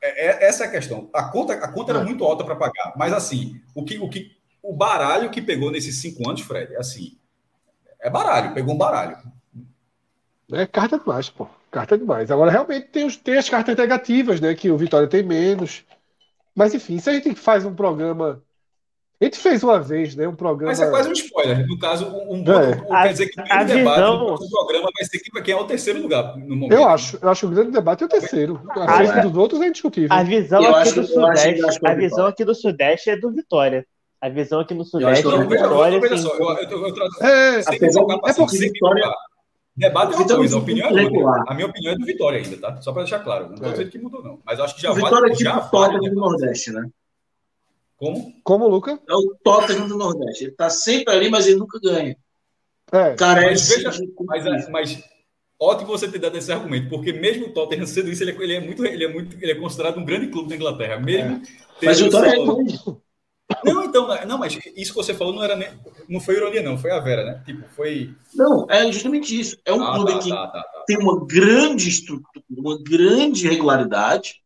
É, 0.00 0.26
é, 0.26 0.48
essa 0.48 0.64
é 0.64 0.66
a 0.68 0.70
questão. 0.70 1.08
A 1.14 1.24
conta, 1.24 1.54
a 1.54 1.72
conta 1.72 1.92
era 1.92 2.00
é. 2.00 2.04
muito 2.04 2.22
alta 2.22 2.44
para 2.44 2.54
pagar. 2.54 2.92
Mas, 2.96 3.14
assim, 3.14 3.58
o 3.74 3.82
que, 3.82 3.98
o 3.98 4.10
que 4.10 4.36
o 4.62 4.74
baralho 4.74 5.30
que 5.30 5.40
pegou 5.40 5.70
nesses 5.70 6.00
cinco 6.00 6.28
anos, 6.28 6.42
Fred, 6.42 6.74
é 6.74 6.78
assim, 6.78 7.16
é 8.00 8.10
baralho, 8.10 8.54
pegou 8.54 8.74
um 8.74 8.78
baralho. 8.78 9.16
É 10.52 10.66
carta 10.66 10.98
demais, 10.98 11.28
pô. 11.28 11.48
Carta 11.70 11.98
demais. 11.98 12.30
Agora, 12.30 12.50
realmente, 12.50 12.88
tem, 12.88 13.04
os, 13.04 13.16
tem 13.16 13.36
as 13.36 13.48
cartas 13.48 13.76
negativas, 13.76 14.40
né? 14.40 14.54
Que 14.54 14.70
o 14.70 14.78
Vitória 14.78 15.08
tem 15.08 15.22
menos. 15.22 15.84
Mas, 16.54 16.72
enfim, 16.72 16.98
se 16.98 17.10
a 17.10 17.12
gente 17.12 17.34
faz 17.34 17.64
um 17.64 17.74
programa 17.74 18.42
a 19.18 19.24
gente 19.24 19.38
fez 19.38 19.62
uma 19.64 19.80
vez, 19.80 20.14
né? 20.14 20.28
Um 20.28 20.34
programa. 20.34 20.72
Mas 20.72 20.80
é 20.80 20.90
quase 20.90 21.08
um 21.08 21.12
spoiler. 21.12 21.66
No 21.66 21.78
caso, 21.78 22.06
um, 22.06 22.34
um 22.34 22.52
é. 22.52 23.02
quer 23.02 23.12
dizer 23.12 23.28
que 23.28 23.40
o 23.40 23.44
grande 23.44 23.72
debate 23.72 23.96
visão... 23.96 24.34
do 24.34 24.50
programa 24.50 24.90
vai 24.94 25.04
ser 25.08 25.42
quem 25.42 25.54
é 25.54 25.56
o 25.56 25.64
terceiro 25.64 26.02
lugar 26.02 26.36
no 26.36 26.54
momento. 26.54 26.72
Eu 26.72 26.86
acho, 26.86 27.18
eu 27.22 27.28
acho 27.30 27.40
que 27.40 27.46
o 27.46 27.50
grande 27.50 27.70
debate 27.70 28.02
é 28.02 28.06
o 28.06 28.08
terceiro. 28.10 28.60
A 28.68 28.98
a... 28.98 29.20
dos 29.22 29.34
outros 29.34 29.62
é 29.62 29.68
indiscutível. 29.68 30.14
A 30.14 30.22
visão 30.22 30.62
eu 30.62 30.70
aqui 30.70 30.88
acho, 30.88 31.00
do 31.00 31.06
Sudeste, 31.06 31.86
a 31.86 31.94
visão 31.94 32.26
aqui 32.26 32.44
do 32.44 32.54
Sudeste 32.54 33.10
é 33.10 33.16
do 33.16 33.32
Vitória. 33.32 33.86
A 34.26 34.28
visão 34.28 34.58
aqui 34.58 34.74
no 34.74 34.84
Sudeste 34.84 35.24
é 35.24 35.44
Vitória. 35.44 36.00
Veja 36.00 36.16
só, 36.16 36.34
eu, 36.34 36.68
eu, 36.68 36.88
eu, 36.88 36.94
é, 37.20 37.60
é 37.60 38.34
porque 38.34 38.58
Vitória. 38.58 39.08
Debate 39.76 40.14
é 40.14 40.16
uma 40.16 40.36
coisa, 40.36 40.56
a 40.56 40.58
opinião 40.58 40.88
é 40.88 41.02
outra. 41.04 41.44
A 41.46 41.54
minha 41.54 41.68
opinião 41.68 41.92
é 41.92 41.96
do 41.96 42.04
Vitória 42.04 42.40
ainda, 42.40 42.56
tá? 42.56 42.82
Só 42.82 42.92
para 42.92 43.02
deixar 43.02 43.20
claro. 43.20 43.46
Não 43.46 43.54
estou 43.54 43.68
é. 43.68 43.72
dizendo 43.72 43.90
que 43.90 43.98
mudou, 43.98 44.24
não. 44.24 44.40
Mas 44.44 44.58
acho 44.58 44.74
que 44.74 44.82
já 44.82 44.88
vale. 44.88 45.04
Vitória 45.04 45.32
é 45.32 45.36
tipo 45.36 45.78
vale, 45.78 46.10
do 46.10 46.16
Nordeste, 46.16 46.72
né? 46.72 46.88
Como? 47.96 48.34
Como, 48.42 48.66
Luca? 48.66 48.98
É 49.08 49.14
o 49.14 49.36
Tottenham 49.44 49.86
do 49.86 49.96
Nordeste. 49.96 50.44
Ele 50.44 50.52
tá 50.52 50.70
sempre 50.70 51.14
ali, 51.14 51.30
mas 51.30 51.46
ele 51.46 51.58
nunca 51.60 51.78
ganha. 51.78 52.16
É. 52.90 53.14
Carece 53.14 53.84
mas, 53.84 53.96
veja, 53.96 54.12
mas, 54.26 54.46
é, 54.46 54.70
mas 54.70 55.04
ótimo 55.60 55.90
você 55.90 56.10
ter 56.10 56.18
dado 56.18 56.36
esse 56.36 56.50
argumento, 56.50 56.88
porque 56.88 57.12
mesmo 57.12 57.46
o 57.46 57.52
Tottenham 57.52 57.86
sendo 57.86 58.10
isso, 58.10 58.24
ele 58.24 58.32
é, 58.32 58.42
ele 58.42 58.54
é, 58.54 58.60
muito, 58.60 58.84
ele 58.84 59.04
é 59.04 59.08
muito, 59.08 59.36
ele 59.40 59.52
é 59.52 59.54
considerado 59.54 59.98
um 59.98 60.04
grande 60.04 60.28
clube 60.28 60.48
da 60.48 60.56
Inglaterra. 60.56 60.98
Mesmo 60.98 61.36
é. 61.36 61.86
Mas 61.86 62.00
o 62.00 62.10
Tottenham 62.10 62.64
é 62.66 63.05
não, 63.64 63.84
então, 63.84 64.08
não, 64.26 64.38
mas 64.38 64.58
isso 64.76 64.92
que 64.92 64.96
você 64.96 65.14
falou 65.14 65.32
não 65.32 65.42
era 65.42 65.54
nem, 65.54 65.68
não 66.08 66.20
foi 66.20 66.36
ironia, 66.36 66.62
não, 66.62 66.76
foi 66.76 66.90
a 66.90 66.98
Vera, 66.98 67.24
né? 67.24 67.42
Tipo, 67.44 67.64
foi. 67.74 68.14
Não, 68.34 68.66
é 68.68 68.90
justamente 68.90 69.38
isso. 69.38 69.56
É 69.64 69.72
um 69.72 69.82
ah, 69.82 69.94
clube 69.94 70.12
tá, 70.12 70.18
que 70.18 70.28
tá, 70.28 70.46
tá, 70.48 70.62
tá, 70.62 70.84
tem 70.86 70.98
uma 70.98 71.24
grande 71.24 71.88
estrutura, 71.88 72.44
uma 72.50 72.78
grande 72.82 73.48
regularidade, 73.48 74.42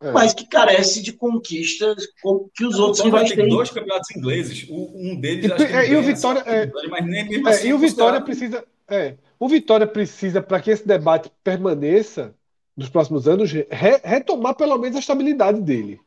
é. 0.00 0.12
mas 0.12 0.32
que 0.32 0.46
carece 0.46 1.02
de 1.02 1.12
conquistas 1.12 2.06
que 2.54 2.64
os 2.64 2.78
outros 2.78 3.02
rivais 3.04 3.32
têm. 3.32 3.48
dois 3.48 3.70
campeonatos 3.70 4.10
ingleses, 4.16 4.66
um 4.70 5.18
deles 5.20 5.50
e, 5.58 5.62
é, 5.64 5.90
e 5.90 5.96
o 5.96 6.02
Vitória, 6.02 6.40
é, 6.46 6.70
mas 6.88 7.06
nem 7.06 7.28
mesmo 7.28 7.48
assim, 7.48 7.68
e 7.68 7.74
o 7.74 7.78
Vitória 7.78 8.20
precisa, 8.20 8.64
é, 8.88 9.16
o 9.38 9.48
Vitória 9.48 9.86
precisa 9.86 10.40
para 10.40 10.60
que 10.60 10.70
esse 10.70 10.86
debate 10.86 11.30
permaneça 11.42 12.34
nos 12.76 12.88
próximos 12.88 13.26
anos 13.26 13.50
re, 13.50 13.66
retomar 14.04 14.54
pelo 14.54 14.78
menos 14.78 14.96
a 14.96 15.00
estabilidade 15.00 15.60
dele. 15.60 16.00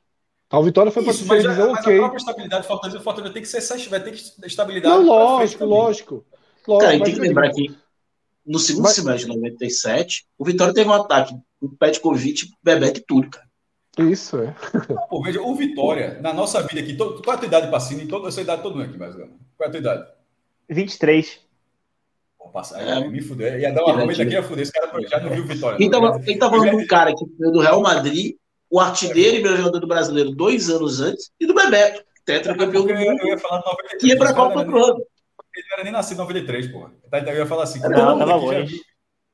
O 0.52 0.64
Vitória 0.64 0.92
foi 0.92 1.04
para 1.04 1.14
a 1.14 1.16
terceira 1.16 1.42
divisão, 1.42 1.72
ok. 1.72 1.96
a 1.96 2.00
própria 2.00 2.18
estabilidade 2.18 2.64
do 2.64 2.68
Fortaleza, 2.68 3.00
o 3.00 3.04
Fortaleza 3.04 3.34
tem 3.34 3.42
que 3.42 3.48
ser, 3.48 3.90
vai 3.90 4.04
ter 4.04 4.12
que 4.12 4.48
estabilidade. 4.48 4.96
Não, 4.96 5.06
lógico, 5.06 5.66
lógico, 5.66 6.26
lógico. 6.68 6.86
Cara, 6.86 7.04
tem 7.04 7.14
que 7.14 7.22
lembrar 7.22 7.52
que 7.52 7.74
no 8.46 8.60
segundo 8.60 8.84
mas... 8.84 8.94
semestre 8.94 9.32
de 9.32 9.38
97, 9.38 10.26
o 10.38 10.44
Vitória 10.44 10.74
teve 10.74 10.90
um 10.90 10.94
ataque 10.94 11.36
com 11.60 11.70
Petkovic, 11.70 12.50
Bebeto 12.62 13.00
e 13.00 13.04
tudo, 13.08 13.30
cara. 13.30 13.48
Isso, 14.00 14.38
é. 14.38 14.56
Pô, 15.10 15.22
veja, 15.22 15.42
o 15.42 15.56
Vitória, 15.56 16.20
na 16.22 16.34
nossa 16.34 16.62
vida 16.64 16.82
aqui, 16.82 16.96
to, 16.96 17.22
qual 17.24 17.34
é 17.34 17.38
a 17.38 17.40
tua 17.40 17.48
idade, 17.48 17.70
Pacini? 17.70 18.08
Toda 18.08 18.30
essa 18.30 18.42
idade 18.42 18.62
todo 18.62 18.76
mundo 18.76 18.86
aqui, 18.86 18.98
mais 18.98 19.14
ou 19.14 19.22
menos. 19.22 19.36
Qual 19.58 19.66
é 19.66 19.68
a 19.68 19.72
tua 19.72 19.80
idade? 19.80 20.08
23. 20.70 21.40
Pô, 22.38 22.50
passa, 22.50 22.80
é. 22.80 23.08
me 23.08 23.22
fuder. 23.22 23.60
Ia 23.60 23.72
dar 23.72 23.84
um 23.84 23.90
argumento 23.90 24.22
aqui, 24.22 24.32
ia 24.32 24.44
fuder. 24.44 24.64
Esse 24.64 24.72
cara 24.72 25.02
já 25.08 25.20
não 25.20 25.30
viu 25.30 25.44
o 25.44 25.48
Vitória. 25.48 25.78
Quem 25.78 25.90
tava, 25.90 26.20
quem 26.22 26.40
tava 26.40 26.58
falando 26.58 26.78
do 26.78 26.88
cara 26.88 27.14
que 27.14 27.26
foi 27.38 27.52
do 27.52 27.60
Real 27.60 27.82
Madrid, 27.82 28.36
o 28.72 28.80
artilheiro 28.80 29.38
e 29.38 29.44
melhor 29.44 29.58
jogador 29.58 29.80
do 29.80 29.88
brasileiro 29.88 30.32
dois 30.32 30.70
anos 30.70 31.02
antes, 31.02 31.30
e 31.38 31.46
do 31.46 31.54
Bebeto, 31.54 32.04
tetracampeão 32.26 32.88
do 32.88 32.94
mundo. 32.94 33.20
Eu 33.22 33.28
ia 33.28 33.38
falar 33.38 33.58
93. 33.58 34.02
Que 34.02 34.08
ia 34.08 34.18
pra 34.18 34.34
Copa 34.34 34.64
do 34.64 34.78
Ano. 34.78 35.06
Ele 35.54 35.66
não 35.68 35.74
era 35.74 35.84
nem 35.84 35.92
nascido 35.92 36.16
em 36.16 36.22
93, 36.22 36.72
pô. 36.72 36.90
Então 37.06 37.20
eu 37.20 37.36
ia 37.36 37.46
falar 37.46 37.64
assim. 37.64 37.80
Não, 37.82 38.18
tava 38.18 38.36
longe. 38.36 38.82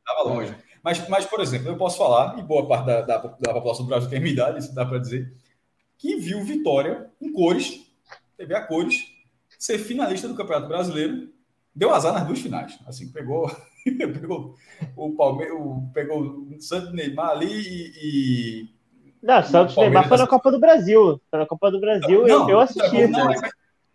Tava 0.03 0.23
longe. 0.23 0.55
Mas, 0.83 1.07
mas, 1.07 1.25
por 1.25 1.39
exemplo, 1.39 1.67
eu 1.67 1.77
posso 1.77 1.97
falar, 1.97 2.39
e 2.39 2.41
boa 2.41 2.67
parte 2.67 2.87
da, 2.87 3.01
da, 3.01 3.17
da 3.17 3.53
população 3.53 3.85
do 3.85 3.89
Brasil 3.89 4.09
tem 4.09 4.19
minha 4.19 4.33
idade, 4.33 4.59
isso 4.59 4.73
dá 4.73 4.85
para 4.85 4.97
dizer, 4.97 5.31
que 5.97 6.15
viu 6.15 6.43
Vitória 6.43 7.09
em 7.21 7.31
cores, 7.31 7.85
teve 8.35 8.55
a 8.55 8.61
cores, 8.61 8.95
ser 9.59 9.77
finalista 9.77 10.27
do 10.27 10.35
Campeonato 10.35 10.67
Brasileiro, 10.67 11.29
deu 11.75 11.93
azar 11.93 12.13
nas 12.13 12.25
duas 12.25 12.39
finais. 12.39 12.79
Assim, 12.87 13.11
pegou, 13.11 13.51
pegou 13.85 14.55
o 14.95 15.15
Palmeiras, 15.15 15.57
pegou 15.93 16.21
o 16.21 16.61
Santos 16.61 16.93
Neymar 16.93 17.29
ali 17.29 17.51
e. 17.51 17.91
e 18.01 18.76
não, 19.21 19.43
Santos 19.43 19.75
Neymar 19.75 20.07
foi 20.07 20.17
na 20.17 20.27
Copa 20.27 20.51
do 20.51 20.59
Brasil. 20.59 21.21
Foi 21.29 21.39
na 21.39 21.45
Copa 21.45 21.71
do 21.71 21.79
Brasil, 21.79 22.21
não, 22.21 22.27
eu, 22.27 22.49
eu 22.49 22.59
assisti. 22.59 23.07
Não, 23.07 23.25
não, 23.25 23.31
é, 23.31 23.35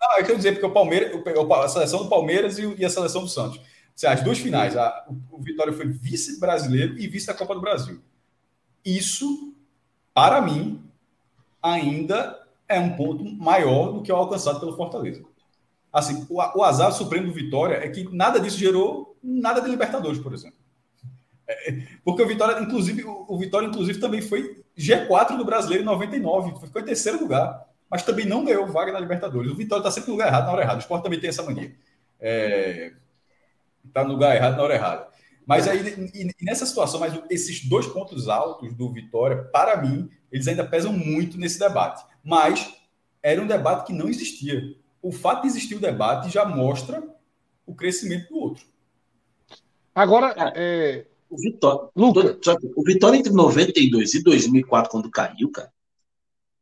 não, 0.00 0.18
é 0.18 0.22
que 0.22 0.32
eu 0.32 0.36
dizer, 0.36 0.52
porque 0.52 0.66
o 0.66 0.70
Palmeiras, 0.72 1.12
a 1.50 1.68
seleção 1.68 2.02
do 2.02 2.08
Palmeiras 2.08 2.58
e, 2.58 2.74
e 2.76 2.84
a 2.84 2.90
seleção 2.90 3.22
do 3.22 3.28
Santos. 3.28 3.60
As 4.04 4.22
duas 4.22 4.38
finais, 4.38 4.76
a, 4.76 5.06
o 5.30 5.40
Vitória 5.40 5.72
foi 5.72 5.86
vice-brasileiro 5.86 6.98
e 6.98 7.06
vice 7.06 7.26
da 7.26 7.34
Copa 7.34 7.54
do 7.54 7.60
Brasil. 7.60 8.00
Isso 8.84 9.52
para 10.14 10.40
mim, 10.40 10.82
ainda 11.62 12.38
é 12.68 12.78
um 12.78 12.96
ponto 12.96 13.24
maior 13.24 13.92
do 13.92 14.02
que 14.02 14.12
o 14.12 14.16
alcançado 14.16 14.60
pelo 14.60 14.76
Fortaleza. 14.76 15.22
Assim, 15.92 16.26
o, 16.28 16.36
o 16.36 16.62
azar 16.62 16.92
supremo 16.92 17.28
do 17.28 17.32
Vitória 17.32 17.76
é 17.76 17.88
que 17.88 18.04
nada 18.14 18.40
disso 18.40 18.58
gerou 18.58 19.16
nada 19.22 19.60
de 19.60 19.70
Libertadores, 19.70 20.18
por 20.18 20.32
exemplo. 20.32 20.58
É, 21.46 21.82
porque 22.04 22.22
o 22.22 22.26
Vitória, 22.26 22.60
inclusive, 22.62 23.04
o, 23.04 23.26
o 23.28 23.38
Vitória, 23.38 23.66
inclusive, 23.66 24.00
também 24.00 24.22
foi 24.22 24.61
G4 24.82 25.36
do 25.36 25.44
brasileiro 25.44 25.82
em 25.82 25.86
99, 25.86 26.60
ficou 26.66 26.82
em 26.82 26.84
terceiro 26.84 27.20
lugar, 27.20 27.66
mas 27.90 28.02
também 28.02 28.26
não 28.26 28.44
ganhou 28.44 28.66
vaga 28.66 28.92
na 28.92 29.00
Libertadores. 29.00 29.50
O 29.50 29.54
Vitória 29.54 29.80
está 29.80 29.90
sempre 29.90 30.08
no 30.08 30.14
lugar 30.14 30.28
errado, 30.28 30.46
na 30.46 30.52
hora 30.52 30.62
errada. 30.62 30.78
O 30.78 30.80
Sport 30.80 31.02
também 31.02 31.20
tem 31.20 31.28
essa 31.28 31.42
mania. 31.42 31.68
Está 31.68 31.76
é, 32.20 32.92
tá 33.92 34.04
no 34.04 34.12
lugar 34.12 34.34
errado, 34.34 34.56
na 34.56 34.62
hora 34.62 34.74
errada. 34.74 35.08
Mas 35.46 35.66
aí, 35.66 36.10
e, 36.14 36.30
e 36.40 36.44
nessa 36.44 36.64
situação, 36.64 37.00
mas 37.00 37.12
esses 37.28 37.64
dois 37.68 37.86
pontos 37.86 38.28
altos 38.28 38.72
do 38.74 38.92
Vitória, 38.92 39.42
para 39.44 39.76
mim, 39.76 40.08
eles 40.30 40.46
ainda 40.48 40.64
pesam 40.64 40.92
muito 40.92 41.38
nesse 41.38 41.58
debate. 41.58 42.04
Mas 42.24 42.72
era 43.22 43.42
um 43.42 43.46
debate 43.46 43.86
que 43.86 43.92
não 43.92 44.08
existia 44.08 44.76
o 45.02 45.10
fato 45.10 45.42
de 45.42 45.48
existir 45.48 45.74
o 45.74 45.80
debate 45.80 46.30
já 46.30 46.44
mostra 46.44 47.02
o 47.66 47.74
crescimento 47.74 48.28
do 48.28 48.38
outro. 48.38 48.64
Agora, 49.92 50.34
é... 50.54 51.04
o 51.32 51.36
Vitória, 51.38 51.88
Luca. 51.96 52.38
o 52.76 52.82
Vitória 52.84 53.16
entre 53.16 53.32
92 53.32 54.14
e 54.14 54.22
2004, 54.22 54.90
quando 54.90 55.10
caiu, 55.10 55.50
cara, 55.50 55.72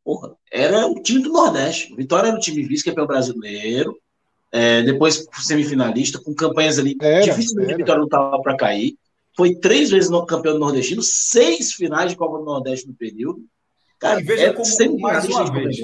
porra, 0.03 0.33
era 0.49 0.87
o 0.87 0.95
time 1.01 1.21
do 1.21 1.31
Nordeste. 1.31 1.91
O 1.91 1.97
Vitória 1.97 2.29
era 2.29 2.37
o 2.37 2.39
time 2.39 2.63
vice-campeão 2.63 3.05
brasileiro, 3.05 3.99
é, 4.49 4.81
depois 4.81 5.27
semifinalista, 5.33 6.19
com 6.19 6.33
campanhas 6.33 6.79
ali. 6.79 6.95
Era, 7.01 7.21
dificilmente 7.25 7.73
o 7.73 7.77
Vitória 7.77 7.99
não 7.99 8.05
estava 8.05 8.41
para 8.41 8.55
cair. 8.55 8.95
Foi 9.35 9.55
três 9.55 9.89
vezes 9.89 10.09
no 10.09 10.25
campeão 10.25 10.57
nordestino, 10.57 11.01
seis 11.01 11.73
finais 11.73 12.11
de 12.11 12.17
Copa 12.17 12.37
do 12.37 12.45
Nordeste 12.45 12.87
no 12.87 12.93
período. 12.93 13.43
Cara, 13.99 14.21
e 14.21 14.23
veja 14.23 14.53
como, 14.53 14.99
mais 14.99 15.25
uma 15.25 15.51
vez, 15.51 15.79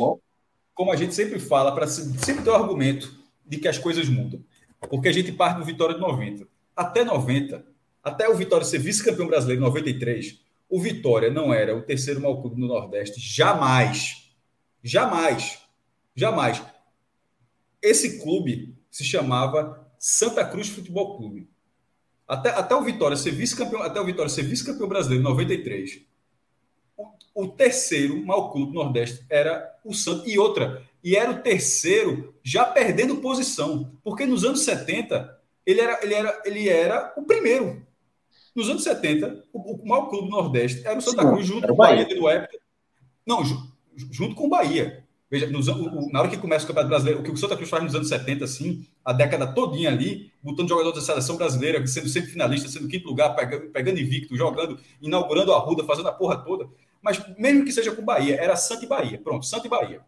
como 0.73 0.91
a 0.91 0.95
gente 0.95 1.13
sempre 1.13 1.39
fala, 1.39 1.73
para 1.73 1.87
sempre 1.87 2.43
ter 2.43 2.49
o 2.49 2.55
argumento 2.55 3.13
de 3.45 3.57
que 3.57 3.67
as 3.67 3.77
coisas 3.77 4.07
mudam. 4.07 4.41
Porque 4.89 5.09
a 5.09 5.11
gente 5.11 5.31
parte 5.31 5.57
do 5.57 5.65
Vitória 5.65 5.95
de 5.95 6.01
90. 6.01 6.47
Até 6.75 7.03
90, 7.03 7.65
até 8.07 8.29
o 8.29 8.35
Vitória 8.35 8.65
ser 8.65 8.79
vice-campeão 8.79 9.27
brasileiro 9.27 9.61
em 9.61 9.65
93, 9.65 10.39
o 10.69 10.79
Vitória 10.79 11.29
não 11.29 11.53
era 11.53 11.75
o 11.75 11.81
terceiro 11.81 12.21
maior 12.21 12.41
clube 12.41 12.59
no 12.59 12.65
Nordeste. 12.65 13.19
Jamais. 13.19 14.31
Jamais. 14.81 15.59
Jamais. 16.15 16.63
Esse 17.81 18.21
clube 18.21 18.75
se 18.89 19.03
chamava 19.03 19.85
Santa 19.99 20.45
Cruz 20.45 20.69
Futebol 20.69 21.17
Clube. 21.17 21.49
Até, 22.25 22.49
até 22.49 22.75
o 22.75 22.83
Vitória 22.83 23.17
ser 23.17 23.31
vice-campeão, 23.31 23.81
até 23.81 23.99
o 23.99 24.05
Vitória 24.05 24.29
ser 24.29 24.43
vice-campeão 24.43 24.87
brasileiro 24.87 25.21
em 25.21 25.27
93, 25.27 26.01
o 27.35 27.47
terceiro 27.47 28.25
maior 28.25 28.51
clube 28.51 28.71
do 28.71 28.79
Nordeste 28.83 29.25
era 29.29 29.69
o 29.83 29.93
Santos. 29.93 30.31
E 30.31 30.39
outra, 30.39 30.81
e 31.03 31.15
era 31.15 31.31
o 31.31 31.41
terceiro 31.41 32.33
já 32.41 32.65
perdendo 32.65 33.17
posição, 33.17 33.91
porque 34.01 34.25
nos 34.25 34.45
anos 34.45 34.61
70 34.61 35.37
ele 35.65 35.81
era, 35.81 35.99
ele 36.01 36.13
era, 36.13 36.41
ele 36.45 36.69
era 36.69 37.13
o 37.17 37.23
primeiro. 37.23 37.85
Nos 38.57 38.71
anos 38.71 38.81
70, 38.81 39.43
o, 39.53 39.75
o 39.75 39.87
maior 39.87 40.07
clube 40.09 40.29
do 40.29 40.35
Nordeste 40.35 40.81
era 40.83 40.97
o 40.97 41.01
Santa 41.01 41.21
Sim, 41.21 41.29
Cruz, 41.29 41.45
junto 41.45 41.67
com 41.67 41.73
o 41.73 41.75
Bahia, 41.75 42.03
Bahia 42.05 42.19
do 42.19 42.27
época. 42.27 42.57
Não, 43.23 43.43
junto 44.11 44.33
com 44.33 44.47
o 44.47 44.49
Bahia. 44.49 45.05
Veja, 45.29 45.45
nos, 45.45 45.67
o, 45.67 46.11
na 46.11 46.21
hora 46.21 46.27
que 46.27 46.37
começa 46.37 46.65
o 46.65 46.67
Campeonato 46.67 46.89
Brasileiro, 46.89 47.19
o 47.19 47.23
que 47.23 47.29
o 47.29 47.37
Santa 47.37 47.55
Cruz 47.55 47.69
faz 47.69 47.83
nos 47.83 47.93
anos 47.93 48.09
70, 48.09 48.45
assim, 48.45 48.83
a 49.05 49.13
década 49.13 49.45
todinha 49.45 49.91
ali, 49.91 50.31
botando 50.41 50.69
jogadores 50.69 50.97
da 50.97 51.05
seleção 51.05 51.37
brasileira, 51.37 51.85
sendo 51.85 52.09
sempre 52.09 52.31
finalista, 52.31 52.67
sendo 52.67 52.87
quinto 52.87 53.07
lugar, 53.07 53.35
pegando, 53.35 53.69
pegando 53.69 53.99
invicto, 53.99 54.35
jogando, 54.35 54.79
inaugurando 54.99 55.53
a 55.53 55.59
Ruda, 55.59 55.83
fazendo 55.83 56.09
a 56.09 56.11
porra 56.11 56.37
toda. 56.37 56.67
Mas 56.99 57.23
mesmo 57.37 57.63
que 57.63 57.71
seja 57.71 57.91
com 57.91 58.03
Bahia, 58.03 58.37
era 58.41 58.55
Santa 58.55 58.85
e 58.85 58.87
Bahia. 58.87 59.21
Pronto, 59.23 59.45
Santa 59.45 59.67
e 59.67 59.69
Bahia. 59.69 60.01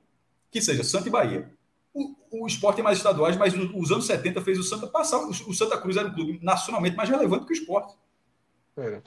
Que 0.50 0.60
seja 0.60 0.84
Santa 0.84 1.08
e 1.08 1.12
Bahia. 1.12 1.52
O, 1.94 2.16
o 2.32 2.48
esporte 2.48 2.80
é 2.80 2.84
mais 2.84 2.98
estaduais, 2.98 3.38
mas 3.38 3.54
os 3.54 3.92
anos 3.92 4.08
70 4.08 4.42
fez 4.42 4.58
o 4.58 4.64
Santa 4.64 4.88
passar. 4.88 5.20
O, 5.20 5.30
o 5.30 5.54
Santa 5.54 5.78
Cruz 5.78 5.98
era 5.98 6.08
um 6.08 6.14
clube 6.14 6.40
nacionalmente 6.42 6.96
mais 6.96 7.10
relevante 7.10 7.46
que 7.46 7.54
o 7.54 7.54
esporte. 7.54 7.94
É. 8.80 9.02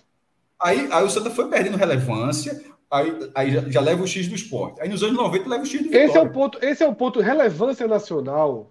Aí, 0.60 0.88
aí 0.92 1.04
o 1.04 1.10
Santa 1.10 1.30
foi 1.30 1.48
perdendo 1.48 1.76
relevância, 1.76 2.62
aí, 2.90 3.30
aí 3.34 3.50
já, 3.50 3.68
já, 3.68 3.80
leva 3.80 4.02
o 4.02 4.06
X 4.06 4.28
do 4.28 4.34
esporte. 4.34 4.80
Aí 4.80 4.88
nos 4.88 5.02
anos 5.02 5.16
90 5.16 5.48
leva 5.48 5.62
o 5.62 5.66
X 5.66 5.80
do 5.80 5.84
Vitória. 5.84 6.06
Esse 6.06 6.16
é 6.16 6.20
o 6.20 6.30
ponto, 6.30 6.58
esse 6.64 6.84
é 6.84 6.88
o 6.88 6.94
ponto, 6.94 7.20
relevância 7.20 7.88
nacional. 7.88 8.70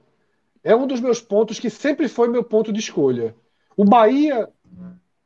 É 0.63 0.75
um 0.75 0.87
dos 0.87 1.01
meus 1.01 1.19
pontos 1.19 1.59
que 1.59 1.69
sempre 1.69 2.07
foi 2.07 2.27
meu 2.29 2.43
ponto 2.43 2.71
de 2.71 2.79
escolha. 2.79 3.35
O 3.75 3.83
Bahia 3.83 4.47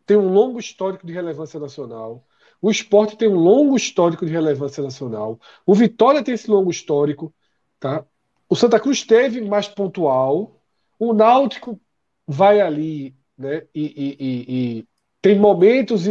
tem 0.06 0.18
um 0.18 0.32
longo 0.32 0.60
histórico 0.60 1.06
de 1.06 1.14
relevância 1.14 1.60
nacional. 1.60 2.26
O 2.62 2.72
esporte 2.72 3.18
tem 3.18 3.28
um 3.28 3.36
longo 3.36 3.76
histórico 3.76 4.26
de 4.26 4.32
relevância 4.32 4.82
nacional. 4.82 5.40
O 5.66 5.76
Vitória 5.76 6.24
tem 6.24 6.34
esse 6.34 6.50
longo 6.50 6.72
histórico. 6.72 7.34
Tá? 7.80 8.06
O 8.48 8.56
Santa 8.56 8.80
Cruz 8.80 9.04
teve 9.04 9.42
mais 9.42 9.68
pontual. 9.68 10.60
O 10.98 11.14
Náutico 11.14 11.80
vai 12.26 12.62
ali 12.62 13.16
né? 13.38 13.64
e, 13.74 13.84
e, 13.84 14.18
e, 14.20 14.80
e 14.80 14.88
tem 15.26 15.40
momentos 15.40 16.04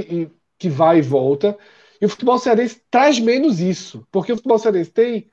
que 0.58 0.68
vai 0.68 0.98
e 0.98 1.02
volta. 1.02 1.56
E 2.00 2.04
o 2.04 2.08
futebol 2.08 2.36
cearense 2.36 2.82
traz 2.90 3.20
menos 3.20 3.60
isso. 3.60 4.04
Porque 4.10 4.32
o 4.32 4.36
futebol 4.36 4.58
cearense 4.58 4.90
tem. 4.90 5.30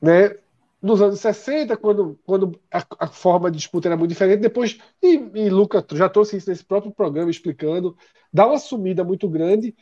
Né, 0.00 0.34
nos 0.80 1.02
anos 1.02 1.20
60, 1.20 1.76
quando, 1.76 2.18
quando 2.24 2.58
a, 2.72 2.82
a, 3.00 3.06
forma 3.06 3.50
de 3.50 3.58
disputa 3.58 3.88
era 3.88 3.98
muito 3.98 4.10
diferente, 4.10 4.40
depois, 4.40 4.78
e, 5.02 5.14
e 5.34 5.50
Lucas 5.50 5.84
já 5.92 6.08
trouxe 6.08 6.38
isso 6.38 6.48
nesse 6.48 6.64
próprio 6.64 6.92
programa 6.92 7.30
explicando, 7.30 7.96
dá 8.32 8.46
uma 8.46 8.58
sumida 8.58 9.04
muito 9.04 9.28
grande, 9.28 9.74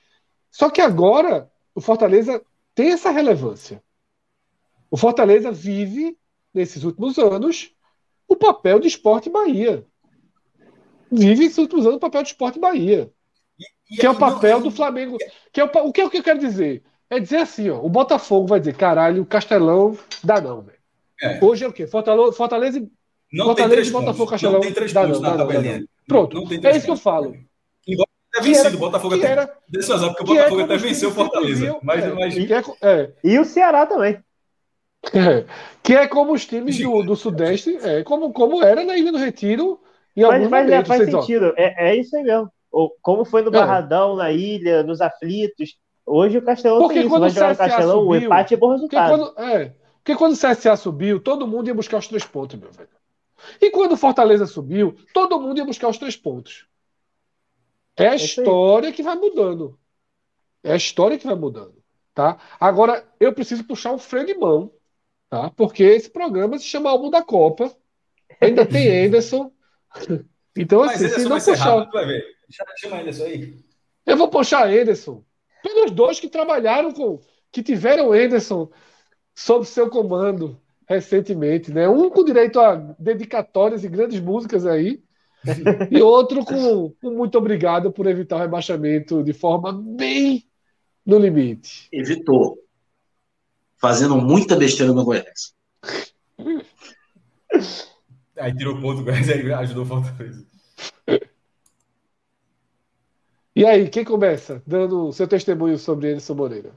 só 0.48 0.70
que 0.70 0.80
agora 0.80 1.50
o 1.74 1.80
Fortaleza 1.80 2.40
tem 2.72 2.92
essa 2.92 3.10
relevância. 3.10 3.82
O 4.90 4.96
Fortaleza 4.96 5.50
vive, 5.50 6.16
nesses 6.54 6.84
últimos 6.84 7.18
anos, 7.18 7.74
o 8.28 8.36
papel 8.36 8.78
de 8.78 8.86
esporte 8.86 9.28
Bahia. 9.28 9.84
Vive 11.12 11.44
anos 11.44 11.96
o 11.96 11.98
papel 11.98 12.22
de 12.22 12.28
esporte 12.30 12.58
Bahia. 12.58 13.10
E, 13.58 13.94
e 13.94 13.96
que 13.98 14.06
é 14.06 14.10
o 14.10 14.18
papel 14.18 14.58
não, 14.58 14.64
do 14.64 14.70
Flamengo. 14.70 15.18
Que 15.52 15.60
é 15.60 15.64
o, 15.64 15.66
o, 15.66 15.92
que 15.92 16.00
é 16.00 16.04
o 16.04 16.10
que 16.10 16.18
eu 16.18 16.22
quero 16.22 16.38
dizer? 16.38 16.82
É 17.10 17.20
dizer 17.20 17.38
assim, 17.38 17.68
ó, 17.68 17.78
o 17.78 17.90
Botafogo 17.90 18.46
vai 18.46 18.58
dizer, 18.58 18.74
caralho, 18.74 19.22
o 19.22 19.26
Castelão 19.26 19.96
dá 20.24 20.40
não, 20.40 20.62
velho. 20.62 20.78
É. 21.20 21.44
Hoje 21.44 21.64
é 21.64 21.68
o 21.68 21.72
quê? 21.72 21.86
Fortaleza, 21.86 22.32
Fortaleza, 22.32 22.80
não 23.32 23.46
Fortaleza 23.46 23.54
tem 23.54 23.68
três 23.68 23.90
Botafogo, 23.90 24.16
pontos. 24.16 24.30
Castelão. 24.30 24.54
Não 24.54 24.60
tem 24.62 24.72
três 24.72 24.92
dá, 24.92 25.02
pontos 25.02 25.20
não, 25.20 25.30
na 25.30 25.36
tabelinha. 25.36 25.84
Pronto, 26.08 26.38
é 26.38 26.40
isso 26.40 26.50
pontos. 26.52 26.84
que 26.84 26.90
eu 26.90 26.96
falo 26.96 27.36
até 28.32 28.40
vencido, 28.40 28.76
o 28.76 28.80
Botafogo 28.80 29.14
até. 29.14 29.26
Era, 29.26 29.58
deixa 29.68 29.92
eu 29.92 30.08
porque 30.08 30.22
o 30.22 30.26
Botafogo 30.26 30.60
é 30.60 30.64
até 30.64 30.76
venceu 30.78 31.10
o 31.10 31.12
Fortaleza. 31.12 31.64
Viu, 31.66 31.78
mas, 31.82 32.04
é, 32.04 32.14
mas... 32.14 32.36
É, 32.36 32.62
é, 32.80 33.12
e 33.22 33.38
o 33.38 33.44
Ceará 33.44 33.86
também. 33.86 34.18
É, 35.12 35.44
que 35.82 35.94
é 35.94 36.06
como 36.06 36.32
os 36.32 36.46
times 36.46 36.78
do, 36.78 37.02
do 37.02 37.16
Sudeste, 37.16 37.76
é, 37.82 38.02
como, 38.02 38.32
como 38.32 38.62
era 38.62 38.84
na 38.84 38.96
Ilha 38.96 39.12
do 39.12 39.18
Retiro. 39.18 39.80
Em 40.16 40.22
mas 40.22 40.48
mas 40.48 40.70
é, 40.70 40.84
faz 40.84 41.04
sentido, 41.04 41.54
é, 41.56 41.90
é 41.90 41.96
isso 41.96 42.16
aí 42.16 42.22
mesmo. 42.22 42.50
Ou, 42.70 42.94
como 43.02 43.24
foi 43.24 43.42
no 43.42 43.48
é. 43.48 43.52
Barradão, 43.52 44.16
na 44.16 44.30
ilha, 44.30 44.82
nos 44.82 45.00
aflitos. 45.00 45.76
Hoje 46.04 46.38
o 46.38 46.42
Castelão 46.42 46.80
porque 46.80 47.00
tem 47.00 47.08
quando 47.08 47.26
isso, 47.26 47.38
vai 47.38 47.52
o 47.52 47.56
Castelão, 47.56 48.00
subiu, 48.00 48.10
o 48.10 48.16
empate 48.16 48.54
é 48.54 48.56
bom 48.56 48.70
resultado. 48.70 49.18
Porque 49.18 49.34
quando, 49.34 49.50
é, 49.50 49.74
porque 49.96 50.16
quando 50.16 50.32
o 50.32 50.36
CSA 50.36 50.76
subiu, 50.76 51.20
todo 51.20 51.46
mundo 51.46 51.68
ia 51.68 51.74
buscar 51.74 51.98
os 51.98 52.08
três 52.08 52.24
pontos, 52.24 52.58
meu 52.58 52.70
velho. 52.72 52.88
E 53.60 53.70
quando 53.70 53.92
o 53.92 53.96
Fortaleza 53.96 54.46
subiu, 54.46 54.96
todo 55.12 55.40
mundo 55.40 55.58
ia 55.58 55.64
buscar 55.64 55.88
os 55.88 55.98
três 55.98 56.16
pontos. 56.16 56.66
É 57.96 58.08
a 58.08 58.14
história 58.14 58.92
que 58.92 59.02
vai 59.02 59.14
mudando. 59.14 59.78
É 60.62 60.72
a 60.72 60.76
história 60.76 61.18
que 61.18 61.26
vai 61.26 61.34
mudando. 61.34 61.74
Tá? 62.14 62.38
Agora, 62.58 63.06
eu 63.18 63.32
preciso 63.32 63.64
puxar 63.64 63.92
um 63.92 63.98
freio 63.98 64.26
de 64.26 64.34
mão, 64.34 64.70
tá? 65.30 65.50
porque 65.50 65.82
esse 65.82 66.10
programa 66.10 66.58
se 66.58 66.64
chama 66.64 66.90
Álbum 66.90 67.10
da 67.10 67.22
Copa. 67.22 67.74
Ainda 68.40 68.66
tem 68.66 68.88
Anderson. 69.06 69.50
Então, 70.54 70.82
assim, 70.82 71.08
se 71.08 71.24
não 71.24 71.38
puxar. 71.38 71.54
Rápido, 71.56 71.92
vai 71.92 72.06
ver. 72.06 72.24
Chama 72.76 73.00
Anderson 73.00 73.24
aí. 73.24 73.56
Eu 74.04 74.16
vou 74.16 74.28
puxar 74.28 74.68
Anderson. 74.68 75.24
Pelos 75.62 75.90
dois 75.90 76.20
que 76.20 76.28
trabalharam 76.28 76.92
com. 76.92 77.20
que 77.50 77.62
tiveram 77.62 78.12
Anderson 78.12 78.70
sob 79.34 79.64
seu 79.64 79.88
comando 79.88 80.60
recentemente, 80.86 81.72
né? 81.72 81.88
Um 81.88 82.10
com 82.10 82.24
direito 82.24 82.60
a 82.60 82.74
dedicatórias 82.98 83.82
e 83.82 83.88
grandes 83.88 84.20
músicas 84.20 84.66
aí, 84.66 85.02
e 85.90 86.02
outro 86.02 86.44
com, 86.44 86.90
com, 87.00 87.10
muito 87.10 87.38
obrigado 87.38 87.90
por 87.90 88.06
evitar 88.06 88.36
o 88.36 88.40
rebaixamento 88.40 89.22
de 89.22 89.32
forma 89.32 89.72
bem 89.72 90.44
no 91.04 91.18
limite. 91.18 91.88
Evitou. 91.90 92.58
Fazendo 93.78 94.16
muita 94.16 94.54
besteira 94.54 94.92
no 94.92 95.04
Goiás. 95.04 95.54
Aí 98.38 98.54
tirou 98.54 98.76
o 98.76 98.80
ponto 98.80 98.98
do 98.98 99.04
Goiás 99.04 99.28
e 99.28 99.52
ajudou 99.52 99.84
o 99.84 99.86
Fortaleza. 99.86 100.46
E 103.54 103.66
aí, 103.66 103.88
quem 103.88 104.04
começa 104.04 104.62
dando 104.66 105.12
seu 105.12 105.28
testemunho 105.28 105.76
sobre 105.76 106.08
Anderson 106.08 106.34
Moreira? 106.34 106.72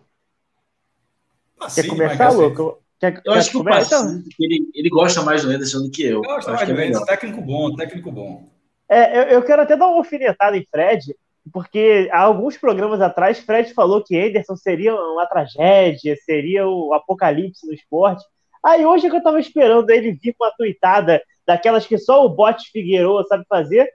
Assim, 1.60 1.84
quer 1.84 1.88
começar, 1.88 2.30
louco? 2.32 2.84
Quer, 3.00 3.22
eu 3.26 3.34
acho 3.34 3.52
que 3.52 3.58
o 3.58 3.64
Passinho, 3.64 4.24
ele, 4.40 4.70
ele 4.74 4.90
gosta 4.90 5.22
mais 5.22 5.44
do 5.44 5.50
Anderson 5.50 5.84
do 5.84 5.92
que 5.92 6.04
eu. 6.04 6.18
Eu 6.18 6.22
gosto 6.22 6.52
mais 6.52 6.68
do 6.68 6.80
é 6.80 6.88
Anderson, 6.88 7.06
técnico 7.06 7.42
bom, 7.42 7.76
técnico 7.76 8.12
bom. 8.12 8.50
É, 8.90 9.20
eu, 9.20 9.24
eu, 9.24 9.44
quero 9.44 9.62
até 9.62 9.78
dar 9.78 9.88
uma 9.88 9.98
alfinetada 9.98 10.58
em 10.58 10.66
Fred, 10.70 11.16
porque 11.52 12.10
há 12.12 12.20
alguns 12.20 12.58
programas 12.58 13.00
atrás, 13.00 13.40
Fred 13.40 13.74
falou 13.74 14.04
que 14.04 14.18
Anderson 14.18 14.58
seria 14.58 14.94
uma 14.94 15.26
tragédia, 15.26 16.16
seria 16.26 16.68
o 16.68 16.94
apocalipse 16.94 17.66
no 17.66 17.74
esporte. 17.74 18.24
Aí 18.64 18.86
hoje 18.86 19.08
é 19.08 19.10
que 19.10 19.16
eu 19.16 19.24
tava 19.24 19.40
esperando 19.40 19.90
ele 19.90 20.12
vir 20.12 20.36
com 20.38 20.44
uma 20.44 20.52
tuitada 20.52 21.22
daquelas 21.48 21.86
que 21.86 21.98
só 21.98 22.26
o 22.26 22.30
Bote 22.30 22.70
Figueiredo 22.72 23.26
sabe 23.28 23.46
fazer. 23.50 23.88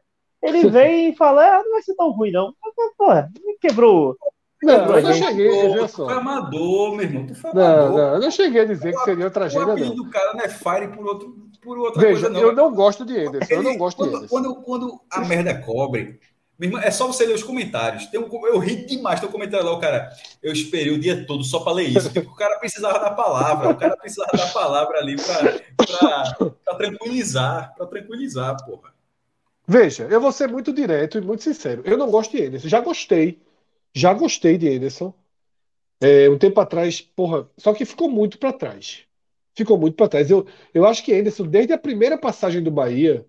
Ele 0.43 0.69
vem 0.71 1.11
e 1.11 1.17
fala, 1.17 1.45
ah, 1.59 1.63
não 1.63 1.73
vai 1.73 1.83
ser 1.83 1.95
tão 1.95 2.11
ruim, 2.11 2.31
não. 2.33 2.53
Porra, 2.97 3.31
me 3.45 3.57
quebrou. 3.59 4.17
Não, 4.63 4.95
eu 4.97 5.03
não 5.03 5.13
cheguei, 5.15 5.49
veja 5.49 5.89
só. 5.89 6.05
Tu 6.05 6.11
foi 6.11 6.19
amador, 6.21 6.93
meu 6.95 7.05
irmão. 7.05 7.27
Tu 7.27 7.35
foi 7.35 7.51
Não, 7.55 7.63
amador. 7.65 7.91
não, 7.99 8.15
eu 8.15 8.21
não 8.21 8.31
cheguei 8.31 8.61
a 8.61 8.65
dizer 8.67 8.93
que 8.93 9.05
seria 9.05 9.27
O 9.27 9.31
tragédia, 9.31 9.73
apelido 9.73 9.97
não. 9.97 10.05
do 10.05 10.11
cara 10.11 10.35
não 10.35 10.41
é 10.45 10.49
Fire 10.51 10.89
por, 10.89 11.07
outro, 11.07 11.35
por 11.63 11.79
outra 11.79 12.03
Veja, 12.03 12.13
coisa, 12.13 12.29
não. 12.29 12.41
eu 12.41 12.53
não 12.55 12.75
gosto 12.75 13.05
de 13.07 13.19
Anderson, 13.19 13.55
eu 13.55 13.63
não 13.63 13.71
Ele- 13.71 13.79
gosto 13.79 13.97
de 13.97 14.03
quando, 14.11 14.17
Anderson. 14.17 14.35
quando, 14.37 14.55
quando 14.63 15.01
a 15.11 15.21
merda 15.21 15.55
cobre, 15.63 16.21
é 16.83 16.91
só 16.91 17.07
você 17.07 17.25
ler 17.25 17.35
os 17.35 17.43
comentários. 17.43 18.07
Tem 18.07 18.21
um, 18.21 18.47
eu 18.47 18.59
ri 18.59 18.85
demais, 18.85 19.19
tem 19.19 19.29
um 19.29 19.33
comentário 19.33 19.65
lá, 19.65 19.73
o 19.73 19.81
cara. 19.81 20.11
Eu 20.43 20.53
esperei 20.53 20.93
o 20.93 21.01
dia 21.01 21.25
todo 21.27 21.43
só 21.43 21.61
para 21.61 21.73
ler 21.73 21.89
isso. 21.89 22.13
Tipo, 22.13 22.31
o 22.31 22.35
cara 22.35 22.59
precisava 22.59 22.99
da 22.99 23.11
palavra, 23.11 23.71
o 23.71 23.77
cara 23.77 23.97
precisava 23.97 24.37
da 24.37 24.47
palavra 24.49 24.99
ali 24.99 25.17
para 25.17 26.77
tranquilizar, 26.77 27.75
para 27.75 27.87
tranquilizar, 27.87 28.65
porra. 28.65 28.93
Veja, 29.67 30.05
eu 30.11 30.21
vou 30.21 30.33
ser 30.33 30.49
muito 30.49 30.73
direto 30.73 31.17
e 31.17 31.21
muito 31.21 31.43
sincero. 31.43 31.83
Eu 31.85 31.97
não 31.97 32.11
gosto 32.11 32.37
de 32.37 32.45
Anderson. 32.45 32.69
Já 32.69 32.81
gostei. 32.81 33.41
Já 33.95 34.13
gostei 34.13 34.59
de 34.59 34.69
Anderson. 34.69 35.15
É, 36.01 36.29
um 36.29 36.37
tempo 36.37 36.61
atrás, 36.61 37.01
porra, 37.01 37.49
só 37.57 37.73
que 37.73 37.85
ficou 37.85 38.11
muito 38.11 38.39
para 38.39 38.53
trás. 38.53 39.05
Ficou 39.55 39.79
muito 39.79 39.95
para 39.95 40.09
trás. 40.09 40.31
Eu, 40.31 40.47
eu 40.75 40.85
acho 40.87 41.05
que 41.05 41.15
Anderson, 41.15 41.47
desde 41.47 41.73
a 41.73 41.79
primeira 41.79 42.19
passagem 42.19 42.63
do 42.63 42.71
Bahia, 42.71 43.25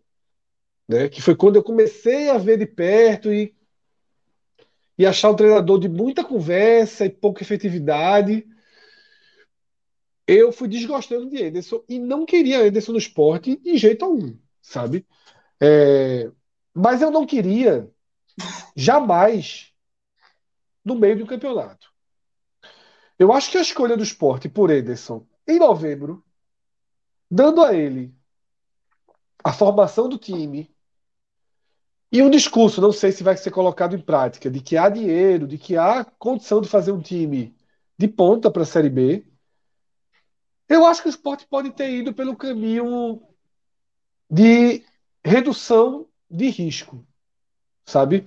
né, 0.91 1.07
que 1.07 1.21
foi 1.21 1.35
quando 1.35 1.55
eu 1.55 1.63
comecei 1.63 2.29
a 2.29 2.37
ver 2.37 2.57
de 2.57 2.65
perto 2.65 3.33
e, 3.33 3.55
e 4.97 5.05
achar 5.05 5.31
um 5.31 5.35
treinador 5.35 5.79
de 5.79 5.87
muita 5.87 6.23
conversa 6.23 7.05
e 7.05 7.09
pouca 7.09 7.41
efetividade, 7.41 8.45
eu 10.27 10.51
fui 10.51 10.67
desgostando 10.67 11.29
de 11.29 11.41
Anderson 11.41 11.81
e 11.87 11.97
não 11.97 12.25
queria 12.25 12.61
Anderson 12.61 12.91
no 12.91 12.97
esporte 12.97 13.55
de 13.55 13.77
jeito 13.77 14.03
algum, 14.03 14.37
sabe? 14.61 15.07
É, 15.61 16.29
mas 16.73 17.01
eu 17.01 17.09
não 17.09 17.25
queria 17.25 17.89
jamais 18.75 19.71
no 20.83 20.95
meio 20.95 21.17
do 21.17 21.25
campeonato. 21.25 21.89
Eu 23.17 23.31
acho 23.31 23.49
que 23.49 23.57
a 23.57 23.61
escolha 23.61 23.95
do 23.95 24.03
esporte 24.03 24.49
por 24.49 24.69
Ederson 24.69 25.25
em 25.47 25.57
novembro, 25.57 26.23
dando 27.29 27.63
a 27.63 27.73
ele 27.73 28.13
a 29.43 29.51
formação 29.53 30.07
do 30.07 30.17
time 30.17 30.70
e 32.11 32.21
um 32.21 32.29
discurso, 32.29 32.81
não 32.81 32.91
sei 32.91 33.11
se 33.11 33.23
vai 33.23 33.37
ser 33.37 33.51
colocado 33.51 33.95
em 33.95 34.01
prática, 34.01 34.49
de 34.49 34.59
que 34.59 34.75
há 34.75 34.89
dinheiro, 34.89 35.47
de 35.47 35.57
que 35.57 35.77
há 35.77 36.03
condição 36.03 36.59
de 36.59 36.67
fazer 36.67 36.91
um 36.91 37.01
time 37.01 37.55
de 37.97 38.07
ponta 38.07 38.51
para 38.51 38.63
a 38.63 38.65
Série 38.65 38.89
B, 38.89 39.25
eu 40.67 40.85
acho 40.85 41.01
que 41.01 41.07
o 41.07 41.09
esporte 41.09 41.47
pode 41.47 41.71
ter 41.71 41.89
ido 41.89 42.13
pelo 42.13 42.35
caminho 42.35 43.21
de 44.29 44.83
redução 45.23 46.07
de 46.29 46.49
risco, 46.49 47.05
sabe? 47.85 48.25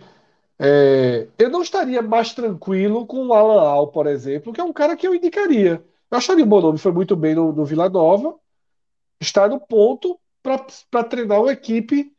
É, 0.58 1.28
eu 1.38 1.50
não 1.50 1.62
estaria 1.62 2.00
mais 2.00 2.32
tranquilo 2.32 3.06
com 3.06 3.26
o 3.26 3.34
Alan 3.34 3.60
Al, 3.62 3.88
por 3.88 4.06
exemplo, 4.06 4.52
que 4.52 4.60
é 4.60 4.64
um 4.64 4.72
cara 4.72 4.96
que 4.96 5.06
eu 5.06 5.14
indicaria. 5.14 5.84
Eu 6.10 6.18
acharia 6.18 6.44
o 6.44 6.46
bom 6.46 6.60
nome, 6.60 6.78
foi 6.78 6.92
muito 6.92 7.16
bem 7.16 7.34
no, 7.34 7.52
no 7.52 7.64
Vila 7.64 7.88
Nova, 7.88 8.38
está 9.20 9.48
no 9.48 9.60
ponto 9.60 10.18
para 10.42 11.04
treinar 11.04 11.40
uma 11.40 11.52
equipe 11.52 12.13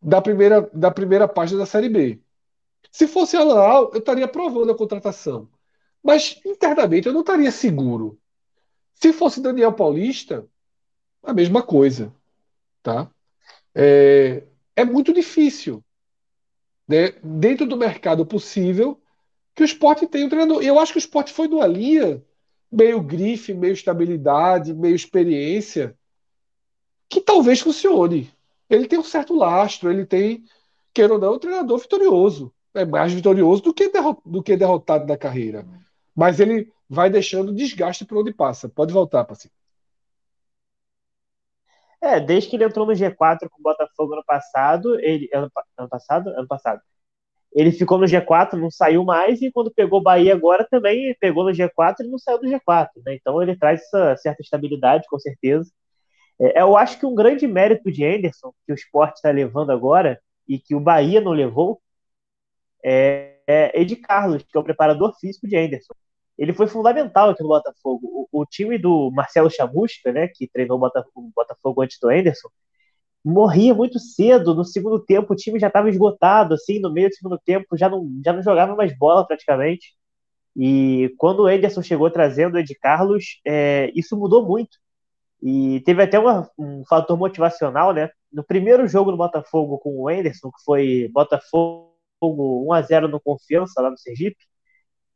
da 0.00 0.20
primeira, 0.20 0.68
da 0.72 0.90
primeira 0.90 1.28
página 1.28 1.60
da 1.60 1.66
Série 1.66 1.88
B. 1.88 2.20
Se 2.90 3.06
fosse 3.06 3.36
Alan 3.36 3.60
Al, 3.60 3.90
eu 3.92 3.98
estaria 3.98 4.24
aprovando 4.24 4.72
a 4.72 4.76
contratação. 4.76 5.48
Mas 6.02 6.40
internamente 6.44 7.06
eu 7.06 7.12
não 7.12 7.20
estaria 7.20 7.50
seguro. 7.50 8.18
Se 8.94 9.12
fosse 9.12 9.40
Daniel 9.40 9.72
Paulista, 9.72 10.46
a 11.22 11.32
mesma 11.32 11.62
coisa. 11.62 12.14
Tá? 12.82 13.10
É, 13.74 14.44
é 14.74 14.84
muito 14.84 15.12
difícil, 15.12 15.84
né, 16.88 17.12
dentro 17.22 17.66
do 17.66 17.76
mercado 17.76 18.24
possível, 18.24 19.00
que 19.54 19.62
o 19.62 19.64
esporte 19.64 20.06
tenha 20.06 20.26
um 20.26 20.28
treinador. 20.28 20.62
Eu 20.62 20.78
acho 20.78 20.92
que 20.92 20.98
o 20.98 21.00
esporte 21.00 21.32
foi 21.32 21.46
numa 21.48 21.66
linha 21.66 22.24
meio 22.70 23.00
grife, 23.00 23.52
meio 23.52 23.72
estabilidade, 23.72 24.72
meio 24.72 24.94
experiência, 24.94 25.96
que 27.08 27.20
talvez 27.20 27.60
funcione. 27.60 28.32
Ele 28.70 28.86
tem 28.86 28.98
um 28.98 29.04
certo 29.04 29.34
lastro, 29.34 29.90
ele 29.90 30.06
tem, 30.06 30.44
queira 30.94 31.14
ou 31.14 31.18
não, 31.18 31.34
um 31.34 31.38
treinador 31.38 31.78
vitorioso. 31.78 32.52
É 32.72 32.84
mais 32.84 33.12
vitorioso 33.12 33.62
do 33.62 33.74
que, 33.74 33.90
do 34.24 34.42
que 34.42 34.56
derrotado 34.56 35.06
na 35.06 35.16
carreira. 35.16 35.66
Mas 36.14 36.38
ele 36.38 36.72
vai 36.88 37.10
deixando 37.10 37.52
desgaste 37.52 38.04
por 38.04 38.18
onde 38.18 38.32
passa. 38.32 38.68
Pode 38.68 38.92
voltar, 38.92 39.24
Paci. 39.24 39.50
É, 42.00 42.18
desde 42.18 42.48
que 42.48 42.56
ele 42.56 42.64
entrou 42.64 42.86
no 42.86 42.92
G4 42.92 43.48
com 43.50 43.60
o 43.60 43.62
Botafogo 43.62 44.14
ano 44.14 44.24
passado, 44.24 44.98
ele. 45.00 45.28
Ano, 45.34 45.50
ano 45.76 45.88
passado? 45.88 46.30
Ano 46.30 46.46
passado. 46.48 46.80
Ele 47.52 47.72
ficou 47.72 47.98
no 47.98 48.06
G4, 48.06 48.54
não 48.54 48.70
saiu 48.70 49.04
mais, 49.04 49.42
e 49.42 49.50
quando 49.50 49.72
pegou 49.72 49.98
o 49.98 50.02
Bahia 50.02 50.34
agora 50.34 50.66
também 50.70 51.16
pegou 51.20 51.44
no 51.44 51.50
G4 51.50 51.96
e 52.00 52.08
não 52.08 52.18
saiu 52.18 52.38
do 52.38 52.48
G4. 52.48 52.88
Né? 53.04 53.16
Então 53.16 53.42
ele 53.42 53.56
traz 53.56 53.82
essa 53.82 54.16
certa 54.16 54.40
estabilidade, 54.42 55.06
com 55.08 55.18
certeza. 55.18 55.70
É, 56.40 56.62
eu 56.62 56.76
acho 56.76 56.98
que 56.98 57.06
um 57.06 57.14
grande 57.14 57.46
mérito 57.46 57.90
de 57.90 58.04
Anderson, 58.04 58.52
que 58.66 58.72
o 58.72 58.74
esporte 58.74 59.16
está 59.16 59.30
levando 59.30 59.70
agora, 59.70 60.20
e 60.48 60.58
que 60.58 60.74
o 60.74 60.80
Bahia 60.80 61.20
não 61.20 61.32
levou, 61.32 61.80
é, 62.84 63.36
é 63.46 63.80
Ed 63.80 63.94
Carlos, 63.96 64.42
que 64.42 64.56
é 64.56 64.60
o 64.60 64.64
preparador 64.64 65.14
físico 65.20 65.46
de 65.46 65.56
Anderson. 65.56 65.94
Ele 66.38 66.54
foi 66.54 66.66
fundamental 66.66 67.30
aqui 67.30 67.42
no 67.42 67.50
Botafogo. 67.50 68.28
O, 68.32 68.40
o 68.40 68.46
time 68.46 68.78
do 68.78 69.10
Marcelo 69.12 69.50
Chamusca, 69.50 70.12
né, 70.12 70.28
que 70.28 70.48
treinou 70.48 70.78
o 70.78 70.80
Botafogo, 70.80 71.28
o 71.28 71.32
Botafogo 71.36 71.82
antes 71.82 71.98
do 72.00 72.08
Anderson, 72.08 72.48
morria 73.24 73.74
muito 73.74 73.98
cedo. 73.98 74.54
No 74.54 74.64
segundo 74.64 74.98
tempo, 74.98 75.32
o 75.32 75.36
time 75.36 75.58
já 75.60 75.68
estava 75.68 75.90
esgotado, 75.90 76.54
assim, 76.54 76.80
no 76.80 76.92
meio 76.92 77.08
do 77.10 77.14
segundo 77.14 77.38
tempo, 77.38 77.76
já 77.76 77.88
não, 77.88 78.08
já 78.24 78.32
não 78.32 78.42
jogava 78.42 78.74
mais 78.74 78.96
bola 78.96 79.26
praticamente. 79.26 79.94
E 80.56 81.14
quando 81.18 81.40
o 81.40 81.46
Anderson 81.46 81.82
chegou 81.82 82.10
trazendo 82.10 82.54
o 82.56 82.58
Ed 82.58 82.74
Carlos, 82.76 83.40
é, 83.46 83.92
isso 83.94 84.16
mudou 84.16 84.46
muito. 84.46 84.78
E 85.42 85.80
teve 85.80 86.02
até 86.02 86.18
uma, 86.18 86.50
um 86.58 86.84
fator 86.86 87.16
motivacional, 87.18 87.92
né? 87.92 88.10
No 88.32 88.44
primeiro 88.44 88.86
jogo 88.86 89.10
do 89.10 89.16
Botafogo 89.16 89.78
com 89.78 89.90
o 90.02 90.08
Anderson, 90.08 90.50
que 90.50 90.62
foi 90.64 91.08
Botafogo 91.12 91.90
1x0 92.22 93.08
no 93.08 93.20
Confiança, 93.20 93.80
lá 93.80 93.90
no 93.90 93.98
Sergipe, 93.98 94.44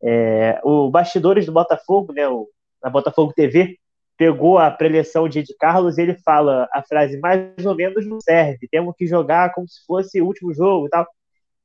é, 0.02 0.60
o 0.62 0.90
Bastidores 0.90 1.46
do 1.46 1.52
Botafogo, 1.52 2.12
né, 2.12 2.28
o, 2.28 2.48
na 2.82 2.90
Botafogo 2.90 3.32
TV, 3.32 3.78
pegou 4.16 4.58
a 4.58 4.70
preleção 4.70 5.28
de 5.28 5.40
Ed 5.40 5.54
Carlos 5.58 5.98
e 5.98 6.02
ele 6.02 6.14
fala 6.18 6.68
a 6.72 6.82
frase 6.82 7.18
mais 7.18 7.64
ou 7.64 7.74
menos 7.74 8.06
não 8.06 8.20
serve, 8.20 8.68
temos 8.68 8.94
que 8.96 9.06
jogar 9.06 9.52
como 9.52 9.68
se 9.68 9.84
fosse 9.86 10.20
o 10.20 10.26
último 10.26 10.52
jogo 10.54 10.86
e 10.86 10.90
tal. 10.90 11.06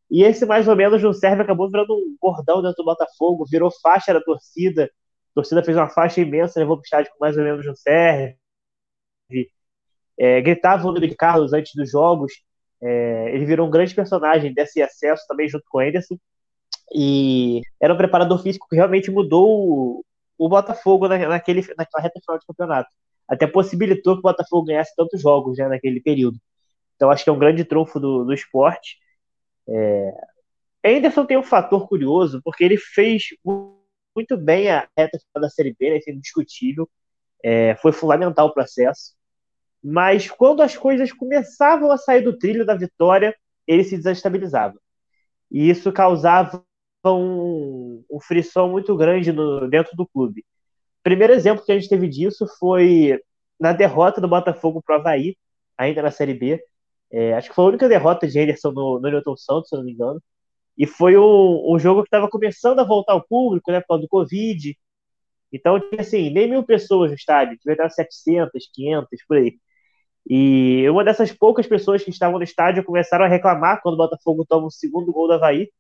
E 0.10 0.24
esse 0.24 0.46
mais 0.46 0.68
ou 0.68 0.76
menos 0.76 1.04
não 1.04 1.14
serve 1.14 1.44
acabou 1.44 1.70
virando 1.70 1.94
um 1.94 2.18
bordão 2.20 2.62
dentro 2.62 2.78
do 2.78 2.86
Botafogo, 2.86 3.46
virou 3.50 3.70
faixa 3.82 4.14
da 4.14 4.22
torcida. 4.22 4.86
A 5.32 5.36
torcida 5.36 5.64
fez 5.64 5.78
uma 5.78 5.90
faixa 5.90 6.22
imensa, 6.22 6.60
levou 6.60 6.78
pro 6.78 6.84
estádio 6.84 7.12
com 7.12 7.24
mais 7.24 7.38
ou 7.38 7.44
menos 7.44 7.66
não 7.66 7.76
serve. 7.76 8.39
É, 10.20 10.42
gritava 10.42 10.86
o 10.86 10.92
nome 10.92 11.08
de 11.08 11.16
Carlos 11.16 11.54
antes 11.54 11.74
dos 11.74 11.90
jogos. 11.90 12.34
É, 12.82 13.34
ele 13.34 13.46
virou 13.46 13.68
um 13.68 13.72
grande 13.72 13.96
personagem 13.96 14.54
desse 14.54 14.82
acesso 14.82 15.24
também 15.28 15.48
junto 15.48 15.64
com 15.70 15.78
o 15.78 15.82
Anderson. 15.82 16.18
E 16.94 17.62
era 17.80 17.94
um 17.94 17.98
preparador 17.98 18.42
físico 18.42 18.68
que 18.70 18.76
realmente 18.76 19.10
mudou 19.10 19.48
o, 19.48 20.06
o 20.38 20.50
Botafogo 20.50 21.08
na, 21.08 21.18
naquele, 21.18 21.62
naquela 21.78 22.04
reta 22.04 22.20
final 22.20 22.38
de 22.38 22.46
campeonato. 22.46 22.90
Até 23.28 23.48
possibilitou 23.48 24.16
que 24.16 24.20
o 24.20 24.24
Botafogo 24.24 24.66
ganhasse 24.66 24.94
tantos 24.96 25.22
jogos 25.22 25.58
né, 25.58 25.68
naquele 25.70 26.02
período. 26.02 26.38
Então 26.96 27.10
acho 27.10 27.24
que 27.24 27.30
é 27.30 27.34
um 27.34 27.40
grande 27.40 27.64
trunfo 27.64 28.00
do, 28.00 28.26
do 28.26 28.34
esporte. 28.34 28.98
É... 29.68 30.14
Anderson 30.84 31.26
tem 31.26 31.38
um 31.38 31.44
fator 31.44 31.88
curioso, 31.88 32.42
porque 32.44 32.64
ele 32.64 32.78
fez 32.78 33.24
muito 34.16 34.38
bem 34.38 34.70
a 34.70 34.88
reta 34.98 35.20
final 35.20 35.42
da 35.42 35.50
Série 35.50 35.76
B, 35.78 35.92
né, 35.92 35.98
isso 35.98 36.10
é 36.10 36.14
indiscutível. 36.14 36.90
É, 37.44 37.76
foi 37.78 37.92
fundamental 37.92 38.48
o 38.48 38.54
processo. 38.54 39.14
Mas 39.84 40.30
quando 40.30 40.62
as 40.62 40.76
coisas 40.76 41.12
começavam 41.12 41.92
a 41.92 41.98
sair 41.98 42.22
do 42.22 42.38
trilho 42.38 42.66
da 42.66 42.76
vitória, 42.76 43.36
ele 43.68 43.84
se 43.84 43.96
desestabilizava. 43.98 44.80
E 45.52 45.70
isso 45.70 45.92
causava 45.92 46.64
um, 47.06 48.04
um 48.10 48.20
frisson 48.20 48.70
muito 48.70 48.96
grande 48.96 49.32
no, 49.32 49.70
dentro 49.70 49.96
do 49.96 50.08
clube. 50.08 50.42
O 50.42 51.04
primeiro 51.04 51.34
exemplo 51.34 51.64
que 51.64 51.72
a 51.72 51.80
gente 51.80 51.90
teve 51.90 52.08
disso 52.08 52.46
foi 52.60 53.20
na 53.60 53.74
derrota 53.74 54.22
do 54.22 54.28
Botafogo 54.28 54.82
para 54.82 54.98
o 54.98 55.00
Havaí, 55.00 55.38
ainda 55.78 56.02
na 56.02 56.12
Série 56.12 56.34
B. 56.34 56.62
É, 57.12 57.34
acho 57.34 57.50
que 57.50 57.56
foi 57.56 57.66
a 57.66 57.68
única 57.70 57.90
derrota 57.90 58.28
de 58.28 58.40
Henderson 58.40 58.72
no, 58.72 59.00
no 59.00 59.10
Newton 59.10 59.36
Santos, 59.38 59.70
se 59.70 59.76
não 59.76 59.84
me 59.84 59.94
engano. 59.94 60.22
E 60.78 60.86
foi 60.88 61.18
um, 61.18 61.78
jogo 61.78 62.04
que 62.04 62.08
estava 62.08 62.30
começando 62.30 62.80
a 62.80 62.86
voltar 62.86 63.14
ao 63.14 63.26
público, 63.26 63.72
né, 63.72 63.82
por 63.82 63.88
causa 63.88 64.04
do 64.04 64.08
Covid. 64.08 64.78
Então, 65.52 65.80
tinha 65.80 66.02
assim, 66.02 66.30
nem 66.30 66.50
mil 66.50 66.64
pessoas 66.64 67.12
no 67.12 67.16
estádio, 67.18 67.58
devia 67.58 67.74
estar 67.74 67.90
700, 67.90 68.70
500, 68.74 69.10
por 69.28 69.38
aí. 69.38 69.60
E 70.28 70.88
uma 70.90 71.04
dessas 71.04 71.32
poucas 71.32 71.68
pessoas 71.68 72.04
que 72.04 72.10
estavam 72.10 72.38
no 72.38 72.44
estádio 72.44 72.84
começaram 72.84 73.26
a 73.26 73.28
reclamar 73.28 73.82
quando 73.82 73.96
o 73.96 73.98
Botafogo 73.98 74.46
toma 74.48 74.68
o 74.68 74.72
segundo 74.72 75.12
gol 75.12 75.28
do 75.28 75.34
Havaí. 75.34 75.72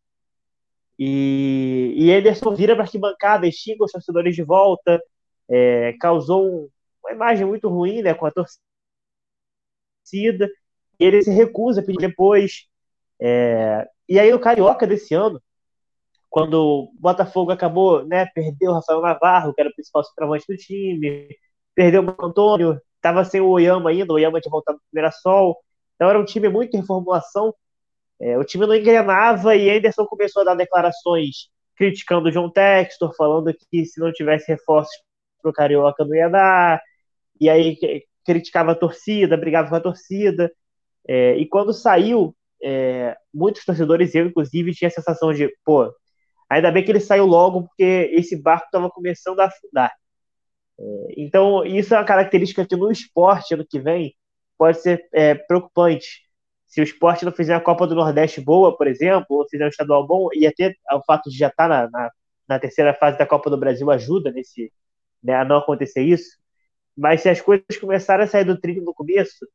E, 0.97 1.93
e 1.95 2.11
Ederson 2.11 2.53
vira 2.55 2.75
para 2.75 2.83
arquibancada 2.83 3.47
e 3.47 3.51
xinga 3.51 3.85
os 3.85 3.91
torcedores 3.91 4.35
de 4.35 4.43
volta, 4.43 5.01
é, 5.49 5.93
causou 5.99 6.45
um, 6.45 6.69
uma 7.03 7.13
imagem 7.13 7.45
muito 7.45 7.69
ruim 7.69 8.01
né, 8.01 8.13
com 8.13 8.25
a 8.25 8.31
torcida. 8.31 8.59
E 10.99 11.05
ele 11.05 11.21
se 11.23 11.31
recusa 11.31 11.81
a 11.81 11.83
pedir 11.83 11.99
depois. 11.99 12.67
É, 13.21 13.87
e 14.07 14.19
aí 14.19 14.31
no 14.31 14.39
Carioca 14.39 14.85
desse 14.85 15.13
ano, 15.13 15.41
quando 16.29 16.53
o 16.55 16.91
Botafogo 16.99 17.51
acabou, 17.51 18.05
né, 18.05 18.25
perdeu 18.27 18.71
o 18.71 18.75
Rafael 18.75 19.01
Navarro, 19.01 19.53
que 19.53 19.61
era 19.61 19.69
o 19.69 19.73
principal 19.73 20.03
centroavante 20.03 20.45
do 20.47 20.57
time, 20.57 21.27
perdeu 21.73 22.03
o 22.03 22.25
Antônio, 22.25 22.79
estava 22.99 23.23
sem 23.25 23.41
o 23.41 23.49
Oyama 23.49 23.89
ainda, 23.89 24.13
o 24.13 24.15
Oyama 24.15 24.39
tinha 24.39 24.51
voltado 24.51 24.79
para 24.93 25.09
o 25.09 25.11
Sol, 25.11 25.57
então 25.95 26.09
era 26.09 26.19
um 26.19 26.25
time 26.25 26.49
muito 26.49 26.75
em 26.75 26.81
reformulação, 26.81 27.53
é, 28.21 28.37
o 28.37 28.43
time 28.43 28.67
não 28.67 28.75
engrenava 28.75 29.55
e 29.55 29.69
Anderson 29.69 30.05
começou 30.05 30.41
a 30.41 30.45
dar 30.45 30.55
declarações 30.55 31.49
criticando 31.75 32.27
o 32.27 32.31
John 32.31 32.49
Textor, 32.49 33.15
falando 33.15 33.53
que 33.71 33.85
se 33.85 33.99
não 34.01 34.11
tivesse 34.11 34.51
reforços 34.51 34.93
para 35.41 35.49
o 35.49 35.53
Carioca 35.53 36.03
não 36.03 36.13
ia 36.13 36.29
dar, 36.29 36.81
e 37.39 37.49
aí 37.49 37.77
criticava 38.25 38.73
a 38.73 38.75
torcida, 38.75 39.37
brigava 39.37 39.69
com 39.69 39.75
a 39.75 39.79
torcida, 39.79 40.51
é, 41.07 41.37
e 41.37 41.47
quando 41.47 41.73
saiu, 41.73 42.35
é, 42.61 43.15
muitos 43.33 43.63
torcedores, 43.65 44.13
eu 44.13 44.25
inclusive, 44.25 44.73
tinha 44.73 44.89
a 44.89 44.91
sensação 44.91 45.33
de, 45.33 45.49
pô, 45.63 45.91
ainda 46.49 46.71
bem 46.71 46.83
que 46.83 46.91
ele 46.91 46.99
saiu 46.99 47.25
logo, 47.25 47.63
porque 47.63 48.11
esse 48.13 48.35
barco 48.41 48.65
estava 48.65 48.89
começando 48.89 49.39
a 49.39 49.45
afundar. 49.45 49.91
É, 50.79 51.13
então, 51.17 51.65
isso 51.65 51.93
é 51.93 51.97
uma 51.97 52.05
característica 52.05 52.65
que 52.65 52.75
no 52.75 52.91
esporte, 52.91 53.53
ano 53.53 53.65
que 53.67 53.79
vem, 53.79 54.15
pode 54.57 54.79
ser 54.81 55.07
é, 55.13 55.35
preocupante 55.35 56.29
se 56.67 56.79
o 56.79 56.83
esporte 56.83 57.25
não 57.25 57.31
fizer 57.31 57.55
a 57.55 57.59
Copa 57.59 57.87
do 57.87 57.95
Nordeste 57.95 58.39
boa, 58.39 58.77
por 58.77 58.87
exemplo, 58.87 59.25
ou 59.29 59.49
fizer 59.49 59.65
um 59.65 59.69
estadual 59.69 60.05
bom, 60.05 60.29
e 60.33 60.45
até 60.45 60.75
o 60.93 61.01
fato 61.03 61.29
de 61.29 61.37
já 61.37 61.47
estar 61.47 61.67
tá 61.67 61.89
na, 61.89 61.89
na, 61.89 62.11
na 62.47 62.59
terceira 62.59 62.93
fase 62.93 63.17
da 63.17 63.25
Copa 63.25 63.49
do 63.49 63.57
Brasil 63.57 63.89
ajuda 63.89 64.31
nesse, 64.31 64.71
né, 65.23 65.33
a 65.33 65.43
não 65.43 65.57
acontecer 65.57 66.03
isso. 66.03 66.37
Mas 66.95 67.21
se 67.21 67.29
as 67.29 67.41
coisas 67.41 67.65
começarem 67.79 68.25
a 68.25 68.27
sair 68.27 68.43
do 68.43 68.59
trilho 68.59 68.83
no 68.83 68.93
começo, 68.93 69.47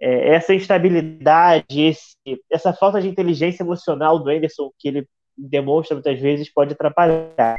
é, 0.00 0.34
essa 0.34 0.54
instabilidade, 0.54 1.80
esse, 1.80 2.16
essa 2.50 2.72
falta 2.72 3.00
de 3.00 3.08
inteligência 3.08 3.64
emocional 3.64 4.18
do 4.20 4.30
Anderson, 4.30 4.70
que 4.78 4.88
ele 4.88 5.08
demonstra 5.36 5.96
muitas 5.96 6.20
vezes, 6.20 6.52
pode 6.52 6.74
atrapalhar. 6.74 7.56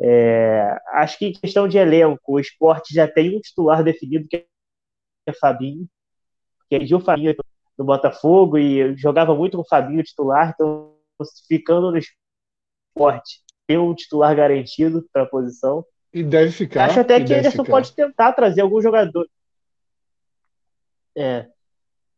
É, 0.00 0.76
acho 0.94 1.18
que 1.18 1.26
em 1.26 1.32
questão 1.32 1.68
de 1.68 1.78
elenco, 1.78 2.20
o 2.26 2.40
esporte 2.40 2.94
já 2.94 3.06
tem 3.06 3.36
um 3.36 3.40
titular 3.40 3.84
definido, 3.84 4.26
que 4.28 4.46
é 5.26 5.32
Fabinho, 5.32 5.86
que 6.68 6.78
viu 6.80 6.98
o 6.98 7.00
Fabinho 7.00 7.34
no 7.78 7.84
Botafogo 7.84 8.58
e 8.58 8.96
jogava 8.96 9.34
muito 9.34 9.56
com 9.56 9.62
o 9.62 9.68
Fabinho 9.68 10.02
titular, 10.02 10.52
então 10.54 10.96
ficando 11.48 11.90
no 11.90 11.98
esporte, 11.98 13.40
tem 13.66 13.78
um 13.78 13.94
titular 13.94 14.34
garantido 14.34 15.06
para 15.12 15.22
a 15.22 15.26
posição. 15.26 15.84
E 16.12 16.22
deve 16.22 16.50
ficar. 16.50 16.86
Acho 16.86 17.00
até 17.00 17.22
que 17.22 17.32
ele 17.32 17.50
só 17.50 17.64
pode 17.64 17.92
tentar 17.94 18.32
trazer 18.32 18.60
algum 18.60 18.80
jogador. 18.82 19.26
É. 21.16 21.46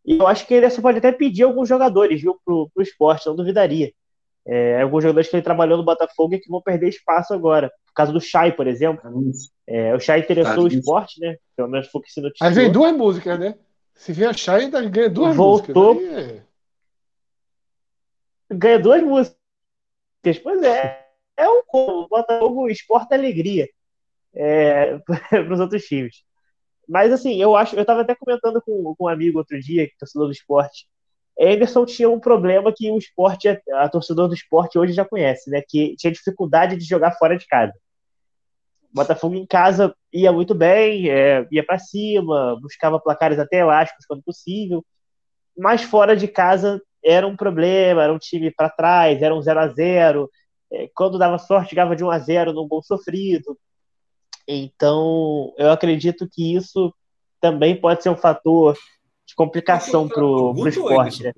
E 0.05 0.19
eu 0.19 0.27
acho 0.27 0.47
que 0.47 0.55
ele 0.55 0.69
só 0.71 0.83
pode 0.83 0.99
até 0.99 1.13
pedir 1.13 1.45
alguns 1.45 1.69
jogadores, 1.69 2.21
viu, 2.21 2.39
pro, 2.45 2.69
pro 2.75 2.83
esporte, 2.83 3.27
não 3.27 3.37
duvidaria. 3.37 3.93
É, 4.47 4.83
alguns 4.83 5.03
jogadores 5.03 5.29
que 5.29 5.37
ele 5.37 5.43
trabalhou 5.43 5.79
no 5.79 5.85
Botafogo 5.85 6.35
e 6.35 6.39
que 6.39 6.51
vão 6.51 6.61
perder 6.61 6.89
espaço 6.89 7.33
agora. 7.33 7.71
Por 7.87 7.95
causa 7.95 8.13
do 8.13 8.21
Chay, 8.21 8.53
por 8.53 8.67
exemplo. 8.67 9.03
É, 9.67 9.95
o 9.95 10.01
Chay 10.01 10.21
interessou 10.21 10.65
o 10.65 10.69
esporte, 10.69 11.21
né? 11.21 11.37
Pelo 11.57 11.69
menos 11.69 11.89
foi 11.89 12.01
o 12.01 12.05
que 12.05 12.11
se 12.11 12.21
noticiou. 12.21 12.49
Aí 12.49 12.55
vem 12.55 12.71
duas 12.71 12.93
músicas, 12.95 13.39
né? 13.39 13.55
Se 13.95 14.13
vem 14.13 14.27
a 14.27 14.33
Chay, 14.33 14.63
ainda 14.63 14.83
ganha 14.83 15.09
duas 15.09 15.35
Voltou... 15.35 15.95
músicas. 15.95 16.13
Voltou. 16.13 16.19
É... 16.19 16.43
Ganha 18.53 18.79
duas 18.79 19.03
músicas. 19.03 19.39
Pois 20.43 20.63
é. 20.63 21.07
É 21.37 21.49
um 21.49 21.63
como. 21.67 22.03
O 22.03 22.09
Botafogo 22.09 22.69
exporta 22.69 23.15
alegria 23.15 23.69
é, 24.35 24.99
para 25.31 25.53
os 25.55 25.61
outros 25.61 25.85
times. 25.85 26.23
Mas 26.89 27.13
assim, 27.13 27.41
eu 27.41 27.57
acho, 27.57 27.77
eu 27.77 27.81
estava 27.81 28.03
até 28.03 28.15
comentando 28.15 28.61
com, 28.61 28.95
com 28.95 29.05
um 29.05 29.09
amigo 29.09 29.39
outro 29.39 29.59
dia, 29.59 29.87
que 29.87 29.95
é 29.95 29.99
torcedor 29.99 30.27
do 30.27 30.33
esporte. 30.33 30.87
Emerson 31.39 31.85
tinha 31.85 32.09
um 32.09 32.21
problema 32.21 32.73
que 32.73 32.91
o 32.91 32.99
esporte, 32.99 33.49
a, 33.49 33.61
a 33.77 33.89
torcedor 33.89 34.29
do 34.29 34.35
esporte 34.35 34.79
hoje 34.79 34.93
já 34.93 35.05
conhece, 35.05 35.51
né? 35.51 35.63
Que 35.67 35.97
tinha 35.97 36.13
dificuldade 36.13 36.77
de 36.77 36.85
jogar 36.85 37.13
fora 37.13 37.37
de 37.37 37.47
casa. 37.47 37.73
O 38.93 38.95
Botafogo 38.95 39.35
em 39.35 39.47
casa 39.47 39.95
ia 40.13 40.33
muito 40.33 40.55
bem, 40.55 41.11
é, 41.11 41.47
ia 41.51 41.65
para 41.65 41.79
cima, 41.79 42.57
buscava 42.61 43.01
placares 43.01 43.39
até 43.39 43.59
elásticos 43.59 44.07
quando 44.07 44.23
possível, 44.23 44.85
mas 45.59 45.83
fora 45.83 46.17
de 46.17 46.29
casa 46.29 46.81
era 47.05 47.27
um 47.27 47.37
problema, 47.37 48.03
era 48.03 48.13
um 48.13 48.19
time 48.19 48.51
para 48.51 48.71
trás, 48.71 49.21
era 49.21 49.35
um 49.35 49.43
0 49.43 49.61
a 49.61 49.69
0 49.69 50.31
é, 50.73 50.89
quando 50.95 51.19
dava 51.19 51.39
sorte, 51.39 51.75
ganhava 51.75 51.97
de 51.97 52.05
1 52.05 52.11
a 52.11 52.19
0 52.19 52.53
num 52.53 52.69
gol 52.69 52.83
sofrido. 52.83 53.59
Então, 54.47 55.53
eu 55.59 55.71
acredito 55.71 56.29
que 56.31 56.55
isso 56.55 56.95
também 57.41 57.79
pode 57.79 58.03
ser 58.03 58.11
um 58.11 58.17
fator 58.17 58.77
de 59.35 59.37
complicação 59.37 60.09
para 60.09 60.25
o 60.25 60.69
esporte. 60.69 61.25
Né? 61.25 61.33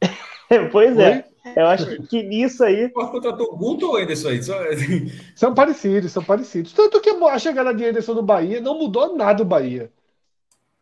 pois 0.70 0.98
é. 0.98 1.24
Eu 1.56 1.66
acho 1.66 2.02
que 2.02 2.22
nisso 2.22 2.62
aí. 2.64 2.86
O 2.94 3.06
contratou 3.08 3.52
o 3.52 3.56
Guto 3.56 3.88
ou 3.88 3.98
Ederson 3.98 4.28
aí? 4.28 4.40
São 5.34 5.54
parecidos, 5.54 6.12
são 6.12 6.22
parecidos. 6.22 6.72
Tanto 6.72 7.00
que 7.00 7.08
a 7.08 7.38
chegada 7.38 7.72
de 7.72 7.84
Ederson 7.84 8.14
no 8.14 8.22
Bahia 8.22 8.60
não 8.60 8.76
mudou 8.76 9.16
nada 9.16 9.42
o 9.42 9.46
Bahia. 9.46 9.90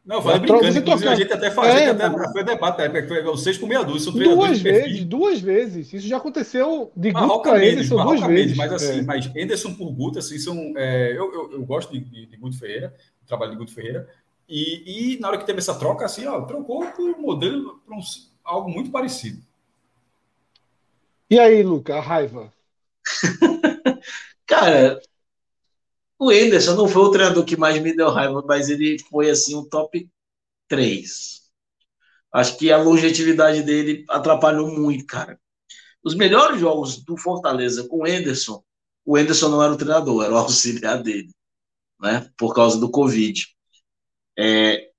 Não, 0.05 0.21
vai 0.21 0.39
brincando. 0.39 0.67
Inclusive, 0.67 1.09
a 1.09 1.15
gente 1.15 1.33
até 1.33 1.51
fazia, 1.51 1.81
é, 1.81 1.91
até 1.91 2.33
foi 2.33 2.45
debate 2.45 2.79
na 2.79 2.85
época, 2.85 3.09
foi 3.09 3.37
6 3.37 3.59
com 3.59 3.67
meia 3.67 3.83
dúzia. 3.83 4.13
Duas 4.13 4.61
vezes, 4.61 5.05
duas 5.05 5.41
vezes. 5.41 5.93
Isso 5.93 6.07
já 6.07 6.19
aconteceu 6.19 6.91
de 6.95 7.11
Guto 7.11 7.43
para 7.43 7.65
Ederson 7.65 8.03
duas 8.03 8.21
vezes. 8.21 8.57
Mas 8.57 8.73
assim, 8.73 8.99
é. 9.01 9.03
mas 9.03 9.31
Ederson 9.35 9.75
por 9.75 9.91
Guto, 9.93 10.19
assim, 10.19 10.39
são. 10.39 10.75
É, 10.77 11.13
eu, 11.13 11.33
eu, 11.33 11.53
eu, 11.53 11.65
gosto 11.65 11.93
de, 11.93 12.01
de, 12.01 12.27
de 12.27 12.37
Guto 12.37 12.59
Ferreira, 12.59 12.95
o 13.23 13.27
trabalho 13.27 13.53
de 13.53 13.59
Guto 13.59 13.73
Ferreira. 13.73 14.07
E, 14.49 15.15
e 15.15 15.21
na 15.21 15.29
hora 15.29 15.39
que 15.39 15.47
teve 15.47 15.59
essa 15.59 15.79
troca, 15.79 16.05
assim, 16.05 16.27
ó, 16.27 16.43
trocou 16.43 16.87
por 16.93 17.11
um 17.11 17.21
modelo 17.21 17.81
para 17.87 17.97
um, 17.97 18.01
algo 18.45 18.71
muito 18.71 18.91
parecido. 18.91 19.43
E 21.31 21.39
aí, 21.39 21.63
Luca, 21.63 21.97
a 21.97 22.01
raiva? 22.01 22.53
Cara, 24.47 25.01
o 26.19 26.31
Enderson 26.31 26.75
não 26.75 26.87
foi 26.87 27.03
o 27.03 27.11
treinador 27.11 27.45
que 27.45 27.57
mais 27.57 27.81
me 27.81 27.97
deu 27.97 28.11
raiva, 28.11 28.43
mas 28.47 28.69
ele 28.69 28.99
foi 29.11 29.31
assim 29.31 29.57
um 29.57 29.65
top 29.65 30.09
3. 30.69 31.43
Acho 32.33 32.59
que 32.59 32.71
a 32.71 32.83
longevidade 32.83 33.63
dele 33.63 34.05
atrapalhou 34.09 34.71
muito, 34.71 35.07
cara. 35.07 35.41
Os 36.05 36.15
melhores 36.15 36.61
jogos 36.61 37.03
do 37.03 37.17
Fortaleza 37.17 37.89
com 37.89 38.03
o 38.03 38.07
Enderson, 38.07 38.63
o 39.05 39.17
Enderson 39.17 39.49
não 39.49 39.63
era 39.63 39.73
o 39.73 39.77
treinador, 39.77 40.25
era 40.25 40.35
o 40.35 40.39
auxiliar 40.39 41.03
dele, 41.03 41.31
né? 42.01 42.31
Por 42.37 42.55
causa 42.55 42.79
do 42.79 42.91
Covid. 42.91 43.54
É, 44.39 44.91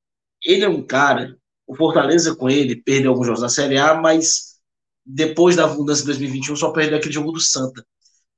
ele 0.43 0.63
é 0.63 0.69
um 0.69 0.85
cara, 0.85 1.37
o 1.67 1.75
Fortaleza 1.75 2.35
com 2.35 2.49
ele 2.49 2.81
perdeu 2.81 3.11
alguns 3.11 3.27
jogos 3.27 3.41
na 3.41 3.49
Série 3.49 3.77
A, 3.77 3.95
mas 3.95 4.59
depois 5.05 5.55
da 5.55 5.67
mudança 5.67 6.01
de 6.01 6.07
2021 6.07 6.55
só 6.55 6.71
perdeu 6.71 6.97
aquele 6.97 7.13
jogo 7.13 7.31
do 7.31 7.39
Santa. 7.39 7.85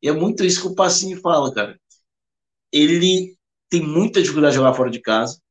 E 0.01 0.09
é 0.09 0.11
muito 0.11 0.43
isso 0.45 0.61
que 0.61 0.67
o 0.67 0.75
Passinho 0.75 1.19
fala, 1.21 1.53
cara 1.53 1.79
ele 2.71 3.37
tem 3.69 3.81
muita 3.81 4.21
dificuldade 4.21 4.53
de 4.53 4.57
jogar 4.57 4.73
fora 4.73 4.89
de 4.89 5.01
casa, 5.01 5.41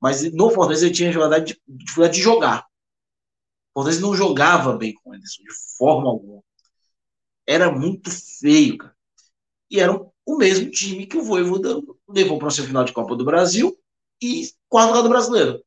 mas 0.00 0.32
no 0.32 0.50
Fortaleza 0.50 0.86
ele 0.86 0.94
tinha 0.94 1.08
dificuldade 1.08 1.54
de, 1.54 1.62
dificuldade 1.66 2.14
de 2.14 2.22
jogar. 2.22 2.66
O 3.70 3.80
Fortaleza 3.80 4.00
não 4.00 4.14
jogava 4.14 4.76
bem 4.76 4.94
com 4.94 5.12
Anderson, 5.12 5.42
de 5.42 5.76
forma 5.76 6.08
alguma. 6.08 6.42
Era 7.46 7.70
muito 7.70 8.10
feio, 8.10 8.78
cara. 8.78 8.96
E 9.70 9.80
era 9.80 9.92
o 9.92 10.36
mesmo 10.36 10.70
time 10.70 11.06
que 11.06 11.16
o 11.16 11.22
Voivoda 11.22 11.80
levou 12.08 12.38
para 12.38 12.48
o 12.48 12.50
final 12.50 12.84
de 12.84 12.92
Copa 12.92 13.14
do 13.16 13.24
Brasil 13.24 13.76
e 14.20 14.48
quarto 14.68 14.88
lugar 14.88 15.02
do 15.02 15.08
brasileiro. 15.08 15.64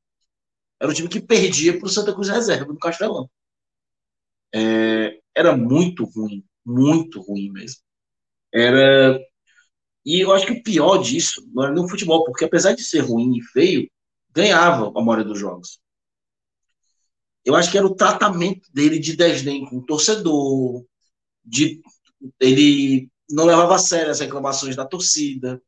Era 0.79 0.91
o 0.91 0.93
time 0.93 1.09
que 1.09 1.21
perdia 1.21 1.77
para 1.77 1.85
o 1.85 1.89
Santa 1.89 2.13
Cruz 2.13 2.29
Reserva, 2.29 2.71
no 2.71 2.79
Castelão. 2.79 3.29
É, 4.53 5.19
era 5.35 5.55
muito 5.55 6.05
ruim, 6.05 6.43
muito 6.65 7.21
ruim 7.21 7.51
mesmo. 7.51 7.81
Era 8.53 9.19
e 10.05 10.19
eu 10.19 10.31
acho 10.31 10.45
que 10.47 10.53
o 10.53 10.63
pior 10.63 10.97
disso 10.97 11.47
não 11.53 11.63
era 11.63 11.73
no 11.73 11.87
futebol, 11.87 12.23
porque 12.25 12.45
apesar 12.45 12.73
de 12.73 12.83
ser 12.83 13.01
ruim 13.01 13.37
e 13.37 13.41
feio, 13.41 13.89
ganhava 14.31 14.91
a 14.95 15.01
maioria 15.01 15.25
dos 15.25 15.39
jogos. 15.39 15.79
Eu 17.45 17.55
acho 17.55 17.71
que 17.71 17.77
era 17.77 17.85
o 17.85 17.95
tratamento 17.95 18.69
dele 18.71 18.99
de 18.99 19.15
desdém 19.15 19.65
com 19.65 19.77
o 19.77 19.85
torcedor, 19.85 20.85
de 21.43 21.81
ele 22.39 23.09
não 23.29 23.45
levava 23.45 23.75
a 23.75 23.79
sério 23.79 24.11
as 24.11 24.19
reclamações 24.19 24.75
da 24.75 24.85
torcida, 24.85 25.61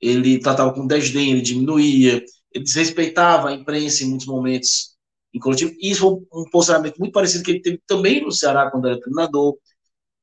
ele 0.00 0.38
tratava 0.40 0.74
com 0.74 0.86
desdém, 0.86 1.32
ele 1.32 1.40
diminuía, 1.40 2.22
ele 2.56 2.64
desrespeitava 2.64 3.50
a 3.50 3.52
imprensa 3.52 4.02
em 4.02 4.08
muitos 4.08 4.26
momentos 4.26 4.96
em 5.32 5.38
coletivo. 5.38 5.72
E 5.78 5.90
isso 5.90 6.00
foi 6.00 6.42
um 6.42 6.50
posicionamento 6.50 6.98
muito 6.98 7.12
parecido 7.12 7.44
que 7.44 7.50
ele 7.50 7.60
teve 7.60 7.80
também 7.86 8.22
no 8.22 8.32
Ceará 8.32 8.70
quando 8.70 8.88
era 8.88 9.00
treinador. 9.00 9.56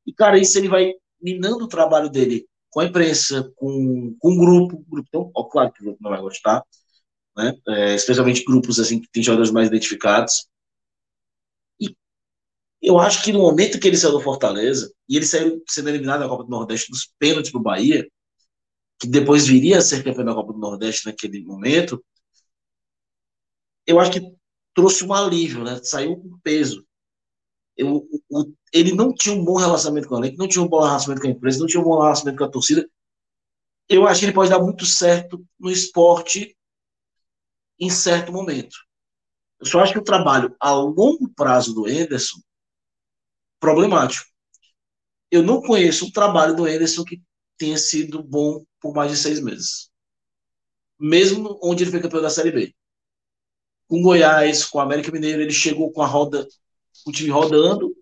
E, 0.06 0.14
cara, 0.14 0.38
isso 0.38 0.58
ele 0.58 0.68
vai 0.68 0.94
minando 1.22 1.66
o 1.66 1.68
trabalho 1.68 2.10
dele 2.10 2.48
com 2.70 2.80
a 2.80 2.86
imprensa, 2.86 3.52
com, 3.56 4.16
com 4.20 4.32
o 4.34 4.38
grupo, 4.40 4.76
o 4.78 4.86
grupo 4.90 5.08
então, 5.08 5.32
ó, 5.36 5.44
claro 5.44 5.72
que 5.72 5.82
o 5.82 5.86
grupo 5.86 6.00
não 6.02 6.10
vai 6.12 6.22
gostar, 6.22 6.64
né? 7.38 7.56
É, 7.68 7.96
especialmente 7.96 8.44
grupos 8.44 8.80
assim 8.80 9.00
que 9.00 9.08
tem 9.12 9.22
jogadores 9.24 9.52
mais 9.52 9.68
identificados. 9.68 10.48
E 11.80 11.96
Eu 12.82 13.00
acho 13.00 13.24
que 13.24 13.32
no 13.32 13.40
momento 13.40 13.80
que 13.80 13.88
ele 13.88 13.98
saiu 13.98 14.14
do 14.14 14.22
Fortaleza, 14.22 14.92
e 15.08 15.16
ele 15.16 15.26
saiu 15.26 15.64
sendo 15.70 15.90
eliminado 15.90 16.22
da 16.22 16.28
Copa 16.28 16.44
do 16.44 16.50
Nordeste 16.50 16.92
nos 16.92 17.12
pênaltis 17.20 17.52
pro 17.52 17.62
Bahia, 17.62 18.08
que 19.00 19.08
depois 19.08 19.48
viria 19.48 19.78
a 19.78 19.82
ser 19.82 20.04
campeão 20.04 20.26
da 20.26 20.34
Copa 20.34 20.54
do 20.54 20.60
Nordeste 20.60 21.06
naquele 21.06 21.44
momento, 21.44 22.04
eu 23.86 24.00
acho 24.00 24.12
que 24.12 24.22
trouxe 24.74 25.04
um 25.06 25.14
alívio, 25.14 25.64
né? 25.64 25.80
Saiu 25.84 26.18
com 26.18 26.40
peso. 26.40 26.86
Eu, 27.76 28.08
ele 28.72 28.94
não 28.94 29.14
tinha 29.14 29.36
um 29.36 29.44
bom 29.44 29.56
relacionamento 29.56 30.08
com 30.08 30.16
a 30.16 30.20
elenco, 30.20 30.38
não 30.38 30.48
tinha 30.48 30.64
um 30.64 30.68
bom 30.68 30.82
relacionamento 30.82 31.22
com 31.22 31.28
a 31.28 31.32
empresa, 31.32 31.60
não 31.60 31.68
tinha 31.68 31.82
um 31.82 31.84
bom 31.84 32.00
relacionamento 32.00 32.38
com 32.40 32.46
a 32.46 32.52
torcida. 32.52 32.90
Eu 33.90 34.08
acho 34.08 34.20
que 34.20 34.26
ele 34.28 34.34
pode 34.34 34.50
dar 34.50 34.60
muito 34.60 34.86
certo 34.86 35.44
no 35.60 35.72
esporte 35.72 36.56
em 37.80 37.90
certo 37.90 38.32
momento. 38.32 38.76
Eu 39.60 39.66
só 39.66 39.80
acho 39.80 39.94
que 39.94 40.00
o 40.00 40.04
trabalho 40.04 40.56
a 40.60 40.74
longo 40.74 41.30
prazo 41.36 41.74
do 41.74 41.88
Enderson 41.88 42.40
problemático. 43.60 44.30
Eu 45.32 45.42
não 45.42 45.62
conheço 45.62 46.06
um 46.06 46.12
trabalho 46.12 46.56
do 46.56 46.68
Enderson 46.68 47.04
que 47.06 47.24
tenha 47.58 47.78
sido 47.78 48.22
bom 48.22 48.66
por 48.82 48.94
mais 48.94 49.12
de 49.12 49.18
seis 49.18 49.40
meses. 49.40 49.90
Mesmo 51.00 51.58
onde 51.64 51.84
ele 51.84 51.92
foi 51.92 52.02
campeão 52.02 52.22
da 52.22 52.30
Série 52.30 52.52
B. 52.52 52.76
Com 53.94 54.02
Goiás, 54.02 54.66
com 54.66 54.80
o 54.80 54.82
América 54.82 55.12
Mineiro, 55.12 55.40
ele 55.40 55.52
chegou 55.52 55.92
com 55.92 56.02
a 56.02 56.08
roda, 56.08 56.48
o 57.06 57.12
time 57.12 57.30
rodando, 57.30 57.96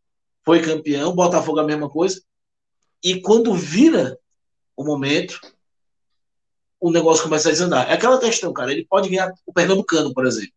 foi 0.45 0.61
campeão, 0.61 1.13
Botafogo 1.13 1.59
a 1.59 1.65
mesma 1.65 1.89
coisa. 1.89 2.23
E 3.03 3.19
quando 3.19 3.53
vira 3.53 4.17
o 4.73 4.85
momento, 4.85 5.37
o 6.79 6.89
negócio 6.89 7.25
começa 7.25 7.49
a 7.49 7.51
desandar. 7.51 7.91
É 7.91 7.95
aquela 7.95 8.17
questão, 8.21 8.53
cara. 8.53 8.71
Ele 8.71 8.85
pode 8.85 9.09
ganhar 9.09 9.33
o 9.45 9.51
Pernambucano, 9.51 10.13
por 10.13 10.25
exemplo. 10.25 10.53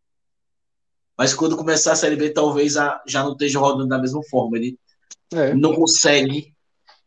Mas 1.18 1.34
quando 1.34 1.56
começar 1.56 1.94
a 1.94 1.96
Série 1.96 2.14
B, 2.14 2.30
talvez 2.30 2.74
já 2.74 3.24
não 3.24 3.32
esteja 3.32 3.58
rodando 3.58 3.88
da 3.88 3.98
mesma 3.98 4.22
forma. 4.30 4.56
Ele 4.56 4.78
é. 5.32 5.52
não 5.52 5.74
consegue. 5.74 6.54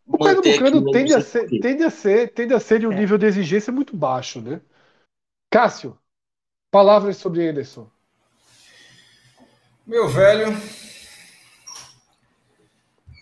O 0.06 0.18
Pernambucano 0.18 0.92
tende 0.92 1.14
a, 1.14 1.22
ser, 1.22 1.48
tende, 1.62 1.82
a 1.82 1.90
ser, 1.90 2.34
tende 2.34 2.54
a 2.54 2.60
ser 2.60 2.82
de 2.82 2.88
um 2.88 2.92
é. 2.92 3.00
nível 3.00 3.18
de 3.18 3.26
exigência 3.26 3.72
muito 3.72 3.96
baixo, 3.96 4.42
né? 4.42 4.60
Cássio, 5.50 5.98
palavras 6.70 7.16
sobre 7.16 7.48
Ederson. 7.48 7.90
Meu 9.88 10.10
velho, 10.10 10.48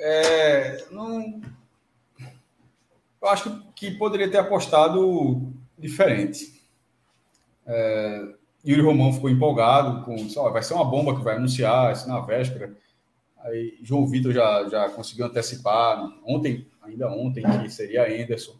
é, 0.02 0.84
não, 0.90 1.40
eu 3.22 3.28
acho 3.30 3.64
que 3.76 3.92
poderia 3.92 4.32
ter 4.32 4.40
apostado 4.40 5.54
diferente. 5.78 6.60
É, 7.68 8.34
Yuri 8.66 8.82
Romão 8.82 9.14
ficou 9.14 9.30
empolgado 9.30 10.04
com, 10.06 10.18
só, 10.28 10.50
vai 10.50 10.64
ser 10.64 10.74
uma 10.74 10.84
bomba 10.84 11.16
que 11.16 11.24
vai 11.24 11.36
anunciar 11.36 11.94
isso 11.94 12.10
na 12.10 12.20
véspera. 12.22 12.76
Aí 13.42 13.78
João 13.84 14.08
Vitor 14.08 14.34
já, 14.34 14.68
já 14.68 14.90
conseguiu 14.90 15.28
antecipar 15.28 16.04
ontem, 16.26 16.68
ainda 16.82 17.08
ontem, 17.12 17.44
que 17.62 17.70
seria 17.70 18.08
Anderson. 18.08 18.56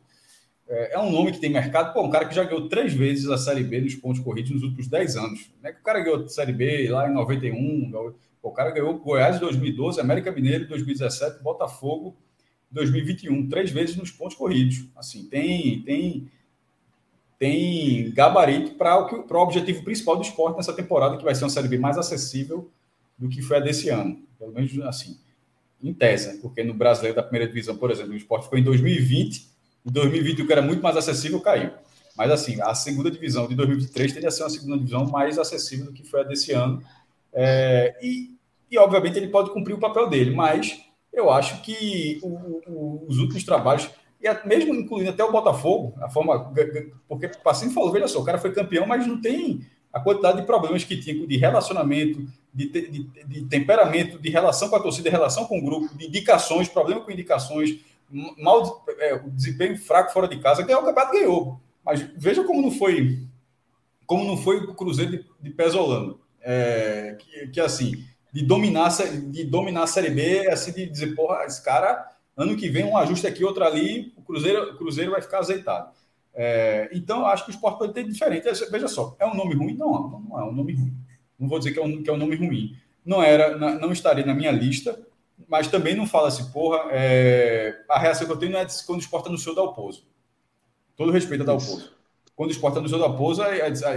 É, 0.68 0.96
é, 0.96 1.00
um 1.00 1.12
nome 1.12 1.32
que 1.32 1.40
tem 1.40 1.50
mercado. 1.50 1.94
Pô, 1.94 2.04
um 2.04 2.10
cara 2.10 2.26
que 2.26 2.34
já 2.34 2.44
ganhou 2.44 2.68
três 2.68 2.94
vezes 2.94 3.30
a 3.30 3.38
Série 3.38 3.64
B 3.64 3.82
nos 3.82 3.96
pontos 3.96 4.20
corridos 4.20 4.52
nos 4.52 4.64
últimos 4.64 4.88
dez 4.88 5.16
anos. 5.16 5.52
Não 5.62 5.70
é 5.70 5.74
que 5.74 5.80
o 5.80 5.84
cara 5.84 6.00
ganhou 6.00 6.24
a 6.24 6.28
Série 6.28 6.54
B 6.54 6.90
lá 6.90 7.10
em 7.10 7.14
91, 7.14 7.92
pô, 8.42 8.50
o 8.50 8.52
cara 8.52 8.72
ganhou 8.72 8.98
Goiás 8.98 9.38
em 9.38 9.40
2012, 9.40 10.00
América 10.00 10.32
Mineiro 10.32 10.66
em 10.66 10.68
2017, 10.68 11.44
Botafogo 11.44 12.16
em 12.72 12.76
2021, 12.76 13.48
três 13.48 13.70
vezes 13.72 13.96
nos 13.96 14.12
pontos 14.12 14.36
corridos. 14.36 14.86
Assim, 14.96 15.26
tem, 15.26 15.82
tem, 15.84 16.32
tem 17.38 18.12
gabarito 18.12 18.74
para 18.76 19.00
o, 19.00 19.38
objetivo 19.38 19.84
principal 19.84 20.16
do 20.16 20.24
esporte 20.24 20.58
nessa 20.58 20.74
temporada, 20.74 21.18
que 21.18 21.24
vai 21.24 21.36
ser 21.36 21.44
uma 21.44 21.50
Série 21.52 21.68
B 21.68 21.78
mais 21.78 21.98
acessível 21.98 22.72
do 23.18 23.30
que 23.30 23.42
foi 23.42 23.58
a 23.58 23.60
desse 23.60 23.90
ano. 23.90 24.20
Pelo 24.40 24.52
menos 24.52 24.78
assim, 24.82 25.20
em 25.82 25.94
tese, 25.94 26.42
porque 26.42 26.64
no 26.64 26.74
brasileiro 26.74 27.16
da 27.16 27.22
primeira 27.22 27.48
divisão, 27.48 27.78
por 27.78 27.92
exemplo, 27.92 28.14
o 28.14 28.18
esporte 28.18 28.46
ficou 28.46 28.58
em 28.58 28.64
2020, 28.64 29.55
em 29.86 29.92
2020 29.92 30.42
o 30.42 30.48
que 30.48 30.52
era 30.52 30.62
muito 30.62 30.82
mais 30.82 30.98
acessível 30.98 31.40
caiu. 31.40 31.72
Mas 32.18 32.32
assim, 32.32 32.62
a 32.62 32.74
segunda 32.74 33.12
divisão 33.12 33.48
de 33.48 33.56
2023 33.56 34.14
tende 34.14 34.28
a 34.28 34.32
ser 34.32 34.44
uma 34.44 34.50
segunda 34.50 34.78
divisão 34.78 35.06
mais 35.06 35.38
acessível 35.38 35.86
do 35.86 35.94
que 35.94 36.04
foi 36.04 36.22
a 36.22 36.24
desse 36.24 36.54
ano. 36.54 36.82
É, 37.34 37.96
e, 38.02 38.36
e, 38.72 38.78
obviamente, 38.78 39.18
ele 39.18 39.28
pode 39.28 39.52
cumprir 39.52 39.74
o 39.74 39.80
papel 39.80 40.10
dele, 40.10 40.32
mas 40.32 40.80
eu 41.12 41.30
acho 41.30 41.62
que 41.62 42.20
o, 42.24 42.62
o, 42.68 43.06
os 43.08 43.20
últimos 43.20 43.44
trabalhos, 43.44 43.90
e 44.22 44.48
mesmo 44.48 44.74
incluindo 44.74 45.10
até 45.10 45.24
o 45.24 45.32
Botafogo, 45.32 45.94
a 46.02 46.10
forma. 46.10 46.52
Porque 47.08 47.28
o 47.28 47.44
Passinho 47.44 47.72
falou: 47.72 47.92
veja 47.92 48.08
só, 48.08 48.22
o 48.22 48.24
cara 48.24 48.38
foi 48.38 48.54
campeão, 48.54 48.88
mas 48.88 49.06
não 49.06 49.22
tem 49.22 49.66
a 49.92 50.00
quantidade 50.00 50.42
de 50.42 50.46
problemas 50.46 50.84
que 50.84 50.98
tinha 50.98 51.26
de 51.26 51.38
relacionamento, 51.38 52.26
de, 52.54 52.70
de, 52.70 53.04
de, 53.04 53.46
temperamento, 53.46 54.20
de 54.20 54.30
relação 54.30 54.70
com 54.70 54.76
a 54.76 54.80
torcida, 54.82 55.10
de 55.10 55.16
relação 55.16 55.46
com 55.46 55.58
o 55.58 55.64
grupo, 55.64 55.98
de 55.98 56.08
indicações, 56.08 56.68
problema 56.68 57.02
com 57.02 57.12
indicações, 57.12 57.80
mal 58.10 58.86
é, 59.00 59.18
desempenho 59.30 59.78
fraco 59.78 60.14
fora 60.14 60.28
de 60.28 60.40
casa, 60.40 60.64
ganhou 60.64 60.82
o 60.82 60.86
campeonato, 60.86 61.14
ganhou. 61.14 61.60
Mas 61.84 62.02
veja 62.18 62.44
como 62.44 62.62
não 62.62 62.72
foi 62.72 63.28
como 64.06 64.24
não 64.24 64.38
foi 64.38 64.58
o 64.58 64.74
Cruzeiro 64.74 65.12
de, 65.12 65.26
de 65.42 65.50
Pesolano. 65.50 66.20
É, 66.42 67.18
que, 67.18 67.48
que, 67.48 67.60
assim, 67.60 68.04
de 68.32 68.44
dominar, 68.46 68.90
de 69.32 69.44
dominar 69.44 69.84
a 69.84 69.88
Série 69.88 70.12
B, 70.12 70.48
assim, 70.48 70.72
de 70.72 70.86
dizer, 70.86 71.16
porra, 71.16 71.44
esse 71.46 71.64
cara, 71.64 72.12
ano 72.38 72.56
que 72.56 72.70
vem, 72.70 72.86
um 72.86 72.98
ajuste 72.98 73.26
aqui, 73.26 73.44
outro 73.44 73.64
ali, 73.64 74.14
o 74.16 74.22
Cruzeiro, 74.22 74.74
o 74.74 74.78
Cruzeiro 74.78 75.12
vai 75.12 75.22
ficar 75.22 75.40
azeitado. 75.40 75.90
É, 76.34 76.90
então, 76.94 77.26
acho 77.26 77.46
que 77.46 77.52
o 77.52 77.54
esporte 77.54 77.80
pode 77.80 77.94
ter 77.94 78.04
diferente. 78.04 78.48
Veja 78.70 78.88
só, 78.88 79.16
é 79.20 79.26
um 79.26 79.34
nome 79.34 79.56
ruim? 79.56 79.76
Não, 79.76 80.22
não 80.30 80.40
é 80.40 80.44
um 80.44 80.52
nome 80.52 80.74
ruim. 80.74 80.94
Não 81.40 81.48
vou 81.48 81.58
dizer 81.58 81.72
que 81.72 81.80
é 81.80 81.84
um, 81.84 82.04
que 82.04 82.10
é 82.10 82.14
um 82.14 82.18
nome 82.18 82.36
ruim. 82.36 82.78
Não 83.04 83.24
era, 83.24 83.58
não 83.58 83.92
estaria 83.92 84.26
na 84.26 84.34
minha 84.34 84.52
lista, 84.52 85.00
mas 85.48 85.68
também 85.68 85.96
não 85.96 86.08
fala 86.08 86.28
assim, 86.28 86.52
porra, 86.52 86.84
é, 86.92 87.84
a 87.90 88.00
reação 88.00 88.26
que 88.26 88.34
eu 88.34 88.38
tenho 88.38 88.52
não 88.52 88.60
é 88.60 88.68
quando 88.86 89.00
o 89.00 89.02
esporte 89.02 89.28
anunciou 89.28 89.54
o 89.54 89.56
Dalpozo. 89.56 90.06
Todo 90.96 91.12
respeito 91.12 91.42
a 91.44 91.46
Dalpozo. 91.46 91.92
Quando 92.36 92.50
o 92.50 92.54
esporte 92.54 92.78
anunciou 92.78 93.00
Dalpozo, 93.00 93.42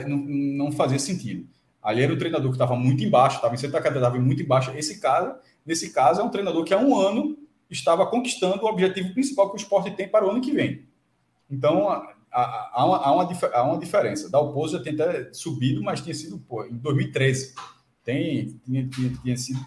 não, 0.07 0.17
não 0.19 0.73
fazia 0.73 0.99
sentido. 0.99 1.49
Ali 1.83 2.03
era 2.03 2.13
um 2.13 2.19
treinador 2.19 2.51
que 2.51 2.57
estava 2.57 2.77
muito 2.77 3.03
embaixo, 3.03 3.37
estava 3.37 3.55
em 3.55 3.71
da 3.71 3.81
cadeira, 3.81 4.07
estava 4.07 4.23
muito 4.23 4.43
embaixo. 4.43 4.71
Esse 4.77 5.01
cara, 5.01 5.41
nesse 5.65 5.91
caso, 5.91 6.21
é 6.21 6.25
um 6.25 6.29
treinador 6.29 6.65
que 6.65 6.75
há 6.75 6.79
um 6.79 6.99
ano 6.99 7.39
estava 7.71 8.07
conquistando 8.07 8.65
o 8.65 8.69
objetivo 8.69 9.13
principal 9.13 9.49
que 9.49 9.57
o 9.57 9.63
esporte 9.63 9.91
tem 9.93 10.09
para 10.09 10.27
o 10.27 10.31
ano 10.31 10.41
que 10.41 10.53
vem. 10.53 10.87
Então, 11.51 11.89
há, 12.31 12.85
uma, 12.85 12.97
há, 12.97 13.13
uma, 13.15 13.27
há 13.55 13.63
uma 13.63 13.79
diferença. 13.79 14.31
Dalpozo 14.31 14.77
já 14.77 14.83
tem 14.83 14.95
até 14.95 15.33
subido, 15.33 15.83
mas 15.83 16.01
tinha 16.01 16.15
sido 16.15 16.39
pô, 16.39 16.65
em 16.65 16.77
2013. 16.77 17.55
Tem, 18.05 18.59
tinha, 18.65 18.89
tinha, 18.89 19.11
tinha 19.23 19.37
sido, 19.37 19.61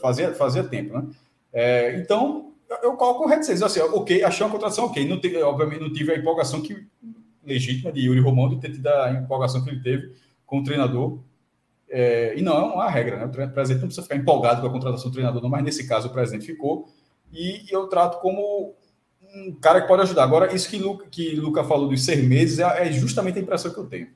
fazia, 0.00 0.34
fazia 0.34 0.64
tempo, 0.64 0.94
né? 0.94 1.06
É, 1.52 1.96
então, 1.98 2.52
eu 2.82 2.94
coloco 2.94 3.26
reticências. 3.26 3.62
Assim, 3.62 3.80
ok, 3.80 4.24
achei 4.24 4.44
uma 4.44 4.52
contratação 4.52 4.86
ok. 4.86 5.06
Não 5.08 5.20
teve, 5.20 5.40
obviamente, 5.42 5.80
não 5.80 5.92
tive 5.92 6.12
a 6.12 6.16
empolgação 6.16 6.60
que, 6.60 6.86
legítima 7.44 7.92
de 7.92 8.00
Yuri 8.00 8.20
Romão 8.20 8.48
de 8.48 8.56
ter 8.60 8.72
tido 8.72 8.86
a 8.86 9.12
empolgação 9.12 9.62
que 9.62 9.70
ele 9.70 9.82
teve 9.82 10.14
com 10.46 10.58
o 10.58 10.64
treinador. 10.64 11.18
É, 11.88 12.34
e 12.36 12.42
não 12.42 12.56
é 12.56 12.62
uma 12.62 12.90
regra, 12.90 13.16
né? 13.16 13.24
O 13.26 13.28
presidente 13.28 13.82
não 13.82 13.88
precisa 13.88 14.02
ficar 14.02 14.16
empolgado 14.16 14.60
com 14.60 14.66
a 14.66 14.70
contratação 14.70 15.10
do 15.10 15.12
treinador, 15.12 15.42
não, 15.42 15.48
mas 15.48 15.62
nesse 15.62 15.86
caso 15.86 16.08
o 16.08 16.12
presidente 16.12 16.46
ficou. 16.46 16.88
E 17.32 17.64
eu 17.70 17.86
trato 17.86 18.20
como 18.20 18.74
um 19.22 19.54
cara 19.60 19.80
que 19.80 19.88
pode 19.88 20.02
ajudar. 20.02 20.24
Agora, 20.24 20.54
isso 20.54 20.68
que 20.68 20.78
Luca, 20.78 21.06
que 21.10 21.34
Luca 21.36 21.64
falou 21.64 21.88
dos 21.88 22.04
seis 22.04 22.26
meses 22.26 22.58
é, 22.58 22.88
é 22.88 22.92
justamente 22.92 23.38
a 23.38 23.42
impressão 23.42 23.72
que 23.72 23.78
eu 23.78 23.86
tenho. 23.86 24.08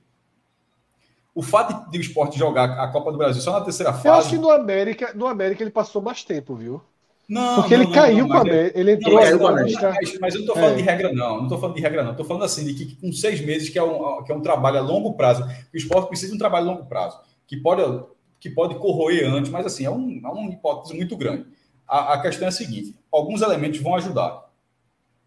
O 1.39 1.43
fato 1.43 1.89
de 1.89 1.98
o 1.98 2.01
esporte 2.01 2.36
jogar 2.36 2.65
a 2.81 2.89
Copa 2.89 3.12
do 3.12 3.16
Brasil 3.16 3.40
só 3.40 3.52
na 3.52 3.60
terceira 3.60 3.93
fase. 3.93 4.09
Eu 4.09 4.15
acho 4.15 4.31
que 4.31 4.39
no 4.39 4.51
América, 4.51 5.12
no 5.15 5.24
América 5.24 5.62
ele 5.62 5.70
passou 5.70 6.02
mais 6.02 6.24
tempo, 6.24 6.56
viu? 6.56 6.82
Não, 7.28 7.60
Porque 7.60 7.77
não, 7.77 7.85
ele 7.85 7.93
não, 7.93 7.94
caiu 7.94 8.19
não, 8.19 8.28
com 8.28 8.35
a 8.35 8.40
América. 8.40 8.81
Ele 8.81 8.93
entrou 8.94 9.15
mas, 9.15 9.31
mas, 9.31 10.19
mas, 10.19 10.35
eu 10.35 10.40
não 10.40 10.47
estou 10.48 10.56
falando 10.56 10.73
é. 10.73 10.77
de 10.78 10.82
regra, 10.82 11.12
não. 11.12 11.36
Não 11.36 11.43
estou 11.44 11.60
falando 11.60 11.77
de 11.77 11.81
regra, 11.81 12.02
não. 12.02 12.10
Estou 12.10 12.27
falando 12.27 12.43
assim, 12.43 12.65
de 12.65 12.74
que 12.74 12.97
com 12.97 13.12
seis 13.12 13.40
meses, 13.40 13.69
que 13.69 13.78
é, 13.78 13.82
um, 13.85 14.24
que 14.24 14.32
é 14.32 14.35
um 14.35 14.40
trabalho 14.40 14.78
a 14.78 14.81
longo 14.81 15.15
prazo, 15.15 15.44
o 15.73 15.77
esporte 15.77 16.09
precisa 16.09 16.32
de 16.32 16.35
um 16.35 16.40
trabalho 16.40 16.69
a 16.69 16.73
longo 16.73 16.86
prazo, 16.86 17.20
que 17.47 17.56
pode, 17.56 18.05
que 18.40 18.51
pode 18.51 18.74
corroer 18.74 19.32
antes, 19.32 19.48
mas 19.48 19.65
assim, 19.65 19.85
é, 19.85 19.90
um, 19.93 20.20
é 20.24 20.28
uma 20.28 20.51
hipótese 20.51 20.93
muito 20.93 21.16
grande. 21.16 21.47
A, 21.86 22.15
a 22.15 22.20
questão 22.20 22.47
é 22.47 22.48
a 22.48 22.52
seguinte: 22.52 22.97
alguns 23.12 23.43
elementos 23.43 23.78
vão 23.78 23.94
ajudar. 23.94 24.44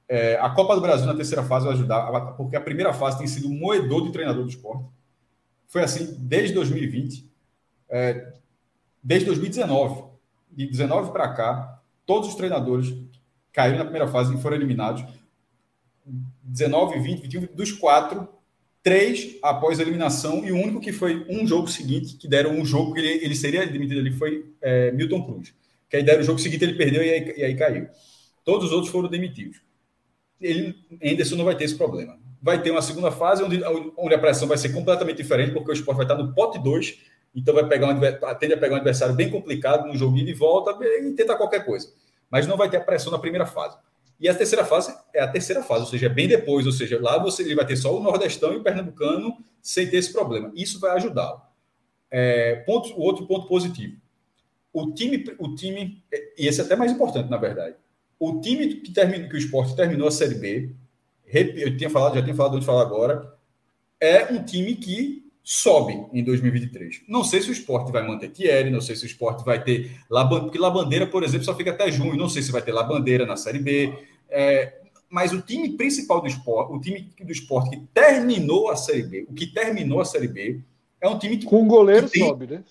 É, 0.09 0.37
a 0.41 0.49
Copa 0.49 0.75
do 0.75 0.81
Brasil 0.81 1.07
na 1.07 1.15
terceira 1.15 1.43
fase 1.43 1.67
vai 1.67 1.73
ajudar, 1.73 2.33
porque 2.35 2.57
a 2.57 2.61
primeira 2.61 2.91
fase 2.91 3.17
tem 3.17 3.27
sido 3.27 3.47
um 3.47 3.57
moedor 3.57 4.03
de 4.03 4.11
treinador 4.11 4.43
do 4.43 4.49
esporte. 4.49 4.83
Foi 5.71 5.81
assim 5.81 6.15
desde 6.19 6.53
2020, 6.53 7.25
é, 7.89 8.33
desde 9.01 9.25
2019. 9.25 10.11
De 10.51 10.67
19 10.67 11.11
para 11.11 11.33
cá, 11.33 11.81
todos 12.05 12.27
os 12.27 12.35
treinadores 12.35 12.93
caíram 13.53 13.77
na 13.77 13.85
primeira 13.85 14.07
fase 14.07 14.35
e 14.35 14.41
foram 14.41 14.57
eliminados. 14.57 15.03
19, 16.43 16.99
20, 16.99 17.21
21, 17.21 17.55
dos 17.55 17.71
quatro, 17.71 18.27
três 18.83 19.37
após 19.41 19.79
a 19.79 19.81
eliminação, 19.81 20.43
e 20.43 20.51
o 20.51 20.57
único 20.57 20.81
que 20.81 20.91
foi 20.91 21.25
um 21.29 21.47
jogo 21.47 21.67
seguinte, 21.69 22.17
que 22.17 22.27
deram 22.27 22.51
um 22.51 22.65
jogo 22.65 22.93
que 22.93 22.99
ele, 22.99 23.23
ele 23.23 23.35
seria 23.35 23.65
demitido 23.65 23.99
ali, 23.99 24.11
foi 24.11 24.53
é, 24.61 24.91
Milton 24.91 25.23
Cruz. 25.23 25.53
Que 25.89 25.97
aí 25.97 26.03
deram 26.03 26.21
o 26.21 26.25
jogo 26.25 26.39
seguinte, 26.39 26.63
ele 26.63 26.75
perdeu 26.75 27.01
e 27.01 27.09
aí, 27.09 27.33
e 27.37 27.43
aí 27.43 27.55
caiu. 27.55 27.87
Todos 28.43 28.67
os 28.67 28.71
outros 28.73 28.91
foram 28.91 29.09
demitidos 29.09 29.61
ele, 30.41 30.75
Anderson 31.03 31.35
não 31.35 31.45
vai 31.45 31.55
ter 31.55 31.65
esse 31.65 31.77
problema. 31.77 32.19
Vai 32.41 32.61
ter 32.61 32.71
uma 32.71 32.81
segunda 32.81 33.11
fase 33.11 33.43
onde, 33.43 33.61
onde 33.97 34.15
a 34.15 34.19
pressão 34.19 34.47
vai 34.47 34.57
ser 34.57 34.69
completamente 34.69 35.17
diferente, 35.17 35.51
porque 35.51 35.71
o 35.71 35.73
esporte 35.73 35.97
vai 35.97 36.05
estar 36.05 36.15
no 36.15 36.33
pote 36.33 36.57
2 36.57 36.99
Então 37.35 37.53
vai 37.53 37.67
pegar 37.67 37.87
um, 37.87 37.99
tende 38.39 38.53
a 38.53 38.57
pegar 38.57 38.73
um 38.73 38.77
adversário 38.77 39.13
bem 39.13 39.29
complicado 39.29 39.87
no 39.87 39.95
jogo 39.95 40.15
de 40.15 40.33
volta 40.33 40.77
e 40.83 41.13
tenta 41.13 41.35
qualquer 41.35 41.65
coisa. 41.65 41.89
Mas 42.29 42.47
não 42.47 42.57
vai 42.57 42.69
ter 42.69 42.77
a 42.77 42.81
pressão 42.81 43.11
na 43.11 43.19
primeira 43.19 43.45
fase. 43.45 43.77
E 44.19 44.29
a 44.29 44.35
terceira 44.35 44.63
fase 44.63 44.95
é 45.15 45.19
a 45.19 45.27
terceira 45.27 45.63
fase, 45.63 45.81
ou 45.81 45.87
seja, 45.87 46.05
é 46.05 46.09
bem 46.09 46.27
depois, 46.27 46.67
ou 46.67 46.71
seja, 46.71 46.99
lá 47.01 47.17
você 47.17 47.41
ele 47.41 47.55
vai 47.55 47.65
ter 47.65 47.75
só 47.75 47.97
o 47.97 48.03
Nordestão 48.03 48.53
e 48.53 48.57
o 48.57 48.63
Pernambucano 48.63 49.35
sem 49.61 49.89
ter 49.89 49.97
esse 49.97 50.13
problema. 50.13 50.51
Isso 50.55 50.79
vai 50.79 50.91
ajudá-lo. 50.91 51.41
É, 52.11 52.63
o 52.67 53.01
outro 53.01 53.25
ponto 53.25 53.47
positivo. 53.47 53.97
O 54.71 54.93
time, 54.93 55.23
o 55.39 55.55
time, 55.55 56.03
e 56.37 56.47
esse 56.47 56.61
é 56.61 56.63
até 56.63 56.75
mais 56.75 56.91
importante, 56.91 57.29
na 57.29 57.37
verdade. 57.37 57.75
O 58.19 58.39
time 58.39 58.75
que, 58.75 58.93
termina, 58.93 59.27
que 59.27 59.33
o 59.33 59.37
esporte 59.37 59.75
terminou 59.75 60.07
a 60.07 60.11
Série 60.11 60.35
B, 60.35 60.75
eu 61.33 61.77
tinha 61.77 61.89
falado, 61.89 62.15
já 62.15 62.21
tinha 62.21 62.35
falado 62.35 62.55
onde 62.55 62.65
falar 62.65 62.81
agora, 62.81 63.33
é 63.99 64.31
um 64.31 64.43
time 64.43 64.75
que 64.75 65.31
sobe 65.43 66.05
em 66.13 66.23
2023. 66.23 67.01
Não 67.07 67.23
sei 67.23 67.41
se 67.41 67.49
o 67.49 67.51
esporte 67.51 67.91
vai 67.91 68.05
manter 68.07 68.29
Thierry, 68.29 68.69
não 68.69 68.81
sei 68.81 68.95
se 68.95 69.03
o 69.03 69.07
esporte 69.07 69.43
vai 69.43 69.63
ter. 69.63 69.91
Porque 70.29 70.57
Labandeira, 70.57 71.07
por 71.07 71.23
exemplo, 71.23 71.45
só 71.45 71.55
fica 71.55 71.71
até 71.71 71.91
junho. 71.91 72.15
Não 72.15 72.29
sei 72.29 72.41
se 72.41 72.51
vai 72.51 72.61
ter 72.61 72.71
Labandeira 72.71 73.25
na 73.25 73.35
Série 73.35 73.59
B. 73.59 73.93
É, 74.29 74.81
mas 75.09 75.33
o 75.33 75.41
time 75.41 75.75
principal 75.75 76.21
do 76.21 76.27
esporte, 76.27 76.73
o 76.73 76.79
time 76.79 77.11
do 77.21 77.31
esporte 77.31 77.71
que 77.71 77.77
terminou 77.93 78.69
a 78.69 78.75
Série 78.75 79.03
B, 79.03 79.25
o 79.29 79.33
que 79.33 79.47
terminou 79.47 79.99
a 79.99 80.05
Série 80.05 80.27
B, 80.27 80.61
é 81.01 81.07
um 81.09 81.19
time 81.19 81.37
que. 81.37 81.45
Com 81.45 81.63
o 81.63 81.65
goleiro 81.65 82.07
tem... 82.09 82.25
sobe, 82.25 82.47
né? 82.47 82.63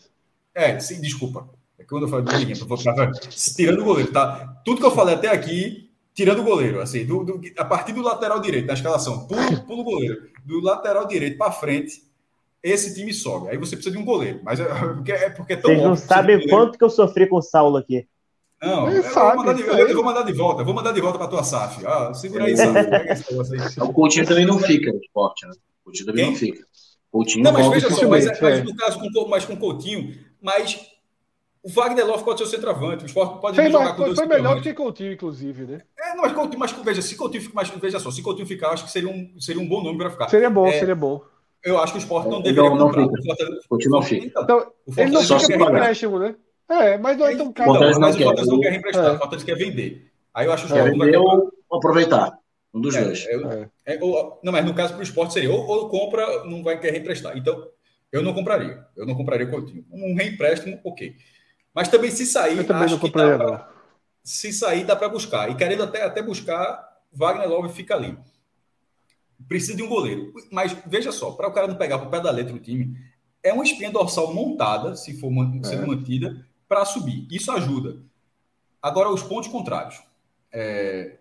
É, 0.55 0.78
sim, 0.81 1.01
desculpa. 1.01 1.49
É 1.78 1.85
quando 1.85 2.05
eu 2.05 2.09
falo 2.09 2.23
do 2.23 2.32
ninguém, 2.32 2.55
tirando 3.57 3.81
o 3.81 3.85
goleiro, 3.85 4.12
tá? 4.12 4.61
Tudo 4.65 4.81
que 4.81 4.87
eu 4.87 4.91
falei 4.91 5.15
até 5.15 5.28
aqui, 5.28 5.89
tirando 6.15 6.41
o 6.41 6.45
goleiro, 6.45 6.81
assim, 6.81 7.05
do, 7.05 7.24
do, 7.24 7.41
a 7.57 7.65
partir 7.65 7.93
do 7.93 8.03
lateral 8.03 8.41
direito, 8.41 8.66
da 8.66 8.74
escalação, 8.74 9.27
pulo, 9.27 9.62
pulo 9.66 9.81
o 9.81 9.85
goleiro, 9.85 10.28
do 10.45 10.61
lateral 10.61 11.07
direito 11.07 11.39
para 11.39 11.53
frente, 11.53 12.03
esse 12.62 12.95
time 12.95 13.12
sobe. 13.12 13.49
Aí 13.49 13.57
você 13.57 13.77
precisa 13.77 13.95
de 13.95 14.01
um 14.01 14.05
goleiro. 14.05 14.41
Mas 14.43 14.61
é 14.61 14.65
porque 14.65 15.12
é, 15.12 15.31
porque 15.31 15.53
é 15.55 15.57
tão 15.57 15.70
Vocês 15.70 15.82
não 15.82 15.97
sabem 15.97 16.47
quanto 16.49 16.77
que 16.77 16.85
eu 16.85 16.91
sofri 16.91 17.27
com 17.27 17.37
o 17.37 17.43
Saulo 17.43 17.77
aqui. 17.77 18.07
Não, 18.62 18.91
eu, 18.91 19.03
sabe, 19.03 19.43
vou 19.43 19.55
de, 19.55 19.62
eu, 19.62 19.95
vou 19.95 20.05
mandar 20.05 20.23
de 20.23 20.35
volta. 20.35 20.61
Eu 20.61 20.66
vou 20.66 20.74
mandar 20.74 20.93
de 20.93 21.01
volta 21.01 21.16
para 21.16 21.28
tua 21.28 21.43
SAF. 21.43 21.85
Ah, 21.87 22.12
segura 22.12 22.45
aí, 22.45 22.55
Saulo. 22.55 23.91
o 23.91 23.93
Coutinho 23.95 24.27
também 24.27 24.45
não 24.45 24.59
fica 24.59 24.93
no 24.93 24.99
esporte, 24.99 25.47
né? 25.47 25.53
O 25.81 25.85
Coutinho 25.85 26.07
também 26.07 26.24
Quem? 26.24 26.32
não 26.32 26.39
fica. 26.39 26.66
Coutinho 27.11 27.43
não, 27.43 27.53
mas 27.53 27.69
veja 27.69 27.91
só, 27.91 28.09
mas, 28.09 28.27
mas, 28.27 28.59
é. 28.59 28.62
no 28.62 28.77
caso 28.77 29.01
com, 29.01 29.28
mais 29.28 29.45
com 29.47 29.57
Coutinho, 29.57 30.15
mas 30.41 30.78
o 31.62 31.69
Wagner 31.69 32.07
Love 32.07 32.24
pode 32.24 32.39
ser 32.39 32.45
o 32.45 32.47
centroavante, 32.49 33.05
o 33.05 33.07
esporte 33.07 33.41
pode 33.41 33.57
Foi, 33.57 33.70
jogar 33.70 33.95
com 33.95 34.05
foi, 34.05 34.15
foi 34.15 34.27
melhor 34.27 34.57
do 34.57 34.62
que 34.62 34.73
Coutinho, 34.73 35.12
inclusive, 35.12 35.65
né? 35.65 35.81
É, 35.99 36.15
não, 36.15 36.23
mas, 36.23 36.32
Coutinho, 36.32 36.59
mas 36.59 36.73
veja, 36.73 37.03
se 37.03 37.16
Coutinho 37.16 37.43
ficar, 37.43 37.55
mas 37.55 37.69
veja 37.69 38.01
só, 38.01 38.11
se 38.11 38.23
Coutinho 38.23 38.47
ficar, 38.47 38.70
acho 38.70 38.85
que 38.85 38.91
seria 38.91 39.11
um, 39.11 39.39
seria 39.39 39.61
um 39.61 39.69
bom 39.69 39.82
nome 39.82 39.99
para 39.99 40.11
ficar. 40.11 40.28
Seria 40.28 40.49
bom, 40.49 40.66
é, 40.66 40.78
seria 40.78 40.95
bom. 40.95 41.23
Eu 41.62 41.78
acho 41.78 41.93
que 41.93 41.99
o 41.99 42.01
esporte 42.01 42.31
não 42.31 42.41
deveria 42.41 42.70
não, 42.70 42.77
não 42.77 42.87
comprar. 42.87 43.09
Fica. 43.09 43.61
Coutinho 43.69 43.91
não 43.91 44.03
fica. 44.03 44.41
Então, 44.41 44.73
ele 44.97 45.11
não 45.11 45.23
fica 45.23 45.59
por 45.59 45.69
empréstimo, 45.69 46.19
né? 46.19 46.35
É, 46.70 46.97
mas 46.97 47.19
não 47.19 47.27
é 47.27 47.37
tão 47.37 47.53
caro. 47.53 47.73
Mas 47.73 48.16
o 48.16 48.19
Fortaleza 48.23 48.53
não 48.53 48.61
quer 48.61 48.74
emprestar, 48.74 49.05
é. 49.05 49.11
o 49.11 49.19
Fortaleza 49.19 49.45
quer 49.45 49.57
vender. 49.57 50.11
Aí 50.32 50.47
eu 50.47 50.53
acho 50.53 50.66
que 50.66 50.73
o 50.73 50.77
é, 50.77 50.97
vai 50.97 51.16
ou 51.16 51.51
aproveitar. 51.73 52.39
Um 52.73 52.81
dos 52.81 52.95
é, 52.95 53.03
dois. 53.03 53.27
É, 53.27 53.35
é. 53.35 53.95
é, 53.97 53.99
ou, 54.01 54.41
não, 54.43 54.53
mas 54.53 54.65
no 54.65 54.73
caso 54.73 54.93
para 54.93 55.01
o 55.01 55.03
esporte 55.03 55.35
seria 55.35 55.51
ou, 55.51 55.66
ou 55.66 55.89
compra, 55.89 56.45
não 56.45 56.62
vai 56.62 56.78
querer 56.78 56.99
emprestar. 56.99 57.37
Então, 57.37 57.66
eu 58.12 58.23
não 58.23 58.32
compraria. 58.32 58.87
Eu 58.97 59.05
não 59.05 59.15
compraria 59.15 59.47
Coutinho. 59.47 59.85
Um 59.91 60.15
reempréstimo, 60.15 60.81
ok. 60.85 61.15
Mas 61.74 61.88
também 61.88 62.10
se 62.10 62.26
sair, 62.26 62.66
também 62.66 62.88
não 62.88 62.98
compraria, 62.98 63.36
pra, 63.36 63.72
Se 64.24 64.52
sair, 64.52 64.84
dá 64.84 64.97
para 64.97 65.09
buscar. 65.09 65.51
E 65.51 65.55
querendo 65.55 65.84
até, 65.84 66.02
até 66.02 66.22
buscar, 66.22 67.01
Wagner 67.12 67.48
Love 67.48 67.72
fica 67.72 67.94
ali. 67.94 68.18
Precisa 69.48 69.76
de 69.76 69.82
um 69.82 69.88
goleiro. 69.88 70.32
Mas 70.51 70.76
veja 70.86 71.12
só, 71.12 71.32
para 71.32 71.48
o 71.48 71.52
cara 71.52 71.68
não 71.68 71.76
pegar 71.76 71.98
para 71.98 72.09
o 72.09 72.10
pé 72.10 72.20
da 72.20 72.30
letra 72.30 72.55
o 72.55 72.59
time, 72.59 72.97
é 73.42 73.52
uma 73.52 73.64
espinha 73.64 73.90
dorsal 73.90 74.34
montada, 74.34 74.94
se 74.94 75.18
for 75.18 75.30
man, 75.30 75.62
sendo 75.62 75.84
é. 75.84 75.86
mantida, 75.86 76.47
para 76.68 76.84
subir. 76.84 77.26
Isso 77.30 77.51
ajuda. 77.51 78.02
Agora, 78.82 79.10
os 79.10 79.22
pontos 79.22 79.48
contrários. 79.48 80.01
É, 80.52 81.18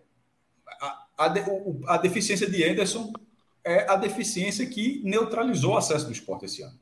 a, 0.80 1.06
a, 1.18 1.94
a, 1.94 1.96
deficiência 1.98 2.50
de 2.50 2.64
Anderson 2.64 3.12
é 3.64 3.90
a 3.90 3.96
deficiência 3.96 4.66
que 4.66 5.00
neutralizou 5.04 5.74
o 5.74 5.76
acesso 5.76 6.06
do 6.06 6.12
esporte 6.12 6.46
esse 6.46 6.62
ano. 6.62 6.78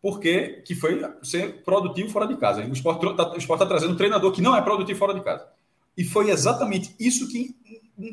Porque 0.00 0.62
que 0.64 0.74
foi 0.74 1.00
ser 1.22 1.62
produtivo 1.64 2.08
fora 2.10 2.26
de 2.26 2.36
casa. 2.36 2.64
O 2.64 2.72
esporte 2.72 3.04
está 3.04 3.56
tá 3.56 3.66
trazendo 3.66 3.94
um 3.94 3.96
treinador 3.96 4.32
que 4.32 4.40
não 4.40 4.56
é 4.56 4.62
produtivo 4.62 4.98
fora 4.98 5.14
de 5.14 5.20
casa. 5.20 5.46
E 5.96 6.04
foi 6.04 6.30
exatamente 6.30 6.94
isso 7.00 7.28
que 7.28 7.56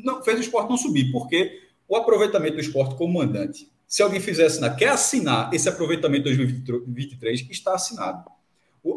não, 0.04 0.22
fez 0.22 0.38
o 0.38 0.42
esporte 0.42 0.68
não 0.68 0.76
subir, 0.76 1.12
porque 1.12 1.62
o 1.88 1.96
aproveitamento 1.96 2.54
do 2.54 2.60
esporte 2.60 2.96
como 2.96 3.14
mandante, 3.14 3.70
se 3.86 4.02
alguém 4.02 4.20
fizesse 4.20 4.56
assinar, 4.56 4.76
quer 4.76 4.88
assinar 4.88 5.54
esse 5.54 5.68
aproveitamento 5.68 6.28
de 6.28 6.36
2023, 6.36 7.46
está 7.50 7.74
assinado. 7.74 8.28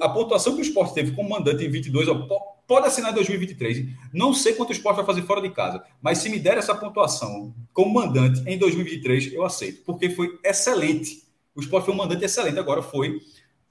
A 0.01 0.09
pontuação 0.09 0.53
que 0.53 0.59
o 0.59 0.63
esporte 0.63 0.95
teve 0.95 1.11
como 1.11 1.29
mandante 1.29 1.63
em 1.63 1.69
22, 1.69 2.07
ó, 2.07 2.27
pode 2.67 2.87
assinar 2.87 3.11
em 3.11 3.15
2023. 3.15 3.87
Não 4.13 4.33
sei 4.33 4.53
quanto 4.53 4.69
o 4.69 4.73
esporte 4.73 4.97
vai 4.97 5.05
fazer 5.05 5.23
fora 5.23 5.41
de 5.41 5.49
casa, 5.49 5.83
mas 6.01 6.19
se 6.19 6.29
me 6.29 6.39
der 6.39 6.57
essa 6.57 6.75
pontuação 6.75 7.53
como 7.73 7.93
mandante 7.93 8.41
em 8.47 8.57
2023, 8.57 9.33
eu 9.33 9.43
aceito, 9.43 9.83
porque 9.83 10.09
foi 10.09 10.39
excelente. 10.43 11.28
O 11.60 11.61
esporte 11.61 11.86
foi 11.86 11.94
um 11.94 11.98
mandante 11.98 12.26
excelente, 12.26 12.57
agora 12.57 12.81
foi, 12.81 13.19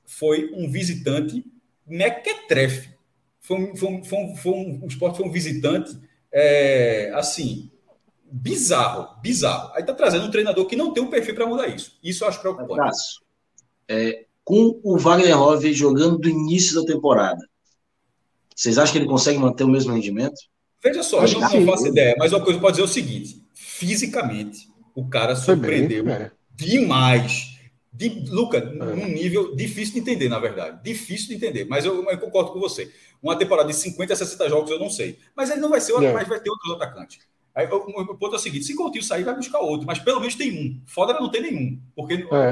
foi 0.04 0.50
um 0.54 0.70
visitante 0.70 1.44
mequetrefe. 1.86 2.90
Foi 3.40 3.56
um, 3.56 3.76
foi 3.76 3.88
um, 3.88 4.04
foi 4.04 4.18
um, 4.18 4.36
foi 4.36 4.52
um, 4.52 4.80
o 4.84 4.86
esporte 4.86 5.16
foi 5.16 5.26
um 5.26 5.32
visitante, 5.32 5.98
é, 6.30 7.10
assim, 7.14 7.70
bizarro, 8.30 9.20
bizarro. 9.22 9.72
Aí 9.74 9.82
tá 9.82 9.94
trazendo 9.94 10.26
um 10.26 10.30
treinador 10.30 10.66
que 10.66 10.76
não 10.76 10.92
tem 10.92 11.02
um 11.02 11.10
perfil 11.10 11.34
para 11.34 11.46
mudar 11.46 11.68
isso. 11.68 11.98
Isso 12.02 12.24
eu 12.24 12.28
acho 12.28 12.40
preocupante. 12.40 12.98
É, 13.88 14.26
com 14.44 14.80
o 14.82 14.98
Wagner 14.98 15.38
Love 15.38 15.72
jogando 15.72 16.18
do 16.18 16.28
início 16.28 16.74
da 16.74 16.86
temporada, 16.86 17.40
vocês 18.54 18.76
acham 18.76 18.92
que 18.92 18.98
ele 18.98 19.06
consegue 19.06 19.38
manter 19.38 19.64
o 19.64 19.68
mesmo 19.68 19.94
rendimento? 19.94 20.36
Veja 20.82 21.02
só, 21.02 21.24
eu 21.24 21.40
não, 21.40 21.40
não 21.40 21.66
faço 21.66 21.86
ideia, 21.86 22.14
mas 22.18 22.32
uma 22.32 22.44
coisa 22.44 22.60
pode 22.60 22.72
dizer 22.72 22.82
é 22.82 22.84
o 22.84 22.88
seguinte: 22.88 23.42
fisicamente, 23.54 24.68
o 24.94 25.08
cara 25.08 25.34
surpreendeu 25.34 26.04
bem, 26.04 26.30
demais. 26.54 27.57
De, 27.98 28.30
Luca, 28.30 28.58
é. 28.58 28.62
num 28.62 29.08
nível 29.08 29.56
difícil 29.56 29.94
de 29.94 30.00
entender, 30.00 30.28
na 30.28 30.38
verdade. 30.38 30.80
Difícil 30.84 31.26
de 31.26 31.34
entender, 31.34 31.64
mas 31.64 31.84
eu, 31.84 32.04
eu, 32.08 32.18
concordo 32.18 32.52
com 32.52 32.60
você. 32.60 32.92
Uma 33.20 33.34
temporada 33.34 33.68
de 33.68 33.74
50 33.74 34.12
a 34.12 34.16
60 34.16 34.48
jogos 34.48 34.70
eu 34.70 34.78
não 34.78 34.88
sei. 34.88 35.18
Mas 35.34 35.50
ele 35.50 35.60
não 35.60 35.68
vai 35.68 35.80
ser, 35.80 35.92
é. 35.94 36.12
mas 36.12 36.28
vai 36.28 36.38
ter 36.38 36.48
outros 36.48 36.76
atacantes. 36.76 37.18
Aí, 37.52 37.66
o, 37.66 37.74
o, 37.76 38.16
ponto 38.16 38.34
é 38.34 38.36
o 38.36 38.38
seguinte: 38.38 38.64
se 38.64 38.76
Coutinho 38.76 39.02
sair, 39.02 39.24
vai 39.24 39.34
buscar 39.34 39.58
outro, 39.58 39.84
mas 39.84 39.98
pelo 39.98 40.20
menos 40.20 40.36
tem 40.36 40.52
um. 40.52 40.80
Foda 40.86 41.12
não 41.14 41.28
ter 41.28 41.40
nenhum. 41.40 41.76
Porque 41.96 42.14
é. 42.14 42.50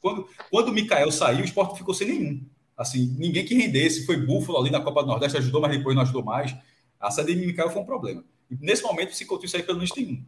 quando, 0.00 0.26
quando 0.50 0.68
o 0.70 0.72
Mikael 0.72 1.12
saiu, 1.12 1.42
o 1.42 1.44
esporte 1.44 1.76
ficou 1.76 1.92
sem 1.92 2.08
nenhum. 2.08 2.40
Assim, 2.74 3.14
ninguém 3.18 3.44
que 3.44 3.54
rendesse. 3.54 4.06
Foi 4.06 4.16
Búfalo 4.16 4.56
ali 4.56 4.70
na 4.70 4.80
Copa 4.80 5.02
do 5.02 5.08
Nordeste, 5.08 5.36
ajudou, 5.36 5.60
mas 5.60 5.76
depois 5.76 5.94
não 5.94 6.00
ajudou 6.02 6.24
mais. 6.24 6.56
A 6.98 7.10
saída 7.10 7.34
de 7.34 7.46
Mikael 7.46 7.68
foi 7.68 7.82
um 7.82 7.84
problema. 7.84 8.24
E 8.50 8.56
nesse 8.58 8.82
momento, 8.82 9.14
se 9.14 9.26
Coutinho 9.26 9.50
sair, 9.50 9.64
pelo 9.64 9.76
menos 9.76 9.90
tem 9.90 10.06
um 10.06 10.24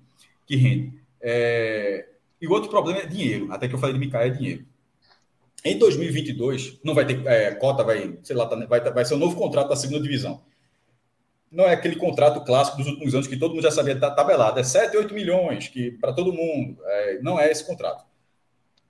que 0.47 0.55
rende. 0.55 1.01
É... 1.19 2.11
E 2.41 2.47
o 2.47 2.53
outro 2.53 2.71
problema 2.71 3.01
é 3.01 3.07
dinheiro. 3.07 3.53
Até 3.53 3.69
que 3.69 3.75
eu 3.75 3.79
falei 3.79 3.95
de 3.95 4.01
Mikael, 4.01 4.27
é 4.27 4.31
dinheiro. 4.31 4.65
Em 5.65 5.79
2022, 5.79 6.81
não 6.83 6.95
vai 6.95 7.07
ter 7.07 7.27
é, 7.27 7.55
cota, 7.55 7.85
vai, 7.85 8.19
sei 8.23 8.35
lá, 8.35 8.47
tá, 8.47 8.57
vai, 8.67 8.81
vai 8.81 9.05
ser 9.05 9.15
um 9.15 9.19
novo 9.19 9.37
contrato 9.37 9.69
da 9.69 9.77
segunda 9.77 10.03
divisão. 10.03 10.43
Não 11.53 11.65
é 11.65 11.75
aquele 11.75 11.97
contrato 11.97 12.43
clássico 12.45 12.79
dos 12.79 12.87
últimos 12.87 13.15
anos 13.15 13.27
que 13.27 13.37
todo 13.37 13.53
mundo 13.53 13.63
já 13.63 13.71
sabia 13.71 13.99
tá 13.99 14.11
tabelado. 14.11 14.59
É 14.59 14.63
7, 14.63 14.97
8 14.97 15.13
milhões 15.13 15.69
que 15.69 15.91
para 15.93 16.13
todo 16.13 16.33
mundo. 16.33 16.79
É, 16.85 17.19
não 17.21 17.39
é 17.39 17.51
esse 17.51 17.67
contrato. 17.67 18.05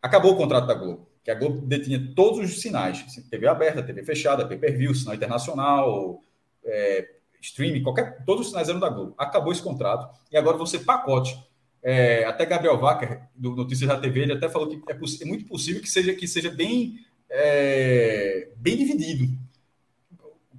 Acabou 0.01 0.32
o 0.32 0.36
contrato 0.36 0.66
da 0.66 0.74
Globo 0.74 1.10
que 1.22 1.31
a 1.31 1.35
Globo 1.35 1.60
detinha 1.66 2.12
todos 2.14 2.39
os 2.39 2.60
sinais, 2.60 3.05
TV 3.31 3.47
aberta, 3.47 3.82
TV 3.82 4.02
fechada, 4.02 4.47
pay-per-view, 4.47 4.94
sinal 4.94 5.14
internacional, 5.14 6.22
é, 6.64 7.09
streaming, 7.40 7.82
qualquer, 7.82 8.24
todos 8.24 8.47
os 8.47 8.48
sinais 8.48 8.68
eram 8.68 8.81
da 8.81 8.89
Globo. 8.89 9.14
Acabou 9.18 9.52
esse 9.52 9.62
contrato 9.62 10.09
e 10.31 10.36
agora 10.36 10.56
você 10.56 10.78
pacote. 10.78 11.39
É, 11.82 12.24
até 12.24 12.44
Gabriel 12.44 12.78
Wacker, 12.78 13.23
do 13.35 13.57
Notícias 13.57 13.89
da 13.89 13.98
TV, 13.98 14.20
ele 14.20 14.32
até 14.32 14.48
falou 14.48 14.69
que 14.69 14.81
é, 14.90 14.94
é 14.94 15.24
muito 15.24 15.47
possível 15.47 15.81
que 15.81 15.89
seja, 15.89 16.15
que 16.15 16.28
seja 16.28 16.51
bem, 16.51 16.98
é, 17.28 18.48
bem 18.57 18.77
dividido. 18.77 19.32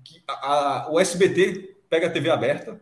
Que 0.03 0.21
a, 0.27 0.33
a, 0.33 0.91
o 0.91 0.99
SBT 0.99 1.77
pega 1.89 2.07
a 2.07 2.09
TV 2.09 2.29
aberta, 2.29 2.81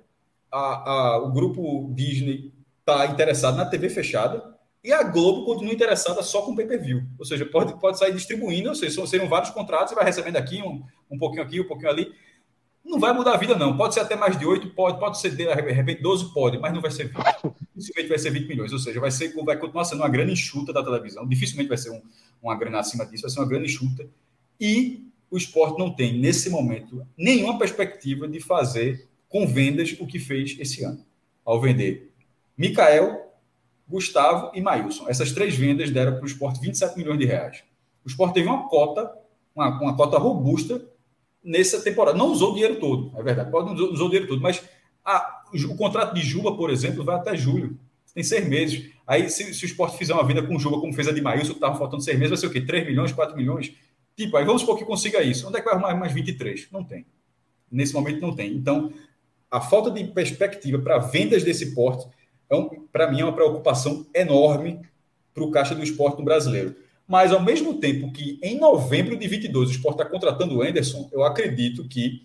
a, 0.52 1.18
o 1.18 1.32
grupo 1.32 1.92
Disney 1.94 2.54
está 2.80 3.06
interessado 3.08 3.58
na 3.58 3.66
TV 3.66 3.90
fechada, 3.90 4.58
e 4.84 4.94
a 4.94 5.04
Globo 5.04 5.46
continua 5.46 5.74
interessada 5.74 6.24
só 6.24 6.42
com 6.42 6.56
pay-per-view. 6.56 7.04
Ou 7.18 7.26
seja, 7.26 7.46
pode, 7.46 7.78
pode 7.80 8.00
sair 8.00 8.14
distribuindo, 8.14 8.70
ou 8.70 8.76
seja, 8.76 9.06
seriam 9.06 9.28
vários 9.28 9.52
contratos, 9.52 9.92
e 9.92 9.96
vai 9.96 10.06
recebendo 10.06 10.38
aqui, 10.38 10.62
um, 10.62 10.84
um 11.12 11.18
pouquinho 11.18 11.44
aqui, 11.44 11.60
um 11.60 11.68
pouquinho 11.68 11.90
ali. 11.90 12.14
Não 12.84 13.00
vai 13.00 13.14
mudar 13.14 13.34
a 13.34 13.38
vida, 13.38 13.56
não. 13.56 13.78
Pode 13.78 13.94
ser 13.94 14.00
até 14.00 14.16
mais 14.16 14.38
de 14.38 14.46
8, 14.46 14.70
pode, 14.72 15.00
pode 15.00 15.20
ser 15.20 15.36
de 15.36 15.46
repente 15.54 16.02
12, 16.02 16.34
pode, 16.34 16.58
mas 16.58 16.74
não 16.74 16.82
vai 16.82 16.92
ser 16.92 17.06
20. 17.06 17.16
Dificilmente 17.76 18.10
vai 18.10 18.20
ser 18.20 18.32
20 18.32 18.48
milhões. 18.48 18.74
Ou 18.74 18.80
seja, 18.80 19.00
vai, 19.00 19.12
ser, 19.12 19.34
vai 19.44 19.58
continuar 19.58 19.86
sendo 19.86 20.02
uma 20.02 20.10
grande 20.10 20.34
enxuta 20.34 20.74
da 20.74 20.84
televisão. 20.84 21.28
Dificilmente 21.28 21.70
vai 21.70 21.78
ser 21.78 21.92
um, 21.92 22.02
uma 22.42 22.56
grana 22.56 22.80
acima 22.80 23.06
disso, 23.06 23.24
vai 23.24 23.32
ser 23.32 23.40
uma 23.40 23.48
grande 23.48 23.66
enxuta. 23.66 24.08
E 24.60 25.06
o 25.30 25.38
esporte 25.38 25.78
não 25.78 25.94
tem, 25.94 26.18
nesse 26.18 26.50
momento, 26.50 27.06
nenhuma 27.18 27.58
perspectiva 27.58 28.28
de 28.28 28.40
fazer 28.40 29.08
com 29.28 29.46
vendas 29.46 29.96
o 30.00 30.08
que 30.08 30.18
fez 30.18 30.58
esse 30.60 30.84
ano. 30.84 31.06
Ao 31.46 31.62
vender 31.62 32.12
Mikael, 32.58 33.30
Gustavo 33.88 34.52
e 34.54 34.62
Maílson. 34.62 35.08
Essas 35.08 35.32
três 35.32 35.56
vendas 35.56 35.90
deram 35.90 36.14
para 36.14 36.24
o 36.24 36.28
esporte 36.28 36.60
27 36.60 36.98
milhões 36.98 37.18
de 37.18 37.26
reais. 37.26 37.64
O 38.06 38.10
Sport 38.10 38.34
teve 38.34 38.48
uma 38.48 38.68
cota, 38.68 39.12
uma, 39.56 39.82
uma 39.82 39.96
cota 39.96 40.18
robusta 40.18 40.86
nessa 41.44 41.82
temporada. 41.82 42.18
Não 42.18 42.32
usou 42.32 42.52
o 42.52 42.54
dinheiro 42.54 42.80
todo, 42.80 43.12
é 43.18 43.24
verdade. 43.24 43.52
Pode 43.52 43.68
não 43.68 43.74
usou, 43.74 44.08
o 44.08 44.10
dinheiro 44.10 44.28
todo, 44.28 44.42
mas 44.42 44.64
a, 45.04 45.44
o, 45.54 45.76
contrato 45.76 46.14
de 46.14 46.22
Juba, 46.22 46.56
por 46.56 46.70
exemplo, 46.70 47.04
vai 47.04 47.16
até 47.16 47.36
julho. 47.36 47.78
Tem 48.14 48.24
seis 48.24 48.48
meses. 48.48 48.92
Aí, 49.06 49.30
se, 49.30 49.54
se 49.54 49.66
o 49.66 49.68
Sport 49.68 49.96
fizer 49.98 50.14
uma 50.14 50.26
venda 50.26 50.42
com 50.44 50.58
Juba, 50.60 50.80
como 50.80 50.94
fez 50.94 51.08
a 51.08 51.12
de 51.12 51.22
Maílson, 51.22 51.50
que 51.50 51.58
estava 51.58 51.78
faltando 51.78 52.04
seis 52.04 52.18
meses, 52.18 52.30
vai 52.32 52.38
ser 52.38 52.48
o 52.48 52.52
quê? 52.52 52.62
3 52.62 52.86
milhões, 52.86 53.12
4 53.12 53.36
milhões? 53.36 53.74
Tipo, 54.16 54.36
aí 54.38 54.46
vamos 54.46 54.62
supor 54.62 54.78
que 54.78 54.84
consiga 54.84 55.22
isso. 55.22 55.48
Onde 55.48 55.58
é 55.58 55.60
que 55.60 55.66
vai 55.66 55.76
arrumar 55.76 55.96
mais 55.96 56.12
23? 56.12 56.68
Não 56.72 56.84
tem. 56.84 57.06
Nesse 57.72 57.94
momento 57.94 58.20
não 58.20 58.36
tem. 58.36 58.52
Então, 58.52 58.92
a 59.50 59.62
falta 59.62 59.90
de 59.90 60.04
perspectiva 60.06 60.80
para 60.80 60.98
vendas 60.98 61.44
desse 61.44 61.74
porte, 61.74 62.08
é 62.50 62.56
um, 62.56 62.68
para 62.92 63.10
mim, 63.12 63.22
é 63.22 63.24
uma 63.24 63.34
preocupação 63.34 64.06
enorme 64.14 64.82
para 65.34 65.44
o 65.44 65.52
caixa 65.52 65.74
do 65.74 65.84
esporte 65.84 66.18
no 66.18 66.26
brasileiro. 66.26 66.76
Mas, 67.10 67.32
ao 67.32 67.42
mesmo 67.42 67.80
tempo 67.80 68.12
que 68.12 68.40
em 68.40 68.60
novembro 68.60 69.18
de 69.18 69.28
22 69.28 69.70
o 69.70 69.72
esporte 69.72 70.00
está 70.00 70.06
contratando 70.08 70.56
o 70.56 70.62
Anderson, 70.62 71.10
eu 71.12 71.24
acredito 71.24 71.88
que, 71.90 72.22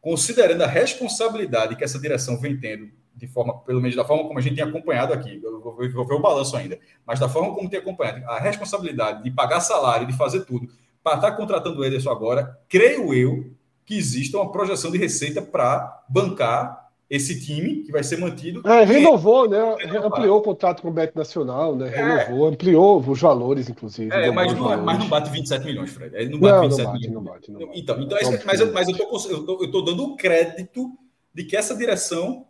considerando 0.00 0.60
a 0.62 0.66
responsabilidade 0.66 1.76
que 1.76 1.84
essa 1.84 2.00
direção 2.00 2.40
vem 2.40 2.58
tendo, 2.58 2.90
de 3.14 3.28
forma, 3.28 3.60
pelo 3.60 3.80
menos 3.80 3.94
da 3.94 4.04
forma 4.04 4.24
como 4.24 4.36
a 4.36 4.42
gente 4.42 4.56
tem 4.56 4.64
acompanhado 4.64 5.12
aqui, 5.12 5.40
eu 5.40 5.60
vou, 5.60 5.76
vou 5.76 6.04
ver 6.04 6.14
o 6.14 6.20
balanço 6.20 6.56
ainda, 6.56 6.76
mas 7.06 7.20
da 7.20 7.28
forma 7.28 7.54
como 7.54 7.70
tem 7.70 7.78
acompanhado, 7.78 8.28
a 8.28 8.40
responsabilidade 8.40 9.22
de 9.22 9.30
pagar 9.30 9.60
salário, 9.60 10.04
de 10.04 10.16
fazer 10.16 10.44
tudo, 10.44 10.68
para 11.00 11.14
estar 11.14 11.30
tá 11.30 11.36
contratando 11.36 11.78
o 11.78 11.84
Ederson 11.84 12.10
agora, 12.10 12.58
creio 12.68 13.14
eu 13.14 13.54
que 13.86 13.96
exista 13.96 14.36
uma 14.36 14.50
projeção 14.50 14.90
de 14.90 14.98
receita 14.98 15.40
para 15.40 16.02
bancar 16.08 16.83
esse 17.08 17.44
time 17.44 17.82
que 17.82 17.92
vai 17.92 18.02
ser 18.02 18.18
mantido. 18.18 18.62
É, 18.68 18.84
renovou, 18.84 19.48
né? 19.48 19.58
Ampliou 20.04 20.38
o 20.38 20.42
contrato 20.42 20.82
com 20.82 20.88
o 20.88 20.92
Bet 20.92 21.14
Nacional, 21.14 21.76
né? 21.76 21.88
É. 21.88 22.24
Renovou, 22.24 22.46
é. 22.46 22.50
ampliou 22.50 23.00
os 23.00 23.20
valores, 23.20 23.68
inclusive. 23.68 24.10
É, 24.12 24.30
mas 24.30 24.52
não, 24.54 24.82
mas 24.82 24.98
não 24.98 25.08
bate 25.08 25.30
27 25.30 25.64
milhões, 25.64 25.90
Fred. 25.90 26.16
Ele 26.16 26.30
não 26.30 26.40
bate 26.40 26.54
não, 26.54 26.62
27 26.62 26.84
não 26.84 26.92
bate, 26.92 27.00
milhões. 27.00 27.14
Não 27.14 27.32
bate, 27.32 27.50
não 27.50 27.66
bate. 27.66 27.80
Então, 27.80 28.00
então 28.00 28.18
é, 28.18 28.42
mas, 28.44 28.60
eu, 28.60 28.72
mas 28.72 28.88
eu 28.88 28.96
tô, 29.44 29.62
eu 29.62 29.70
tô 29.70 29.82
dando 29.82 30.04
o 30.04 30.16
crédito 30.16 30.90
de 31.32 31.44
que 31.44 31.56
essa 31.56 31.76
direção 31.76 32.46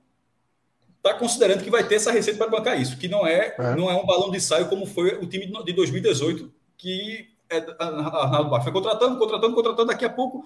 está 0.97 1.15
considerando 1.15 1.63
que 1.63 1.71
vai 1.71 1.87
ter 1.87 1.97
essa 1.97 2.11
receita 2.11 2.39
para 2.39 2.51
bancar 2.51 2.81
isso, 2.81 2.97
que 2.97 3.09
não 3.09 3.27
é, 3.27 3.55
é, 3.59 3.77
não 3.77 3.91
é 3.91 3.95
um 3.95 4.07
balão 4.07 4.31
de 4.31 4.41
saio 4.41 4.69
como 4.69 4.87
foi 4.87 5.19
o 5.19 5.27
time 5.27 5.47
de 5.47 5.73
2018, 5.73 6.51
que 6.79 7.29
é, 7.51 7.59
Arnaldo 7.79 8.49
Barros 8.49 8.65
foi 8.65 8.73
contratando, 8.73 9.19
contratando, 9.19 9.55
contratando, 9.55 9.89
daqui 9.89 10.05
a 10.05 10.11
pouco 10.11 10.45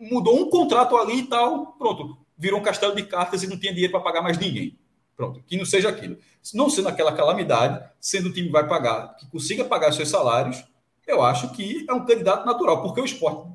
mudou 0.00 0.36
um 0.36 0.50
contrato 0.50 0.96
ali 0.96 1.20
e 1.20 1.26
tal, 1.26 1.74
pronto, 1.78 2.16
virou 2.42 2.58
um 2.58 2.62
castelo 2.62 2.94
de 2.96 3.04
cartas 3.04 3.44
e 3.44 3.46
não 3.46 3.56
tinha 3.56 3.72
dinheiro 3.72 3.92
para 3.92 4.00
pagar 4.00 4.20
mais 4.20 4.36
ninguém. 4.36 4.76
Pronto, 5.16 5.40
que 5.46 5.56
não 5.56 5.64
seja 5.64 5.88
aquilo. 5.88 6.16
Não 6.52 6.68
sendo 6.68 6.88
aquela 6.88 7.12
calamidade, 7.12 7.88
sendo 8.00 8.30
o 8.30 8.32
time 8.32 8.48
vai 8.48 8.66
pagar, 8.66 9.14
que 9.16 9.30
consiga 9.30 9.64
pagar 9.64 9.92
seus 9.92 10.08
salários, 10.08 10.64
eu 11.06 11.22
acho 11.22 11.52
que 11.52 11.86
é 11.88 11.92
um 11.92 12.04
candidato 12.04 12.44
natural, 12.44 12.82
porque 12.82 13.00
o 13.00 13.04
esporte 13.04 13.48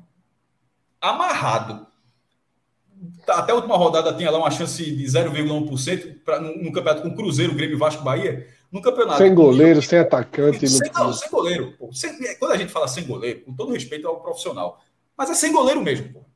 amarrado. 0.98 1.86
Tá, 3.26 3.40
até 3.40 3.52
a 3.52 3.54
última 3.54 3.76
rodada 3.76 4.14
tinha 4.14 4.30
lá 4.30 4.38
uma 4.38 4.50
chance 4.50 4.82
de 4.82 5.04
0,1% 5.04 6.40
no, 6.40 6.64
no 6.64 6.72
campeonato 6.72 7.02
com 7.02 7.14
Cruzeiro, 7.14 7.54
Grêmio 7.54 7.78
Vasco 7.78 8.02
Bahia. 8.02 8.48
No 8.72 8.80
campeonato. 8.80 9.18
Sem 9.18 9.34
goleiro, 9.34 9.82
sem 9.82 9.98
atacante. 9.98 10.66
Sem, 10.66 10.90
não, 10.92 11.12
sem 11.12 11.30
goleiro. 11.30 11.74
Sem, 11.92 12.36
quando 12.38 12.52
a 12.52 12.56
gente 12.56 12.72
fala 12.72 12.88
sem 12.88 13.06
goleiro, 13.06 13.40
com 13.42 13.54
todo 13.54 13.72
respeito 13.72 14.08
ao 14.08 14.20
profissional, 14.20 14.82
mas 15.16 15.28
é 15.28 15.34
sem 15.34 15.52
goleiro 15.52 15.82
mesmo, 15.82 16.12
pô. 16.12 16.27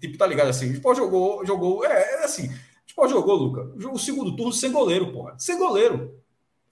Tipo, 0.00 0.18
tá 0.18 0.26
ligado 0.26 0.48
assim? 0.48 0.70
O 0.70 0.72
Sport 0.72 0.96
jogou, 0.96 1.44
jogou. 1.44 1.84
É, 1.84 2.20
é 2.20 2.24
assim. 2.24 2.48
O 2.48 2.54
Sport 2.86 3.10
jogou, 3.10 3.34
Luca. 3.36 3.70
O 3.92 3.98
segundo 3.98 4.34
turno 4.34 4.52
sem 4.52 4.72
goleiro, 4.72 5.12
porra. 5.12 5.34
Sem 5.38 5.58
goleiro. 5.58 6.14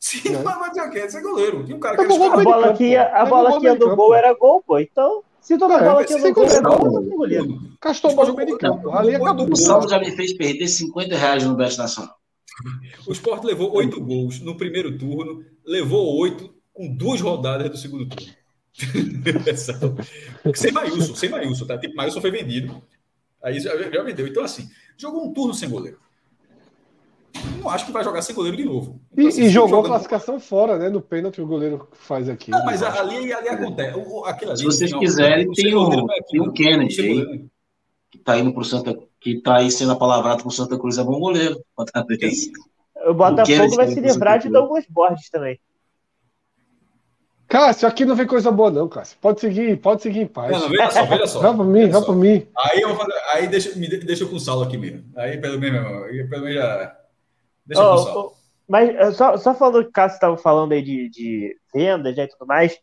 Sim, 0.00 0.20
é. 0.28 0.42
mas 0.42 0.76
vai 0.76 0.88
o 0.88 0.90
quê? 0.90 1.10
Sem 1.10 1.22
goleiro. 1.22 1.64
Tinha 1.64 1.76
um 1.76 1.80
cara 1.80 1.96
que 1.96 2.02
era 2.02 2.14
a 2.14 2.44
bola 2.44 2.72
que 2.74 2.84
ia, 2.84 3.02
a 3.02 3.26
bola 3.26 3.58
que 3.58 3.66
ia 3.66 3.74
do 3.74 3.96
gol 3.96 4.14
era 4.14 4.32
gol, 4.32 4.62
pô. 4.64 4.78
Então, 4.78 5.22
se 5.40 5.58
toda 5.58 5.74
é, 5.74 5.84
bola 5.84 6.04
que 6.04 6.12
ia 6.12 6.22
do 6.22 6.32
gol 6.32 6.44
era 6.44 6.60
gol, 6.60 6.92
não 6.92 7.16
goleiro. 7.16 7.58
Castou 7.80 8.14
bola 8.14 8.28
no 8.28 8.36
meio 8.36 8.48
de 8.48 8.58
campo. 8.58 8.90
Ali 8.90 9.14
acabou. 9.16 9.50
O 9.50 9.56
saldo 9.56 9.88
já 9.88 9.98
me 9.98 10.10
fez 10.12 10.32
perder 10.34 10.68
50 10.68 11.16
reais 11.16 11.44
no 11.44 11.56
Best 11.56 11.78
Nacional. 11.78 12.14
O 13.06 13.12
Sport 13.12 13.44
levou 13.44 13.74
oito 13.74 14.00
gols 14.00 14.40
no 14.40 14.56
primeiro 14.56 14.96
turno, 14.96 15.44
levou 15.64 16.18
oito 16.20 16.52
com 16.72 16.88
duas 16.94 17.20
rodadas 17.20 17.70
do 17.70 17.76
segundo 17.76 18.06
turno. 18.08 18.32
sem 20.54 20.70
Maílson, 20.70 21.14
sem 21.16 21.28
Maílson, 21.28 21.66
tá? 21.66 21.76
Tipo, 21.78 21.96
Maílson 21.96 22.20
foi 22.20 22.30
vendido. 22.30 22.80
Aí 23.42 23.60
já, 23.60 23.76
já 23.76 24.02
vendeu. 24.02 24.26
Então, 24.26 24.44
assim, 24.44 24.68
jogou 24.96 25.26
um 25.26 25.32
turno 25.32 25.54
sem 25.54 25.68
goleiro. 25.68 25.98
Não 27.60 27.70
acho 27.70 27.86
que 27.86 27.92
vai 27.92 28.02
jogar 28.02 28.22
sem 28.22 28.34
goleiro 28.34 28.56
de 28.56 28.64
novo. 28.64 29.00
Então, 29.12 29.24
e, 29.24 29.28
assim, 29.28 29.42
e 29.44 29.48
jogou 29.48 29.80
a 29.80 29.84
classificação 29.84 30.40
fora, 30.40 30.78
né? 30.78 30.88
No 30.88 31.00
pênalti 31.00 31.40
o 31.40 31.46
goleiro 31.46 31.88
faz 31.92 32.28
aqui. 32.28 32.50
Não, 32.50 32.64
mas 32.64 32.82
ali, 32.82 33.32
ali 33.32 33.48
acontece. 33.48 33.98
Ali, 34.24 34.56
Se 34.56 34.64
vocês 34.64 34.90
não, 34.90 34.98
quiserem, 34.98 35.50
tem 35.52 35.74
o, 35.74 36.06
tem 36.28 36.40
o 36.40 36.52
Kennedy 36.52 37.00
aí, 37.00 37.44
que 38.10 38.18
tá 38.18 38.38
indo 38.38 38.52
pro 38.52 38.64
Santa, 38.64 38.96
que 39.20 39.40
tá 39.40 39.56
aí 39.56 39.70
sendo 39.70 39.92
apalavrado 39.92 40.42
com 40.42 40.50
Santa 40.50 40.78
Cruz, 40.78 40.98
é 40.98 41.04
bom 41.04 41.18
goleiro. 41.18 41.60
O 43.06 43.14
Botafogo 43.14 43.72
o 43.72 43.76
vai 43.76 43.86
se 43.86 44.00
livrar 44.00 44.40
de 44.40 44.48
Douglas 44.48 44.84
Borges 44.90 45.30
também. 45.30 45.58
Cássio, 47.58 47.88
aqui 47.88 48.04
não 48.04 48.14
vem 48.14 48.24
coisa 48.24 48.52
boa, 48.52 48.70
não, 48.70 48.88
Cássio. 48.88 49.18
Pode 49.20 49.40
seguir, 49.40 49.76
pode 49.78 50.00
seguir 50.00 50.20
em 50.20 50.26
paz. 50.28 50.52
Não, 50.52 50.60
não 50.60 50.68
veja 50.68 50.90
só, 50.92 51.06
veja 51.06 51.26
só. 51.26 51.40
Vai 51.40 51.56
por 51.56 51.64
mim, 51.64 51.88
vai 51.88 52.02
por 52.02 52.14
mim. 52.14 52.46
Aí, 52.56 52.80
eu, 52.80 52.96
aí 53.32 53.48
deixa, 53.48 53.76
me 53.76 53.88
deixa 53.88 54.24
com 54.26 54.36
o 54.36 54.40
Saulo 54.40 54.62
aqui 54.62 54.78
mesmo. 54.78 55.02
Aí 55.16 55.36
pelo 55.38 55.58
menos, 55.58 55.82
pelo 56.30 56.44
menos 56.44 56.54
já. 56.54 56.96
Deixa 57.66 57.82
oh, 57.82 57.88
com 57.88 57.94
o 57.94 57.98
Saulo. 58.04 58.32
Mas 58.68 58.94
eh, 58.94 59.10
só, 59.10 59.36
só 59.36 59.56
falando 59.56 59.82
que 59.82 59.88
o 59.88 59.92
Cássio 59.92 60.14
estava 60.14 60.36
falando 60.36 60.70
aí 60.70 60.82
de, 60.82 61.08
de 61.08 61.56
vendas 61.74 62.16
né, 62.16 62.24
e 62.24 62.28
tudo 62.28 62.46
mais. 62.46 62.78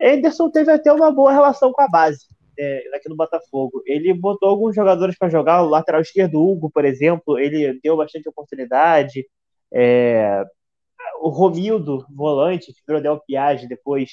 Anderson 0.00 0.50
teve 0.50 0.70
até 0.70 0.92
uma 0.92 1.10
boa 1.10 1.32
relação 1.32 1.72
com 1.72 1.82
a 1.82 1.88
base 1.88 2.26
é, 2.56 2.84
aqui 2.94 3.08
no 3.08 3.16
Botafogo. 3.16 3.82
Ele 3.86 4.14
botou 4.14 4.50
alguns 4.50 4.76
jogadores 4.76 5.18
para 5.18 5.28
jogar, 5.28 5.62
o 5.62 5.68
lateral 5.68 6.00
esquerdo, 6.00 6.40
Hugo, 6.40 6.70
por 6.70 6.84
exemplo, 6.84 7.40
ele 7.40 7.80
deu 7.82 7.96
bastante 7.96 8.28
oportunidade. 8.28 9.26
É, 9.72 10.44
o 11.20 11.28
Romildo, 11.28 12.06
volante, 12.14 12.72
que 12.72 12.80
virou 12.86 13.02
Del 13.02 13.20
Piage 13.26 13.68
depois, 13.68 14.12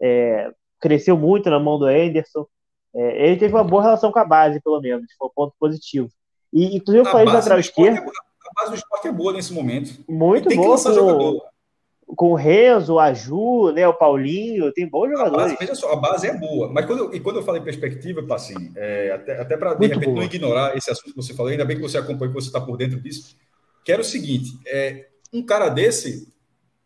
é, 0.00 0.50
cresceu 0.80 1.16
muito 1.16 1.50
na 1.50 1.58
mão 1.58 1.78
do 1.78 1.86
Anderson. 1.86 2.46
É, 2.94 3.26
ele 3.26 3.36
teve 3.36 3.54
uma 3.54 3.64
boa 3.64 3.82
relação 3.82 4.10
com 4.10 4.18
a 4.18 4.24
base, 4.24 4.60
pelo 4.60 4.80
menos, 4.80 5.06
foi 5.18 5.28
um 5.28 5.32
ponto 5.34 5.54
positivo. 5.58 6.08
E, 6.52 6.76
inclusive, 6.76 7.06
eu 7.06 7.10
falei 7.10 7.26
do 7.26 7.32
lateral 7.32 7.60
esquerdo. 7.60 7.98
É, 7.98 8.00
a 8.00 8.60
base 8.60 8.72
do 8.72 8.76
esporte 8.76 9.08
é 9.08 9.12
boa 9.12 9.32
nesse 9.32 9.52
momento. 9.52 10.04
Muito 10.08 10.48
boa. 10.54 10.76
Com, 10.82 12.16
com 12.16 12.32
o 12.32 12.34
Renzo, 12.34 12.94
o 12.94 12.98
Aju, 12.98 13.70
né, 13.72 13.86
o 13.86 13.94
Paulinho, 13.94 14.72
tem 14.72 14.88
bons 14.88 15.10
jogadores. 15.10 15.44
A 15.44 15.48
base, 15.48 15.56
veja 15.60 15.74
só, 15.74 15.92
a 15.92 15.96
base 15.96 16.26
é 16.26 16.36
boa. 16.36 16.68
Mas 16.72 16.86
quando 16.86 16.98
eu, 16.98 17.14
e 17.14 17.20
quando 17.20 17.36
eu 17.36 17.42
falo 17.42 17.58
em 17.58 17.62
perspectiva, 17.62 18.26
é, 18.76 19.12
até, 19.12 19.40
até 19.40 19.56
para 19.56 19.74
de 19.74 19.86
repente 19.86 20.06
boa. 20.06 20.16
não 20.16 20.24
ignorar 20.24 20.76
esse 20.76 20.90
assunto 20.90 21.10
que 21.10 21.16
você 21.16 21.34
falou, 21.34 21.52
ainda 21.52 21.64
bem 21.64 21.76
que 21.76 21.82
você 21.82 21.98
acompanha, 21.98 22.32
que 22.32 22.40
você 22.40 22.48
está 22.48 22.60
por 22.60 22.76
dentro 22.76 23.00
disso, 23.00 23.36
que 23.84 23.92
era 23.92 24.00
o 24.00 24.04
seguinte: 24.04 24.58
é, 24.66 25.09
um 25.32 25.42
cara 25.42 25.68
desse 25.68 26.32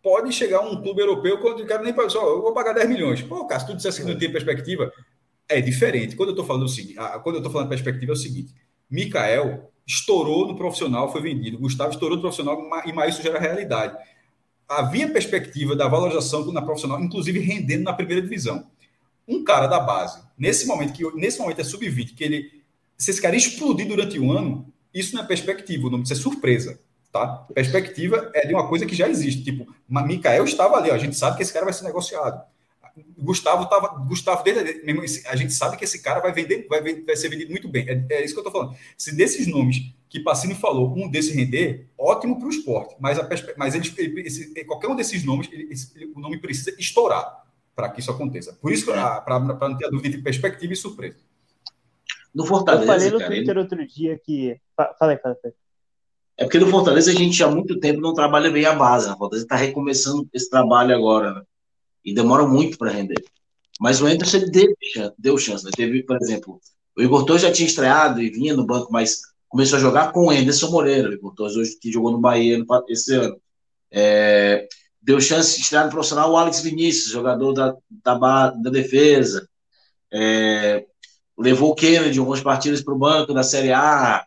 pode 0.02 0.32
chegar 0.32 0.60
um 0.60 0.82
clube 0.82 1.00
europeu 1.00 1.38
quando 1.38 1.60
o 1.60 1.66
cara 1.66 1.82
nem 1.82 1.94
pode, 1.94 2.12
só, 2.12 2.22
eu 2.28 2.42
vou 2.42 2.52
pagar 2.52 2.74
10 2.74 2.88
milhões. 2.88 3.22
Pô, 3.22 3.46
cara, 3.46 3.60
se 3.60 3.66
tu 3.66 3.74
dissesse 3.74 4.02
que 4.02 4.06
não 4.06 4.18
tem 4.18 4.30
perspectiva, 4.30 4.92
é 5.48 5.60
diferente. 5.60 6.14
Quando 6.14 6.30
eu 6.30 6.34
estou 6.34 6.44
falando 6.44 6.64
o 6.64 6.68
seguinte, 6.68 6.96
quando 7.22 7.36
eu 7.36 7.38
estou 7.38 7.50
falando 7.50 7.68
perspectiva 7.68 8.12
é 8.12 8.14
o 8.14 8.16
seguinte: 8.16 8.54
Mikael 8.90 9.70
estourou 9.86 10.46
no 10.46 10.56
profissional, 10.56 11.10
foi 11.10 11.22
vendido. 11.22 11.58
Gustavo 11.58 11.90
estourou 11.90 12.16
no 12.16 12.22
profissional 12.22 12.58
e 12.84 13.08
isso 13.08 13.22
gera 13.22 13.38
realidade. 13.38 13.96
Havia 14.68 15.10
perspectiva 15.10 15.76
da 15.76 15.88
valorização 15.88 16.50
na 16.52 16.62
profissional, 16.62 17.02
inclusive 17.02 17.38
rendendo 17.38 17.84
na 17.84 17.92
primeira 17.92 18.22
divisão. 18.22 18.66
Um 19.26 19.42
cara 19.42 19.66
da 19.66 19.80
base, 19.80 20.22
nesse 20.36 20.66
momento 20.66 20.92
que 20.92 21.02
nesse 21.16 21.38
momento 21.38 21.60
é 21.60 21.64
sub-20, 21.64 22.14
que 22.14 22.24
ele 22.24 22.64
se 22.96 23.10
esse 23.10 23.20
cara 23.20 23.36
explodir 23.36 23.86
durante 23.86 24.18
um 24.18 24.30
ano, 24.32 24.72
isso 24.92 25.14
não 25.14 25.22
é 25.22 25.26
perspectiva, 25.26 25.86
o 25.86 25.90
nome 25.90 26.04
disso 26.04 26.14
é 26.14 26.16
surpresa. 26.16 26.80
Tá? 27.14 27.46
Perspectiva 27.54 28.28
é 28.34 28.44
de 28.44 28.52
uma 28.52 28.66
coisa 28.66 28.84
que 28.84 28.96
já 28.96 29.08
existe. 29.08 29.44
Tipo, 29.44 29.72
Mikael 29.88 30.44
estava 30.44 30.78
ali, 30.78 30.90
ó, 30.90 30.94
a 30.94 30.98
gente 30.98 31.14
sabe 31.14 31.36
que 31.36 31.44
esse 31.44 31.52
cara 31.52 31.64
vai 31.64 31.72
ser 31.72 31.84
negociado. 31.84 32.44
Gustavo 33.16 33.62
estava. 33.62 33.86
Gustavo, 34.04 34.42
desde, 34.42 35.24
a 35.28 35.36
gente 35.36 35.52
sabe 35.52 35.76
que 35.76 35.84
esse 35.84 36.02
cara 36.02 36.18
vai 36.18 36.32
vender, 36.32 36.66
vai, 36.68 36.82
vai 36.82 37.14
ser 37.14 37.28
vendido 37.28 37.52
muito 37.52 37.68
bem. 37.68 37.86
É, 37.88 38.14
é 38.14 38.24
isso 38.24 38.34
que 38.34 38.40
eu 38.40 38.44
estou 38.44 38.50
falando. 38.50 38.76
Se 38.98 39.14
desses 39.14 39.46
nomes 39.46 39.94
que 40.08 40.18
Pacini 40.18 40.56
falou, 40.56 40.92
um 40.92 41.08
desse 41.08 41.32
render, 41.32 41.86
ótimo 41.96 42.36
para 42.36 42.48
o 42.48 42.50
esporte. 42.50 42.96
Mas, 42.98 43.16
a, 43.16 43.28
mas 43.56 43.76
ele, 43.76 44.20
esse, 44.22 44.64
qualquer 44.64 44.88
um 44.88 44.96
desses 44.96 45.24
nomes, 45.24 45.48
ele, 45.52 45.72
esse, 45.72 45.92
o 46.16 46.18
nome 46.18 46.40
precisa 46.40 46.74
estourar 46.80 47.44
para 47.76 47.90
que 47.90 48.00
isso 48.00 48.10
aconteça. 48.10 48.58
Por 48.60 48.72
isso, 48.72 48.86
para 48.86 49.38
não 49.38 49.76
ter 49.76 49.86
a 49.86 49.90
dúvida 49.90 50.16
de 50.16 50.20
perspectiva 50.20 50.72
e 50.72 50.76
surpresa. 50.76 51.18
No 52.34 52.44
Fortaleza. 52.44 52.82
Eu 52.82 52.86
falei 52.88 53.10
no 53.12 53.18
cara, 53.18 53.30
Twitter 53.30 53.50
ele... 53.50 53.60
outro 53.60 53.86
dia 53.86 54.18
que. 54.18 54.60
Fala 54.76 55.12
aí, 55.12 55.18
fala 55.18 55.36
aí. 55.44 55.52
É 56.36 56.44
porque 56.44 56.58
no 56.58 56.68
Fortaleza 56.68 57.10
a 57.10 57.14
gente 57.14 57.42
há 57.42 57.48
muito 57.48 57.78
tempo 57.78 58.00
não 58.00 58.12
trabalha 58.12 58.50
bem 58.50 58.64
a 58.64 58.74
base. 58.74 59.06
Né? 59.06 59.12
A 59.12 59.16
Fortaleza 59.16 59.44
está 59.44 59.56
recomeçando 59.56 60.28
esse 60.32 60.50
trabalho 60.50 60.94
agora, 60.94 61.32
né? 61.32 61.42
E 62.04 62.12
demora 62.12 62.46
muito 62.46 62.76
para 62.76 62.90
render. 62.90 63.22
Mas 63.80 64.00
o 64.00 64.06
Anderson 64.06 64.38
ele 64.38 64.50
deu, 64.50 64.74
deu 65.18 65.38
chance. 65.38 65.64
Né? 65.64 65.70
Teve, 65.74 66.02
por 66.02 66.16
exemplo, 66.16 66.60
o 66.96 67.02
Igor 67.02 67.24
Torres 67.24 67.42
já 67.42 67.52
tinha 67.52 67.66
estreado 67.66 68.20
e 68.20 68.30
vinha 68.30 68.54
no 68.54 68.66
banco, 68.66 68.92
mas 68.92 69.22
começou 69.48 69.78
a 69.78 69.80
jogar 69.80 70.12
com 70.12 70.26
o 70.26 70.30
Anderson 70.30 70.70
Moreira. 70.70 71.08
O 71.08 71.12
Igor 71.12 71.34
Torres 71.34 71.56
hoje 71.56 71.78
que 71.80 71.92
jogou 71.92 72.10
no 72.10 72.18
Bahia 72.20 72.62
esse 72.88 73.14
ano. 73.14 73.40
É, 73.90 74.66
deu 75.00 75.20
chance 75.20 75.56
de 75.56 75.62
estrear 75.62 75.84
no 75.84 75.90
profissional 75.90 76.32
o 76.32 76.36
Alex 76.36 76.60
Vinícius, 76.60 77.12
jogador 77.12 77.52
da, 77.52 77.76
da, 77.88 78.50
da 78.50 78.70
defesa. 78.70 79.48
É, 80.12 80.84
levou 81.38 81.70
o 81.70 81.74
Kennedy 81.74 82.18
algumas 82.18 82.40
partidas 82.40 82.82
para 82.82 82.94
o 82.94 82.98
banco 82.98 83.32
da 83.32 83.42
Série 83.42 83.72
A. 83.72 84.24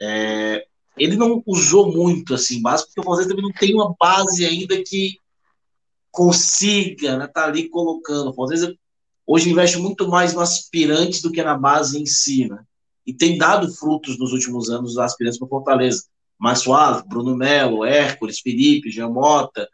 É, 0.00 0.67
ele 0.98 1.16
não 1.16 1.42
usou 1.46 1.92
muito 1.92 2.34
assim 2.34 2.60
base, 2.60 2.86
porque 2.86 3.00
o 3.00 3.04
Fortaleza 3.04 3.30
também 3.30 3.44
não 3.44 3.52
tem 3.52 3.74
uma 3.74 3.94
base 3.98 4.44
ainda 4.44 4.82
que 4.82 5.18
consiga 6.10 7.06
estar 7.06 7.18
né, 7.18 7.26
tá 7.26 7.44
ali 7.44 7.68
colocando. 7.68 8.30
O 8.30 8.34
Fortaleza 8.34 8.74
hoje 9.26 9.50
investe 9.50 9.78
muito 9.78 10.08
mais 10.08 10.34
no 10.34 10.40
aspirante 10.40 11.22
do 11.22 11.30
que 11.30 11.42
na 11.42 11.56
base 11.56 12.00
em 12.00 12.06
si, 12.06 12.48
né? 12.48 12.58
E 13.06 13.14
tem 13.14 13.38
dado 13.38 13.72
frutos 13.72 14.18
nos 14.18 14.32
últimos 14.32 14.68
anos 14.68 14.92
os 14.92 14.98
aspirantes 14.98 15.38
para 15.38 15.48
Fortaleza. 15.48 16.04
Mais 16.38 16.62
Bruno 17.06 17.36
Melo, 17.36 17.84
Hércules, 17.84 18.40
Felipe, 18.40 18.90
Jean 18.90 19.08
Mota. 19.08 19.68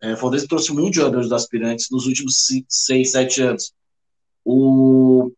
É, 0.00 0.16
Fortaleza 0.16 0.48
trouxe 0.48 0.72
muitos 0.72 0.96
jogadores 0.96 1.28
dos 1.28 1.32
aspirantes 1.32 1.88
nos 1.90 2.06
últimos 2.06 2.46
seis, 2.68 3.12
sete 3.12 3.42
anos. 3.42 3.72
O... 4.44 5.30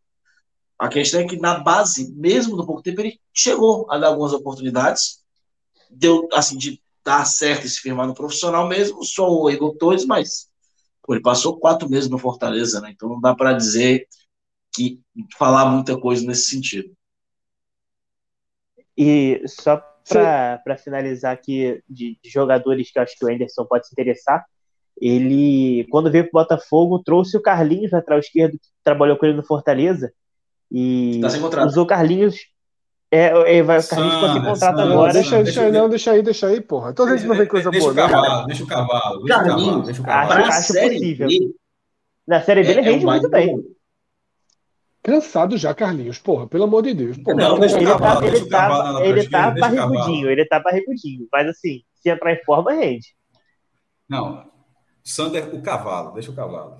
A 0.78 0.88
questão 0.88 1.20
é 1.20 1.24
que 1.24 1.36
na 1.36 1.58
base, 1.58 2.14
mesmo 2.14 2.56
no 2.56 2.64
pouco 2.64 2.82
tempo, 2.82 3.00
ele 3.00 3.20
chegou 3.34 3.90
a 3.90 3.98
dar 3.98 4.08
algumas 4.08 4.32
oportunidades, 4.32 5.19
deu 5.90 6.28
assim 6.32 6.56
de 6.56 6.80
dar 7.04 7.24
certo 7.24 7.66
e 7.66 7.68
se 7.68 7.80
firmar 7.80 8.06
no 8.06 8.14
profissional 8.14 8.68
mesmo, 8.68 9.04
só 9.04 9.28
o 9.28 9.50
Igor 9.50 9.76
Torres, 9.76 10.04
mas 10.04 10.48
pô, 11.02 11.14
ele 11.14 11.22
passou 11.22 11.58
quatro 11.58 11.88
meses 11.88 12.08
no 12.08 12.18
Fortaleza, 12.18 12.80
né? 12.80 12.90
Então 12.90 13.08
não 13.08 13.20
dá 13.20 13.34
para 13.34 13.52
dizer 13.52 14.06
que 14.72 15.00
falar 15.36 15.66
muita 15.66 15.98
coisa 15.98 16.24
nesse 16.26 16.50
sentido. 16.50 16.92
E 18.96 19.42
só 19.46 19.82
para 20.08 20.76
finalizar 20.76 21.32
aqui 21.32 21.82
de, 21.88 22.18
de, 22.22 22.30
jogadores 22.30 22.90
que 22.90 22.98
eu 22.98 23.02
acho 23.02 23.16
que 23.16 23.24
o 23.24 23.28
Anderson 23.28 23.64
pode 23.64 23.86
se 23.86 23.94
interessar, 23.94 24.44
ele, 25.00 25.86
quando 25.90 26.10
veio 26.10 26.24
para 26.30 26.40
o 26.40 26.42
Botafogo, 26.42 27.02
trouxe 27.02 27.36
o 27.36 27.42
Carlinhos, 27.42 27.92
lateral 27.92 28.18
esquerdo, 28.18 28.52
que 28.52 28.68
trabalhou 28.84 29.16
com 29.16 29.24
ele 29.24 29.36
no 29.36 29.42
Fortaleza, 29.42 30.12
e 30.70 31.20
tá 31.20 31.64
usou 31.64 31.86
Carlinhos 31.86 32.36
é, 33.12 33.56
é, 33.56 33.62
vai, 33.62 33.80
o 33.80 33.88
Carlinhos 33.88 34.20
conseguir 34.20 34.44
contrato 34.46 34.80
agora. 34.80 35.12
Deixa, 35.12 35.30
deixa, 35.30 35.42
deixa 35.42 35.62
aí, 35.62 35.72
não, 35.72 35.88
deixa 35.88 36.12
aí, 36.12 36.22
deixa 36.22 36.46
aí, 36.46 36.60
porra. 36.60 36.92
Toda 36.92 37.16
não 37.16 37.34
vem 37.34 37.46
coisa 37.46 37.68
deixa 37.68 37.92
boa, 37.92 37.92
o 37.92 38.08
cavalo, 38.08 38.46
Deixa 38.46 38.62
o 38.62 38.66
cavalo, 38.68 39.24
deixa 39.24 39.42
o 39.42 39.44
cavalo, 39.44 39.82
deixa 39.82 40.00
o 40.00 40.04
cavalo. 40.04 40.44
Acho, 40.44 40.50
acho 40.50 40.72
possível. 40.72 41.26
B, 41.26 41.54
Na 42.24 42.40
Série 42.40 42.62
B 42.62 42.70
ele 42.70 42.80
é, 42.80 42.82
rende 42.84 43.04
muito 43.04 43.28
bem. 43.28 43.64
Cansado 45.02 45.56
já, 45.56 45.74
Carlinhos, 45.74 46.18
porra, 46.18 46.46
pelo 46.46 46.64
amor 46.64 46.82
de 46.82 46.94
Deus. 46.94 47.18
Porra, 47.18 47.36
não, 47.36 47.58
deixa 47.58 47.78
ele 47.78 47.86
cavalo, 47.86 48.20
tá, 48.20 48.26
ele 48.26 48.48
tá, 48.48 49.00
ele 49.02 49.28
tá 49.28 49.50
barrigudinho, 49.50 50.30
ele 50.30 50.44
tá 50.44 50.60
barrigudinho. 50.60 51.26
Mas 51.32 51.48
assim, 51.48 51.82
se 51.94 52.10
entrar 52.10 52.32
em 52.32 52.44
forma, 52.44 52.72
rende. 52.72 53.08
Não, 54.08 54.44
Sander, 55.02 55.52
o 55.52 55.60
cavalo, 55.60 56.12
deixa 56.12 56.30
o 56.30 56.34
cavalo. 56.34 56.76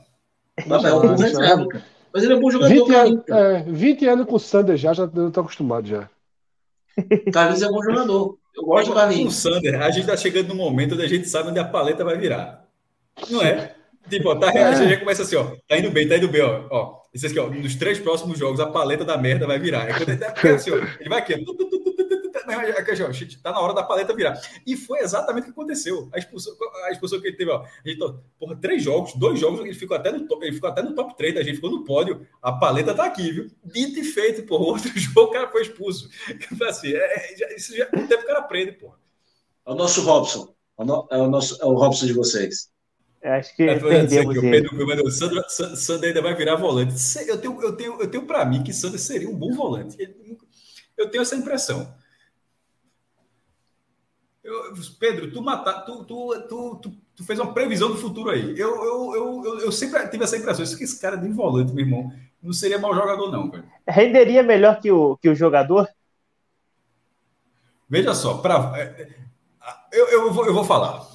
Mas, 0.64 0.84
é 0.84 0.94
um 0.94 1.68
Mas 2.12 2.22
ele 2.22 2.34
é 2.34 2.36
bom 2.38 2.50
jogador. 2.50 2.72
20 2.72 2.94
anos, 2.94 3.28
é, 3.28 3.62
20 3.64 4.06
anos 4.06 4.26
com 4.26 4.36
o 4.36 4.38
Sander 4.38 4.76
já, 4.76 4.92
já 4.92 5.08
tô 5.08 5.40
acostumado 5.40 5.88
já. 5.88 6.08
Carlinhos 7.32 7.62
é 7.62 7.68
bom 7.68 7.82
jogador. 7.82 8.38
Eu 8.56 8.64
gosto 8.64 8.88
do 8.88 8.94
Carlinhos. 8.94 9.34
O 9.34 9.40
Sander, 9.40 9.80
a 9.80 9.90
gente 9.90 10.06
tá 10.06 10.16
chegando 10.16 10.48
no 10.48 10.54
momento 10.54 10.94
onde 10.94 11.04
a 11.04 11.08
gente 11.08 11.28
sabe 11.28 11.50
onde 11.50 11.58
a 11.58 11.64
paleta 11.64 12.04
vai 12.04 12.16
virar. 12.16 12.66
Não 13.28 13.42
é? 13.42 13.74
Tipo, 14.08 14.34
tá, 14.36 14.48
a 14.50 14.74
gente 14.74 14.90
já 14.90 14.98
começa 14.98 15.22
assim, 15.22 15.36
ó. 15.36 15.52
Tá 15.68 15.78
indo 15.78 15.90
bem, 15.90 16.08
tá 16.08 16.16
indo 16.16 16.28
bem, 16.28 16.42
ó. 16.42 16.66
ó 16.70 16.99
isso 17.12 17.26
aqui, 17.26 17.38
ó. 17.38 17.48
Nos 17.50 17.74
três 17.74 17.98
próximos 17.98 18.38
jogos, 18.38 18.60
a 18.60 18.66
paleta 18.66 19.04
da 19.04 19.18
merda 19.18 19.46
vai 19.46 19.58
virar. 19.58 19.88
É 19.88 20.02
ele, 20.02 20.22
é 20.22 20.54
assim, 20.54 20.70
ó, 20.70 20.76
ele 20.76 21.08
vai 21.08 21.18
aqui, 21.18 21.34
ó 21.34 21.70
tá 23.42 23.52
na 23.52 23.60
hora 23.60 23.74
da 23.74 23.82
paleta 23.82 24.14
virar. 24.14 24.40
E 24.66 24.76
foi 24.76 25.00
exatamente 25.00 25.44
o 25.44 25.46
que 25.46 25.50
aconteceu. 25.50 26.08
A 26.12 26.18
expulsão, 26.18 26.54
a 26.84 26.90
expulsão 26.90 27.20
que 27.20 27.28
ele 27.28 27.36
teve, 27.36 27.50
ó. 27.50 27.64
Porra, 28.38 28.56
três 28.56 28.82
jogos, 28.82 29.14
dois 29.14 29.38
jogos, 29.38 29.60
ele 29.60 29.74
ficou 29.74 29.96
até 29.96 30.10
no 30.12 30.26
top, 30.26 30.44
ele 30.44 30.54
ficou 30.54 30.70
até 30.70 30.82
no 30.82 30.94
top 30.94 31.16
3, 31.16 31.36
a 31.36 31.42
gente 31.42 31.56
ficou 31.56 31.70
no 31.70 31.84
pódio. 31.84 32.26
A 32.42 32.52
paleta 32.52 32.94
tá 32.94 33.04
aqui, 33.04 33.30
viu? 33.30 33.50
Dito 33.64 33.98
e 33.98 34.04
feito, 34.04 34.42
porra. 34.44 34.64
Outro 34.64 34.90
jogo, 34.98 35.22
o 35.22 35.30
cara 35.30 35.50
foi 35.50 35.62
expulso. 35.62 36.08
Assim, 36.68 36.92
é, 36.92 37.36
já, 37.36 37.52
isso 37.54 37.76
já, 37.76 37.86
o 37.86 38.06
tempo 38.06 38.22
o 38.22 38.26
cara 38.26 38.40
aprende, 38.40 38.72
porra. 38.72 38.98
É 39.66 39.70
o 39.72 39.74
nosso 39.74 40.02
Robson. 40.02 40.54
É 40.78 40.82
o, 41.16 41.28
nosso, 41.28 41.60
é 41.60 41.66
o 41.66 41.74
Robson 41.74 42.06
de 42.06 42.12
vocês. 42.12 42.70
Eu 43.22 43.32
acho 43.32 43.54
que 43.54 43.62
é, 43.64 43.76
perdemos 43.78 44.32
que 44.32 44.38
o 44.38 44.50
Pedro, 44.50 45.06
o 45.06 45.10
Sandro, 45.10 45.44
Sandro 45.48 46.06
ainda 46.06 46.22
vai 46.22 46.34
virar 46.34 46.56
volante. 46.56 46.94
Eu 47.26 47.38
tenho, 47.38 47.62
eu 47.62 47.76
tenho, 47.76 48.00
eu 48.00 48.10
tenho 48.10 48.26
para 48.26 48.44
mim 48.44 48.62
que 48.62 48.72
Sandro 48.72 48.98
seria 48.98 49.28
um 49.28 49.36
bom 49.36 49.54
volante. 49.54 49.96
Eu 50.96 51.10
tenho 51.10 51.22
essa 51.22 51.36
impressão. 51.36 51.94
Eu, 54.42 54.72
Pedro, 54.98 55.30
tu, 55.30 55.42
mata, 55.42 55.72
tu, 55.82 56.04
tu, 56.04 56.40
tu, 56.48 56.92
tu, 57.14 57.24
fez 57.24 57.38
uma 57.38 57.52
previsão 57.52 57.90
do 57.90 57.96
futuro 57.96 58.30
aí. 58.30 58.58
Eu, 58.58 58.84
eu, 58.84 59.14
eu, 59.14 59.44
eu, 59.44 59.58
eu 59.60 59.72
sempre 59.72 60.08
tive 60.08 60.24
essa 60.24 60.36
impressão. 60.36 60.64
Isso 60.64 60.76
que 60.76 60.84
esse 60.84 61.00
cara 61.00 61.16
de 61.16 61.28
volante, 61.28 61.72
meu 61.72 61.84
irmão. 61.84 62.12
Não 62.42 62.54
seria 62.54 62.78
mau 62.78 62.94
jogador, 62.94 63.30
não, 63.30 63.50
velho. 63.50 63.64
Renderia 63.86 64.42
melhor 64.42 64.80
que 64.80 64.90
o, 64.90 65.16
que 65.18 65.28
o 65.28 65.34
jogador? 65.34 65.86
Veja 67.88 68.14
só, 68.14 68.38
pra, 68.38 68.72
é, 68.76 68.82
é, 68.82 69.08
eu, 69.92 70.08
eu, 70.08 70.32
vou, 70.32 70.46
eu 70.46 70.54
vou 70.54 70.64
falar. 70.64 71.09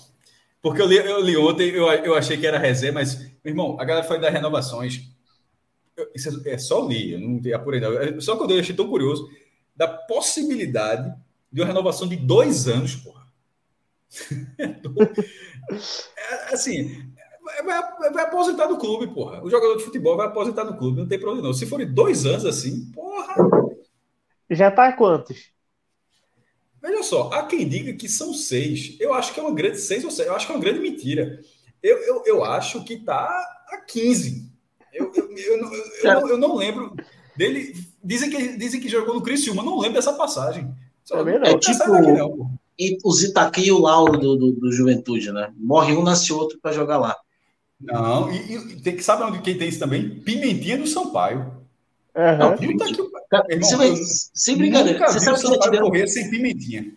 Porque 0.66 0.82
eu 0.82 0.88
li, 0.88 0.98
eu 0.98 1.22
li 1.22 1.38
ontem, 1.38 1.70
eu, 1.70 1.86
eu 1.86 2.16
achei 2.16 2.38
que 2.38 2.48
era 2.48 2.58
resenha, 2.58 2.92
mas, 2.92 3.20
meu 3.20 3.52
irmão, 3.52 3.80
a 3.80 3.86
galera 3.86 4.04
foi 4.04 4.20
das 4.20 4.34
renovações. 4.34 5.12
Eu, 5.96 6.10
isso 6.16 6.42
é, 6.44 6.54
é 6.54 6.58
só 6.58 6.88
li, 6.88 7.14
eu 7.14 7.20
não 7.20 7.40
apurei, 7.56 7.80
não. 7.80 8.20
Só 8.20 8.36
que 8.36 8.52
eu 8.52 8.60
achei 8.60 8.76
tão 8.76 8.90
curioso 8.90 9.30
da 9.76 9.88
possibilidade 9.88 11.14
de 11.52 11.62
uma 11.62 11.68
renovação 11.68 12.08
de 12.08 12.16
dois 12.16 12.68
anos, 12.68 12.96
porra. 12.96 13.28
é, 16.18 16.54
assim, 16.56 17.14
vai, 17.64 18.12
vai, 18.12 18.24
aposentar 18.24 18.68
no 18.68 18.80
clube, 18.80 19.14
porra. 19.14 19.44
O 19.44 19.52
jogador 19.52 19.78
de 19.78 19.84
futebol 19.84 20.18
vai 20.18 20.26
aposentar 20.26 20.64
no 20.64 20.80
clube, 20.80 21.00
não 21.00 21.08
tem 21.08 21.20
problema 21.20 21.46
não. 21.46 21.54
Se 21.54 21.68
forem 21.68 21.94
dois 21.94 22.26
anos 22.26 22.44
assim, 22.44 22.92
porra. 22.92 23.36
Já 24.50 24.72
tá 24.72 24.92
quantos? 24.94 25.55
Veja 26.86 27.02
só, 27.02 27.32
há 27.34 27.44
quem 27.44 27.68
diga 27.68 27.94
que 27.94 28.08
são 28.08 28.32
seis. 28.32 28.96
Eu 29.00 29.12
acho 29.12 29.34
que 29.34 29.40
é 29.40 29.44
uma 29.44 29.56
grande 29.56 29.80
seis 29.80 30.04
ou 30.04 30.12
seis. 30.12 30.28
Eu 30.28 30.36
acho 30.36 30.46
que 30.46 30.52
é 30.52 30.56
uma 30.56 30.62
grande 30.62 30.80
mentira. 30.80 31.40
Eu, 31.82 31.98
eu, 31.98 32.24
eu 32.28 32.46
acho 32.46 32.84
que 32.84 32.98
tá 32.98 33.28
a 33.70 33.78
15. 33.78 34.48
Eu, 34.94 35.12
eu, 35.16 35.30
eu, 35.36 35.58
eu, 35.58 35.84
eu, 36.04 36.14
não, 36.14 36.30
eu 36.30 36.38
não 36.38 36.56
lembro 36.56 36.96
dele. 37.36 37.74
Dizem 38.04 38.30
que, 38.30 38.56
dizem 38.56 38.80
que 38.80 38.88
jogou 38.88 39.16
no 39.16 39.24
Criciúma. 39.24 39.64
Não 39.64 39.80
lembro 39.80 39.96
dessa 39.96 40.14
passagem. 40.14 40.72
É, 41.12 41.52
é 41.52 41.58
tipo 41.58 42.52
e 42.78 42.98
o 43.04 43.12
Zitaqui 43.14 43.68
e 43.68 43.72
o 43.72 43.80
Lauro 43.80 44.18
do, 44.18 44.36
do, 44.36 44.52
do, 44.52 44.72
Juventude, 44.72 45.32
né? 45.32 45.52
Morre 45.58 45.94
um, 45.94 46.04
nasce 46.04 46.32
outro 46.34 46.60
para 46.62 46.74
jogar 46.74 46.98
lá. 46.98 47.16
Não, 47.80 48.32
e, 48.32 48.56
e, 48.56 48.82
tem 48.82 48.96
que 48.96 49.04
saber 49.04 49.24
onde 49.24 49.42
quem 49.42 49.58
tem 49.58 49.70
isso 49.70 49.80
também? 49.80 50.20
Pimentinha 50.20 50.78
do 50.78 50.86
Sampaio. 50.86 51.40
Uhum. 52.16 52.38
Não, 52.38 52.58
Pimentinha. 52.58 52.98
Você 53.60 53.76
vai, 53.76 53.94
sem 53.96 54.58
brincadeira, 54.58 55.08
você 55.08 55.20
sabe 55.20 55.40
que 55.40 55.48
já 55.48 55.60
tiveram 55.60 55.88
correr 55.88 56.08
sem 56.08 56.30
Pimentinha. 56.30 56.92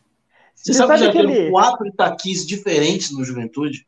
Você, 0.55 0.73
você 0.73 0.79
sabe, 0.79 0.95
que 0.95 1.05
já 1.05 1.11
tiveram 1.11 1.31
ele... 1.31 1.51
quatro 1.51 1.87
Itaquis 1.87 2.47
diferentes 2.47 3.11
no 3.11 3.25
Juventude? 3.25 3.87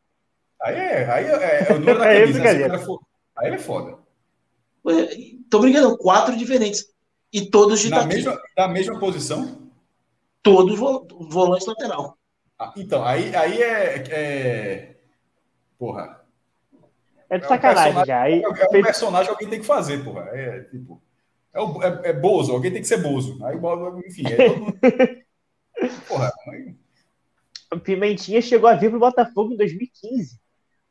Aí 0.61 0.75
é, 0.75 1.11
aí 1.11 1.25
é, 1.25 1.29
é, 1.29 1.67
é 1.69 1.73
o 1.73 1.79
número 1.79 1.99
da 1.99 2.05
camisa. 2.13 2.99
aí 3.37 3.53
é 3.53 3.57
foda. 3.57 3.97
Tô 5.49 5.59
brincando, 5.59 5.97
quatro 5.97 6.35
diferentes. 6.35 6.85
E 7.33 7.41
todos 7.41 7.79
de 7.79 7.89
Na 7.89 8.05
mesma, 8.05 8.41
da 8.55 8.67
mesma 8.67 8.99
posição? 8.99 9.61
todos 10.43 10.77
volante 10.77 11.67
lateral. 11.67 12.17
Ah, 12.57 12.73
então, 12.77 13.03
aí, 13.03 13.35
aí 13.35 13.61
é, 13.61 14.03
é. 14.09 14.95
Porra. 15.77 16.21
É 17.29 17.37
de 17.37 17.47
sacanagem 17.47 17.97
é 17.97 18.01
um 18.01 18.05
já. 18.05 18.21
Aí, 18.21 18.43
é, 18.43 18.43
é 18.43 18.77
um 18.79 18.83
personagem 18.83 19.25
que 19.25 19.31
alguém 19.31 19.49
tem 19.49 19.59
que 19.61 19.65
fazer, 19.65 20.03
porra. 20.03 20.29
É 20.33 20.61
tipo. 20.65 21.01
É, 21.53 21.61
o, 21.61 21.83
é, 21.83 22.09
é 22.09 22.13
Bozo, 22.13 22.51
alguém 22.51 22.71
tem 22.71 22.81
que 22.81 22.87
ser 22.87 23.01
Bozo. 23.01 23.37
Aí, 23.43 23.57
enfim, 24.07 24.23
é 24.25 24.49
todo... 24.49 24.73
porra. 26.07 26.31
Aí... 26.47 26.75
O 27.73 27.79
Pimentinha 27.79 28.41
chegou 28.41 28.69
a 28.69 28.75
vir 28.75 28.89
pro 28.89 28.99
Botafogo 28.99 29.53
em 29.53 29.57
2015, 29.57 30.39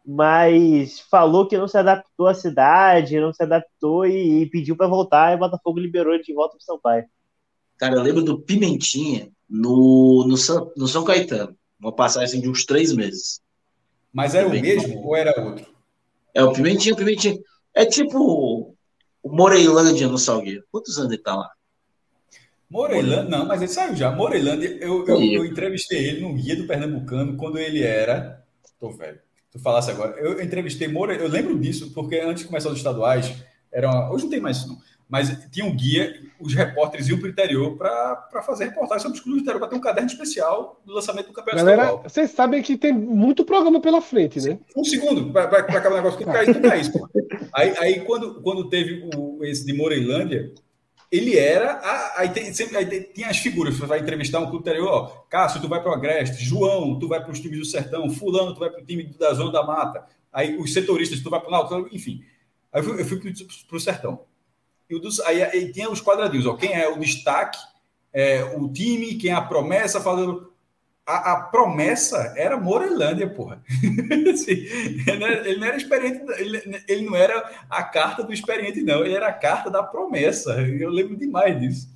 mas 0.06 1.00
falou 1.00 1.46
que 1.46 1.58
não 1.58 1.68
se 1.68 1.76
adaptou 1.76 2.26
à 2.26 2.34
cidade, 2.34 3.20
não 3.20 3.32
se 3.32 3.42
adaptou 3.42 4.06
e, 4.06 4.42
e 4.42 4.46
pediu 4.46 4.76
para 4.76 4.86
voltar, 4.86 5.32
e 5.32 5.36
o 5.36 5.38
Botafogo 5.38 5.78
liberou 5.78 6.14
ele 6.14 6.22
de 6.22 6.32
volta 6.32 6.56
pro 6.56 6.64
São 6.64 6.78
Paulo. 6.78 7.04
Cara, 7.78 7.94
eu 7.94 8.02
lembro 8.02 8.22
do 8.22 8.40
Pimentinha 8.40 9.30
no, 9.48 10.26
no, 10.26 10.36
São, 10.36 10.72
no 10.76 10.86
São 10.86 11.04
Caetano. 11.04 11.56
Uma 11.78 11.92
passagem 11.92 12.40
de 12.40 12.48
uns 12.48 12.64
três 12.64 12.94
meses. 12.94 13.40
Mas 14.12 14.34
era 14.34 14.46
o 14.46 14.50
mesmo 14.50 15.06
ou 15.06 15.16
era 15.16 15.38
outro? 15.42 15.66
É 16.34 16.42
o 16.42 16.52
Pimentinha, 16.52 16.94
o 16.94 16.96
Pimentinha. 16.96 17.38
É 17.74 17.86
tipo 17.86 18.76
o 19.22 19.34
Moreilândia 19.34 20.08
no 20.08 20.18
Salgueiro. 20.18 20.64
Quantos 20.70 20.98
anos 20.98 21.12
ele 21.12 21.22
tá 21.22 21.34
lá? 21.34 21.50
Moreilândia, 22.68 23.24
não, 23.24 23.46
mas 23.46 23.60
ele 23.60 23.70
saiu 23.70 23.96
já. 23.96 24.12
Moreilândia, 24.12 24.68
eu, 24.80 25.04
eu, 25.06 25.20
eu, 25.20 25.44
entrevistei 25.44 26.08
ele 26.08 26.20
no 26.20 26.34
Guia 26.34 26.54
do 26.54 26.66
Pernambucano 26.66 27.36
quando 27.36 27.58
ele 27.58 27.82
era. 27.82 28.44
Tô 28.78 28.90
velho. 28.90 29.18
Tu 29.50 29.58
falasse 29.58 29.90
agora. 29.90 30.16
Eu 30.20 30.40
entrevistei 30.40 30.86
Moreilândia, 30.86 31.26
eu 31.26 31.32
lembro 31.32 31.58
disso, 31.58 31.92
porque 31.92 32.20
antes 32.20 32.42
de 32.42 32.48
começar 32.48 32.70
os 32.70 32.78
estaduais, 32.78 33.34
era 33.72 33.88
uma... 33.88 34.12
hoje 34.12 34.24
não 34.24 34.30
tem 34.30 34.40
mais 34.40 34.58
isso, 34.58 34.68
não 34.68 34.78
mas 35.10 35.36
tinha 35.50 35.66
um 35.66 35.74
guia, 35.74 36.22
os 36.38 36.54
repórteres 36.54 37.08
iam 37.08 37.18
para 37.18 37.26
o 37.26 37.30
interior 37.30 37.76
para 37.76 38.42
fazer 38.46 38.66
reportagem 38.66 39.02
sobre 39.02 39.18
os 39.18 39.24
clubes 39.24 39.40
do 39.40 39.42
interior, 39.42 39.58
para 39.58 39.68
ter 39.68 39.76
um 39.76 39.80
caderno 39.80 40.08
especial 40.08 40.80
do 40.86 40.94
lançamento 40.94 41.26
do 41.26 41.32
campeonato 41.32 41.64
Galera, 41.64 41.82
estadual. 41.82 42.08
Vocês 42.08 42.30
sabem 42.30 42.62
que 42.62 42.76
tem 42.76 42.92
muito 42.92 43.44
programa 43.44 43.80
pela 43.80 44.00
frente, 44.00 44.40
né? 44.40 44.60
Um 44.76 44.84
segundo, 44.84 45.32
para 45.32 45.58
acabar 45.58 45.92
o 45.92 45.96
negócio, 45.96 46.16
que 46.16 46.24
cai, 46.24 46.46
tudo 46.46 46.74
isso. 46.74 46.92
Aí, 47.52 47.74
aí 47.78 48.00
quando, 48.02 48.40
quando 48.40 48.68
teve 48.68 49.10
o, 49.16 49.44
esse 49.44 49.66
de 49.66 49.72
Moreilândia, 49.72 50.54
ele 51.10 51.36
era. 51.36 51.72
A, 51.72 52.20
aí, 52.20 52.28
tem, 52.28 52.52
sempre, 52.54 52.76
aí 52.76 53.02
tinha 53.12 53.28
as 53.28 53.38
figuras, 53.38 53.76
você 53.76 53.86
vai 53.86 53.98
entrevistar 53.98 54.38
um 54.38 54.46
clube 54.46 54.60
interior, 54.60 54.88
ó, 54.88 55.06
Cássio, 55.28 55.60
tu 55.60 55.68
vai 55.68 55.82
para 55.82 55.90
o 55.90 55.94
Agreste, 55.94 56.44
João, 56.44 56.96
tu 57.00 57.08
vai 57.08 57.20
para 57.20 57.32
os 57.32 57.40
times 57.40 57.58
do 57.58 57.64
Sertão, 57.64 58.08
Fulano, 58.10 58.54
tu 58.54 58.60
vai 58.60 58.70
para 58.70 58.80
o 58.80 58.84
time 58.84 59.02
da 59.18 59.34
Zona 59.34 59.50
da 59.50 59.64
Mata, 59.64 60.06
aí 60.32 60.56
os 60.56 60.72
setoristas, 60.72 61.20
tu 61.20 61.28
vai 61.28 61.40
para 61.40 61.48
o 61.48 61.50
Náutico, 61.50 61.88
enfim. 61.92 62.22
Aí 62.72 62.80
eu 62.80 62.84
fui, 62.84 63.00
eu 63.00 63.04
fui 63.04 63.18
para 63.18 63.76
o 63.76 63.80
Sertão. 63.80 64.29
E 64.90 64.94
o 64.96 64.98
dos, 64.98 65.20
aí, 65.20 65.40
aí 65.40 65.72
tinha 65.72 65.88
os 65.88 66.02
quadradinhos, 66.02 66.46
ó, 66.46 66.54
quem 66.54 66.72
é 66.72 66.88
o 66.88 66.98
destaque, 66.98 67.58
é, 68.12 68.42
o 68.56 68.68
time, 68.68 69.14
quem 69.14 69.30
é 69.30 69.34
a 69.34 69.40
promessa, 69.40 70.00
falando. 70.00 70.50
A, 71.06 71.32
a 71.32 71.40
promessa 71.42 72.34
era 72.36 72.56
Morelândia, 72.56 73.28
porra. 73.28 73.62
assim, 74.32 74.52
ele, 75.06 75.56
não 75.56 75.66
era, 75.66 75.76
experiente, 75.76 76.24
ele, 76.38 76.82
ele 76.88 77.02
não 77.04 77.16
era 77.16 77.66
a 77.70 77.84
carta 77.84 78.24
do 78.24 78.32
experiente, 78.32 78.82
não, 78.82 79.04
ele 79.04 79.14
era 79.14 79.28
a 79.28 79.32
carta 79.32 79.70
da 79.70 79.82
promessa. 79.82 80.60
Eu 80.60 80.90
lembro 80.90 81.16
demais 81.16 81.58
disso. 81.60 81.88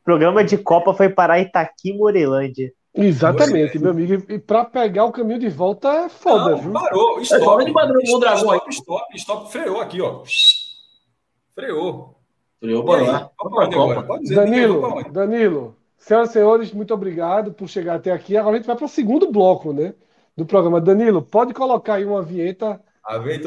O 0.00 0.04
programa 0.04 0.44
de 0.44 0.56
Copa 0.56 0.94
foi 0.94 1.08
para 1.08 1.40
Itaqui 1.40 1.92
Morelândia. 1.92 2.72
Exatamente, 2.94 3.78
meu 3.78 3.90
amigo. 3.90 4.24
E 4.32 4.38
para 4.38 4.64
pegar 4.64 5.04
o 5.04 5.12
caminho 5.12 5.38
de 5.38 5.48
volta 5.48 5.88
é 5.88 6.08
foda, 6.08 6.50
não, 6.50 6.58
viu? 6.58 6.72
Parou, 6.72 7.20
stop. 7.20 7.64
É 7.64 7.70
stop, 7.70 8.04
stop, 8.04 8.70
stop, 8.70 9.16
stop, 9.16 9.52
freou 9.52 9.80
aqui, 9.80 10.00
ó. 10.00 10.22
Freou. 11.58 12.14
Freou, 12.60 12.84
bora 12.84 13.02
lá. 13.02 13.30
Danilo, 14.32 15.10
Danilo, 15.10 15.76
senhoras 15.98 16.30
e 16.30 16.32
senhores, 16.34 16.72
muito 16.72 16.94
obrigado 16.94 17.52
por 17.52 17.68
chegar 17.68 17.96
até 17.96 18.12
aqui. 18.12 18.36
Agora 18.36 18.54
a 18.54 18.58
gente 18.58 18.66
vai 18.66 18.76
para 18.76 18.84
o 18.84 18.88
segundo 18.88 19.32
bloco, 19.32 19.72
né? 19.72 19.92
Do 20.36 20.46
programa. 20.46 20.80
Danilo, 20.80 21.20
pode 21.20 21.52
colocar 21.52 21.94
aí 21.94 22.04
uma 22.04 22.22
vinheta 22.22 22.80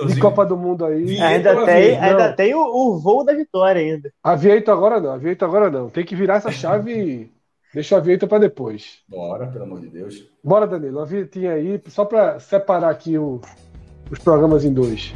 de 0.07 0.19
Copa 0.19 0.45
do 0.45 0.57
Mundo 0.57 0.83
aí. 0.83 1.21
Ainda 1.21 1.65
tem, 1.65 1.97
ainda 1.97 2.33
tem 2.33 2.53
o, 2.53 2.59
o, 2.59 2.99
voo 2.99 3.23
da 3.23 3.33
vitória 3.33 3.81
ainda. 3.81 4.11
A 4.21 4.35
vinheta 4.35 4.73
agora 4.73 4.99
não, 4.99 5.11
a 5.11 5.17
vinheta 5.17 5.45
agora 5.45 5.69
não. 5.69 5.89
Tem 5.89 6.03
que 6.03 6.15
virar 6.15 6.35
essa 6.35 6.51
chave 6.51 6.91
e 6.93 7.31
deixa 7.73 7.95
a 7.95 8.01
vinheta 8.01 8.27
para 8.27 8.39
depois. 8.39 8.99
Bora, 9.07 9.47
pelo 9.47 9.63
amor 9.63 9.79
de 9.79 9.87
Deus. 9.87 10.27
Bora, 10.43 10.67
Danilo, 10.67 10.99
a 10.99 11.05
vinhetinha 11.05 11.53
aí, 11.53 11.81
só 11.87 12.03
para 12.03 12.41
separar 12.41 12.89
aqui 12.89 13.17
o, 13.17 13.39
os 14.11 14.19
programas 14.19 14.65
em 14.65 14.73
dois. 14.73 15.13